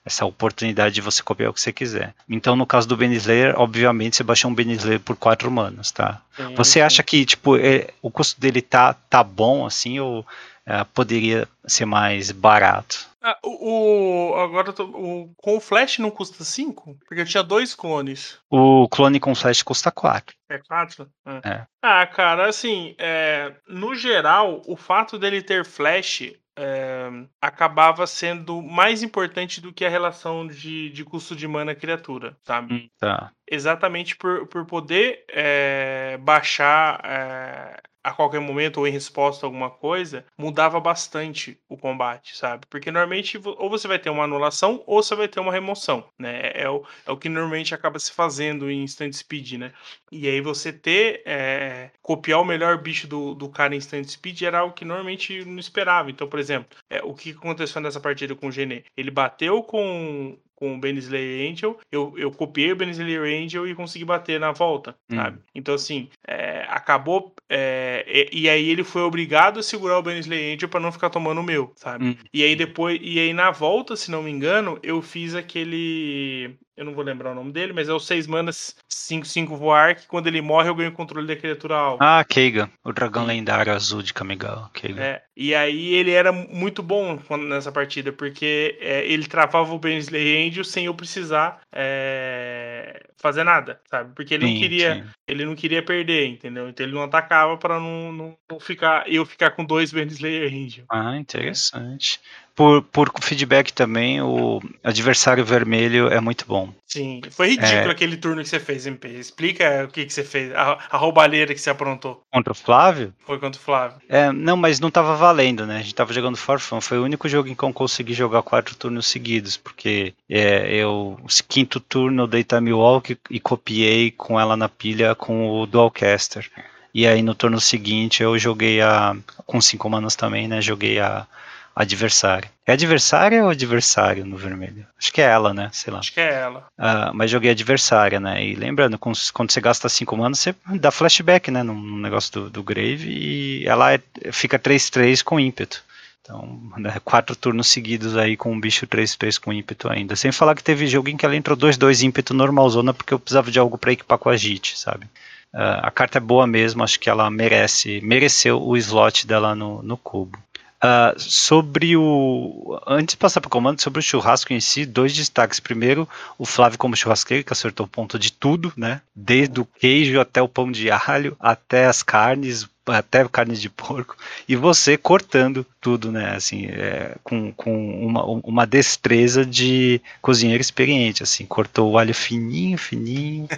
Essa 0.04 0.24
oportunidade 0.24 0.94
de 0.94 1.00
você 1.00 1.22
copiar 1.22 1.50
o 1.50 1.52
que 1.52 1.60
você 1.60 1.72
quiser. 1.72 2.14
Então, 2.28 2.56
no 2.56 2.66
caso 2.66 2.88
do 2.88 2.96
Benislayer, 2.96 3.54
obviamente 3.58 4.16
você 4.16 4.22
baixou 4.22 4.50
um 4.50 4.54
Benislayer 4.54 4.98
por 4.98 5.14
4 5.14 5.50
manas, 5.50 5.90
tá? 5.90 6.20
Sim, 6.36 6.54
você 6.54 6.72
sim. 6.72 6.80
acha 6.80 7.02
que, 7.02 7.24
tipo, 7.24 7.56
é, 7.56 7.88
o 8.00 8.10
custo 8.10 8.40
dele 8.40 8.62
tá, 8.62 8.94
tá 8.94 9.22
bom, 9.22 9.66
assim, 9.66 10.00
ou 10.00 10.26
é, 10.70 10.84
poderia 10.84 11.48
ser 11.66 11.84
mais 11.84 12.30
barato? 12.30 13.10
Ah, 13.20 13.36
o, 13.44 14.30
o, 14.30 14.34
agora 14.36 14.72
tô, 14.72 14.84
o, 14.84 15.34
com 15.36 15.56
o 15.56 15.60
Flash 15.60 15.98
não 15.98 16.10
custa 16.10 16.44
5? 16.44 16.96
Porque 17.06 17.20
eu 17.20 17.26
tinha 17.26 17.42
dois 17.42 17.74
clones. 17.74 18.38
O 18.48 18.88
clone 18.88 19.18
com 19.18 19.34
Flash 19.34 19.62
custa 19.62 19.90
4. 19.90 20.34
É 20.48 20.58
4? 20.58 21.10
É. 21.26 21.48
é. 21.48 21.66
Ah, 21.82 22.06
cara, 22.06 22.48
assim, 22.48 22.94
é, 22.98 23.52
no 23.68 23.96
geral, 23.96 24.62
o 24.64 24.76
fato 24.76 25.18
dele 25.18 25.42
ter 25.42 25.64
Flash 25.64 26.32
é, 26.56 27.10
acabava 27.40 28.06
sendo 28.06 28.62
mais 28.62 29.02
importante 29.02 29.60
do 29.60 29.72
que 29.72 29.84
a 29.84 29.90
relação 29.90 30.46
de, 30.46 30.90
de 30.90 31.04
custo 31.04 31.34
de 31.34 31.48
mana 31.48 31.74
criatura, 31.74 32.36
sabe? 32.42 32.74
Hum, 32.74 32.88
tá. 32.98 33.32
Exatamente 33.50 34.16
por, 34.16 34.46
por 34.46 34.64
poder 34.66 35.24
é, 35.28 36.16
baixar 36.20 37.00
é, 37.04 37.80
a 38.02 38.12
qualquer 38.12 38.40
momento 38.40 38.78
ou 38.78 38.86
em 38.86 38.90
resposta 38.90 39.44
a 39.44 39.48
alguma 39.48 39.70
coisa, 39.70 40.24
mudava 40.36 40.80
bastante 40.80 41.58
o 41.68 41.76
combate, 41.76 42.36
sabe? 42.36 42.66
Porque 42.68 42.90
normalmente 42.90 43.40
ou 43.44 43.68
você 43.68 43.86
vai 43.86 43.98
ter 43.98 44.10
uma 44.10 44.24
anulação 44.24 44.82
ou 44.86 45.02
você 45.02 45.14
vai 45.14 45.28
ter 45.28 45.40
uma 45.40 45.52
remoção, 45.52 46.04
né? 46.18 46.50
É 46.54 46.68
o, 46.68 46.84
é 47.06 47.10
o 47.12 47.16
que 47.16 47.28
normalmente 47.28 47.74
acaba 47.74 47.98
se 47.98 48.12
fazendo 48.12 48.70
em 48.70 48.82
instant 48.82 49.12
speed, 49.12 49.52
né? 49.52 49.72
E 50.10 50.28
aí 50.28 50.40
você 50.40 50.72
ter, 50.72 51.22
é, 51.26 51.90
copiar 52.02 52.40
o 52.40 52.44
melhor 52.44 52.78
bicho 52.78 53.06
do, 53.06 53.34
do 53.34 53.48
cara 53.48 53.74
em 53.74 53.78
instant 53.78 54.06
speed 54.06 54.42
era 54.42 54.60
algo 54.60 54.74
que 54.74 54.84
normalmente 54.84 55.44
não 55.44 55.58
esperava. 55.58 56.10
Então, 56.10 56.28
por 56.28 56.38
exemplo, 56.38 56.76
é, 56.88 57.02
o 57.02 57.14
que 57.14 57.30
aconteceu 57.30 57.80
nessa 57.80 58.00
partida 58.00 58.34
com 58.34 58.48
o 58.48 58.52
Gené? 58.52 58.84
Ele 58.96 59.10
bateu 59.10 59.62
com 59.62 60.38
com 60.60 60.74
o 60.74 60.78
Bensley 60.78 61.50
Angel, 61.50 61.78
eu, 61.90 62.12
eu 62.18 62.30
copiei 62.30 62.70
o 62.70 62.76
Bensley 62.76 63.16
Angel 63.16 63.66
e 63.66 63.74
consegui 63.74 64.04
bater 64.04 64.38
na 64.38 64.52
volta, 64.52 64.94
hum. 65.10 65.16
sabe? 65.16 65.38
Então, 65.54 65.74
assim, 65.74 66.10
é, 66.28 66.66
acabou. 66.68 67.34
É, 67.48 68.04
e, 68.06 68.42
e, 68.42 68.48
aí 68.48 68.68
ele 68.68 68.84
foi 68.84 69.02
obrigado 69.02 69.58
a 69.58 69.62
segurar 69.62 69.98
o 69.98 70.02
Bensley 70.02 70.54
Angel 70.54 70.68
para 70.68 70.80
não 70.80 70.92
ficar 70.92 71.08
tomando 71.08 71.40
o 71.40 71.44
meu, 71.44 71.72
sabe? 71.74 72.04
Hum. 72.04 72.16
E 72.32 72.44
aí 72.44 72.54
depois. 72.54 73.00
E 73.02 73.18
aí 73.18 73.32
na 73.32 73.50
volta, 73.50 73.96
se 73.96 74.10
não 74.10 74.22
me 74.22 74.30
engano, 74.30 74.78
eu 74.82 75.00
fiz 75.00 75.34
aquele 75.34 76.58
eu 76.80 76.86
não 76.86 76.94
vou 76.94 77.04
lembrar 77.04 77.32
o 77.32 77.34
nome 77.34 77.52
dele, 77.52 77.74
mas 77.74 77.90
é 77.90 77.92
o 77.92 78.00
6 78.00 78.26
manas 78.26 78.74
5-5 78.90 79.48
voar, 79.54 79.94
que 79.94 80.06
quando 80.06 80.28
ele 80.28 80.40
morre 80.40 80.70
eu 80.70 80.74
ganho 80.74 80.88
o 80.88 80.94
controle 80.94 81.26
da 81.26 81.36
criatura 81.36 81.76
alta. 81.76 82.02
Ah, 82.02 82.24
Keigan, 82.24 82.70
o 82.82 82.90
dragão 82.90 83.26
lendário 83.26 83.70
azul 83.70 84.02
de 84.02 84.14
Kamigawa. 84.14 84.70
Keigan. 84.72 85.02
É, 85.02 85.22
e 85.36 85.54
aí 85.54 85.92
ele 85.92 86.12
era 86.12 86.32
muito 86.32 86.82
bom 86.82 87.20
nessa 87.36 87.70
partida, 87.70 88.10
porque 88.12 88.78
é, 88.80 89.04
ele 89.04 89.26
travava 89.26 89.74
o 89.74 89.78
Bensley 89.78 90.48
Angel 90.48 90.64
sem 90.64 90.86
eu 90.86 90.94
precisar 90.94 91.60
é, 91.70 93.06
fazer 93.18 93.44
nada, 93.44 93.78
sabe? 93.90 94.14
Porque 94.14 94.32
ele 94.32 94.46
sim, 94.46 94.52
não 94.54 94.60
queria 94.60 94.94
sim. 94.94 95.04
ele 95.28 95.44
não 95.44 95.54
queria 95.54 95.82
perder, 95.82 96.28
entendeu? 96.28 96.66
Então 96.66 96.86
ele 96.86 96.94
não 96.94 97.02
atacava 97.02 97.58
para 97.58 97.78
não, 97.78 98.10
não, 98.10 98.38
não, 98.50 98.58
ficar 98.58 99.06
eu 99.06 99.26
ficar 99.26 99.50
com 99.50 99.66
dois 99.66 99.92
Bensley 99.92 100.46
Angel. 100.46 100.86
Ah, 100.88 101.14
interessante 101.14 102.20
por, 102.60 102.82
por 102.82 103.10
feedback 103.22 103.72
também, 103.72 104.20
o 104.20 104.60
adversário 104.84 105.42
vermelho 105.42 106.08
é 106.08 106.20
muito 106.20 106.44
bom. 106.46 106.68
Sim, 106.86 107.22
foi 107.30 107.52
ridículo 107.52 107.88
é... 107.88 107.90
aquele 107.90 108.18
turno 108.18 108.42
que 108.42 108.50
você 108.50 108.60
fez, 108.60 108.86
MP. 108.86 109.08
Explica 109.08 109.84
o 109.84 109.88
que, 109.88 110.04
que 110.04 110.12
você 110.12 110.22
fez, 110.22 110.54
a, 110.54 110.78
a 110.90 110.98
roubalheira 110.98 111.54
que 111.54 111.60
você 111.60 111.70
aprontou. 111.70 112.22
Contra 112.30 112.52
o 112.52 112.54
Flávio? 112.54 113.14
Foi 113.24 113.38
contra 113.38 113.58
o 113.58 113.64
Flávio. 113.64 113.96
É, 114.06 114.30
não, 114.30 114.58
mas 114.58 114.78
não 114.78 114.90
tava 114.90 115.16
valendo, 115.16 115.64
né? 115.64 115.78
A 115.78 115.80
gente 115.80 115.94
tava 115.94 116.12
jogando 116.12 116.36
for 116.36 116.60
fun. 116.60 116.82
Foi 116.82 116.98
o 116.98 117.04
único 117.04 117.26
jogo 117.30 117.48
em 117.48 117.54
que 117.54 117.62
eu 117.62 117.72
consegui 117.72 118.12
jogar 118.12 118.42
quatro 118.42 118.74
turnos 118.74 119.06
seguidos, 119.06 119.56
porque 119.56 120.12
é, 120.28 120.70
eu, 120.74 121.18
quinto 121.48 121.80
turno, 121.80 122.24
eu 122.24 122.26
dei 122.26 122.44
time 122.44 122.74
walk 122.74 123.16
e 123.30 123.40
copiei 123.40 124.10
com 124.10 124.38
ela 124.38 124.54
na 124.54 124.68
pilha 124.68 125.14
com 125.14 125.48
o 125.48 125.66
Dualcaster. 125.66 126.50
E 126.92 127.06
aí 127.06 127.22
no 127.22 127.34
turno 127.34 127.58
seguinte 127.58 128.22
eu 128.22 128.38
joguei 128.38 128.82
a. 128.82 129.16
com 129.46 129.62
cinco 129.62 129.88
manas 129.88 130.14
também, 130.14 130.46
né? 130.46 130.60
Joguei 130.60 130.98
a 130.98 131.26
adversária. 131.74 132.50
É 132.66 132.72
adversária 132.72 133.42
ou 133.42 133.50
adversário 133.50 134.24
no 134.24 134.36
vermelho? 134.36 134.86
Acho 134.98 135.12
que 135.12 135.20
é 135.20 135.24
ela, 135.24 135.54
né? 135.54 135.70
Sei 135.72 135.92
lá. 135.92 136.00
Acho 136.00 136.12
que 136.12 136.20
é 136.20 136.32
ela. 136.32 136.66
Uh, 136.78 137.14
mas 137.14 137.30
joguei 137.30 137.50
adversária, 137.50 138.20
né? 138.20 138.44
E 138.44 138.54
lembrando, 138.54 138.98
quando 138.98 139.50
você 139.50 139.60
gasta 139.60 139.88
5 139.88 140.16
manas, 140.16 140.38
você 140.38 140.54
dá 140.78 140.90
flashback, 140.90 141.50
né? 141.50 141.62
No, 141.62 141.74
negócio 141.98 142.32
do, 142.32 142.50
do 142.50 142.62
Grave 142.62 143.08
e 143.08 143.66
ela 143.66 143.92
é, 143.92 144.00
fica 144.32 144.58
3-3 144.58 145.22
com 145.22 145.40
ímpeto. 145.40 145.82
Então, 146.22 146.60
né, 146.76 147.00
quatro 147.04 147.34
turnos 147.34 147.68
seguidos 147.68 148.16
aí 148.16 148.36
com 148.36 148.52
um 148.52 148.60
bicho 148.60 148.86
3-3 148.86 149.40
com 149.40 149.52
ímpeto 149.52 149.88
ainda. 149.88 150.14
Sem 150.14 150.30
falar 150.30 150.54
que 150.54 150.62
teve 150.62 150.86
jogo 150.86 151.08
em 151.08 151.16
que 151.16 151.24
ela 151.24 151.34
entrou 151.34 151.56
2-2 151.56 152.02
ímpeto 152.04 152.34
normalzona 152.34 152.94
porque 152.94 153.14
eu 153.14 153.18
precisava 153.18 153.50
de 153.50 153.58
algo 153.58 153.78
para 153.78 153.92
equipar 153.92 154.18
com 154.18 154.28
a 154.28 154.36
JIT, 154.36 154.78
sabe? 154.78 155.06
Uh, 155.52 155.82
a 155.82 155.90
carta 155.90 156.18
é 156.18 156.20
boa 156.20 156.46
mesmo, 156.46 156.84
acho 156.84 157.00
que 157.00 157.10
ela 157.10 157.28
merece, 157.28 158.00
mereceu 158.02 158.62
o 158.62 158.76
slot 158.76 159.26
dela 159.26 159.54
no, 159.54 159.82
no 159.82 159.96
cubo. 159.96 160.38
Uh, 160.82 161.18
sobre 161.18 161.94
o. 161.94 162.80
Antes 162.86 163.12
de 163.12 163.18
passar 163.18 163.42
para 163.42 163.48
o 163.48 163.50
comando, 163.50 163.82
sobre 163.82 164.00
o 164.00 164.02
churrasco 164.02 164.52
em 164.54 164.60
si, 164.60 164.86
dois 164.86 165.12
destaques. 165.12 165.60
Primeiro, 165.60 166.08
o 166.38 166.46
Flávio 166.46 166.78
como 166.78 166.96
churrasqueiro, 166.96 167.44
que 167.44 167.52
acertou 167.52 167.84
o 167.84 167.88
ponto 167.88 168.18
de 168.18 168.32
tudo, 168.32 168.72
né? 168.74 169.02
Desde 169.14 169.60
o 169.60 169.66
queijo 169.66 170.18
até 170.18 170.40
o 170.40 170.48
pão 170.48 170.72
de 170.72 170.90
alho, 170.90 171.36
até 171.38 171.84
as 171.84 172.02
carnes, 172.02 172.66
até 172.86 173.26
carne 173.28 173.56
de 173.56 173.68
porco, 173.68 174.16
e 174.48 174.56
você 174.56 174.96
cortando 174.96 175.66
tudo, 175.80 176.10
né? 176.10 176.34
Assim, 176.34 176.66
é, 176.66 177.14
com, 177.22 177.52
com 177.52 178.06
uma, 178.06 178.24
uma 178.24 178.66
destreza 178.66 179.44
de 179.44 180.00
cozinheiro 180.20 180.60
experiente, 180.60 181.22
assim, 181.22 181.44
cortou 181.44 181.92
o 181.92 181.98
alho 181.98 182.14
fininho, 182.14 182.78
fininho, 182.78 183.48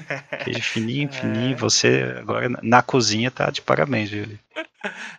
queijo 0.44 0.62
fininho, 0.62 1.10
fininho. 1.12 1.52
É. 1.52 1.56
Você 1.56 2.16
agora 2.18 2.48
na 2.62 2.82
cozinha 2.82 3.30
tá 3.30 3.50
de 3.50 3.62
parabéns, 3.62 4.10
Júlio. 4.10 4.38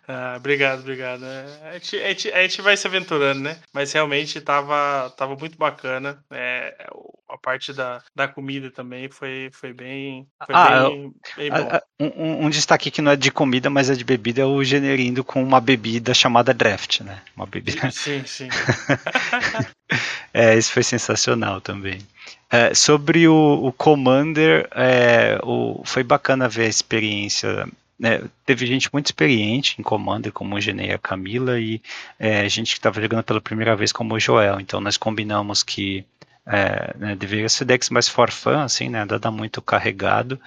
Ah, 0.06 0.34
obrigado, 0.36 0.80
obrigado. 0.80 1.24
É, 1.24 1.70
a 1.70 1.72
gente, 1.74 1.96
a, 1.96 2.08
gente, 2.08 2.32
a 2.32 2.42
gente, 2.42 2.62
vai 2.62 2.76
se 2.76 2.86
aventurando, 2.86 3.40
né? 3.40 3.58
Mas 3.72 3.92
realmente 3.92 4.40
tava, 4.40 5.10
tava 5.16 5.34
muito 5.36 5.56
bacana. 5.56 6.22
É, 6.30 6.86
a 7.28 7.38
parte 7.38 7.72
da, 7.72 8.02
da 8.14 8.28
comida 8.28 8.70
também 8.70 9.08
foi, 9.08 9.48
foi 9.52 9.72
bem, 9.72 10.26
foi 10.44 10.54
ah, 10.54 10.88
bem, 10.88 11.14
bem 11.36 11.50
bom. 11.50 11.68
Um, 11.98 12.46
um, 12.46 12.50
destaque 12.50 12.90
que 12.90 13.00
não 13.00 13.12
é 13.12 13.16
de 13.16 13.30
comida, 13.30 13.70
mas 13.70 13.88
é 13.88 13.94
de 13.94 14.04
bebida, 14.04 14.42
é 14.42 14.44
o 14.44 14.62
Generindo 14.62 15.24
com 15.24 15.42
uma 15.42 15.60
bebida 15.60 16.12
chamada 16.12 16.52
Draft, 16.52 17.00
né? 17.00 17.22
Uma 17.34 17.46
bebida. 17.46 17.90
Sim, 17.90 18.22
sim. 18.26 18.48
é, 20.32 20.56
isso 20.56 20.72
foi 20.72 20.82
sensacional 20.82 21.60
também. 21.60 21.98
É, 22.50 22.74
sobre 22.74 23.26
o, 23.26 23.66
o 23.66 23.72
Commander, 23.72 24.68
é, 24.72 25.40
o, 25.42 25.82
foi 25.84 26.04
bacana 26.04 26.48
ver 26.48 26.66
a 26.66 26.68
experiência 26.68 27.66
né, 27.98 28.22
teve 28.44 28.66
gente 28.66 28.90
muito 28.92 29.06
experiente 29.06 29.76
em 29.78 29.82
Commander, 29.82 30.32
como 30.32 30.56
o 30.56 30.60
Genei 30.60 30.88
e 30.88 30.92
a 30.92 30.98
Camila, 30.98 31.58
e 31.58 31.80
é, 32.18 32.48
gente 32.48 32.72
que 32.72 32.78
estava 32.78 33.00
jogando 33.00 33.22
pela 33.22 33.40
primeira 33.40 33.76
vez 33.76 33.92
como 33.92 34.14
o 34.14 34.20
Joel. 34.20 34.60
Então 34.60 34.80
nós 34.80 34.96
combinamos 34.96 35.62
que 35.62 36.04
é, 36.46 36.94
né, 36.98 37.16
deveria 37.16 37.48
ser 37.48 37.64
decks 37.64 37.90
mais 37.90 38.08
for 38.08 38.30
fun, 38.30 38.60
assim, 38.60 38.88
né, 38.88 39.04
nada 39.04 39.30
muito 39.30 39.62
carregado, 39.62 40.38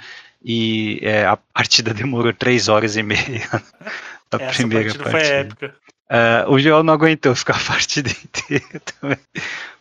e 0.43 0.99
é, 1.01 1.25
a 1.25 1.37
partida 1.37 1.93
demorou 1.95 2.33
três 2.33 2.67
horas 2.67 2.95
e 2.95 3.03
meia. 3.03 3.47
a 4.31 4.37
Essa 4.37 4.53
primeira 4.53 4.93
partida, 4.93 5.03
partida. 5.03 5.25
foi 5.25 5.37
épica. 5.37 5.75
É, 6.09 6.45
o 6.47 6.57
Joel 6.57 6.83
não 6.83 6.93
aguentou 6.93 7.35
ficar 7.35 7.57
a 7.57 7.63
partida 7.65 8.09
inteira 8.09 8.79
também, 8.79 9.17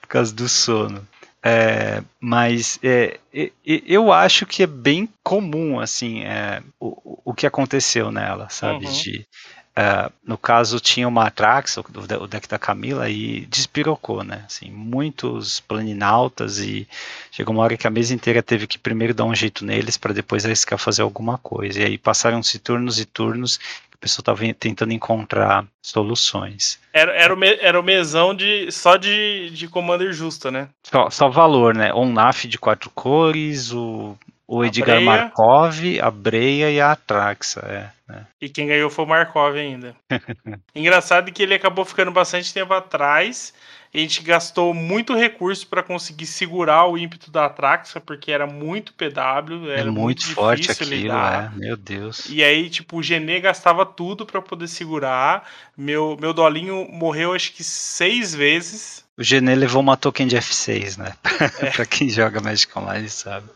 por 0.01 0.09
causa 0.09 0.35
do 0.35 0.49
sono. 0.49 1.07
É, 1.43 2.03
mas 2.19 2.79
é, 2.83 3.21
eu 3.65 4.13
acho 4.13 4.47
que 4.47 4.63
é 4.65 4.67
bem 4.67 5.09
comum 5.23 5.79
assim 5.79 6.25
é, 6.25 6.61
o, 6.81 7.21
o 7.25 7.35
que 7.35 7.47
aconteceu 7.47 8.11
nela, 8.11 8.49
sabe? 8.49 8.87
Uhum. 8.87 8.93
De, 8.93 9.27
é, 9.79 10.11
no 10.25 10.39
caso 10.39 10.81
tinha 10.81 11.07
uma 11.07 11.27
Atrax, 11.27 11.77
o, 11.77 11.85
o 12.21 12.27
deck 12.27 12.49
da 12.49 12.59
Camila, 12.59 13.11
e 13.11 13.45
despirocou, 13.45 14.25
né? 14.25 14.43
Assim, 14.47 14.71
muitos 14.71 15.61
planinautas 15.61 16.59
e 16.61 16.89
chegou 17.31 17.55
uma 17.55 17.63
hora 17.63 17.77
que 17.77 17.87
a 17.87 17.91
mesa 17.91 18.15
inteira 18.15 18.43
teve 18.43 18.67
que 18.67 18.79
primeiro 18.79 19.13
dar 19.13 19.25
um 19.25 19.35
jeito 19.35 19.67
neles 19.67 19.99
para 19.99 20.15
depois 20.15 20.47
arriscar 20.47 20.79
fazer 20.79 21.03
alguma 21.03 21.37
coisa. 21.37 21.81
E 21.81 21.85
aí 21.85 21.99
passaram-se 21.99 22.59
turnos 22.59 22.99
e 22.99 23.05
turnos 23.05 23.61
a 23.97 24.01
pessoa 24.01 24.21
estava 24.21 24.55
tentando 24.55 24.93
encontrar 24.93 25.67
soluções. 25.83 26.79
Era, 26.93 27.13
era, 27.13 27.35
o, 27.35 27.37
me, 27.37 27.57
era 27.61 27.81
o 27.81 27.83
mesão 27.83 28.35
de, 28.35 28.71
só 28.71 28.97
de, 28.97 29.51
de 29.51 29.67
Commander 29.67 30.13
Justa, 30.13 30.51
né? 30.51 30.69
Só, 30.85 31.09
só 31.09 31.29
valor, 31.29 31.75
né? 31.75 31.93
Um 31.95 32.13
NAF 32.13 32.47
de 32.47 32.59
quatro 32.59 32.91
cores, 32.91 33.73
o, 33.73 34.17
o 34.47 34.65
Edgar 34.65 35.01
Markov, 35.01 35.99
a 36.01 36.11
Breia 36.11 36.71
e 36.71 36.81
a 36.81 36.93
Atraxa. 36.93 37.61
É, 37.61 38.13
né? 38.13 38.27
E 38.41 38.49
quem 38.49 38.67
ganhou 38.67 38.91
foi 38.91 39.05
o 39.05 39.09
Markov 39.09 39.57
ainda. 39.57 39.97
Engraçado 40.75 41.33
que 41.33 41.43
ele 41.43 41.55
acabou 41.55 41.85
ficando 41.85 42.11
bastante 42.11 42.53
tempo 42.53 42.75
atrás 42.75 43.55
a 43.93 43.99
gente 43.99 44.23
gastou 44.23 44.75
muito 44.75 45.15
recurso 45.15 45.67
para 45.67 45.83
conseguir 45.83 46.27
segurar 46.27 46.87
o 46.87 46.99
ímpeto 46.99 47.31
da 47.31 47.47
Atraxa, 47.47 48.01
porque 48.01 48.31
era 48.31 48.47
muito 48.47 48.93
PW, 48.95 49.71
era 49.71 49.81
é 49.81 49.85
muito, 49.85 49.97
muito 49.97 50.35
forte 50.35 50.71
aquilo, 50.71 50.91
lidar. 50.91 51.53
É. 51.55 51.59
meu 51.59 51.77
Deus. 51.77 52.27
E 52.29 52.43
aí, 52.43 52.69
tipo, 52.69 52.99
o 52.99 53.03
Genê 53.03 53.41
gastava 53.41 53.87
tudo 53.87 54.27
para 54.27 54.43
poder 54.43 54.69
segurar. 54.69 55.49
Meu, 55.77 56.17
meu 56.21 56.33
dolinho 56.33 56.87
morreu 56.91 57.33
acho 57.33 57.53
que 57.53 57.65
seis 57.65 58.35
vezes. 58.35 59.05
O 59.17 59.23
Genê 59.23 59.55
levou 59.55 59.81
uma 59.81 59.97
token 59.97 60.27
de 60.27 60.37
F6, 60.37 60.99
né? 60.99 61.15
É. 61.61 61.71
pra 61.73 61.87
quem 61.87 62.09
joga 62.09 62.41
Magic 62.41 62.77
Online 62.79 63.09
sabe. 63.09 63.49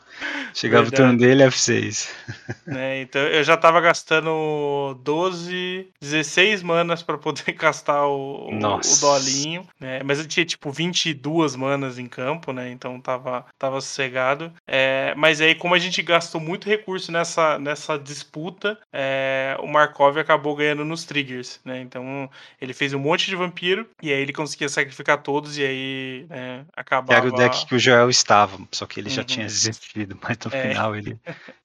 Chegava 0.54 0.84
Verdade. 0.84 1.02
o 1.02 1.06
turno 1.06 1.18
dele 1.18 1.44
F6. 1.44 2.08
É, 2.66 3.02
então 3.02 3.20
eu 3.22 3.42
já 3.42 3.56
tava 3.56 3.80
gastando 3.80 4.94
12, 5.02 5.88
16 6.00 6.62
manas 6.62 7.02
para 7.02 7.18
poder 7.18 7.52
castar 7.54 8.06
o, 8.06 8.48
o, 8.48 9.00
dolinho, 9.00 9.66
né? 9.78 10.02
Mas 10.04 10.20
eu 10.20 10.26
tinha 10.26 10.46
tipo 10.46 10.70
22 10.70 11.56
manas 11.56 11.98
em 11.98 12.06
campo, 12.06 12.52
né? 12.52 12.70
Então 12.70 13.00
tava, 13.00 13.44
tava 13.58 13.80
sossegado. 13.80 14.52
É, 14.66 15.14
mas 15.16 15.40
aí, 15.40 15.54
como 15.54 15.74
a 15.74 15.78
gente 15.78 16.00
gastou 16.02 16.40
muito 16.40 16.68
recurso 16.68 17.10
nessa, 17.10 17.58
nessa 17.58 17.98
disputa, 17.98 18.78
é, 18.92 19.56
o 19.60 19.66
Markov 19.66 20.18
acabou 20.18 20.54
ganhando 20.54 20.84
nos 20.84 21.04
triggers, 21.04 21.60
né? 21.64 21.80
Então 21.80 22.30
ele 22.60 22.72
fez 22.72 22.92
um 22.94 22.98
monte 22.98 23.26
de 23.26 23.36
vampiro 23.36 23.86
e 24.02 24.12
aí 24.12 24.20
ele 24.20 24.32
conseguia 24.32 24.68
sacrificar 24.68 25.22
todos 25.22 25.58
e 25.58 25.64
aí 25.64 26.26
né, 26.28 26.64
acabava. 26.76 27.18
Era 27.18 27.28
o 27.28 27.32
deck 27.32 27.66
que 27.66 27.74
o 27.74 27.78
Joel 27.78 28.10
estava, 28.10 28.58
só 28.70 28.86
que 28.86 29.00
ele 29.00 29.08
uhum. 29.08 29.14
já 29.14 29.24
tinha 29.24 29.46
desistido, 29.46 30.09
mas 30.22 30.36
no 30.44 30.54
é. 30.54 30.68
final 30.68 30.96
ele, 30.96 31.18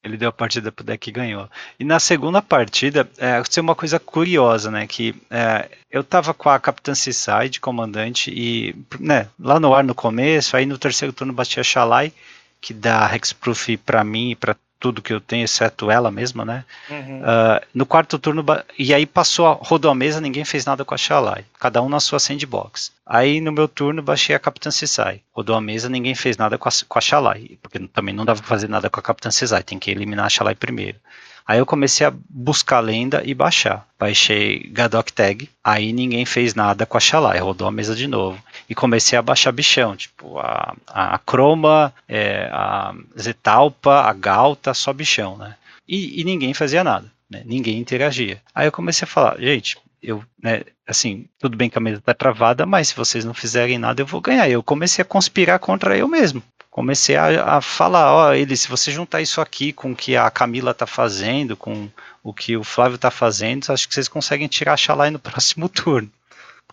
ele 0.04 0.18
deu 0.18 0.30
a 0.30 0.34
partida 0.34 0.72
pro 0.72 0.86
deck 0.86 1.08
e 1.08 1.14
ganhou. 1.14 1.50
E 1.80 1.84
na 1.84 2.00
segunda 2.00 2.42
partida, 2.42 3.10
é, 3.18 3.36
aconteceu 3.36 3.64
uma 3.64 3.76
coisa 3.76 4.00
curiosa, 4.00 4.72
né? 4.72 4.88
Que 4.88 5.16
é, 5.30 5.70
eu 5.90 6.04
tava 6.04 6.34
com 6.34 6.50
a 6.50 6.60
Capitã 6.60 6.94
Seaside, 6.94 7.60
comandante, 7.60 8.32
e 8.32 8.76
né, 9.00 9.28
lá 9.40 9.60
no 9.60 9.74
ar 9.74 9.84
no 9.84 9.96
começo, 9.96 10.56
aí 10.56 10.66
no 10.66 10.78
terceiro 10.78 11.14
turno 11.14 11.34
bati 11.34 11.60
a 11.60 11.64
Shalai, 11.64 12.12
que 12.60 12.74
dá 12.74 13.14
Hexproof 13.14 13.78
para 13.78 14.04
mim 14.04 14.32
e 14.32 14.36
para 14.36 14.56
tudo 14.86 15.02
que 15.02 15.12
eu 15.12 15.20
tenho, 15.20 15.44
exceto 15.44 15.90
ela 15.90 16.12
mesma, 16.12 16.46
né? 16.46 16.64
Uhum. 16.88 17.22
Uh, 17.22 17.66
no 17.74 17.88
quarto 17.88 18.20
turno, 18.20 18.46
e 18.78 18.94
aí 18.94 19.08
passou, 19.08 19.60
rodou 19.64 19.90
a 19.90 19.96
mesa, 19.96 20.22
ninguém 20.22 20.46
fez 20.46 20.64
nada 20.64 20.86
com 20.86 20.94
a 20.94 20.98
Shalai, 20.98 21.44
cada 21.60 21.82
um 21.82 21.90
na 21.90 22.00
sua 22.00 22.20
sandbox. 22.20 22.92
Aí 23.04 23.42
no 23.42 23.52
meu 23.52 23.68
turno, 23.68 24.04
baixei 24.04 24.36
a 24.36 24.40
Capitã 24.40 24.70
Cisai, 24.70 25.22
rodou 25.34 25.56
a 25.56 25.62
mesa, 25.62 25.90
ninguém 25.90 26.14
fez 26.14 26.38
nada 26.38 26.56
com 26.56 26.70
a, 26.70 26.72
com 26.88 27.00
a 27.00 27.02
Shalai, 27.02 27.58
porque 27.64 27.80
também 27.80 28.14
não 28.14 28.26
dava 28.26 28.42
pra 28.42 28.48
fazer 28.48 28.70
nada 28.70 28.92
com 28.92 29.00
a 29.00 29.04
Capitã 29.04 29.32
Cisai, 29.32 29.64
tem 29.64 29.80
que 29.80 29.90
eliminar 29.90 30.28
a 30.28 30.30
Shalai 30.30 30.54
primeiro. 30.54 31.00
Aí 31.48 31.58
eu 31.58 31.66
comecei 31.66 32.06
a 32.06 32.14
buscar 32.30 32.80
lenda 32.80 33.24
e 33.26 33.34
baixar. 33.34 33.88
Baixei 34.00 34.68
Gadok 34.72 35.14
Tag, 35.14 35.50
aí 35.64 35.94
ninguém 35.94 36.26
fez 36.26 36.54
nada 36.54 36.86
com 36.86 36.98
a 36.98 37.00
Shalai, 37.00 37.40
rodou 37.40 37.68
a 37.68 37.72
mesa 37.72 37.96
de 37.96 38.08
novo. 38.08 38.40
E 38.70 38.76
comecei 38.76 39.18
a 39.18 39.22
baixar 39.22 39.52
bichão, 39.52 39.96
tipo 39.96 40.40
a, 40.40 40.76
a, 40.88 41.20
Croma, 41.20 41.94
é, 42.08 42.50
a 42.52 42.94
Zetalpa, 43.20 44.02
a 44.02 44.14
Galta, 44.14 44.74
só 44.74 44.92
bichão, 44.92 45.38
né? 45.38 45.56
E, 45.88 46.22
e 46.22 46.24
ninguém 46.24 46.54
fazia 46.54 46.84
nada, 46.84 47.12
né? 47.30 47.44
ninguém 47.46 47.78
interagia. 47.78 48.42
Aí 48.54 48.68
eu 48.68 48.72
comecei 48.72 49.06
a 49.06 49.10
falar, 49.10 49.40
gente, 49.40 49.78
eu, 50.02 50.24
né, 50.42 50.64
assim, 50.88 51.28
tudo 51.40 51.56
bem 51.56 51.70
que 51.70 51.78
a 51.78 51.82
mesa 51.82 52.02
tá 52.02 52.14
travada, 52.14 52.66
mas 52.66 52.88
se 52.88 52.96
vocês 52.96 53.24
não 53.24 53.34
fizerem 53.34 53.78
nada, 53.78 54.02
eu 54.02 54.06
vou 54.06 54.22
ganhar. 54.22 54.50
Eu 54.50 54.64
comecei 54.64 55.02
a 55.02 55.06
conspirar 55.06 55.60
contra 55.60 55.98
eu 55.98 56.08
mesmo 56.08 56.42
comecei 56.76 57.16
a, 57.16 57.56
a 57.56 57.62
falar, 57.62 58.14
ó, 58.14 58.34
ele, 58.34 58.58
se 58.58 58.68
você 58.68 58.92
juntar 58.92 59.22
isso 59.22 59.40
aqui 59.40 59.72
com 59.72 59.94
o 59.94 59.96
que 59.96 60.18
a 60.18 60.30
Camila 60.30 60.74
tá 60.74 60.86
fazendo, 60.86 61.56
com 61.56 61.90
o 62.22 62.34
que 62.34 62.58
o 62.58 62.66
Flávio 62.66 62.98
tá 62.98 63.10
fazendo, 63.10 63.72
acho 63.72 63.88
que 63.88 63.94
vocês 63.94 64.10
conseguem 64.10 64.50
tirar 64.50 64.74
a 64.74 64.78
Xalai 64.78 65.10
no 65.10 65.18
próximo 65.18 65.70
turno. 65.70 66.12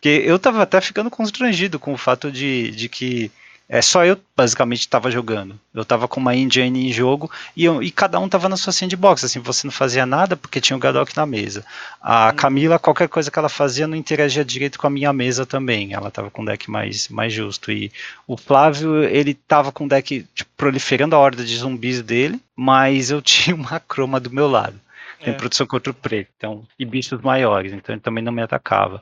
Porque 0.02 0.24
eu 0.26 0.36
tava 0.36 0.60
até 0.60 0.80
ficando 0.80 1.08
constrangido 1.08 1.78
com 1.78 1.92
o 1.92 1.96
fato 1.96 2.28
de, 2.32 2.72
de 2.72 2.88
que 2.88 3.30
é, 3.68 3.80
só 3.80 4.04
eu 4.04 4.18
basicamente 4.36 4.80
estava 4.80 5.12
jogando. 5.12 5.56
Eu 5.72 5.82
estava 5.82 6.08
com 6.08 6.18
uma 6.18 6.34
engine 6.34 6.88
em 6.88 6.92
jogo 6.92 7.30
e, 7.56 7.64
eu, 7.64 7.80
e 7.80 7.88
cada 7.92 8.18
um 8.18 8.26
estava 8.26 8.48
na 8.48 8.56
sua 8.56 8.72
sandbox. 8.72 9.22
Assim, 9.22 9.38
você 9.38 9.64
não 9.64 9.70
fazia 9.70 10.04
nada 10.04 10.36
porque 10.36 10.60
tinha 10.60 10.76
o 10.76 10.80
Gadok 10.80 11.16
na 11.16 11.24
mesa. 11.24 11.64
A 12.00 12.30
hum. 12.30 12.34
Camila, 12.34 12.80
qualquer 12.80 13.08
coisa 13.08 13.30
que 13.30 13.38
ela 13.38 13.48
fazia, 13.48 13.86
não 13.86 13.94
interagia 13.94 14.44
direito 14.44 14.76
com 14.76 14.88
a 14.88 14.90
minha 14.90 15.12
mesa 15.12 15.46
também. 15.46 15.94
Ela 15.94 16.08
estava 16.08 16.32
com 16.32 16.42
um 16.42 16.46
deck 16.46 16.68
mais, 16.68 17.08
mais 17.08 17.32
justo. 17.32 17.70
E 17.70 17.92
o 18.26 18.36
Flávio, 18.36 19.04
ele 19.04 19.30
estava 19.30 19.70
com 19.70 19.84
um 19.84 19.88
deck 19.88 20.26
tipo, 20.34 20.50
proliferando 20.56 21.14
a 21.14 21.18
horda 21.20 21.44
de 21.44 21.56
zumbis 21.56 22.02
dele, 22.02 22.40
mas 22.56 23.12
eu 23.12 23.22
tinha 23.22 23.54
uma 23.54 23.78
croma 23.78 24.18
do 24.18 24.30
meu 24.30 24.48
lado. 24.48 24.80
Tem 25.20 25.32
é. 25.32 25.36
produção 25.36 25.64
contra 25.64 25.92
o 25.92 25.94
preto, 25.94 26.28
então, 26.36 26.66
e 26.76 26.84
bichos 26.84 27.20
maiores, 27.20 27.72
então 27.72 27.94
ele 27.94 28.00
também 28.00 28.24
não 28.24 28.32
me 28.32 28.42
atacava. 28.42 29.00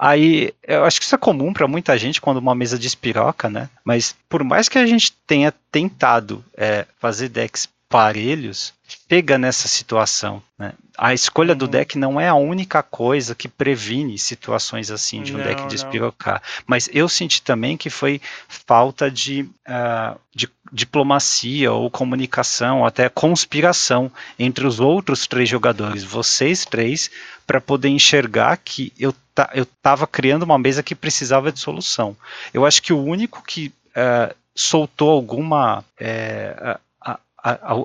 Aí, 0.00 0.52
eu 0.62 0.84
acho 0.84 1.00
que 1.00 1.04
isso 1.04 1.14
é 1.16 1.18
comum 1.18 1.52
para 1.52 1.66
muita 1.66 1.98
gente 1.98 2.20
quando 2.20 2.36
uma 2.36 2.54
mesa 2.54 2.78
despiroca, 2.78 3.50
né? 3.50 3.68
Mas 3.84 4.14
por 4.28 4.44
mais 4.44 4.68
que 4.68 4.78
a 4.78 4.86
gente 4.86 5.12
tenha 5.26 5.52
tentado 5.72 6.44
é, 6.56 6.86
fazer 7.00 7.28
decks 7.28 7.68
parelhos, 7.88 8.74
chega 9.08 9.38
nessa 9.38 9.66
situação. 9.66 10.42
Né? 10.58 10.72
A 10.96 11.14
escolha 11.14 11.52
uhum. 11.52 11.58
do 11.58 11.68
deck 11.68 11.96
não 11.96 12.20
é 12.20 12.28
a 12.28 12.34
única 12.34 12.82
coisa 12.82 13.34
que 13.34 13.48
previne 13.48 14.18
situações 14.18 14.90
assim 14.90 15.22
de 15.22 15.34
um 15.34 15.38
não, 15.38 15.44
deck 15.44 15.66
despirocar. 15.66 16.42
Mas 16.66 16.88
eu 16.92 17.08
senti 17.08 17.40
também 17.40 17.76
que 17.76 17.88
foi 17.88 18.20
falta 18.48 19.10
de, 19.10 19.48
uh, 19.66 20.18
de 20.34 20.48
diplomacia 20.70 21.72
ou 21.72 21.90
comunicação, 21.90 22.80
ou 22.80 22.86
até 22.86 23.08
conspiração 23.08 24.12
entre 24.38 24.66
os 24.66 24.80
outros 24.80 25.26
três 25.26 25.48
jogadores, 25.48 26.04
vocês 26.04 26.64
três, 26.64 27.10
para 27.46 27.60
poder 27.60 27.88
enxergar 27.88 28.56
que 28.58 28.92
eu 28.98 29.14
eu 29.54 29.62
estava 29.62 30.04
criando 30.04 30.42
uma 30.42 30.58
mesa 30.58 30.82
que 30.82 30.96
precisava 30.96 31.52
de 31.52 31.60
solução. 31.60 32.16
Eu 32.52 32.66
acho 32.66 32.82
que 32.82 32.92
o 32.92 33.00
único 33.00 33.40
que 33.44 33.72
uh, 33.90 34.34
soltou 34.52 35.10
alguma 35.10 35.84
é, 35.96 36.76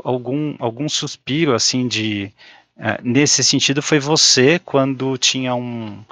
algum, 0.03 0.55
algum 0.59 0.89
suspiro 0.89 1.53
assim 1.53 1.87
de 1.87 2.31
uh, 2.77 3.01
nesse 3.03 3.43
sentido 3.43 3.81
foi 3.81 3.99
você 3.99 4.59
quando 4.59 5.17
tinha 5.17 5.55
um, 5.55 6.03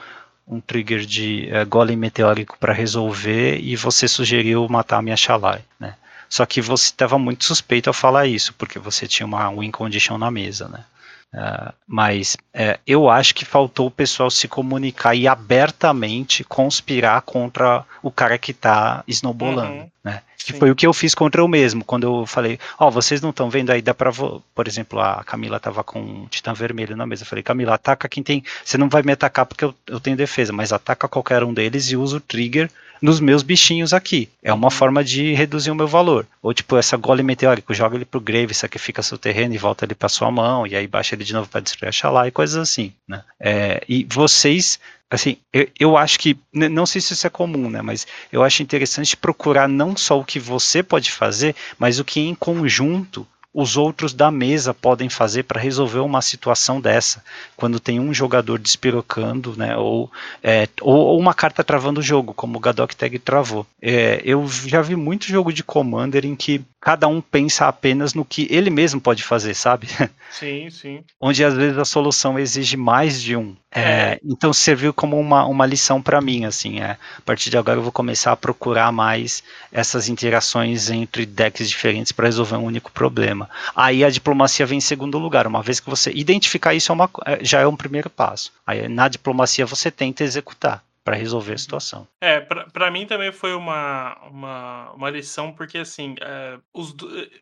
um 0.48 0.60
trigger 0.60 1.02
de 1.06 1.50
uh, 1.52 1.66
golem 1.68 1.98
meteórico 1.98 2.58
para 2.60 2.74
resolver 2.74 3.60
e 3.60 3.76
você 3.76 4.08
sugeriu 4.08 4.68
matar 4.70 4.98
a 4.98 5.02
minha 5.02 5.18
Shalai, 5.18 5.62
né? 5.80 5.96
Só 6.30 6.46
que 6.46 6.62
você 6.62 6.86
estava 6.86 7.20
muito 7.20 7.44
suspeito 7.44 7.90
ao 7.90 7.94
falar 7.94 8.26
isso, 8.26 8.54
porque 8.54 8.80
você 8.80 9.06
tinha 9.06 9.28
uma 9.28 9.50
win 9.50 9.70
condition 9.70 10.18
na 10.18 10.32
mesa, 10.32 10.70
né? 10.70 10.86
Uh, 11.34 11.72
mas 11.88 12.36
uh, 12.54 12.78
eu 12.86 13.10
acho 13.10 13.34
que 13.34 13.46
faltou 13.46 13.88
o 13.88 13.92
pessoal 13.92 14.30
se 14.30 14.50
comunicar 14.50 15.16
e 15.16 15.30
abertamente 15.30 16.44
conspirar 16.44 17.22
contra 17.22 17.86
o 18.04 18.12
cara 18.12 18.38
que 18.38 18.52
está 18.52 19.02
snowballando, 19.08 19.72
uhum. 19.72 19.90
né? 20.04 20.22
Que 20.38 20.54
foi 20.54 20.72
o 20.72 20.76
que 20.76 20.86
eu 20.86 20.92
fiz 20.92 21.16
contra 21.16 21.40
eu 21.40 21.48
mesmo, 21.48 21.86
quando 21.86 22.04
eu 22.04 22.26
falei, 22.26 22.60
ó, 22.78 22.88
oh, 22.88 22.92
vocês 22.92 23.22
não 23.22 23.30
estão 23.30 23.50
vendo 23.50 23.70
aí, 23.70 23.82
dá 23.82 23.94
pra, 23.94 24.12
por 24.12 24.68
exemplo, 24.68 25.00
a 25.00 25.24
Camila 25.24 25.60
tava 25.60 25.84
com 25.84 26.02
um 26.02 26.26
titã 26.26 26.52
vermelho 26.52 26.98
na 26.98 27.06
mesa, 27.06 27.22
eu 27.24 27.28
falei, 27.28 27.44
Camila, 27.44 27.76
ataca 27.76 28.10
quem 28.10 28.24
tem, 28.24 28.44
você 28.66 28.76
não 28.76 28.90
vai 28.90 29.04
me 29.04 29.12
atacar 29.12 29.46
porque 29.46 29.64
eu, 29.64 29.74
eu 29.86 30.00
tenho 30.00 30.18
defesa, 30.18 30.52
mas 30.52 30.74
ataca 30.74 31.08
qualquer 31.08 31.44
um 31.44 31.54
deles 31.54 31.92
e 31.92 31.96
usa 31.96 32.18
o 32.18 32.22
trigger 32.22 32.70
nos 33.02 33.20
meus 33.20 33.42
bichinhos 33.44 33.94
aqui. 33.94 34.30
É 34.44 34.54
uma 34.54 34.70
forma 34.70 35.04
de 35.04 35.34
reduzir 35.34 35.72
o 35.72 35.76
meu 35.76 35.88
valor. 35.88 36.28
Ou 36.42 36.54
tipo, 36.54 36.78
essa 36.78 36.96
golem 36.96 37.26
meteórico, 37.26 37.74
joga 37.74 37.96
ele 37.96 38.06
pro 38.06 38.22
grave, 38.22 38.54
sacrifica 38.54 39.02
seu 39.02 39.18
terreno 39.18 39.54
e 39.56 39.58
volta 39.58 39.86
ele 39.86 39.96
para 39.96 40.10
sua 40.10 40.30
mão, 40.30 40.68
e 40.68 40.76
aí 40.76 40.88
baixa 40.88 41.16
ele 41.16 41.24
de 41.24 41.34
novo 41.34 41.50
para 41.50 41.62
destruir 41.62 41.90
a 41.90 41.92
Xalá 41.92 42.28
e 42.28 42.32
coisas 42.32 42.58
assim, 42.58 42.94
né? 43.08 43.24
É, 43.40 43.84
e 43.88 44.06
vocês 44.10 44.80
assim, 45.10 45.36
eu, 45.52 45.68
eu 45.78 45.98
acho 45.98 46.18
que, 46.18 46.38
não 46.54 46.86
sei 46.86 47.02
se 47.02 47.12
isso 47.12 47.28
é 47.28 47.30
comum, 47.30 47.70
né, 47.70 47.82
mas 47.82 48.08
eu 48.32 48.42
acho 48.42 48.64
interessante 48.64 49.18
procurar 49.18 49.68
não 49.68 49.98
só 49.98 50.18
o 50.18 50.24
que 50.24 50.40
você 50.40 50.82
pode 50.82 51.12
fazer, 51.12 51.54
mas 51.78 52.00
o 52.00 52.06
que 52.06 52.22
em 52.22 52.34
conjunto 52.34 53.28
os 53.54 53.76
outros 53.76 54.14
da 54.14 54.32
mesa 54.32 54.74
podem 54.74 55.10
fazer 55.10 55.44
para 55.44 55.60
resolver 55.60 56.00
uma 56.00 56.22
situação 56.22 56.80
dessa, 56.80 57.24
quando 57.58 57.80
tem 57.80 58.00
um 58.00 58.14
jogador 58.14 58.58
despirocando, 58.58 59.56
né, 59.58 59.76
ou, 59.76 60.10
é, 60.42 60.68
ou, 60.80 60.96
ou, 60.96 61.20
uma 61.20 61.34
carta 61.34 61.64
travando 61.64 62.00
o 62.00 62.04
jogo, 62.04 62.34
como 62.34 62.58
o 62.58 62.62
Gadok 62.62 62.96
Tag 62.96 63.20
travou. 63.20 63.66
É, 63.82 64.22
eu 64.24 64.48
já 64.48 64.82
vi 64.82 64.96
muito 64.96 65.26
jogo 65.26 65.52
de 65.52 65.64
Commander 65.64 66.26
em 66.26 66.36
que 66.36 66.62
cada 66.80 67.08
um 67.08 67.22
pensa 67.22 67.68
apenas 67.68 68.14
no 68.14 68.26
que 68.26 68.48
ele 68.50 68.70
mesmo 68.70 69.02
pode 69.02 69.24
fazer, 69.24 69.54
sabe? 69.54 69.88
Sim, 70.32 70.70
sim. 70.70 71.04
Onde 71.20 71.44
às 71.44 71.54
vezes 71.54 71.78
a 71.78 71.86
solução 71.86 72.40
exige 72.40 72.78
mais 72.78 73.22
de 73.22 73.36
um. 73.36 73.56
É, 73.74 74.20
então 74.26 74.52
serviu 74.52 74.94
como 74.94 75.18
uma, 75.18 75.46
uma 75.46 75.66
lição 75.66 76.02
para 76.02 76.20
mim, 76.20 76.44
assim, 76.44 76.82
é, 76.82 76.92
a 77.18 77.22
partir 77.26 77.50
de 77.50 77.58
agora 77.58 77.80
eu 77.80 77.84
vou 77.84 77.92
começar 77.92 78.34
a 78.34 78.38
procurar 78.38 78.92
mais 78.92 79.42
essas 79.72 80.10
interações 80.10 80.90
entre 80.90 81.26
decks 81.26 81.70
diferentes 81.70 82.12
para 82.12 82.26
resolver 82.26 82.58
um 82.58 82.66
único 82.66 82.92
problema. 82.92 83.50
Aí 83.74 84.04
a 84.04 84.10
diplomacia 84.10 84.66
vem 84.66 84.80
em 84.80 84.82
segundo 84.82 85.18
lugar, 85.18 85.48
uma 85.48 85.64
vez 85.64 85.80
que 85.80 85.90
você 85.90 86.12
identificar 86.12 86.74
isso 86.74 86.92
é 86.92 86.96
uma, 86.96 87.10
é, 87.26 87.40
já 87.46 87.62
é 87.62 87.68
um 87.68 87.78
primeiro 87.78 88.10
passo. 88.10 88.52
Aí 88.68 88.90
na 88.90 89.08
diplomacia 89.08 89.66
você 89.66 89.90
tenta 89.90 90.24
executar 90.24 90.84
para 91.04 91.16
resolver 91.16 91.54
a 91.54 91.58
situação. 91.58 92.08
É, 92.20 92.40
para 92.40 92.92
mim 92.92 93.06
também 93.06 93.32
foi 93.32 93.54
uma, 93.54 94.18
uma, 94.28 94.92
uma 94.92 95.10
lição, 95.10 95.52
porque 95.52 95.80
assim, 95.80 96.16
é, 96.22 96.60
os, 96.74 96.96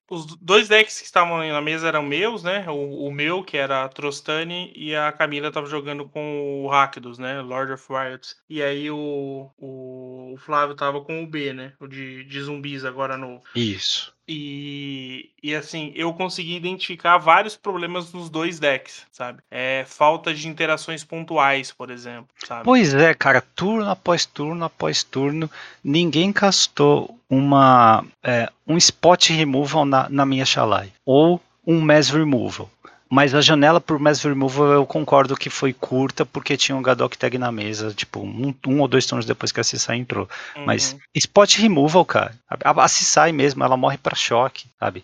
os 0.10 0.36
dois 0.38 0.68
decks 0.68 1.00
que 1.00 1.06
estavam 1.06 1.46
na 1.48 1.62
mesa 1.62 1.88
eram 1.88 2.04
meus, 2.04 2.44
né? 2.44 2.66
O, 2.70 3.08
o 3.08 3.12
meu, 3.12 3.44
que 3.44 3.58
era 3.58 3.84
a 3.84 3.90
Trostani, 3.90 4.72
e 4.76 4.96
a 4.96 5.12
Camila 5.12 5.52
tava 5.52 5.68
jogando 5.68 6.08
com 6.08 6.64
o 6.64 6.68
Rakdos, 6.68 7.18
né? 7.18 7.42
Lord 7.42 7.74
of 7.74 7.86
Riots. 7.90 8.36
E 8.50 8.62
aí 8.62 8.90
o, 8.90 9.50
o, 9.58 10.34
o 10.34 10.38
Flávio 10.38 10.76
tava 10.76 11.02
com 11.02 11.24
o 11.24 11.28
B, 11.28 11.54
né? 11.54 11.74
O 11.80 11.88
de, 11.88 12.24
de 12.24 12.42
zumbis 12.42 12.86
agora 12.86 13.18
novo. 13.18 13.44
Isso. 13.56 14.14
E, 14.32 15.32
e 15.42 15.56
assim, 15.56 15.92
eu 15.96 16.14
consegui 16.14 16.56
identificar 16.56 17.18
vários 17.18 17.56
problemas 17.56 18.14
nos 18.14 18.30
dois 18.30 18.60
decks, 18.60 19.02
sabe? 19.12 19.40
É 19.50 19.84
falta 19.88 20.32
de 20.32 20.48
interações 20.48 21.04
pontuais, 21.04 21.72
por 21.72 21.90
exemplo, 21.90 22.28
sabe? 22.46 22.64
Pois 22.64 22.94
é, 22.94 23.12
cara, 23.16 23.42
turno 23.42 23.90
após 23.90 24.28
turno 24.28 24.64
após 24.64 25.02
turno, 25.02 25.50
ninguém 25.84 26.32
castou 26.32 27.18
uma 27.28 28.06
é, 28.24 28.48
um 28.68 28.78
spot 28.78 29.30
removal 29.30 29.84
na, 29.84 30.08
na 30.10 30.28
minha 30.28 30.46
Shalai. 30.46 30.94
Ou 31.04 31.42
um 31.66 31.82
mass 31.82 32.10
removal. 32.10 32.70
Mas 33.10 33.34
a 33.34 33.42
janela 33.42 33.82
por 33.82 33.98
Mass 33.98 34.24
Removal 34.24 34.68
eu 34.68 34.86
concordo 34.86 35.36
que 35.36 35.50
foi 35.50 35.74
curta 35.74 36.26
porque 36.26 36.56
tinha 36.56 36.76
um 36.76 36.82
Gadok 36.82 37.18
Tag 37.18 37.40
na 37.40 37.52
mesa, 37.52 37.92
tipo, 37.92 38.20
um, 38.20 38.54
um 38.68 38.82
ou 38.82 38.88
dois 38.88 39.06
turnos 39.06 39.26
depois 39.26 39.52
que 39.52 39.60
a 39.60 39.64
Cissai 39.64 39.98
entrou. 39.98 40.30
Uhum. 40.56 40.66
Mas 40.66 40.96
Spot 41.16 41.52
Removal, 41.58 42.06
cara, 42.06 42.36
a, 42.48 42.84
a 42.84 42.88
Cissai 42.88 43.32
mesmo, 43.32 43.64
ela 43.64 43.76
morre 43.76 43.98
para 43.98 44.16
choque, 44.16 44.68
sabe? 44.80 45.04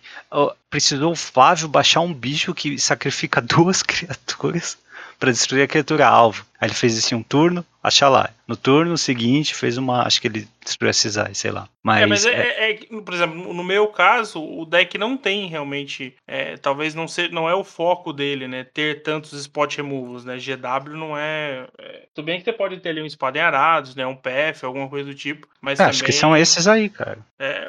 Precisou 0.70 1.12
o 1.12 1.16
Flávio 1.16 1.66
baixar 1.66 2.00
um 2.00 2.14
bicho 2.14 2.54
que 2.54 2.78
sacrifica 2.78 3.42
duas 3.42 3.82
criaturas 3.82 4.78
para 5.18 5.32
destruir 5.32 5.62
a 5.62 5.68
criatura 5.68 6.06
alvo. 6.06 6.44
Aí 6.60 6.68
ele 6.68 6.74
fez 6.74 6.98
assim 6.98 7.14
um 7.14 7.22
turno, 7.22 7.64
lá. 8.08 8.30
No 8.46 8.56
turno 8.56 8.96
seguinte 8.96 9.54
fez 9.54 9.76
uma, 9.76 10.02
acho 10.06 10.20
que 10.20 10.28
ele 10.28 10.48
destruiu 10.64 10.90
a 10.90 10.92
Cisai, 10.92 11.34
sei 11.34 11.50
lá. 11.50 11.68
Mas, 11.82 12.02
é, 12.02 12.06
mas 12.06 12.26
é, 12.26 12.30
é... 12.30 12.56
É, 12.70 13.00
por 13.00 13.14
exemplo, 13.14 13.54
no 13.54 13.62
meu 13.62 13.86
caso, 13.88 14.42
o 14.42 14.64
deck 14.64 14.98
não 14.98 15.16
tem 15.16 15.46
realmente, 15.46 16.14
é, 16.26 16.56
talvez 16.56 16.94
não 16.94 17.06
seja, 17.06 17.32
não 17.32 17.48
é 17.48 17.54
o 17.54 17.62
foco 17.62 18.12
dele, 18.12 18.48
né, 18.48 18.64
ter 18.64 19.02
tantos 19.02 19.32
spot 19.32 19.76
removals, 19.76 20.24
né, 20.24 20.36
GW 20.36 20.96
não 20.96 21.16
é, 21.16 21.68
é, 21.78 22.06
tudo 22.12 22.24
bem 22.24 22.38
que 22.38 22.44
você 22.44 22.52
pode 22.52 22.78
ter 22.80 22.88
ali 22.88 23.00
um 23.00 23.06
espada 23.06 23.38
em 23.38 23.40
arados, 23.40 23.94
né, 23.94 24.04
um 24.04 24.16
PF, 24.16 24.64
alguma 24.64 24.88
coisa 24.88 25.08
do 25.08 25.14
tipo, 25.14 25.46
mas 25.60 25.78
também, 25.78 25.88
é, 25.88 25.90
acho 25.90 26.04
que 26.04 26.12
são 26.12 26.36
esses 26.36 26.66
aí, 26.66 26.88
cara. 26.88 27.18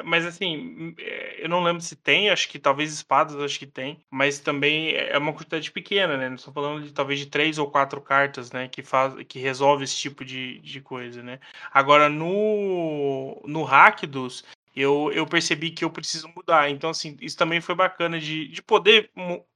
mas 0.04 0.26
assim, 0.26 0.94
eu 1.38 1.48
não 1.48 1.62
lembro 1.62 1.80
se 1.80 1.94
tem, 1.94 2.30
acho 2.30 2.48
que 2.48 2.58
talvez 2.58 2.92
espadas, 2.92 3.36
acho 3.36 3.58
que 3.58 3.66
tem, 3.66 4.00
mas 4.10 4.40
também 4.40 4.94
é 4.94 5.16
uma 5.16 5.32
quantidade 5.32 5.70
pequena, 5.70 6.16
né, 6.16 6.28
nós 6.28 6.40
estamos 6.40 6.54
falando 6.54 6.82
de 6.84 6.92
talvez 6.92 7.20
de 7.20 7.26
três 7.26 7.58
ou 7.58 7.70
quatro 7.70 8.00
cartas, 8.00 8.50
né, 8.50 8.66
que 8.78 8.82
faz, 8.82 9.14
que 9.26 9.40
resolve 9.40 9.82
esse 9.84 9.96
tipo 9.96 10.24
de, 10.24 10.60
de 10.60 10.80
coisa, 10.80 11.20
né? 11.22 11.40
Agora 11.72 12.08
no 12.08 13.40
no 13.44 13.64
Rakdos 13.64 14.44
eu, 14.78 15.10
eu 15.12 15.26
percebi 15.26 15.70
que 15.70 15.84
eu 15.84 15.90
preciso 15.90 16.30
mudar. 16.34 16.70
Então, 16.70 16.90
assim, 16.90 17.16
isso 17.20 17.36
também 17.36 17.60
foi 17.60 17.74
bacana 17.74 18.20
de, 18.20 18.46
de 18.46 18.62
poder 18.62 19.10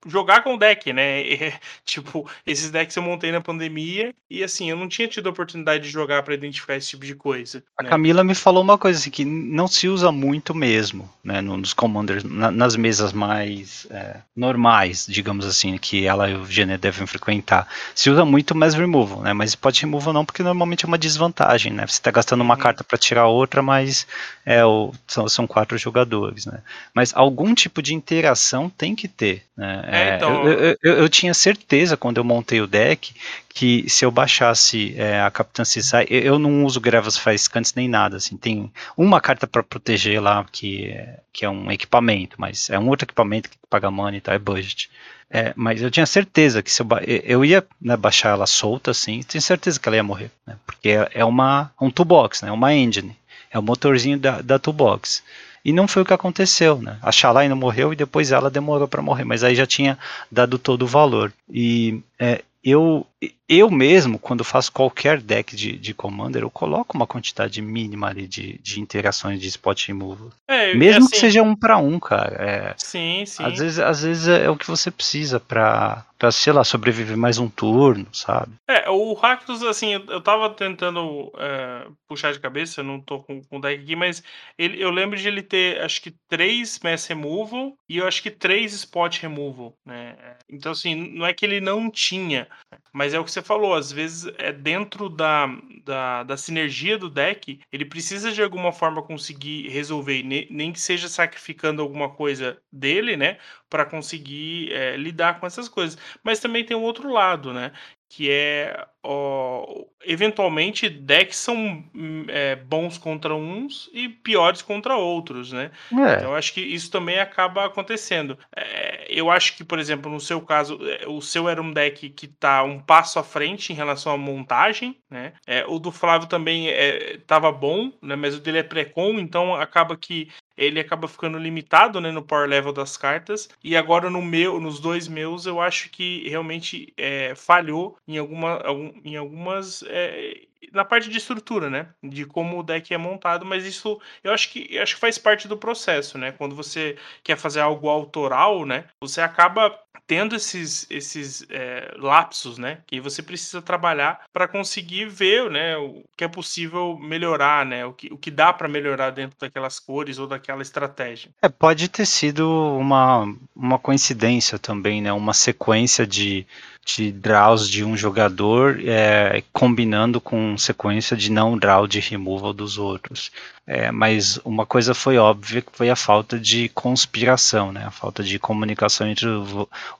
jogar 0.07 0.43
com 0.43 0.55
o 0.55 0.59
deck, 0.59 0.93
né? 0.93 1.23
E, 1.23 1.53
tipo, 1.87 2.29
esses 2.45 2.71
decks 2.71 2.97
eu 2.97 3.03
montei 3.03 3.31
na 3.31 3.41
pandemia 3.41 4.13
e, 4.29 4.43
assim, 4.43 4.69
eu 4.69 4.77
não 4.77 4.89
tinha 4.89 5.07
tido 5.07 5.29
a 5.29 5.31
oportunidade 5.31 5.85
de 5.85 5.91
jogar 5.91 6.23
para 6.23 6.35
identificar 6.35 6.77
esse 6.77 6.89
tipo 6.89 7.07
de 7.07 7.15
coisa. 7.15 7.63
A 7.79 7.85
né? 7.85 7.89
Camila 7.89 8.25
me 8.25 8.35
falou 8.35 8.63
uma 8.63 8.77
coisa 8.77 8.99
assim, 8.99 9.11
que 9.11 9.25
não 9.25 9.69
se 9.69 9.89
usa 9.89 10.11
muito 10.11 10.55
mesmo, 10.55 11.09
né? 11.23 11.41
Nos 11.41 11.73
commanders, 11.73 12.25
na, 12.25 12.51
nas 12.51 12.75
mesas 12.75 13.13
mais 13.13 13.87
é, 13.91 14.17
normais, 14.35 15.07
digamos 15.09 15.47
assim, 15.47 15.79
que 15.79 16.05
ela 16.05 16.29
e 16.29 16.35
o 16.35 16.45
Gene 16.47 16.77
devem 16.77 17.07
frequentar. 17.07 17.69
Se 17.95 18.11
usa 18.11 18.25
muito 18.25 18.57
mass 18.57 18.75
removal, 18.75 19.23
né? 19.23 19.33
Mas 19.33 19.55
pode 19.55 19.81
removal 19.81 20.13
não, 20.13 20.25
porque 20.25 20.43
normalmente 20.43 20.85
é 20.85 20.89
uma 20.89 20.99
desvantagem, 20.99 21.73
né? 21.73 21.87
Você 21.87 21.99
está 21.99 22.11
gastando 22.11 22.41
uma 22.41 22.57
carta 22.57 22.83
para 22.83 22.99
tirar 22.99 23.29
outra, 23.29 23.63
mas 23.63 24.07
é 24.45 24.65
o 24.65 24.93
são, 25.13 25.29
são 25.29 25.47
quatro 25.47 25.77
jogadores, 25.77 26.47
né? 26.47 26.61
Mas 26.95 27.13
algum 27.15 27.55
tipo 27.55 27.83
de 27.83 27.95
interação 27.95 28.71
tem 28.71 28.95
que 28.95 29.07
ter. 29.07 29.45
Né? 29.57 29.85
É, 29.87 30.09
é 30.09 30.17
então... 30.17 30.47
eu, 30.47 30.53
eu, 30.53 30.77
eu, 30.83 30.93
eu, 30.99 31.09
tinha 31.09 31.35
certeza 31.35 31.97
quando 31.97 32.17
eu 32.17 32.25
montei 32.25 32.61
o 32.61 32.67
deck 32.67 33.15
que 33.49 33.89
se 33.89 34.05
eu 34.05 34.11
baixasse 34.11 34.95
é, 34.97 35.21
a 35.21 35.31
Capitã 35.31 35.65
Cisai, 35.65 36.07
eu 36.09 36.39
não 36.39 36.65
uso 36.65 36.81
Grevas 36.81 37.19
Faiscantes 37.19 37.75
nem 37.75 37.87
nada, 37.87 38.17
assim, 38.17 38.37
tem 38.37 38.73
uma 38.97 39.21
carta 39.21 39.47
para 39.47 39.63
proteger 39.63 40.23
lá 40.23 40.45
que 40.51 40.87
é, 40.87 41.21
que 41.33 41.45
é 41.45 41.51
um 41.51 41.71
equipamento, 41.71 42.37
mas 42.39 42.71
é 42.71 42.79
um 42.79 42.89
outro 42.89 43.05
equipamento 43.05 43.51
que 43.51 43.57
paga 43.69 43.91
money 43.91 44.19
e 44.19 44.21
tá, 44.23 44.33
é 44.33 44.39
budget. 44.39 44.91
É, 45.35 45.53
mas 45.57 45.81
eu 45.81 45.91
tinha 45.91 46.05
certeza 46.05 46.63
que 46.63 46.71
se 46.71 46.83
eu, 46.83 46.89
eu 47.25 47.45
ia 47.45 47.65
né, 47.81 47.97
baixar 47.97 48.31
ela 48.31 48.47
solta, 48.47 48.91
assim, 48.91 49.21
tinha 49.21 49.41
certeza 49.41 49.81
que 49.81 49.89
ela 49.89 49.97
ia 49.97 50.03
morrer, 50.03 50.31
né, 50.47 50.57
porque 50.67 50.91
é, 50.91 51.11
é 51.15 51.25
uma 51.25 51.71
um 51.81 51.91
toolbox, 51.91 52.43
né, 52.43 52.51
uma 52.51 52.75
engine. 52.75 53.17
É 53.53 53.59
o 53.59 53.63
motorzinho 53.63 54.19
da, 54.19 54.41
da 54.41 54.59
toolbox. 54.59 55.23
E 55.65 55.73
não 55.73 55.87
foi 55.87 56.03
o 56.03 56.05
que 56.05 56.13
aconteceu, 56.13 56.81
né? 56.81 56.99
A 57.03 57.13
Shalai 57.13 57.49
não 57.49 57.57
morreu 57.57 57.93
e 57.93 57.97
depois 57.97 58.33
ela 58.33 58.51
demorou 58.51 58.89
para 58.89 59.03
morrer, 59.03 59.25
mas 59.25 59.45
aí 59.45 59.55
já 59.55 59.67
tinha 59.67 59.97
dado 60.31 60.59
todo 60.59 60.83
o 60.83 60.89
valor. 60.89 61.33
E 61.49 62.01
é, 62.19 62.43
eu 62.65 63.07
eu 63.49 63.71
mesmo, 63.71 64.19
quando 64.19 64.43
faço 64.45 64.73
qualquer 64.73 65.21
deck 65.21 65.55
de, 65.55 65.77
de 65.77 65.95
Commander, 65.95 66.43
eu 66.43 66.51
coloco 66.51 66.97
uma 66.97 67.07
quantidade 67.07 67.61
mínima 67.61 68.09
ali 68.09 68.27
de, 68.27 68.59
de 68.59 68.81
interações 68.81 69.41
de 69.41 69.49
spot 69.49 69.87
removal. 69.87 70.31
É, 70.49 70.75
mesmo 70.75 71.05
assim, 71.05 71.11
que 71.13 71.19
seja 71.19 71.43
um 71.43 71.55
para 71.55 71.77
um, 71.77 72.01
cara. 72.01 72.35
É, 72.43 72.75
sim, 72.77 73.25
sim. 73.27 73.45
Às 73.45 73.59
vezes, 73.59 73.79
às 73.79 74.03
vezes 74.03 74.29
é 74.29 74.49
o 74.51 74.57
que 74.57 74.67
você 74.67 74.91
precisa 74.91 75.39
para 75.39 76.05
pra, 76.23 76.31
sei 76.31 76.53
lá, 76.53 76.63
sobreviver 76.63 77.17
mais 77.17 77.39
um 77.39 77.49
turno, 77.49 78.07
sabe? 78.13 78.53
É, 78.71 78.89
o 78.89 79.13
Rakdos, 79.13 79.61
assim, 79.65 79.95
eu 79.95 80.21
tava 80.21 80.49
tentando 80.51 81.33
é, 81.37 81.89
puxar 82.09 82.33
de 82.33 82.39
cabeça, 82.39 82.81
eu 82.81 82.85
não 82.85 83.01
tô 83.01 83.19
com, 83.19 83.43
com 83.43 83.59
o 83.59 83.61
deck 83.61 83.83
aqui, 83.83 83.97
mas 83.97 84.23
ele, 84.57 84.81
eu 84.81 84.89
lembro 84.91 85.19
de 85.19 85.27
ele 85.27 85.43
ter, 85.43 85.81
acho 85.81 86.01
que, 86.01 86.15
três 86.29 86.79
Mass 86.79 87.09
Removal 87.09 87.75
e 87.89 87.99
eu 87.99 88.07
acho 88.07 88.23
que 88.23 88.31
três 88.31 88.73
Spot 88.73 89.19
Removal, 89.19 89.75
né? 89.85 90.17
Então, 90.49 90.71
assim, 90.71 90.95
não 90.95 91.27
é 91.27 91.35
que 91.35 91.45
ele 91.45 91.61
não 91.61 91.91
tinha, 91.91 92.47
mas 92.93 93.12
é 93.13 93.19
o 93.19 93.25
que 93.25 93.31
você 93.31 93.43
falou, 93.43 93.75
às 93.75 93.93
vezes 93.93 94.33
é 94.39 94.53
dentro 94.53 95.09
da, 95.09 95.47
da, 95.85 96.23
da 96.23 96.37
sinergia 96.37 96.99
do 96.99 97.11
deck, 97.11 97.61
ele 97.73 97.85
precisa 97.85 98.33
de 98.33 98.43
alguma 98.43 98.73
forma 98.73 99.03
conseguir 99.03 99.69
resolver, 99.69 100.23
nem 100.23 100.73
que 100.73 100.81
seja 100.81 101.09
sacrificando 101.09 101.83
alguma 101.83 102.09
coisa 102.11 102.61
dele, 102.73 103.17
né? 103.17 103.39
para 103.73 103.87
conseguir 103.87 104.71
é, 104.71 104.99
lidar 104.99 105.41
com 105.41 105.47
essas 105.47 105.67
coisas. 105.67 105.97
Mas 106.23 106.39
também 106.41 106.63
tem 106.63 106.77
um 106.77 106.83
outro 106.83 107.11
lado, 107.11 107.55
né? 107.55 107.73
Que 108.15 108.31
é, 108.31 108.87
ó, 109.03 109.87
eventualmente, 110.05 110.87
decks 110.87 111.39
são 111.39 111.83
é, 112.29 112.57
bons 112.57 112.99
contra 112.99 113.35
uns 113.35 113.89
e 113.91 114.07
piores 114.07 114.61
contra 114.61 114.95
outros, 114.97 115.51
né? 115.51 115.71
É. 115.91 116.17
Então, 116.17 116.31
eu 116.31 116.35
acho 116.35 116.53
que 116.53 116.61
isso 116.61 116.91
também 116.91 117.19
acaba 117.19 117.65
acontecendo. 117.65 118.39
É, 118.55 119.07
eu 119.09 119.31
acho 119.31 119.57
que, 119.57 119.65
por 119.65 119.79
exemplo, 119.79 120.13
no 120.13 120.21
seu 120.21 120.43
caso, 120.43 120.79
é, 120.83 121.09
o 121.09 121.23
seu 121.23 121.49
era 121.49 121.63
um 121.63 121.73
deck 121.73 122.11
que 122.11 122.27
está 122.27 122.63
um 122.63 122.79
passo 122.79 123.19
à 123.19 123.23
frente 123.23 123.73
em 123.73 123.77
relação 123.77 124.13
à 124.13 124.19
montagem, 124.19 125.01
né? 125.11 125.33
É, 125.47 125.65
o 125.67 125.79
do 125.79 125.91
Flávio 125.91 126.29
também 126.29 126.69
estava 126.69 127.51
bom, 127.51 127.91
né? 128.03 128.15
Mas 128.15 128.37
o 128.37 128.41
dele 128.41 128.59
é 128.59 128.63
pré-com, 128.63 129.19
então 129.19 129.55
acaba 129.55 129.97
que 129.97 130.29
ele 130.57 130.81
acaba 130.81 131.09
ficando 131.09 131.39
limitado 131.39 132.01
né, 132.01 132.11
no 132.11 132.23
power 132.23 132.49
level 132.49 132.73
das 132.73 132.97
cartas. 132.97 133.49
E 133.63 133.77
agora 133.77 134.11
no 134.11 134.23
meu, 134.23 134.61
nos 134.61 134.81
dois 134.81 135.09
meus, 135.09 135.47
eu 135.47 135.61
acho 135.61 135.91
que 135.91 136.29
realmente 136.29 136.93
é, 136.97 137.35
falhou 137.35 137.97
em, 138.07 138.19
alguma, 138.19 138.63
em 139.05 139.17
algumas. 139.17 139.83
É, 139.87 140.43
na 140.73 140.85
parte 140.85 141.11
de 141.11 141.19
estrutura, 141.19 141.69
né? 141.69 141.89
De 142.03 142.25
como 142.25 142.59
o 142.59 142.63
deck 142.63 142.93
é 142.95 142.99
montado, 142.99 143.45
mas 143.45 143.65
isso 143.65 144.01
eu 144.25 144.33
acho 144.33 144.51
que 144.51 144.69
eu 144.71 144.83
acho 144.83 144.95
que 144.95 145.01
faz 145.01 145.19
parte 145.19 145.47
do 145.47 145.57
processo, 145.57 146.17
né? 146.17 146.33
Quando 146.33 146.55
você 146.57 146.97
quer 147.23 147.37
fazer 147.37 147.61
algo 147.61 147.89
autoral, 147.89 148.65
né? 148.65 148.85
Você 149.01 149.21
acaba 149.21 149.79
tendo 150.07 150.35
esses, 150.35 150.87
esses 150.91 151.47
é, 151.49 151.95
lapsos, 151.97 152.59
né? 152.59 152.79
Que 152.87 153.01
você 153.01 153.23
precisa 153.23 153.63
trabalhar 153.63 154.23
para 154.33 154.49
conseguir 154.49 155.07
ver, 155.07 155.51
né? 155.51 155.77
O 155.77 156.03
que 156.17 156.25
é 156.25 156.29
possível 156.29 156.99
melhorar, 156.99 157.65
né? 157.65 157.85
O 157.87 157.93
que, 157.93 158.13
o 158.13 158.19
que 158.19 158.31
dá 158.31 158.53
para 158.53 158.69
melhorar 158.69 159.11
dentro 159.11 159.39
daquelas 159.39 159.79
cores 159.79 160.19
ou 160.19 160.27
daquela 160.27 160.63
estratégia. 160.63 161.31
É, 161.41 161.49
pode 161.49 161.89
ter 161.89 162.07
sido 162.07 162.49
uma, 162.77 163.33
uma 163.55 163.79
coincidência 163.79 164.59
também, 164.59 165.01
né? 165.01 165.13
Uma 165.13 165.35
sequência 165.35 166.07
de 166.07 166.47
de 166.85 167.13
draws 167.13 167.69
de 167.69 167.85
um 167.85 167.97
jogador 167.97 168.81
é, 168.85 169.43
combinando 169.53 170.21
com 170.21 170.59
sequência 170.59 171.17
de 171.17 171.31
não 171.31 171.57
draw 171.57 171.87
de 171.87 172.01
removal 172.01 172.53
dos 172.53 172.77
outros. 172.77 173.31
É, 173.65 173.93
mas 173.93 174.39
uma 174.45 174.67
coisa 174.67 174.93
foi 174.93 175.17
óbvia 175.17 175.63
que 175.63 175.71
foi 175.73 175.89
a 175.89 175.95
falta 175.95 176.37
de 176.37 176.69
conspiração, 176.71 177.71
né? 177.71 177.85
a 177.87 177.93
falta 177.93 178.25
de 178.25 178.37
comunicação 178.37 179.07
entre 179.07 179.29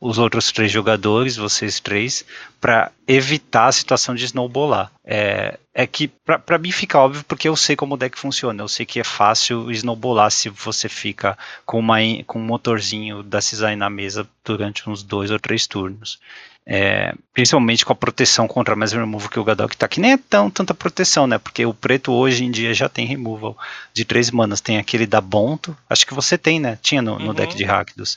os 0.01 0.19
outros 0.19 0.51
três 0.51 0.73
jogadores, 0.73 1.37
vocês 1.37 1.79
três, 1.79 2.25
para 2.61 2.91
evitar 3.07 3.69
a 3.69 3.73
situação 3.73 4.17
de 4.17 4.25
snowballar. 4.25 4.91
É, 5.05 5.61
é 5.73 5.87
que 5.87 6.09
para 6.09 6.59
mim 6.59 6.73
fica 6.73 6.99
óbvio 6.99 7.25
porque 7.25 7.49
eu 7.49 7.57
sei 7.57 7.77
como 7.77 7.95
o 7.95 7.97
deck 7.97 8.19
funciona. 8.19 8.63
Eu 8.63 8.69
sei 8.69 8.85
que 8.85 8.99
é 8.99 9.05
fácil 9.05 9.71
snowballar 9.71 10.33
se 10.33 10.49
você 10.49 10.89
fica 10.89 11.39
com, 11.65 11.79
uma, 11.79 11.99
com 12.27 12.41
um 12.41 12.45
motorzinho 12.45 13.23
da 13.23 13.41
Cisai 13.41 13.77
na 13.77 13.89
mesa 13.89 14.29
durante 14.45 14.91
uns 14.91 15.05
dois 15.05 15.31
ou 15.31 15.39
três 15.39 15.69
turnos. 15.69 16.19
É, 16.65 17.13
principalmente 17.35 17.85
com 17.85 17.93
a 17.93 17.97
proteção 17.97 18.47
contra 18.47 18.77
mais 18.77 18.93
removal 18.93 19.29
que 19.29 19.39
o 19.39 19.43
Gadok 19.43 19.77
tá, 19.77 19.89
que 19.89 19.99
nem 20.01 20.13
é 20.13 20.17
tão 20.17 20.49
tanta 20.49 20.73
proteção, 20.73 21.27
né? 21.27 21.37
Porque 21.37 21.67
o 21.67 21.75
preto 21.75 22.13
hoje 22.13 22.45
em 22.45 22.53
dia 22.53 22.73
já 22.73 22.89
tem 22.89 23.05
removal 23.05 23.59
de 23.93 24.05
três 24.05 24.31
manas. 24.31 24.61
Tem 24.61 24.79
aquele 24.79 25.07
da 25.07 25.21
Bonto, 25.21 25.77
acho 25.91 26.07
que 26.07 26.15
você 26.15 26.39
tem, 26.39 26.61
né? 26.61 26.79
Tinha 26.81 27.03
no, 27.03 27.19
no 27.19 27.29
uhum. 27.29 27.35
deck 27.35 27.57
de 27.57 27.65
Rakdos. 27.65 28.17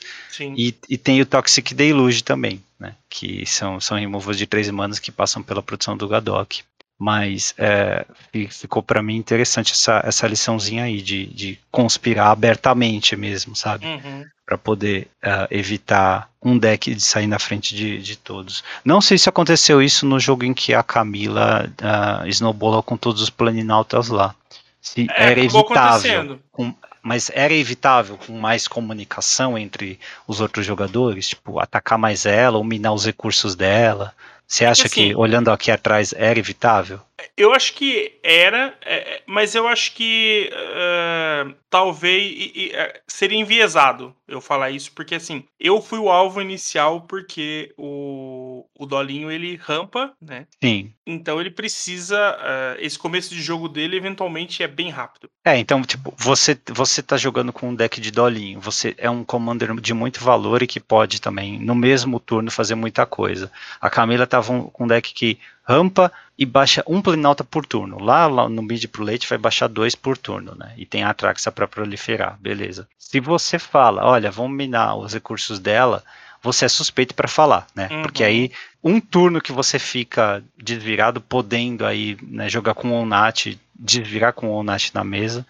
E, 0.56 0.74
e 0.88 0.96
tem 0.96 1.20
o 1.20 1.26
Toxic 1.26 1.74
Deluge 1.74 2.22
também, 2.22 2.62
né? 2.78 2.94
Que 3.10 3.44
são, 3.46 3.80
são 3.80 3.98
removals 3.98 4.38
de 4.38 4.46
três 4.46 4.70
manas 4.70 5.00
que 5.00 5.10
passam 5.10 5.42
pela 5.42 5.62
proteção 5.62 5.96
do 5.96 6.06
Gadok. 6.06 6.62
Mas 6.98 7.54
é, 7.58 8.06
ficou 8.48 8.82
para 8.82 9.02
mim 9.02 9.16
interessante 9.16 9.72
essa, 9.72 10.02
essa 10.04 10.26
liçãozinha 10.26 10.84
aí 10.84 11.02
de, 11.02 11.26
de 11.26 11.58
conspirar 11.70 12.28
abertamente 12.28 13.14
mesmo, 13.14 13.54
sabe? 13.54 13.84
Uhum. 13.84 14.24
Para 14.46 14.56
poder 14.56 15.08
uh, 15.22 15.46
evitar 15.50 16.30
um 16.42 16.56
deck 16.56 16.94
de 16.94 17.02
sair 17.02 17.26
na 17.26 17.38
frente 17.38 17.74
de, 17.74 18.00
de 18.00 18.16
todos. 18.16 18.64
Não 18.84 19.00
sei 19.00 19.18
se 19.18 19.28
aconteceu 19.28 19.82
isso 19.82 20.06
no 20.06 20.18
jogo 20.18 20.44
em 20.44 20.54
que 20.54 20.72
a 20.72 20.82
Camila 20.82 21.68
uh, 21.68 22.26
snowballou 22.28 22.82
com 22.82 22.96
todos 22.96 23.20
os 23.20 23.28
planinautas 23.28 24.08
lá. 24.08 24.34
Se 24.80 25.06
é, 25.10 25.32
era 25.32 25.40
evitável. 25.40 26.40
Com, 26.50 26.72
mas 27.02 27.30
era 27.34 27.54
evitável 27.54 28.18
com 28.18 28.32
mais 28.38 28.66
comunicação 28.66 29.56
entre 29.56 30.00
os 30.26 30.40
outros 30.40 30.66
jogadores, 30.66 31.28
tipo, 31.28 31.60
atacar 31.60 31.98
mais 31.98 32.26
ela, 32.26 32.58
ou 32.58 32.64
minar 32.64 32.92
os 32.92 33.04
recursos 33.04 33.54
dela. 33.54 34.12
Você 34.46 34.64
acha 34.64 34.86
assim, 34.86 35.08
que, 35.08 35.14
olhando 35.16 35.50
aqui 35.50 35.70
atrás, 35.70 36.14
era 36.16 36.38
evitável? 36.38 37.00
Eu 37.36 37.52
acho 37.52 37.74
que 37.74 38.18
era, 38.22 38.78
é, 38.84 39.22
mas 39.26 39.54
eu 39.54 39.66
acho 39.66 39.92
que 39.92 40.50
uh, 40.52 41.54
talvez 41.68 42.46
uh, 42.46 43.00
seria 43.08 43.38
enviesado 43.38 44.14
eu 44.28 44.40
falar 44.40 44.70
isso, 44.70 44.92
porque 44.92 45.16
assim, 45.16 45.44
eu 45.58 45.82
fui 45.82 45.98
o 45.98 46.08
alvo 46.08 46.40
inicial 46.40 47.00
porque 47.02 47.74
o, 47.76 48.45
o 48.74 48.86
Dolinho 48.86 49.30
ele 49.30 49.56
rampa, 49.56 50.12
né? 50.20 50.46
Sim. 50.62 50.92
Então 51.06 51.40
ele 51.40 51.50
precisa. 51.50 52.16
Uh, 52.16 52.80
esse 52.80 52.98
começo 52.98 53.34
de 53.34 53.42
jogo 53.42 53.68
dele 53.68 53.96
eventualmente 53.96 54.62
é 54.62 54.68
bem 54.68 54.90
rápido. 54.90 55.28
É, 55.44 55.58
então, 55.58 55.82
tipo, 55.82 56.12
você, 56.16 56.58
você 56.68 57.02
tá 57.02 57.16
jogando 57.16 57.52
com 57.52 57.68
um 57.68 57.74
deck 57.74 58.00
de 58.00 58.10
Dolinho, 58.10 58.60
você 58.60 58.94
é 58.98 59.08
um 59.08 59.24
commander 59.24 59.74
de 59.80 59.94
muito 59.94 60.22
valor 60.22 60.62
e 60.62 60.66
que 60.66 60.80
pode 60.80 61.20
também, 61.20 61.58
no 61.58 61.74
mesmo 61.74 62.18
turno, 62.18 62.50
fazer 62.50 62.74
muita 62.74 63.06
coisa. 63.06 63.50
A 63.80 63.88
Camila 63.88 64.26
tava 64.26 64.64
com 64.70 64.84
um 64.84 64.86
deck 64.86 65.12
que 65.14 65.38
rampa 65.62 66.12
e 66.38 66.46
baixa 66.46 66.82
um 66.86 67.02
Plinalta 67.02 67.42
por 67.42 67.66
turno. 67.66 67.98
Lá, 68.02 68.26
lá 68.26 68.48
no 68.48 68.62
mid 68.62 68.84
pro 68.86 69.04
late 69.04 69.28
vai 69.28 69.38
baixar 69.38 69.68
dois 69.68 69.94
por 69.94 70.16
turno, 70.16 70.54
né? 70.54 70.72
E 70.76 70.86
tem 70.86 71.02
a 71.02 71.10
Atraxa 71.10 71.50
para 71.50 71.66
proliferar, 71.66 72.38
beleza. 72.40 72.88
Se 72.98 73.20
você 73.20 73.58
fala, 73.58 74.04
olha, 74.04 74.30
vamos 74.30 74.56
minar 74.56 74.96
os 74.96 75.14
recursos 75.14 75.58
dela, 75.58 76.04
você 76.46 76.64
é 76.64 76.68
suspeito 76.68 77.14
para 77.14 77.26
falar, 77.26 77.66
né? 77.74 77.88
Uhum. 77.90 78.02
Porque 78.02 78.22
aí 78.22 78.52
um 78.82 79.00
turno 79.00 79.40
que 79.40 79.50
você 79.50 79.78
fica 79.78 80.42
desvirado, 80.56 81.20
podendo 81.20 81.84
aí 81.84 82.16
né, 82.22 82.48
jogar 82.48 82.74
com 82.74 82.90
o 82.90 83.02
Onat, 83.02 83.58
desvirar 83.74 84.32
com 84.32 84.46
o 84.48 84.54
Onat 84.54 84.94
na 84.94 85.02
mesa, 85.02 85.44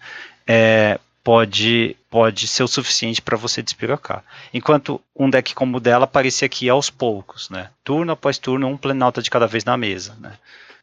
é, 0.45 0.99
pode, 1.23 1.95
pode 2.09 2.47
ser 2.47 2.63
o 2.63 2.67
suficiente 2.67 3.21
para 3.21 3.37
você 3.37 3.61
despirocar. 3.61 4.23
Enquanto 4.51 4.99
um 5.15 5.29
deck 5.29 5.53
como 5.53 5.77
o 5.77 5.79
dela 5.79 6.05
aparecia 6.05 6.47
aqui 6.47 6.67
aos 6.67 6.89
poucos, 6.89 7.49
né? 7.51 7.69
Turno 7.83 8.11
após 8.11 8.39
turno, 8.39 8.67
um 8.67 8.75
planalta 8.75 9.21
de 9.21 9.29
cada 9.29 9.45
vez 9.45 9.63
na 9.63 9.77
mesa, 9.77 10.17
né? 10.19 10.33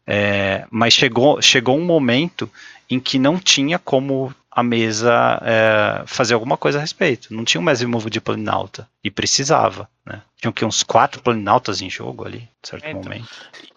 É, 0.06 0.64
mas 0.70 0.92
chegou, 0.92 1.42
chegou 1.42 1.76
um 1.76 1.84
momento 1.84 2.48
em 2.88 3.00
que 3.00 3.18
não 3.18 3.38
tinha 3.38 3.78
como 3.78 4.32
a 4.48 4.62
mesa 4.62 5.40
é, 5.42 6.04
fazer 6.06 6.34
alguma 6.34 6.56
coisa 6.56 6.78
a 6.78 6.80
respeito. 6.80 7.34
Não 7.34 7.44
tinha 7.44 7.60
mais 7.60 7.80
removal 7.80 8.08
de 8.08 8.20
planinauta. 8.20 8.88
E 9.04 9.10
precisava. 9.10 9.88
Né? 10.06 10.22
Tinham 10.36 10.52
que 10.52 10.64
uns 10.64 10.82
quatro 10.82 11.22
planinautas 11.22 11.80
em 11.80 11.88
jogo 11.88 12.26
ali, 12.26 12.38
em 12.38 12.48
certo 12.62 12.84
é, 12.84 12.90
então, 12.90 13.02
momento. 13.02 13.28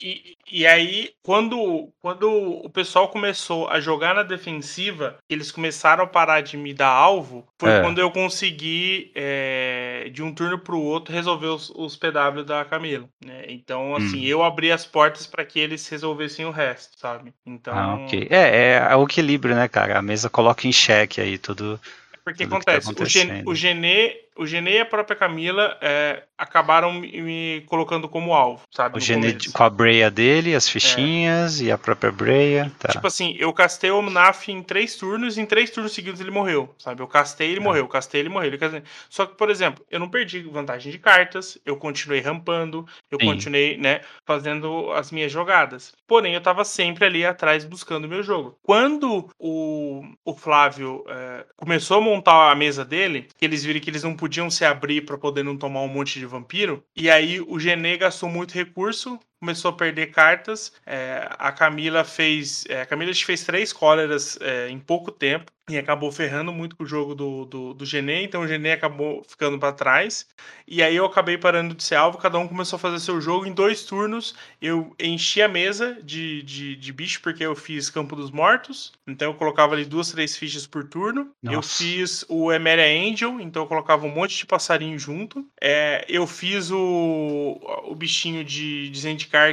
E, 0.02 0.38
e 0.50 0.66
aí, 0.66 1.12
quando, 1.22 1.90
quando 2.02 2.30
o 2.30 2.70
pessoal 2.70 3.10
começou 3.10 3.68
a 3.70 3.80
jogar 3.80 4.16
na 4.16 4.24
defensiva, 4.24 5.18
eles 5.30 5.52
começaram 5.52 6.04
a 6.04 6.08
parar 6.08 6.42
de 6.42 6.56
me 6.56 6.74
dar 6.74 6.90
alvo, 6.90 7.46
foi 7.60 7.72
é. 7.72 7.82
quando 7.82 8.00
eu 8.00 8.12
consegui, 8.12 9.12
é, 9.16 10.10
de 10.14 10.24
um 10.24 10.34
turno 10.34 10.58
para 10.60 10.76
o 10.76 10.82
outro, 10.82 11.14
resolver 11.14 11.48
os, 11.48 11.70
os 11.70 11.96
PW 11.96 12.44
da 12.46 12.64
Camila. 12.66 13.08
Né? 13.24 13.46
Então, 13.48 13.96
assim, 13.96 14.26
hum. 14.26 14.28
eu 14.28 14.44
abri 14.44 14.72
as 14.72 14.86
portas 14.86 15.28
para 15.28 15.46
que 15.46 15.60
eles 15.60 15.88
resolvessem 15.88 16.46
o 16.46 16.52
resto, 16.52 16.98
sabe? 16.98 17.34
Então. 17.46 17.74
Ah, 17.74 17.96
ok. 17.96 18.28
É, 18.30 18.80
é 18.90 18.96
o 18.96 19.04
equilíbrio, 19.04 19.56
né, 19.56 19.68
cara? 19.68 19.98
A 19.98 20.02
mesa 20.02 20.30
coloca 20.30 20.68
em 20.68 20.72
xeque 20.72 21.20
aí 21.20 21.38
tudo. 21.38 21.80
Porque 22.24 22.44
tudo 22.44 22.56
acontece, 22.56 22.92
o, 22.92 23.06
Gen, 23.06 23.44
o 23.46 23.56
Genê 23.56 24.27
o 24.38 24.46
Genê 24.46 24.78
e 24.78 24.80
a 24.82 24.86
própria 24.86 25.16
Camila 25.16 25.78
é, 25.82 26.24
acabaram 26.38 26.94
me 26.94 27.64
colocando 27.68 28.08
como 28.08 28.34
alvo, 28.34 28.62
sabe? 28.72 28.98
O 28.98 29.02
Genê 29.02 29.38
com 29.54 29.64
a 29.64 29.70
breia 29.70 30.12
dele, 30.12 30.56
as 30.56 30.70
fichinhas 30.70 31.60
é. 31.60 31.66
e 31.66 31.72
a 31.72 31.78
própria 31.78 32.12
breia. 32.12 32.72
Tá. 32.80 32.90
Tipo 32.90 33.08
assim, 33.08 33.36
eu 33.40 33.52
castei 33.52 33.90
o 33.90 33.98
Omnaf 33.98 34.50
em 34.50 34.62
três 34.62 34.96
turnos 34.96 35.38
e 35.38 35.42
em 35.42 35.46
três 35.46 35.70
turnos 35.70 35.94
seguidos 35.94 36.22
ele 36.22 36.32
morreu, 36.32 36.74
sabe? 36.78 37.02
Eu 37.02 37.08
castei 37.08 37.50
ele 37.50 37.60
é. 37.60 37.64
morreu, 37.64 37.88
castei 37.88 38.22
ele 38.22 38.30
morreu. 38.30 38.48
Ele 38.50 38.58
castei... 38.58 38.84
Só 39.10 39.26
que, 39.26 39.36
por 39.36 39.50
exemplo, 39.50 39.84
eu 39.90 40.00
não 40.00 40.10
perdi 40.10 40.42
vantagem 40.44 40.92
de 40.92 41.00
cartas, 41.00 41.58
eu 41.66 41.76
continuei 41.76 42.22
rampando, 42.22 42.86
eu 43.10 43.20
Sim. 43.20 43.26
continuei, 43.26 43.78
né, 43.78 44.02
fazendo 44.26 44.92
as 44.92 45.12
minhas 45.12 45.32
jogadas. 45.32 45.94
Porém, 46.08 46.34
eu 46.34 46.42
tava 46.42 46.64
sempre 46.64 47.06
ali 47.06 47.26
atrás 47.26 47.66
buscando 47.66 48.06
o 48.06 48.10
meu 48.10 48.22
jogo. 48.22 48.58
Quando 48.62 49.30
o, 49.40 50.04
o 50.24 50.36
Flávio 50.36 51.04
é, 51.08 51.46
começou 51.56 51.98
a 51.98 52.02
montar 52.02 52.52
a 52.52 52.56
mesa 52.56 52.86
dele, 52.86 53.28
eles 53.42 53.64
viram 53.64 53.80
que 53.80 53.90
eles 53.90 54.04
não 54.04 54.16
podiam 54.16 54.27
se 54.50 54.66
abrir 54.66 55.06
para 55.06 55.18
poder 55.18 55.44
não 55.44 55.58
tomar 55.58 55.82
um 55.82 55.88
monte 55.88 56.20
de 56.20 56.26
vampiro, 56.26 56.84
e 56.96 57.10
aí 57.10 57.40
o 57.42 57.60
Genê 57.60 57.98
gastou 57.98 58.30
muito 58.30 58.54
recurso, 58.54 59.20
começou 59.40 59.70
a 59.70 59.74
perder 59.74 60.08
cartas. 60.08 60.74
É, 60.86 61.28
a 61.38 61.52
Camila 61.52 62.04
fez. 62.04 62.66
É, 62.68 62.82
a 62.82 62.86
Camila 62.86 63.14
fez 63.14 63.44
três 63.44 63.72
cóleras 63.74 64.38
é, 64.42 64.70
em 64.70 64.80
pouco 64.80 65.12
tempo 65.12 65.52
e 65.70 65.78
acabou 65.78 66.10
ferrando 66.12 66.54
muito 66.54 66.78
com 66.78 66.84
o 66.84 66.88
jogo 66.88 67.14
do, 67.14 67.44
do, 67.44 67.74
do 67.74 67.86
Genê, 67.86 68.24
então 68.24 68.42
o 68.42 68.48
Genê 68.48 68.72
acabou 68.72 69.22
ficando 69.28 69.60
para 69.60 69.74
trás. 69.74 70.26
E 70.66 70.82
aí 70.82 70.96
eu 70.96 71.06
acabei 71.06 71.38
parando 71.38 71.76
de 71.76 71.84
ser 71.84 71.96
alvo, 71.96 72.18
cada 72.18 72.38
um 72.38 72.48
começou 72.48 72.78
a 72.78 72.80
fazer 72.80 73.00
seu 73.00 73.20
jogo. 73.20 73.46
Em 73.46 73.52
dois 73.52 73.84
turnos 73.84 74.34
eu 74.62 74.96
enchi 74.98 75.42
a 75.42 75.48
mesa 75.48 75.98
de, 76.02 76.42
de, 76.44 76.76
de 76.78 76.94
bicho, 76.94 77.22
porque 77.22 77.46
eu 77.46 77.54
fiz 77.54 77.90
Campo 77.90 78.16
dos 78.16 78.32
Mortos, 78.32 78.94
então 79.06 79.32
eu 79.32 79.34
colocava 79.34 79.74
ali 79.74 79.84
duas, 79.84 80.10
três 80.10 80.38
fichas 80.38 80.66
por 80.66 80.86
turno. 80.86 81.32
Nossa. 81.44 81.58
Eu 81.58 81.62
fiz 81.62 82.26
o 82.30 82.52
Emeria 82.52 82.86
Angel, 82.86 83.38
então 83.42 83.64
eu 83.64 83.68
colocava 83.68 84.06
um 84.06 84.14
monte 84.14 84.38
de 84.38 84.46
passarinho 84.46 84.98
junto. 84.98 85.46
É, 85.60 86.06
eu 86.08 86.26
fiz 86.26 86.72
o, 86.72 87.60
o 87.84 87.94
bichinho 87.94 88.42
de, 88.42 88.90
de 88.90 89.00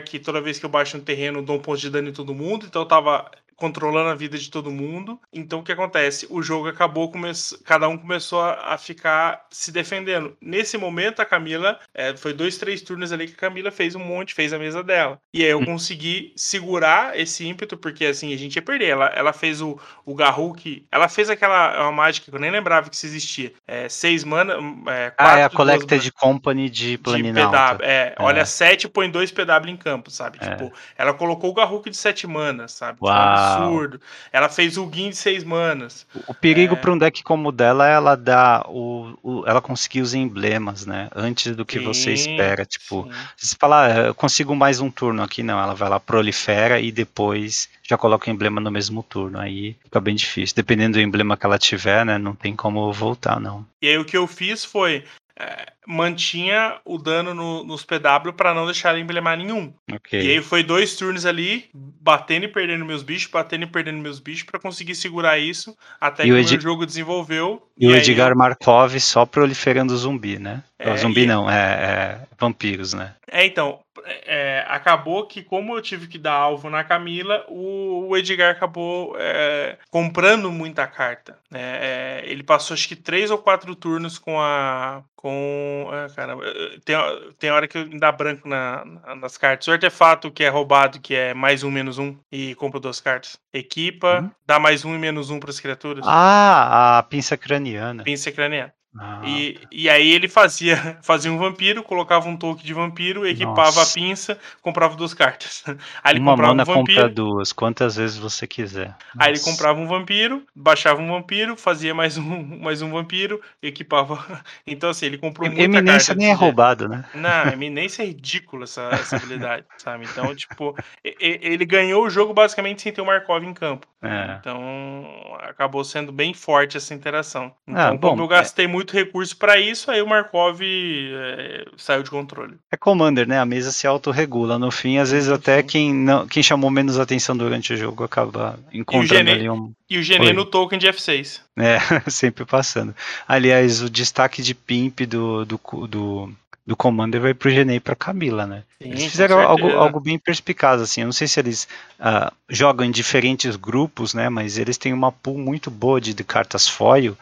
Que 0.02 0.18
toda 0.18 0.40
vez 0.40 0.58
que 0.58 0.66
eu 0.66 0.70
baixo 0.70 0.96
um 0.96 1.00
terreno 1.00 1.42
dou 1.42 1.56
um 1.56 1.62
ponto 1.62 1.80
de 1.80 1.90
dano 1.90 2.08
em 2.08 2.12
todo 2.12 2.34
mundo, 2.34 2.66
então 2.66 2.82
eu 2.82 2.88
tava 2.88 3.30
controlando 3.56 4.10
a 4.10 4.14
vida 4.14 4.36
de 4.36 4.50
todo 4.50 4.70
mundo. 4.70 5.20
Então 5.32 5.60
o 5.60 5.62
que 5.62 5.72
acontece? 5.72 6.26
O 6.30 6.42
jogo 6.42 6.68
acabou, 6.68 7.10
come... 7.10 7.30
cada 7.64 7.88
um 7.88 7.96
começou 7.96 8.42
a, 8.42 8.76
ficar 8.78 9.46
se 9.50 9.72
defendendo. 9.72 10.36
Nesse 10.40 10.76
momento, 10.76 11.20
a 11.20 11.24
Camila, 11.24 11.78
é, 11.94 12.16
foi 12.16 12.32
dois, 12.32 12.58
três 12.58 12.82
turnos 12.82 13.12
ali 13.12 13.26
que 13.26 13.34
a 13.34 13.48
Camila 13.48 13.70
fez 13.70 13.94
um 13.94 14.00
monte, 14.00 14.34
fez 14.34 14.52
a 14.52 14.58
mesa 14.58 14.82
dela. 14.82 15.18
E 15.32 15.42
aí 15.42 15.50
eu 15.50 15.58
hum. 15.58 15.64
consegui 15.64 16.32
segurar 16.36 17.18
esse 17.18 17.46
ímpeto, 17.46 17.76
porque 17.76 18.04
assim, 18.06 18.34
a 18.34 18.36
gente 18.36 18.56
ia 18.56 18.62
perder. 18.62 18.88
Ela, 18.88 19.06
ela 19.06 19.32
fez 19.32 19.60
o, 19.60 19.78
o 20.04 20.14
Garruk, 20.14 20.86
ela 20.90 21.08
fez 21.08 21.30
aquela 21.30 21.82
uma 21.82 21.92
mágica 21.92 22.30
que 22.30 22.36
eu 22.36 22.40
nem 22.40 22.50
lembrava 22.50 22.90
que 22.90 22.96
isso 22.96 23.06
existia. 23.06 23.52
É, 23.66 23.88
seis 23.88 24.24
mana. 24.24 24.54
É, 24.88 25.12
ah, 25.16 25.38
é 25.38 25.44
a 25.44 25.50
Collected 25.50 26.12
Company 26.12 26.68
de 26.68 26.98
Planinalta. 26.98 27.78
De 27.78 27.84
é, 27.84 28.14
é, 28.18 28.22
olha, 28.22 28.44
sete 28.44 28.88
põe 28.88 29.10
dois 29.10 29.30
PW 29.30 29.68
em 29.68 29.76
campo, 29.76 30.10
sabe? 30.10 30.38
É. 30.40 30.50
Tipo, 30.50 30.72
ela 30.96 31.14
colocou 31.14 31.50
o 31.50 31.54
Garruk 31.54 31.88
de 31.88 31.96
sete 31.96 32.26
manas, 32.26 32.72
sabe? 32.72 32.94
Tipo, 32.94 33.06
Uau 33.06 33.43
absurdo. 33.44 34.00
Ela 34.32 34.48
fez 34.48 34.76
o 34.76 34.86
Guin 34.86 35.10
de 35.10 35.16
seis 35.16 35.44
manas. 35.44 36.06
O, 36.14 36.32
o 36.32 36.34
perigo 36.34 36.74
é... 36.74 36.76
para 36.76 36.92
um 36.92 36.98
deck 36.98 37.22
como 37.22 37.48
o 37.48 37.52
dela 37.52 37.88
é 37.88 37.92
ela 37.92 38.16
dar 38.16 38.66
o, 38.68 39.18
o, 39.22 39.44
ela 39.46 39.60
conseguir 39.60 40.00
os 40.00 40.14
emblemas, 40.14 40.86
né? 40.86 41.08
Antes 41.14 41.54
do 41.54 41.64
que 41.64 41.78
sim, 41.78 41.84
você 41.84 42.12
espera. 42.12 42.64
Tipo, 42.64 43.08
se 43.36 43.48
você 43.48 43.56
falar, 43.58 43.90
ah, 43.90 44.06
eu 44.06 44.14
consigo 44.14 44.54
mais 44.54 44.80
um 44.80 44.90
turno 44.90 45.22
aqui, 45.22 45.42
não. 45.42 45.58
Ela 45.58 45.74
vai 45.74 45.88
lá, 45.88 46.00
prolifera 46.00 46.80
e 46.80 46.90
depois 46.90 47.68
já 47.82 47.98
coloca 47.98 48.30
o 48.30 48.32
emblema 48.32 48.60
no 48.60 48.70
mesmo 48.70 49.02
turno. 49.02 49.38
Aí 49.38 49.76
fica 49.84 50.00
bem 50.00 50.14
difícil. 50.14 50.56
Dependendo 50.56 50.98
do 50.98 51.02
emblema 51.02 51.36
que 51.36 51.46
ela 51.46 51.58
tiver, 51.58 52.04
né? 52.04 52.18
Não 52.18 52.34
tem 52.34 52.54
como 52.56 52.92
voltar, 52.92 53.40
não. 53.40 53.66
E 53.82 53.88
aí 53.88 53.98
o 53.98 54.04
que 54.04 54.16
eu 54.16 54.26
fiz 54.26 54.64
foi. 54.64 55.04
É, 55.38 55.72
mantinha 55.86 56.76
o 56.84 56.96
dano 56.96 57.34
no, 57.34 57.64
nos 57.64 57.84
PW 57.84 58.32
para 58.36 58.54
não 58.54 58.66
deixar 58.66 58.92
ele 58.92 59.02
emblemar 59.02 59.36
nenhum. 59.36 59.72
Okay. 59.92 60.22
E 60.22 60.30
aí 60.30 60.40
foi 60.40 60.62
dois 60.62 60.94
turnos 60.94 61.26
ali, 61.26 61.68
batendo 61.74 62.44
e 62.44 62.48
perdendo 62.48 62.84
meus 62.84 63.02
bichos, 63.02 63.30
batendo 63.30 63.64
e 63.64 63.66
perdendo 63.66 63.98
meus 63.98 64.20
bichos 64.20 64.44
para 64.44 64.60
conseguir 64.60 64.94
segurar 64.94 65.38
isso 65.38 65.76
até 66.00 66.22
e 66.22 66.26
que 66.26 66.32
o, 66.32 66.38
Ed... 66.38 66.60
jogo 66.60 66.86
desenvolveu. 66.86 67.66
E, 67.76 67.86
e 67.86 67.88
o 67.88 67.96
Edgar. 67.96 68.36
Markov 68.36 68.98
só 69.00 69.26
proliferando 69.26 69.96
zumbi, 69.96 70.38
né? 70.38 70.62
É, 70.78 70.96
zumbi 70.96 71.22
e... 71.22 71.26
não, 71.26 71.50
é, 71.50 71.56
é, 71.56 72.20
vampiros, 72.38 72.94
né? 72.94 73.14
É, 73.28 73.44
então, 73.44 73.80
é, 74.06 74.64
acabou 74.68 75.26
que 75.26 75.42
como 75.42 75.76
eu 75.76 75.82
tive 75.82 76.06
que 76.06 76.18
dar 76.18 76.32
alvo 76.32 76.68
na 76.70 76.84
Camila, 76.84 77.44
o, 77.48 78.08
o 78.08 78.16
Edgar 78.16 78.50
acabou 78.50 79.14
é, 79.18 79.78
comprando 79.90 80.50
muita 80.50 80.86
carta. 80.86 81.38
Né? 81.50 81.60
É, 81.60 82.22
ele 82.26 82.42
passou 82.42 82.74
acho 82.74 82.88
que 82.88 82.96
três 82.96 83.30
ou 83.30 83.38
quatro 83.38 83.74
turnos 83.74 84.18
com 84.18 84.40
a 84.40 85.02
com. 85.24 85.88
Ah, 85.90 86.06
cara, 86.14 86.36
tem, 86.84 86.94
tem 87.38 87.50
hora 87.50 87.66
que 87.66 87.82
dá 87.98 88.12
branco 88.12 88.46
na, 88.46 88.84
na, 88.84 89.14
nas 89.14 89.38
cartas. 89.38 89.66
O 89.66 89.72
artefato 89.72 90.30
que 90.30 90.44
é 90.44 90.50
roubado, 90.50 91.00
que 91.00 91.14
é 91.14 91.32
mais 91.32 91.62
um, 91.62 91.70
menos 91.70 91.98
um, 91.98 92.14
e 92.30 92.54
compra 92.56 92.78
duas 92.78 93.00
cartas. 93.00 93.38
Equipa, 93.50 94.20
uhum. 94.20 94.30
dá 94.46 94.58
mais 94.58 94.84
um 94.84 94.94
e 94.94 94.98
menos 94.98 95.30
um 95.30 95.40
para 95.40 95.48
as 95.48 95.58
criaturas. 95.58 96.04
Ah, 96.06 96.98
a 96.98 97.02
pinça 97.04 97.38
craniana. 97.38 98.02
Pinça 98.02 98.30
craniana. 98.30 98.74
Ah, 98.98 99.22
e, 99.24 99.54
tá. 99.54 99.68
e 99.72 99.88
aí 99.88 100.12
ele 100.12 100.28
fazia, 100.28 100.98
fazia 101.02 101.32
um 101.32 101.38
vampiro, 101.38 101.82
colocava 101.82 102.28
um 102.28 102.36
token 102.36 102.64
de 102.64 102.72
vampiro, 102.72 103.26
equipava 103.26 103.62
Nossa. 103.62 103.82
a 103.82 103.94
pinça, 103.94 104.38
comprava 104.62 104.96
duas 104.96 105.12
cartas. 105.12 105.64
Aí 106.02 106.12
ele 106.12 106.20
Uma 106.20 106.32
comprava 106.32 106.52
um 106.52 106.56
vampiro. 106.64 107.00
compra 107.00 107.08
duas, 107.08 107.52
quantas 107.52 107.96
vezes 107.96 108.16
você 108.16 108.46
quiser. 108.46 108.88
Nossa. 108.88 109.00
Aí 109.18 109.32
ele 109.32 109.40
comprava 109.40 109.80
um 109.80 109.86
vampiro, 109.86 110.42
baixava 110.54 111.00
um 111.00 111.08
vampiro, 111.08 111.56
fazia 111.56 111.94
mais 111.94 112.16
um, 112.16 112.58
mais 112.62 112.82
um 112.82 112.90
vampiro, 112.90 113.40
equipava. 113.62 114.42
Então, 114.66 114.90
assim, 114.90 115.06
ele 115.06 115.18
comprou 115.18 115.48
muita 115.48 115.62
Eminência 115.62 116.14
carta 116.14 116.14
nem 116.14 116.30
é 116.30 116.34
roubado, 116.34 116.88
né? 116.88 117.04
Não, 117.14 117.52
eminência 117.52 118.02
é 118.02 118.06
ridícula 118.06 118.64
essa, 118.64 118.82
essa 118.92 119.16
habilidade, 119.16 119.64
sabe? 119.78 120.04
Então, 120.04 120.34
tipo, 120.34 120.76
ele 121.02 121.64
ganhou 121.64 122.04
o 122.04 122.10
jogo 122.10 122.32
basicamente 122.32 122.82
sem 122.82 122.92
ter 122.92 123.00
o 123.00 123.06
Markov 123.06 123.44
em 123.44 123.54
campo. 123.54 123.86
É. 124.02 124.36
Então, 124.38 125.04
acabou 125.40 125.82
sendo 125.82 126.12
bem 126.12 126.34
forte 126.34 126.76
essa 126.76 126.92
interação. 126.92 127.54
Ah, 127.66 127.70
então, 127.70 127.94
ah, 127.94 127.96
bom, 127.96 128.18
eu 128.18 128.28
gastei 128.28 128.66
é... 128.66 128.68
muito 128.84 128.92
recurso 128.92 129.36
para 129.36 129.58
isso, 129.58 129.90
aí 129.90 130.02
o 130.02 130.06
Markov 130.06 130.60
é, 130.62 131.64
saiu 131.76 132.02
de 132.02 132.10
controle. 132.10 132.54
É 132.70 132.76
Commander, 132.76 133.26
né? 133.26 133.38
A 133.38 133.46
mesa 133.46 133.72
se 133.72 133.86
autorregula. 133.86 134.58
No 134.58 134.70
fim, 134.70 134.98
às 134.98 135.10
vezes 135.10 135.30
até 135.30 135.62
quem, 135.62 135.92
não, 135.92 136.26
quem 136.26 136.42
chamou 136.42 136.70
menos 136.70 136.98
atenção 136.98 137.36
durante 137.36 137.72
o 137.72 137.76
jogo 137.76 138.04
acaba 138.04 138.58
encontrando 138.72 139.30
ali 139.30 139.48
um. 139.48 139.72
E 139.88 139.98
o 139.98 140.02
Genê 140.02 140.32
no 140.32 140.44
token 140.44 140.78
de 140.78 140.86
F6. 140.88 141.40
É, 141.56 141.78
sempre 142.10 142.44
passando. 142.44 142.94
Aliás, 143.26 143.82
o 143.82 143.88
destaque 143.88 144.42
de 144.42 144.54
Pimp 144.54 145.00
do, 145.00 145.44
do, 145.44 145.58
do 145.86 146.34
do 146.66 146.74
Commander 146.74 147.20
vai 147.20 147.34
pro 147.34 147.50
Genei 147.50 147.76
e 147.76 147.80
pra 147.80 147.94
Camila, 147.94 148.46
né? 148.46 148.62
Sim, 148.80 148.88
eles 148.88 149.04
fizeram 149.04 149.38
algo, 149.38 149.68
algo 149.68 150.00
bem 150.00 150.18
perspicaz, 150.18 150.80
assim. 150.80 151.02
Eu 151.02 151.06
não 151.06 151.12
sei 151.12 151.28
se 151.28 151.38
eles 151.38 151.68
uh, 152.00 152.32
jogam 152.48 152.86
em 152.86 152.90
diferentes 152.90 153.54
grupos, 153.54 154.14
né? 154.14 154.30
Mas 154.30 154.56
eles 154.56 154.78
têm 154.78 154.90
uma 154.90 155.12
pool 155.12 155.36
muito 155.36 155.70
boa 155.70 156.00
de, 156.00 156.14
de 156.14 156.24
cartas 156.24 156.66
foil 156.66 157.18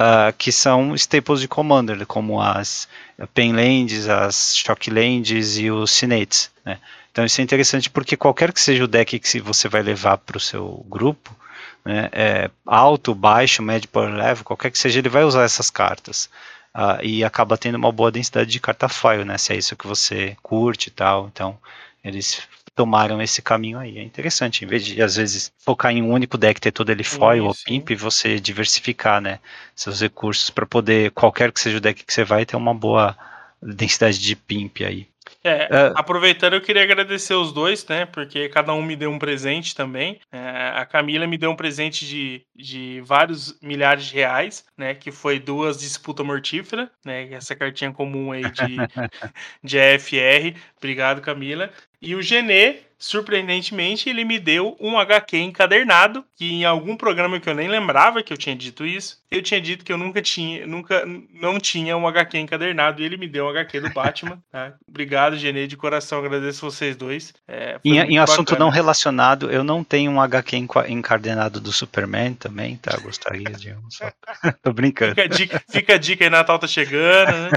uh, 0.00 0.32
que 0.36 0.50
são 0.50 0.94
staples 0.94 1.40
de 1.40 1.48
Commander, 1.48 2.06
como 2.06 2.40
as 2.40 2.88
Penlands, 3.34 4.08
as 4.08 4.56
Shocklands 4.56 5.58
e 5.58 5.70
os 5.70 5.90
Sinates, 5.90 6.50
né? 6.64 6.78
Então 7.12 7.24
isso 7.24 7.40
é 7.40 7.44
interessante 7.44 7.90
porque 7.90 8.16
qualquer 8.16 8.52
que 8.52 8.60
seja 8.60 8.84
o 8.84 8.88
deck 8.88 9.18
que 9.18 9.40
você 9.40 9.68
vai 9.68 9.82
levar 9.82 10.16
para 10.18 10.36
o 10.36 10.40
seu 10.40 10.84
grupo, 10.88 11.36
né, 11.84 12.08
é 12.12 12.50
alto, 12.64 13.14
baixo, 13.14 13.62
médio, 13.62 13.88
power 13.88 14.14
level, 14.14 14.44
qualquer 14.44 14.70
que 14.70 14.78
seja, 14.78 15.00
ele 15.00 15.08
vai 15.08 15.24
usar 15.24 15.42
essas 15.42 15.70
cartas 15.70 16.30
uh, 16.74 17.02
e 17.02 17.24
acaba 17.24 17.58
tendo 17.58 17.74
uma 17.76 17.90
boa 17.90 18.12
densidade 18.12 18.50
de 18.50 18.60
carta 18.60 18.88
foil, 18.88 19.24
né? 19.24 19.36
Se 19.38 19.52
é 19.52 19.56
isso 19.56 19.76
que 19.76 19.86
você 19.86 20.36
curte 20.42 20.88
e 20.88 20.92
tal. 20.92 21.28
Então, 21.32 21.58
eles 22.04 22.42
tomaram 22.74 23.20
esse 23.20 23.42
caminho 23.42 23.78
aí. 23.78 23.98
É 23.98 24.02
interessante, 24.02 24.64
em 24.64 24.68
vez 24.68 24.84
de 24.84 25.02
às 25.02 25.16
vezes 25.16 25.52
focar 25.58 25.92
em 25.92 26.02
um 26.02 26.10
único 26.10 26.38
deck, 26.38 26.60
ter 26.60 26.72
todo 26.72 26.90
ele 26.90 27.04
foil 27.04 27.46
ou 27.46 27.54
pimp, 27.64 27.90
você 27.96 28.40
diversificar, 28.40 29.20
né, 29.20 29.38
seus 29.74 30.00
recursos 30.00 30.50
para 30.50 30.66
poder 30.66 31.10
qualquer 31.10 31.52
que 31.52 31.60
seja 31.60 31.78
o 31.78 31.80
deck 31.80 32.04
que 32.04 32.12
você 32.12 32.24
vai 32.24 32.46
ter 32.46 32.56
uma 32.56 32.74
boa 32.74 33.16
densidade 33.62 34.18
de 34.18 34.34
pimp 34.34 34.80
aí. 34.82 35.10
É, 35.42 35.68
é, 35.70 35.92
aproveitando, 35.94 36.54
eu 36.54 36.60
queria 36.60 36.82
agradecer 36.82 37.34
os 37.34 37.52
dois, 37.52 37.86
né? 37.86 38.04
Porque 38.04 38.48
cada 38.48 38.74
um 38.74 38.82
me 38.82 38.94
deu 38.94 39.10
um 39.10 39.18
presente 39.18 39.74
também. 39.74 40.20
É, 40.30 40.72
a 40.74 40.84
Camila 40.84 41.26
me 41.26 41.38
deu 41.38 41.50
um 41.50 41.56
presente 41.56 42.06
de, 42.06 42.42
de 42.54 43.00
vários 43.02 43.58
milhares 43.62 44.06
de 44.06 44.14
reais, 44.14 44.64
né? 44.76 44.94
Que 44.94 45.10
foi 45.10 45.38
duas 45.38 45.78
disputa 45.78 46.22
mortífera, 46.22 46.90
né? 47.04 47.32
Essa 47.32 47.56
cartinha 47.56 47.92
comum 47.92 48.32
aí 48.32 48.42
de, 48.42 48.76
de 49.64 49.78
EFR. 49.78 50.58
Obrigado, 50.76 51.22
Camila. 51.22 51.70
E 52.00 52.14
o 52.14 52.22
Genê 52.22 52.80
surpreendentemente, 53.00 54.10
ele 54.10 54.26
me 54.26 54.38
deu 54.38 54.76
um 54.78 54.98
HQ 54.98 55.38
encadernado, 55.38 56.22
que 56.36 56.52
em 56.52 56.66
algum 56.66 56.94
programa 56.94 57.40
que 57.40 57.48
eu 57.48 57.54
nem 57.54 57.66
lembrava 57.66 58.22
que 58.22 58.30
eu 58.30 58.36
tinha 58.36 58.54
dito 58.54 58.84
isso, 58.84 59.18
eu 59.30 59.42
tinha 59.42 59.58
dito 59.58 59.82
que 59.82 59.90
eu 59.90 59.96
nunca 59.96 60.20
tinha, 60.20 60.66
nunca 60.66 61.02
não 61.32 61.58
tinha 61.58 61.96
um 61.96 62.06
HQ 62.06 62.36
encadernado, 62.36 63.00
e 63.00 63.04
ele 63.06 63.16
me 63.16 63.26
deu 63.26 63.46
um 63.46 63.48
HQ 63.48 63.80
do 63.80 63.90
Batman. 63.90 64.38
Tá? 64.50 64.74
Obrigado, 64.86 65.36
Genê, 65.36 65.68
de 65.68 65.76
coração, 65.76 66.18
agradeço 66.18 66.68
vocês 66.68 66.96
dois. 66.96 67.32
É, 67.46 67.78
em, 67.84 67.98
em 67.98 68.18
assunto 68.18 68.58
não 68.58 68.68
relacionado, 68.68 69.48
eu 69.50 69.62
não 69.62 69.84
tenho 69.84 70.10
um 70.10 70.20
HQ 70.20 70.56
encadernado 70.88 71.60
do 71.60 71.72
Superman 71.72 72.34
também, 72.34 72.76
tá? 72.76 72.98
Gostaria 72.98 73.50
de 73.52 73.72
um 73.72 73.88
só. 73.88 74.10
Tô 74.60 74.72
brincando. 74.72 75.14
Fica 75.14 75.22
a 75.22 75.28
dica, 75.28 75.62
fica 75.70 75.94
a 75.94 75.98
dica 75.98 76.24
aí, 76.24 76.30
Natal 76.30 76.58
tá 76.58 76.66
chegando, 76.66 77.32
né? 77.32 77.50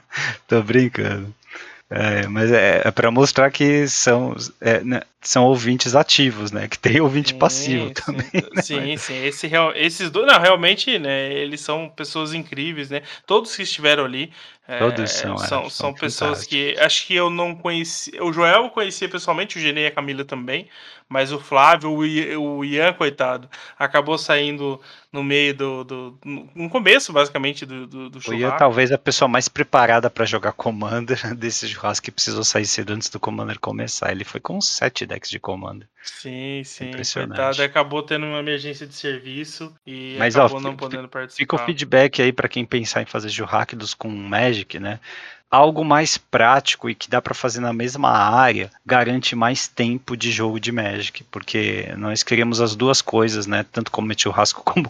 Tô 0.48 0.62
brincando. 0.62 1.34
É, 1.90 2.26
mas 2.28 2.52
é, 2.52 2.82
é 2.84 2.90
para 2.92 3.10
mostrar 3.10 3.50
que 3.50 3.88
são, 3.88 4.36
é, 4.60 4.80
né, 4.84 5.02
são 5.22 5.44
ouvintes 5.44 5.94
ativos, 5.94 6.50
né? 6.50 6.66
Que 6.66 6.78
tem 6.78 7.00
ouvinte 7.00 7.30
sim, 7.30 7.38
passivo 7.38 7.88
sim, 7.88 7.92
também. 7.92 8.30
Né? 8.54 8.62
Sim, 8.62 8.96
sim. 8.96 9.24
Esse, 9.24 9.50
esses 9.74 10.10
dois, 10.10 10.26
não, 10.26 10.40
realmente, 10.40 10.98
né? 10.98 11.32
Eles 11.32 11.60
são 11.60 11.88
pessoas 11.88 12.32
incríveis, 12.32 12.88
né? 12.88 13.02
Todos 13.26 13.54
que 13.54 13.62
estiveram 13.62 14.04
ali. 14.04 14.32
É, 14.66 14.78
Todos 14.78 15.10
são, 15.10 15.34
é, 15.34 15.38
são, 15.38 15.68
são 15.68 15.92
pessoas 15.92 16.46
que 16.46 16.78
acho 16.78 17.04
que 17.04 17.14
eu 17.14 17.28
não 17.28 17.56
conheci. 17.56 18.12
O 18.20 18.32
Joel 18.32 18.62
eu 18.62 18.70
conhecia 18.70 19.08
pessoalmente, 19.08 19.58
o 19.58 19.60
Genê 19.60 19.82
e 19.82 19.86
a 19.88 19.90
Camila 19.90 20.24
também, 20.24 20.68
mas 21.08 21.32
o 21.32 21.40
Flávio, 21.40 21.90
o 21.92 22.64
Ian, 22.64 22.92
coitado, 22.92 23.50
acabou 23.76 24.16
saindo 24.16 24.80
no 25.12 25.24
meio 25.24 25.52
do. 25.52 25.82
do 25.82 26.18
no 26.54 26.70
começo, 26.70 27.12
basicamente, 27.12 27.66
do, 27.66 27.84
do, 27.84 28.10
do 28.10 28.20
churrasco. 28.20 28.46
O 28.46 28.48
Ian 28.48 28.56
talvez 28.56 28.92
a 28.92 28.98
pessoa 28.98 29.28
mais 29.28 29.48
preparada 29.48 30.08
para 30.08 30.24
jogar 30.24 30.52
Commander 30.52 31.18
desse 31.34 31.66
churrasco 31.66 32.04
que 32.04 32.12
precisou 32.12 32.44
sair 32.44 32.64
cedo 32.64 32.92
antes 32.92 33.08
do 33.08 33.18
Commander 33.18 33.58
começar. 33.58 34.12
Ele 34.12 34.24
foi 34.24 34.38
com 34.38 34.60
sete 34.60 35.04
decks 35.10 35.28
de 35.28 35.40
Commander. 35.40 35.88
Sim, 36.02 36.62
sim. 36.64 36.90
Coitado, 36.92 37.62
acabou 37.62 38.02
tendo 38.02 38.24
uma 38.26 38.38
emergência 38.38 38.86
de 38.86 38.94
serviço 38.94 39.74
e 39.86 40.16
Mas, 40.18 40.36
acabou 40.36 40.58
ó, 40.58 40.60
não 40.60 40.76
podendo 40.76 41.08
participar. 41.08 41.42
Fica 41.42 41.56
o 41.56 41.66
feedback 41.66 42.22
aí 42.22 42.32
para 42.32 42.48
quem 42.48 42.64
pensar 42.64 43.02
em 43.02 43.06
fazer 43.06 43.28
churrascos 43.28 43.92
com 43.92 44.08
Magic, 44.08 44.78
né? 44.78 45.00
Algo 45.50 45.84
mais 45.84 46.16
prático 46.16 46.88
e 46.88 46.94
que 46.94 47.10
dá 47.10 47.20
para 47.20 47.34
fazer 47.34 47.60
na 47.60 47.72
mesma 47.72 48.10
área 48.10 48.70
garante 48.86 49.34
mais 49.34 49.66
tempo 49.66 50.16
de 50.16 50.30
jogo 50.30 50.60
de 50.60 50.70
Magic, 50.70 51.24
porque 51.24 51.92
nós 51.96 52.22
queríamos 52.22 52.60
as 52.60 52.76
duas 52.76 53.02
coisas, 53.02 53.46
né? 53.46 53.66
Tanto 53.72 53.90
comer 53.90 54.18
churrasco 54.18 54.62
como 54.64 54.88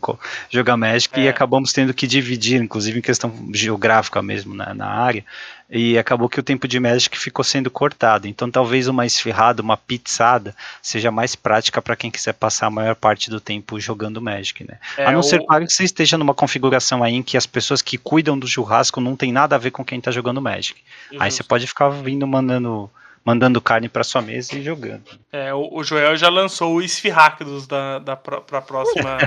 jogar 0.50 0.76
Magic 0.76 1.18
é. 1.18 1.24
e 1.24 1.28
acabamos 1.28 1.72
tendo 1.72 1.94
que 1.94 2.06
dividir, 2.06 2.60
inclusive 2.60 2.98
em 2.98 3.02
questão 3.02 3.32
geográfica 3.54 4.20
mesmo 4.20 4.54
né, 4.54 4.74
na 4.74 4.86
área, 4.86 5.24
e 5.70 5.96
acabou 5.96 6.28
que 6.28 6.40
o 6.40 6.42
tempo 6.42 6.66
de 6.66 6.80
Magic 6.80 7.16
ficou 7.16 7.44
sendo 7.44 7.70
cortado. 7.70 8.26
Então 8.26 8.50
talvez 8.50 8.88
uma 8.88 9.06
esfirrada, 9.06 9.62
uma 9.62 9.76
pizzada 9.76 10.54
seja 10.82 11.10
mais 11.10 11.36
prática 11.36 11.80
para 11.80 11.96
quem 11.96 12.10
quiser 12.10 12.34
passar 12.34 12.66
a 12.66 12.70
maior 12.70 12.96
parte 12.96 13.30
do 13.30 13.40
tempo 13.40 13.78
jogando 13.78 14.20
Magic, 14.20 14.64
né? 14.64 14.78
É, 14.96 15.06
a 15.06 15.12
não 15.12 15.20
o... 15.20 15.22
ser 15.22 15.44
claro 15.46 15.64
que 15.66 15.72
você 15.72 15.84
esteja 15.84 16.18
numa 16.18 16.34
configuração 16.34 17.02
aí 17.02 17.14
em 17.14 17.22
que 17.22 17.36
as 17.36 17.46
pessoas 17.46 17.80
que 17.80 17.96
cuidam 17.96 18.38
do 18.38 18.48
churrasco 18.48 19.00
não 19.00 19.14
tem 19.14 19.32
nada 19.32 19.54
a 19.54 19.58
ver 19.58 19.70
com 19.70 19.84
quem 19.84 19.98
está 19.98 20.10
jogando 20.10 20.42
Magic. 20.42 20.49
Justo. 20.58 21.22
Aí 21.22 21.30
você 21.30 21.42
pode 21.42 21.66
ficar 21.66 21.88
vindo 21.90 22.26
mandando 22.26 22.90
mandando 23.24 23.60
carne 23.60 23.88
para 23.88 24.02
sua 24.02 24.22
mesa 24.22 24.56
e 24.56 24.62
jogando. 24.62 25.04
É, 25.32 25.52
o, 25.52 25.68
o 25.72 25.84
Joel 25.84 26.16
já 26.16 26.28
lançou 26.28 26.74
o 26.74 26.82
Esfirráquidos 26.82 27.66
da, 27.66 27.98
da 27.98 28.16
pra 28.16 28.62
próxima. 28.62 29.18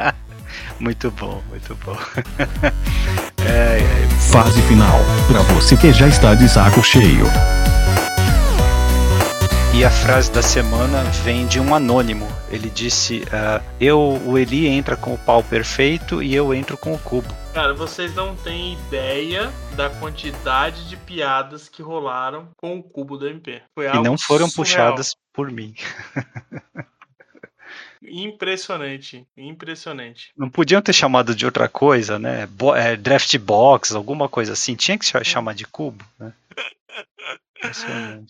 muito 0.80 1.10
bom, 1.10 1.42
muito 1.48 1.74
bom. 1.84 1.96
é, 3.44 3.78
é. 3.78 4.10
Fase 4.32 4.62
final, 4.62 4.98
para 5.26 5.42
você 5.54 5.76
que 5.76 5.92
já 5.92 6.06
está 6.06 6.34
de 6.34 6.48
saco 6.48 6.82
cheio. 6.82 7.26
E 9.80 9.84
a 9.84 9.90
frase 9.90 10.30
da 10.30 10.42
semana 10.42 11.02
vem 11.24 11.46
de 11.46 11.58
um 11.58 11.74
anônimo. 11.74 12.28
Ele 12.50 12.68
disse: 12.68 13.20
uh, 13.20 13.64
Eu, 13.80 13.98
o 14.26 14.36
Eli 14.36 14.66
entra 14.66 14.94
com 14.94 15.14
o 15.14 15.18
pau 15.18 15.42
perfeito 15.42 16.22
e 16.22 16.34
eu 16.34 16.52
entro 16.52 16.76
com 16.76 16.92
o 16.92 16.98
cubo. 16.98 17.34
Cara, 17.54 17.72
vocês 17.72 18.14
não 18.14 18.36
têm 18.36 18.74
ideia 18.74 19.50
da 19.76 19.88
quantidade 19.88 20.86
de 20.86 20.98
piadas 20.98 21.66
que 21.66 21.80
rolaram 21.80 22.50
com 22.58 22.76
o 22.76 22.82
cubo 22.82 23.16
do 23.16 23.26
MP. 23.26 23.62
Foi 23.74 23.86
e 23.86 24.02
não 24.02 24.18
foram 24.18 24.50
surreal. 24.50 24.90
puxadas 24.90 25.16
por 25.32 25.50
mim. 25.50 25.74
Impressionante, 28.02 29.26
impressionante. 29.34 30.30
Não 30.36 30.50
podiam 30.50 30.82
ter 30.82 30.92
chamado 30.92 31.34
de 31.34 31.46
outra 31.46 31.70
coisa, 31.70 32.18
né? 32.18 32.46
Bo 32.46 32.74
é, 32.74 32.96
draft 32.96 33.34
box, 33.38 33.94
alguma 33.94 34.28
coisa 34.28 34.52
assim. 34.52 34.74
Tinha 34.74 34.98
que 34.98 35.06
chamar 35.24 35.54
de 35.54 35.64
cubo, 35.64 36.04
né? 36.18 36.34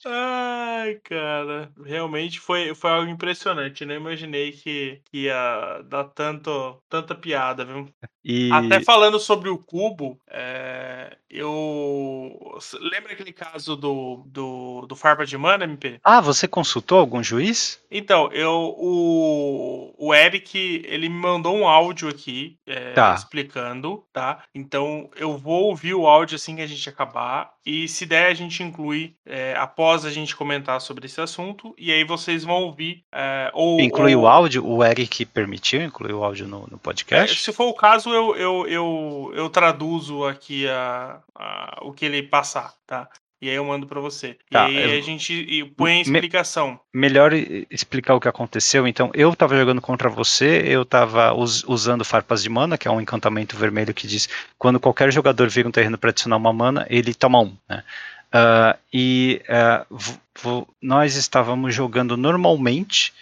Ai, 0.07 0.94
cara, 1.05 1.73
realmente 1.85 2.40
foi, 2.40 2.74
foi 2.74 2.90
algo 2.90 3.11
impressionante. 3.11 3.85
Não 3.85 3.94
imaginei 3.94 4.52
que, 4.52 5.01
que 5.11 5.24
ia 5.24 5.82
dar 5.85 6.05
tanto, 6.05 6.82
tanta 6.89 7.15
piada, 7.15 7.65
viu? 7.65 7.89
E... 8.24 8.51
Até 8.52 8.82
falando 8.82 9.19
sobre 9.19 9.48
o 9.48 9.59
cubo, 9.59 10.20
é, 10.28 11.16
eu. 11.31 12.39
Lembra 12.81 13.12
aquele 13.12 13.32
caso 13.32 13.77
do, 13.77 14.24
do, 14.27 14.86
do 14.86 14.97
Farpa 14.97 15.24
de 15.24 15.39
Mana, 15.39 15.65
MP? 15.65 15.98
Ah, 16.05 16.20
você 16.20 16.47
consultou 16.47 16.98
algum 16.98 17.23
juiz? 17.23 17.81
Então, 17.90 18.31
eu. 18.32 18.74
O, 18.77 19.94
o 19.97 20.15
Eric, 20.15 20.82
ele 20.86 21.09
me 21.09 21.15
mandou 21.15 21.57
um 21.57 21.66
áudio 21.66 22.09
aqui 22.09 22.59
é, 22.66 22.93
tá. 22.93 23.15
explicando, 23.15 24.05
tá? 24.12 24.43
Então, 24.55 25.09
eu 25.16 25.39
vou 25.39 25.65
ouvir 25.65 25.94
o 25.94 26.07
áudio 26.07 26.36
assim 26.36 26.57
que 26.57 26.62
a 26.62 26.66
gente 26.66 26.89
acabar. 26.89 27.52
E 27.65 27.87
se 27.89 28.07
der, 28.07 28.27
a 28.27 28.35
gente 28.35 28.62
inclui 28.62 29.15
é, 29.27 29.55
após 29.57 30.05
a 30.05 30.11
gente 30.11 30.35
comentar 30.35 30.81
sobre 30.81 31.07
esse 31.07 31.20
assunto. 31.20 31.74
E 31.77 31.93
aí 31.93 32.05
vocês 32.05 32.43
vão 32.43 32.62
ouvir. 32.62 33.05
É, 33.12 33.51
ou, 33.53 33.81
inclui 33.81 34.15
ou... 34.16 34.23
o 34.23 34.27
áudio? 34.27 34.66
O 34.66 34.82
Eric 34.82 35.27
permitiu 35.27 35.82
incluir 35.82 36.15
o 36.15 36.24
áudio 36.24 36.49
no, 36.49 36.66
no 36.66 36.78
podcast? 36.78 37.37
É, 37.37 37.41
se 37.41 37.53
for 37.53 37.66
o 37.66 37.74
caso, 37.74 38.11
eu, 38.11 38.35
eu, 38.37 38.66
eu, 38.66 39.32
eu 39.35 39.51
traduzo 39.51 40.24
aqui 40.24 40.66
a, 40.69 41.20
a, 41.35 41.78
o 41.82 41.93
que 41.93 42.07
ele 42.07 42.23
passar, 42.23 42.73
tá? 42.87 43.09
E 43.41 43.49
aí 43.49 43.55
eu 43.55 43.65
mando 43.65 43.87
para 43.87 44.01
você. 44.01 44.37
Tá, 44.51 44.69
e 44.69 44.77
aí 44.77 44.93
eu... 44.93 44.99
a 44.99 45.03
gente 45.03 45.73
põe 45.77 45.93
a 45.93 46.01
explicação. 46.03 46.79
Me... 46.93 47.01
melhor 47.01 47.33
explicar 47.71 48.15
o 48.15 48.21
que 48.21 48.29
aconteceu. 48.29 48.87
Então, 48.87 49.11
eu 49.15 49.33
estava 49.33 49.57
jogando 49.57 49.81
contra 49.81 50.11
você, 50.11 50.62
eu 50.67 50.83
estava 50.83 51.33
us 51.33 51.65
usando 51.67 52.05
Farpas 52.05 52.43
de 52.43 52.51
Mana, 52.51 52.77
que 52.77 52.87
é 52.87 52.91
um 52.91 53.01
encantamento 53.01 53.57
vermelho 53.57 53.95
que 53.95 54.07
diz 54.07 54.29
quando 54.59 54.79
qualquer 54.79 55.11
jogador 55.11 55.49
vira 55.49 55.69
um 55.69 55.73
terreno 55.73 55.97
para 55.97 56.11
adicionar 56.11 56.37
uma 56.37 56.53
mana, 56.53 56.87
ele 56.91 57.15
toma 57.15 57.41
um. 57.41 57.57
Né? 57.67 57.83
Uh, 58.31 58.79
e 58.93 59.43
uh, 59.49 60.67
nós 60.81 61.17
estávamos 61.17 61.75
jogando 61.75 62.17
normalmente, 62.19 63.12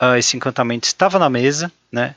uh, 0.00 0.16
esse 0.16 0.36
encantamento 0.36 0.86
estava 0.86 1.18
na 1.18 1.28
mesa, 1.28 1.72
né? 1.90 2.14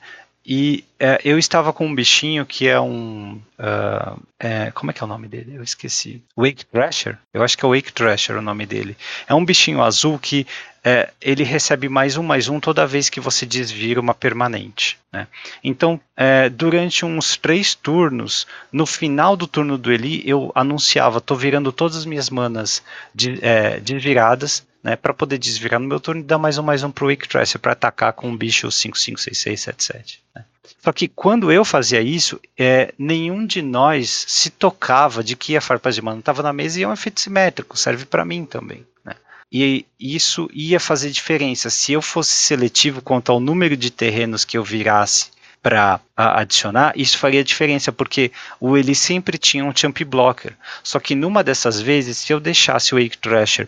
E 0.49 0.85
é, 0.97 1.19
eu 1.25 1.37
estava 1.37 1.73
com 1.73 1.85
um 1.85 1.93
bichinho 1.93 2.45
que 2.45 2.69
é 2.69 2.79
um. 2.79 3.33
Uh, 3.59 4.17
é, 4.39 4.71
como 4.71 4.89
é 4.89 4.93
que 4.93 5.03
é 5.03 5.05
o 5.05 5.09
nome 5.09 5.27
dele? 5.27 5.55
Eu 5.55 5.61
esqueci. 5.61 6.23
Wake 6.37 6.65
Thrasher? 6.65 7.17
Eu 7.33 7.43
acho 7.43 7.57
que 7.57 7.65
é 7.65 7.67
Wake 7.67 7.91
Thrasher 7.91 8.37
o 8.37 8.41
nome 8.41 8.65
dele. 8.65 8.95
É 9.27 9.35
um 9.35 9.43
bichinho 9.43 9.81
azul 9.81 10.17
que 10.17 10.47
é, 10.85 11.09
ele 11.21 11.43
recebe 11.43 11.89
mais 11.89 12.15
um, 12.15 12.23
mais 12.23 12.47
um 12.47 12.61
toda 12.61 12.87
vez 12.87 13.09
que 13.09 13.19
você 13.19 13.45
desvira 13.45 13.99
uma 13.99 14.13
permanente. 14.13 14.97
Né? 15.11 15.27
Então, 15.61 15.99
é, 16.15 16.47
durante 16.47 17.03
uns 17.03 17.35
três 17.35 17.75
turnos, 17.75 18.47
no 18.71 18.85
final 18.85 19.35
do 19.35 19.47
turno 19.47 19.77
do 19.77 19.91
Eli, 19.91 20.23
eu 20.25 20.49
anunciava: 20.55 21.17
estou 21.17 21.35
virando 21.35 21.73
todas 21.73 21.97
as 21.97 22.05
minhas 22.05 22.29
manas 22.29 22.81
de, 23.13 23.37
é, 23.41 23.81
desviradas 23.81 24.65
né, 24.87 24.95
para 24.95 25.13
poder 25.13 25.37
desvirar 25.37 25.81
no 25.81 25.87
meu 25.87 25.99
turno 25.99 26.21
e 26.21 26.23
dar 26.23 26.37
mais 26.37 26.57
um 26.57 26.63
mais 26.63 26.81
um 26.81 26.89
pro 26.89 27.09
Wake 27.09 27.27
Tracer 27.27 27.59
para 27.59 27.73
atacar 27.73 28.13
com 28.13 28.29
um 28.29 28.37
bicho 28.37 28.69
556677. 28.69 30.19
Né. 30.33 30.45
Só 30.79 30.93
que 30.93 31.09
quando 31.09 31.51
eu 31.51 31.65
fazia 31.65 31.99
isso, 31.99 32.39
é, 32.57 32.93
nenhum 32.97 33.45
de 33.45 33.61
nós 33.61 34.25
se 34.29 34.49
tocava 34.49 35.21
de 35.21 35.35
que 35.35 35.57
a 35.57 35.61
farpa 35.61 35.91
de 35.91 36.01
mana 36.01 36.19
estava 36.19 36.41
na 36.41 36.53
mesa 36.53 36.79
e 36.79 36.83
é 36.83 36.87
um 36.87 36.93
efeito 36.93 37.19
simétrico, 37.19 37.75
serve 37.75 38.05
para 38.05 38.23
mim 38.23 38.45
também. 38.45 38.85
Né. 39.03 39.13
E 39.51 39.85
isso 39.99 40.49
ia 40.53 40.79
fazer 40.79 41.11
diferença. 41.11 41.69
Se 41.69 41.91
eu 41.91 42.01
fosse 42.01 42.31
seletivo 42.31 43.01
quanto 43.01 43.29
ao 43.29 43.41
número 43.41 43.75
de 43.75 43.91
terrenos 43.91 44.45
que 44.45 44.57
eu 44.57 44.63
virasse 44.63 45.31
para 45.61 45.99
adicionar, 46.15 46.93
isso 46.95 47.17
faria 47.17 47.43
diferença, 47.43 47.91
porque 47.91 48.31
o 48.57 48.77
ele 48.77 48.95
sempre 48.95 49.37
tinha 49.37 49.65
um 49.65 49.75
champ 49.75 49.99
blocker. 50.05 50.53
Só 50.81 50.97
que 50.97 51.13
numa 51.13 51.43
dessas 51.43 51.81
vezes, 51.81 52.19
se 52.19 52.31
eu 52.31 52.39
deixasse 52.39 52.95
o 52.95 52.97
Wake 52.97 53.17
Thrasher 53.17 53.67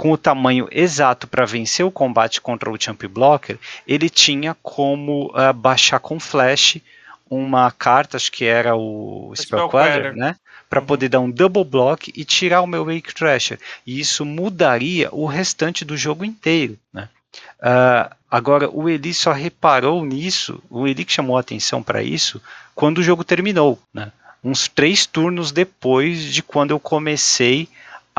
com 0.00 0.12
o 0.12 0.16
tamanho 0.16 0.66
exato 0.72 1.26
para 1.26 1.44
vencer 1.44 1.84
o 1.84 1.90
combate 1.90 2.40
contra 2.40 2.70
o 2.70 2.80
Champ 2.80 3.02
Blocker, 3.04 3.58
ele 3.86 4.08
tinha 4.08 4.56
como 4.62 5.26
uh, 5.26 5.52
baixar 5.52 6.00
com 6.00 6.18
flash 6.18 6.80
uma 7.28 7.70
carta, 7.70 8.16
acho 8.16 8.32
que 8.32 8.46
era 8.46 8.74
o 8.74 9.30
Spell 9.36 9.68
Queller, 9.68 10.16
né? 10.16 10.36
Para 10.70 10.80
uhum. 10.80 10.86
poder 10.86 11.10
dar 11.10 11.20
um 11.20 11.30
double 11.30 11.64
block 11.64 12.10
e 12.16 12.24
tirar 12.24 12.62
o 12.62 12.66
meu 12.66 12.86
Wake 12.86 13.14
Thrasher. 13.14 13.60
E 13.86 14.00
isso 14.00 14.24
mudaria 14.24 15.10
o 15.12 15.26
restante 15.26 15.84
do 15.84 15.98
jogo 15.98 16.24
inteiro, 16.24 16.78
né? 16.90 17.10
Uh, 17.58 18.16
agora, 18.30 18.70
o 18.70 18.88
Eli 18.88 19.12
só 19.12 19.32
reparou 19.32 20.02
nisso, 20.02 20.62
o 20.70 20.88
Eli 20.88 21.04
que 21.04 21.12
chamou 21.12 21.36
a 21.36 21.40
atenção 21.40 21.82
para 21.82 22.02
isso, 22.02 22.40
quando 22.74 22.98
o 22.98 23.02
jogo 23.02 23.22
terminou, 23.22 23.78
né? 23.92 24.10
uns 24.42 24.66
três 24.66 25.04
turnos 25.04 25.52
depois 25.52 26.24
de 26.32 26.42
quando 26.42 26.70
eu 26.70 26.80
comecei 26.80 27.68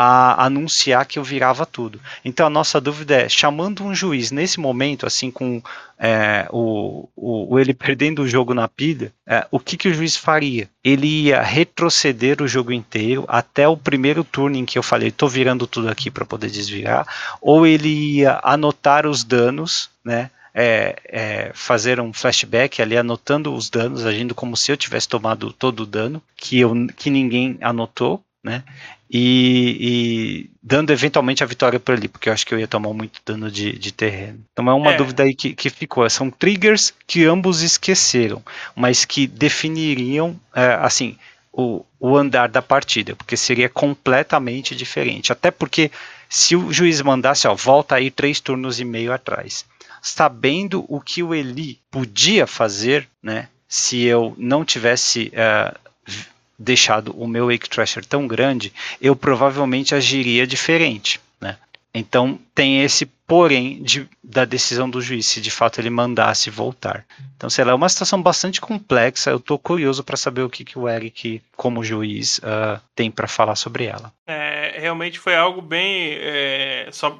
a 0.03 0.45
anunciar 0.45 1.05
que 1.05 1.19
eu 1.19 1.23
virava 1.23 1.63
tudo. 1.63 2.01
Então 2.25 2.47
a 2.47 2.49
nossa 2.49 2.81
dúvida 2.81 3.21
é, 3.21 3.29
chamando 3.29 3.83
um 3.83 3.93
juiz 3.93 4.31
nesse 4.31 4.59
momento, 4.59 5.05
assim, 5.05 5.29
com 5.29 5.61
é, 5.99 6.47
o, 6.49 7.07
o, 7.15 7.59
ele 7.59 7.71
perdendo 7.71 8.23
o 8.23 8.27
jogo 8.27 8.55
na 8.55 8.67
pilha, 8.67 9.13
é, 9.27 9.45
o 9.51 9.59
que, 9.59 9.77
que 9.77 9.87
o 9.87 9.93
juiz 9.93 10.17
faria? 10.17 10.67
Ele 10.83 11.05
ia 11.05 11.43
retroceder 11.43 12.41
o 12.41 12.47
jogo 12.47 12.71
inteiro 12.71 13.25
até 13.27 13.67
o 13.67 13.77
primeiro 13.77 14.23
turno 14.23 14.57
em 14.57 14.65
que 14.65 14.79
eu 14.79 14.81
falei, 14.81 15.09
estou 15.09 15.29
virando 15.29 15.67
tudo 15.67 15.87
aqui 15.87 16.09
para 16.09 16.25
poder 16.25 16.49
desvirar, 16.49 17.05
ou 17.39 17.67
ele 17.67 17.89
ia 17.89 18.39
anotar 18.43 19.05
os 19.05 19.23
danos, 19.23 19.91
né? 20.03 20.31
É, 20.53 20.97
é, 21.05 21.51
fazer 21.53 22.01
um 22.01 22.11
flashback 22.11 22.81
ali 22.81 22.97
anotando 22.97 23.53
os 23.53 23.69
danos, 23.69 24.05
agindo 24.05 24.35
como 24.35 24.57
se 24.57 24.69
eu 24.69 24.75
tivesse 24.75 25.07
tomado 25.07 25.53
todo 25.53 25.83
o 25.83 25.85
dano 25.85 26.21
que, 26.35 26.59
eu, 26.59 26.73
que 26.97 27.09
ninguém 27.09 27.57
anotou, 27.61 28.21
né? 28.43 28.63
E, 29.13 29.77
e, 29.81 30.49
dando 30.63 30.93
eventualmente 30.93 31.43
a 31.43 31.45
vitória 31.45 31.77
por 31.77 31.93
ali, 31.93 32.07
porque 32.07 32.29
eu 32.29 32.33
acho 32.33 32.45
que 32.47 32.53
eu 32.53 32.59
ia 32.59 32.67
tomar 32.67 32.93
muito 32.93 33.19
dano 33.25 33.51
de, 33.51 33.77
de 33.77 33.91
terreno. 33.91 34.39
Então 34.53 34.69
é 34.69 34.73
uma 34.73 34.93
é. 34.93 34.97
dúvida 34.97 35.23
aí 35.23 35.35
que, 35.35 35.53
que 35.53 35.69
ficou. 35.69 36.09
São 36.09 36.29
triggers 36.29 36.93
que 37.05 37.25
ambos 37.25 37.61
esqueceram, 37.61 38.41
mas 38.73 39.03
que 39.03 39.27
definiriam, 39.27 40.39
é, 40.55 40.75
assim, 40.75 41.17
o, 41.51 41.83
o 41.99 42.15
andar 42.15 42.47
da 42.47 42.61
partida, 42.61 43.13
porque 43.13 43.35
seria 43.35 43.67
completamente 43.67 44.73
diferente. 44.73 45.33
Até 45.33 45.51
porque 45.51 45.91
se 46.29 46.55
o 46.55 46.71
juiz 46.71 47.01
mandasse, 47.01 47.45
ó, 47.49 47.53
volta 47.53 47.95
aí 47.95 48.09
três 48.09 48.39
turnos 48.39 48.79
e 48.79 48.85
meio 48.85 49.11
atrás, 49.11 49.65
sabendo 50.01 50.85
o 50.87 51.01
que 51.01 51.21
o 51.21 51.35
Eli 51.35 51.77
podia 51.91 52.47
fazer, 52.47 53.09
né? 53.21 53.49
Se 53.67 54.03
eu 54.03 54.33
não 54.37 54.63
tivesse 54.63 55.33
uh, 55.35 55.77
deixado 56.61 57.11
o 57.17 57.27
meu 57.27 57.47
Wake 57.47 57.69
Thrasher 57.69 58.05
tão 58.05 58.27
grande, 58.27 58.71
eu 59.01 59.15
provavelmente 59.15 59.95
agiria 59.95 60.45
diferente. 60.45 61.19
Né? 61.39 61.57
Então 61.93 62.39
tem 62.53 62.83
esse 62.83 63.05
porém 63.05 63.81
de, 63.81 64.07
da 64.23 64.45
decisão 64.45 64.89
do 64.89 65.01
juiz, 65.01 65.25
se 65.25 65.41
de 65.41 65.49
fato 65.49 65.79
ele 65.79 65.89
mandasse 65.89 66.49
voltar. 66.49 67.05
Então, 67.35 67.49
sei 67.49 67.63
lá, 67.63 67.71
é 67.71 67.75
uma 67.75 67.87
situação 67.89 68.21
bastante 68.21 68.59
complexa. 68.59 69.31
Eu 69.31 69.37
estou 69.37 69.57
curioso 69.57 70.03
para 70.03 70.17
saber 70.17 70.41
o 70.41 70.49
que, 70.49 70.65
que 70.65 70.77
o 70.77 70.87
Eric, 70.87 71.41
como 71.55 71.83
juiz, 71.83 72.39
uh, 72.39 72.79
tem 72.93 73.09
para 73.09 73.27
falar 73.27 73.55
sobre 73.55 73.85
ela. 73.85 74.11
É, 74.27 74.77
realmente 74.79 75.17
foi 75.17 75.35
algo 75.35 75.61
bem. 75.61 76.17
É, 76.19 76.89
só 76.91 77.17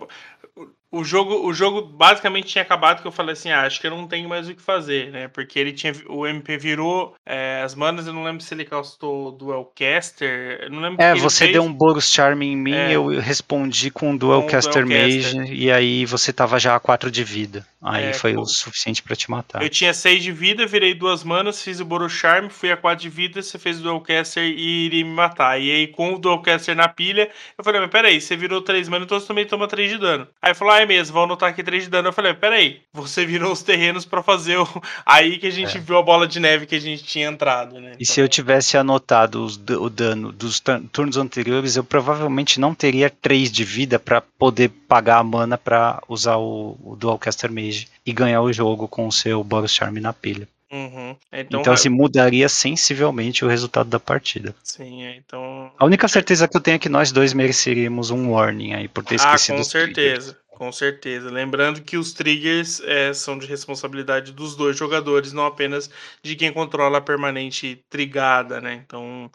o 0.91 1.05
jogo, 1.05 1.47
o 1.47 1.53
jogo 1.53 1.81
basicamente 1.81 2.47
tinha 2.47 2.61
acabado 2.61 3.01
que 3.01 3.07
eu 3.07 3.13
falei 3.13 3.31
assim, 3.31 3.49
ah, 3.49 3.61
acho 3.61 3.80
que 3.80 3.88
eu 3.88 3.91
não 3.91 4.05
tenho 4.07 4.27
mais 4.27 4.49
o 4.49 4.53
que 4.53 4.61
fazer, 4.61 5.09
né? 5.09 5.30
Porque 5.30 5.57
ele 5.57 5.72
tinha, 5.72 5.93
o 6.09 6.27
MP 6.27 6.57
virou 6.57 7.15
é, 7.26 7.61
as 7.63 7.73
manas, 7.73 8.07
eu 8.07 8.13
não 8.13 8.26
lembro 8.26 8.43
se 8.43 8.53
ele 8.53 8.65
castou 8.65 9.31
Duelcaster, 9.31 10.69
não 10.69 10.81
lembro. 10.81 11.01
É, 11.01 11.15
você 11.15 11.47
deu 11.47 11.63
um 11.63 11.72
Boros 11.72 12.11
Charm 12.11 12.41
em 12.41 12.57
mim, 12.57 12.73
é, 12.73 12.91
eu 12.91 13.07
respondi 13.19 13.89
com 13.89 14.09
um 14.09 14.18
Duelcaster 14.18 14.85
Mage 14.85 15.53
e 15.53 15.72
aí 15.72 16.05
você 16.05 16.34
tava 16.34 16.59
já 16.59 16.76
a 16.76 16.80
4 16.80 17.09
de 17.09 17.23
vida. 17.23 17.65
Aí 17.81 18.05
é, 18.05 18.13
foi 18.13 18.35
o 18.35 18.45
suficiente 18.45 19.01
para 19.01 19.15
te 19.15 19.31
matar. 19.31 19.63
Eu 19.63 19.69
tinha 19.69 19.91
6 19.91 20.22
de 20.22 20.31
vida, 20.31 20.68
virei 20.68 20.93
duas 20.93 21.23
manas, 21.23 21.63
fiz 21.63 21.80
o 21.80 21.85
Boros 21.85 22.11
Charm, 22.11 22.47
fui 22.47 22.72
a 22.72 22.77
4 22.77 23.01
de 23.01 23.09
vida, 23.09 23.41
você 23.41 23.57
fez 23.57 23.80
o 23.80 23.84
Duelcaster 23.84 24.43
e 24.43 24.85
iria 24.85 25.03
me 25.03 25.11
matar. 25.11 25.59
E 25.59 25.72
aí 25.72 25.88
com 25.88 26.13
o 26.13 26.19
Duelcaster 26.19 26.76
na 26.76 26.88
pilha, 26.88 27.31
eu 27.57 27.63
falei, 27.63 27.80
mas 27.81 27.89
peraí, 27.89 28.19
você 28.19 28.35
virou 28.35 28.61
3 28.61 28.88
manas, 28.89 29.05
então 29.05 29.19
você 29.19 29.26
também 29.26 29.47
toma 29.47 29.68
3 29.68 29.89
de 29.89 29.97
dano. 29.97 30.27
Aí 30.41 30.53
falou, 30.53 30.73
ah, 30.73 30.81
é 30.82 30.86
mesmo, 30.86 31.14
vão 31.14 31.24
anotar 31.24 31.49
aqui 31.49 31.64
3 31.64 31.84
de 31.84 31.90
dano. 31.90 32.10
Eu 32.10 32.14
falei, 32.14 32.34
peraí, 32.34 32.82
você 32.94 33.26
virou 33.26 33.52
os 33.52 33.64
terrenos 33.64 34.06
para 34.06 34.22
fazer 34.22 34.58
o. 34.58 34.68
Aí 35.06 35.38
que 35.38 35.48
a 35.48 35.52
gente 35.52 35.78
é. 35.78 35.80
viu 35.80 35.98
a 35.98 36.02
bola 36.02 36.28
de 36.28 36.40
neve 36.40 36.66
que 36.66 36.76
a 36.76 36.80
gente 36.80 37.03
tinha 37.03 37.28
entrado, 37.28 37.80
né? 37.80 37.91
E 37.91 37.94
então... 37.94 38.06
se 38.06 38.20
eu 38.20 38.28
tivesse 38.28 38.78
anotado 38.78 39.44
os, 39.44 39.56
o 39.56 39.90
dano 39.90 40.32
dos 40.32 40.62
turnos 40.91 41.18
anteriores, 41.18 41.76
eu 41.76 41.84
provavelmente 41.84 42.60
não 42.60 42.74
teria 42.74 43.10
3 43.10 43.52
de 43.52 43.64
vida 43.64 43.99
para 43.99 44.22
poder 44.22 44.70
pagar 44.88 45.18
a 45.18 45.24
mana 45.24 45.58
para 45.58 46.02
usar 46.08 46.38
o, 46.38 46.78
o 46.84 46.95
Dualcaster 46.95 47.52
Mage 47.52 47.88
e 48.06 48.12
ganhar 48.12 48.41
o 48.41 48.52
jogo 48.52 48.88
com 48.88 49.08
o 49.08 49.12
seu 49.12 49.44
Boros 49.44 49.72
Charm 49.72 49.98
na 49.98 50.14
pilha. 50.14 50.48
Uhum. 50.72 51.15
Então, 51.34 51.60
então 51.60 51.73
assim, 51.73 51.89
mudaria 51.89 52.48
sensivelmente 52.48 53.43
o 53.43 53.48
resultado 53.48 53.89
da 53.89 53.99
partida. 53.99 54.56
Sim, 54.64 55.03
é, 55.03 55.18
então. 55.18 55.69
A 55.77 55.85
única 55.85 56.07
certeza 56.07 56.48
que 56.48 56.56
eu 56.56 56.61
tenho 56.61 56.76
é 56.76 56.80
que 56.80 56.88
nós 56.88 57.11
dois 57.11 57.34
mereceríamos 57.34 58.10
um 58.10 58.31
warning 58.31 58.73
aí 58.73 58.88
por 58.88 59.03
ter 59.03 59.15
ah, 59.15 59.18
esquecido. 59.18 59.56
Ah, 59.56 59.57
com 59.57 59.64
certeza. 59.65 60.38
Com 60.49 60.72
certeza. 60.72 61.31
Lembrando 61.31 61.81
que 61.81 61.98
os 61.98 62.14
triggers 62.14 62.81
é, 62.85 63.14
são 63.14 63.38
de 63.38 63.48
responsabilidade 63.48 64.31
dos 64.31 64.56
dois 64.56 64.77
jogadores, 64.77 65.34
não 65.34 65.45
apenas 65.45 65.89
de 66.22 66.35
quem 66.35 66.53
controla 66.53 66.99
a 66.99 67.02
permanente 67.02 67.84
trigada, 67.89 68.61
né? 68.61 68.81
Então 68.85 69.30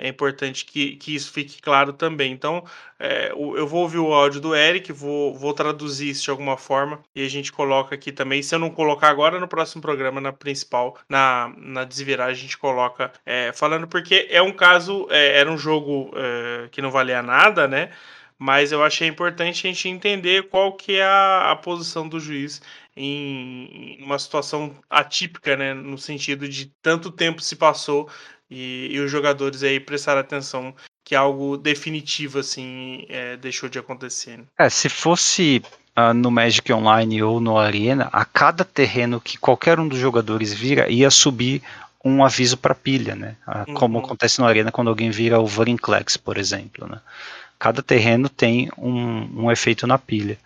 é 0.00 0.08
importante 0.08 0.64
que, 0.64 0.96
que 0.96 1.14
isso 1.14 1.30
fique 1.32 1.60
claro 1.60 1.92
também. 1.92 2.32
Então 2.32 2.64
é, 2.98 3.30
eu 3.32 3.66
vou 3.66 3.82
ouvir 3.82 3.98
o 3.98 4.12
áudio 4.12 4.40
do 4.40 4.54
Eric, 4.54 4.92
vou, 4.92 5.36
vou 5.36 5.52
traduzir 5.52 6.10
isso 6.10 6.24
de 6.24 6.30
alguma 6.30 6.56
forma 6.56 7.00
e 7.14 7.24
a 7.24 7.28
gente 7.28 7.52
coloca 7.52 7.94
aqui 7.94 8.10
também. 8.10 8.42
Se 8.42 8.54
eu 8.54 8.58
não 8.58 8.70
colocar 8.70 9.08
agora 9.08 9.38
no 9.38 9.46
próximo 9.46 9.82
programa, 9.82 10.20
na 10.20 10.32
principal, 10.32 10.96
na, 11.08 11.52
na 11.56 11.84
desvirar, 11.84 12.28
a 12.28 12.34
gente 12.34 12.56
coloca 12.58 13.12
é, 13.24 13.52
falando, 13.52 13.86
porque 13.86 14.26
é 14.30 14.42
um 14.42 14.52
caso, 14.52 15.06
é, 15.10 15.38
era 15.38 15.50
um 15.50 15.58
jogo 15.58 16.10
é, 16.14 16.68
que 16.70 16.82
não 16.82 16.90
valia 16.90 17.22
nada, 17.22 17.68
né? 17.68 17.90
mas 18.42 18.72
eu 18.72 18.82
achei 18.82 19.06
importante 19.06 19.66
a 19.66 19.70
gente 19.70 19.86
entender 19.86 20.48
qual 20.48 20.72
que 20.72 20.96
é 20.96 21.04
a, 21.04 21.50
a 21.52 21.56
posição 21.56 22.08
do 22.08 22.18
juiz 22.18 22.62
em 22.96 23.98
uma 24.02 24.18
situação 24.18 24.74
atípica, 24.88 25.56
né, 25.56 25.74
no 25.74 25.98
sentido 25.98 26.48
de 26.48 26.66
tanto 26.82 27.10
tempo 27.10 27.42
se 27.42 27.54
passou 27.54 28.08
e, 28.50 28.88
e 28.90 29.00
os 29.00 29.10
jogadores 29.10 29.62
aí 29.62 29.78
prestaram 29.78 30.20
atenção 30.20 30.74
que 31.04 31.14
algo 31.14 31.56
definitivo 31.56 32.38
assim 32.38 33.04
é, 33.08 33.36
deixou 33.36 33.68
de 33.68 33.78
acontecer. 33.78 34.38
Né? 34.38 34.44
É, 34.58 34.68
se 34.68 34.88
fosse 34.88 35.62
uh, 35.98 36.14
no 36.14 36.30
Magic 36.30 36.72
Online 36.72 37.22
ou 37.22 37.40
no 37.40 37.58
Arena, 37.58 38.08
a 38.12 38.24
cada 38.24 38.64
terreno 38.64 39.20
que 39.20 39.38
qualquer 39.38 39.78
um 39.78 39.88
dos 39.88 39.98
jogadores 39.98 40.52
vira 40.52 40.88
ia 40.90 41.10
subir 41.10 41.62
um 42.04 42.24
aviso 42.24 42.56
para 42.56 42.74
pilha, 42.74 43.14
né? 43.14 43.36
Uh, 43.46 43.74
como 43.74 43.98
uhum. 43.98 44.04
acontece 44.04 44.40
no 44.40 44.46
Arena 44.46 44.72
quando 44.72 44.88
alguém 44.88 45.10
vira 45.10 45.38
o 45.38 45.46
Vorinclex, 45.46 46.16
por 46.16 46.38
exemplo, 46.38 46.88
né? 46.88 46.98
cada 47.60 47.82
terreno 47.82 48.28
tem 48.30 48.70
um, 48.78 49.44
um 49.44 49.52
efeito 49.52 49.86
na 49.86 49.98
pilha. 49.98 50.38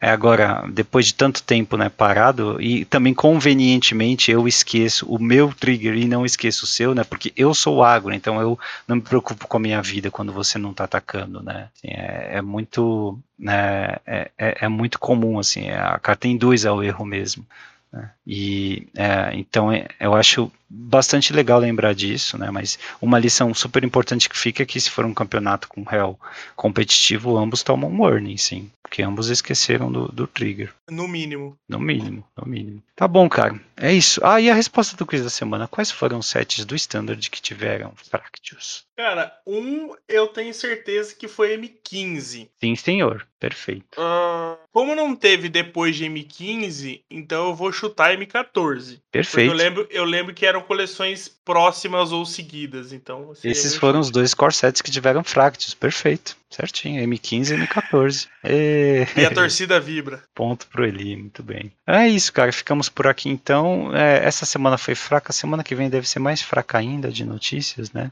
É, 0.00 0.08
agora, 0.10 0.64
depois 0.72 1.06
de 1.06 1.14
tanto 1.14 1.42
tempo 1.42 1.76
né, 1.76 1.90
parado, 1.90 2.60
e 2.60 2.86
também 2.86 3.12
convenientemente 3.12 4.30
eu 4.30 4.48
esqueço 4.48 5.06
o 5.06 5.22
meu 5.22 5.52
trigger 5.52 5.94
e 5.94 6.06
não 6.06 6.24
esqueço 6.24 6.64
o 6.64 6.68
seu, 6.68 6.94
né? 6.94 7.04
Porque 7.04 7.34
eu 7.36 7.52
sou 7.52 7.84
agro, 7.84 8.14
então 8.14 8.40
eu 8.40 8.58
não 8.88 8.96
me 8.96 9.02
preocupo 9.02 9.46
com 9.46 9.58
a 9.58 9.60
minha 9.60 9.82
vida 9.82 10.10
quando 10.10 10.32
você 10.32 10.58
não 10.58 10.70
está 10.70 10.84
atacando, 10.84 11.42
né? 11.42 11.68
Assim, 11.76 11.88
é, 11.88 12.38
é, 12.38 12.42
muito. 12.42 13.18
Né, 13.38 13.96
é, 14.06 14.30
é, 14.38 14.56
é, 14.62 14.68
muito 14.68 14.98
comum, 14.98 15.38
assim, 15.38 15.68
a 15.70 15.98
carta 15.98 16.26
induz 16.26 16.64
ao 16.64 16.82
erro 16.82 17.04
mesmo. 17.04 17.44
Né? 17.92 18.10
E 18.26 18.88
é, 18.96 19.30
então 19.34 19.70
é, 19.70 19.86
eu 19.98 20.14
acho 20.14 20.50
bastante 20.70 21.32
legal 21.32 21.58
lembrar 21.58 21.94
disso, 21.94 22.38
né? 22.38 22.50
Mas 22.50 22.78
uma 23.02 23.18
lição 23.18 23.52
super 23.52 23.82
importante 23.82 24.28
que 24.28 24.38
fica 24.38 24.62
é 24.62 24.66
que 24.66 24.80
se 24.80 24.88
for 24.88 25.04
um 25.04 25.12
campeonato 25.12 25.68
com 25.68 25.82
réu 25.82 26.18
competitivo, 26.54 27.36
ambos 27.36 27.64
tomam 27.64 27.90
um 27.90 28.02
warning, 28.02 28.36
sim. 28.36 28.70
Porque 28.80 29.02
ambos 29.02 29.28
esqueceram 29.28 29.90
do, 29.90 30.08
do 30.08 30.26
trigger. 30.26 30.72
No 30.90 31.08
mínimo. 31.08 31.56
No 31.68 31.78
mínimo, 31.78 32.24
no 32.36 32.46
mínimo. 32.46 32.82
Tá 32.94 33.08
bom, 33.08 33.28
cara. 33.28 33.58
É 33.76 33.92
isso. 33.92 34.20
Ah, 34.22 34.40
e 34.40 34.50
a 34.50 34.54
resposta 34.54 34.96
do 34.96 35.06
quiz 35.06 35.22
da 35.22 35.30
semana? 35.30 35.66
Quais 35.66 35.90
foram 35.90 36.18
os 36.18 36.26
sets 36.26 36.64
do 36.64 36.74
Standard 36.74 37.30
que 37.30 37.40
tiveram 37.40 37.92
Fractious? 37.96 38.84
Cara, 38.96 39.32
um 39.46 39.94
eu 40.06 40.28
tenho 40.28 40.52
certeza 40.52 41.14
que 41.14 41.26
foi 41.26 41.56
M15. 41.56 42.48
Sim, 42.60 42.76
senhor. 42.76 43.26
Perfeito. 43.38 43.98
Uh, 43.98 44.58
como 44.70 44.94
não 44.94 45.16
teve 45.16 45.48
depois 45.48 45.96
de 45.96 46.04
M15, 46.04 47.02
então 47.10 47.48
eu 47.48 47.54
vou 47.54 47.72
chutar 47.72 48.14
M14. 48.14 49.00
Perfeito. 49.10 49.50
Eu 49.50 49.56
lembro, 49.56 49.88
eu 49.90 50.04
lembro 50.04 50.34
que 50.34 50.44
eram 50.60 50.66
coleções 50.66 51.28
próximas 51.28 52.12
ou 52.12 52.24
seguidas, 52.24 52.92
então... 52.92 53.30
Assim, 53.32 53.48
Esses 53.48 53.74
foram 53.74 54.00
os 54.00 54.10
dois 54.10 54.34
core 54.34 54.52
sets 54.52 54.82
que 54.82 54.90
tiveram 54.90 55.24
Fractious. 55.24 55.74
Perfeito. 55.74 56.36
Certinho. 56.50 57.02
M15 57.02 57.50
e 57.50 57.66
M14. 57.66 58.28
E... 58.44 59.06
e 59.16 59.24
a 59.24 59.30
torcida 59.34 59.80
vibra. 59.80 60.22
Ponto 60.34 60.66
pro 60.66 60.84
Eli, 60.84 61.16
muito 61.16 61.42
bem. 61.42 61.72
É 61.86 62.06
isso, 62.08 62.32
cara. 62.32 62.52
Ficamos 62.52 62.88
por 62.88 63.06
aqui 63.06 63.28
então. 63.28 63.94
É, 63.96 64.24
essa 64.24 64.44
semana 64.44 64.76
foi 64.76 64.94
fraca. 64.94 65.32
Semana 65.32 65.64
que 65.64 65.74
vem 65.74 65.88
deve 65.88 66.08
ser 66.08 66.18
mais 66.18 66.42
fraca 66.42 66.78
ainda 66.78 67.10
de 67.10 67.24
notícias, 67.24 67.92
né? 67.92 68.10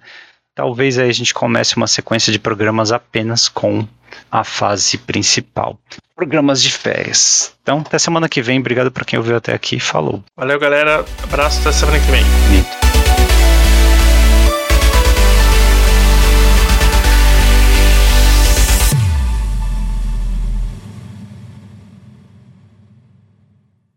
Talvez 0.59 0.98
aí 0.98 1.09
a 1.09 1.12
gente 1.12 1.32
comece 1.32 1.76
uma 1.76 1.86
sequência 1.86 2.32
de 2.32 2.39
programas 2.40 2.90
apenas 2.90 3.48
com 3.48 3.86
a 4.28 4.43
fase 4.43 4.98
principal. 4.98 5.78
Programas 6.16 6.60
de 6.60 6.72
férias. 6.72 7.52
Então, 7.62 7.78
até 7.78 7.97
semana 7.97 8.28
que 8.28 8.43
vem. 8.43 8.59
Obrigado 8.59 8.90
para 8.90 9.05
quem 9.05 9.16
ouviu 9.16 9.36
até 9.36 9.55
aqui. 9.55 9.78
Falou. 9.78 10.20
Valeu, 10.36 10.59
galera. 10.59 11.05
Abraço. 11.22 11.60
Até 11.60 11.70
semana 11.70 12.01
que 12.01 12.10
vem. 12.10 12.88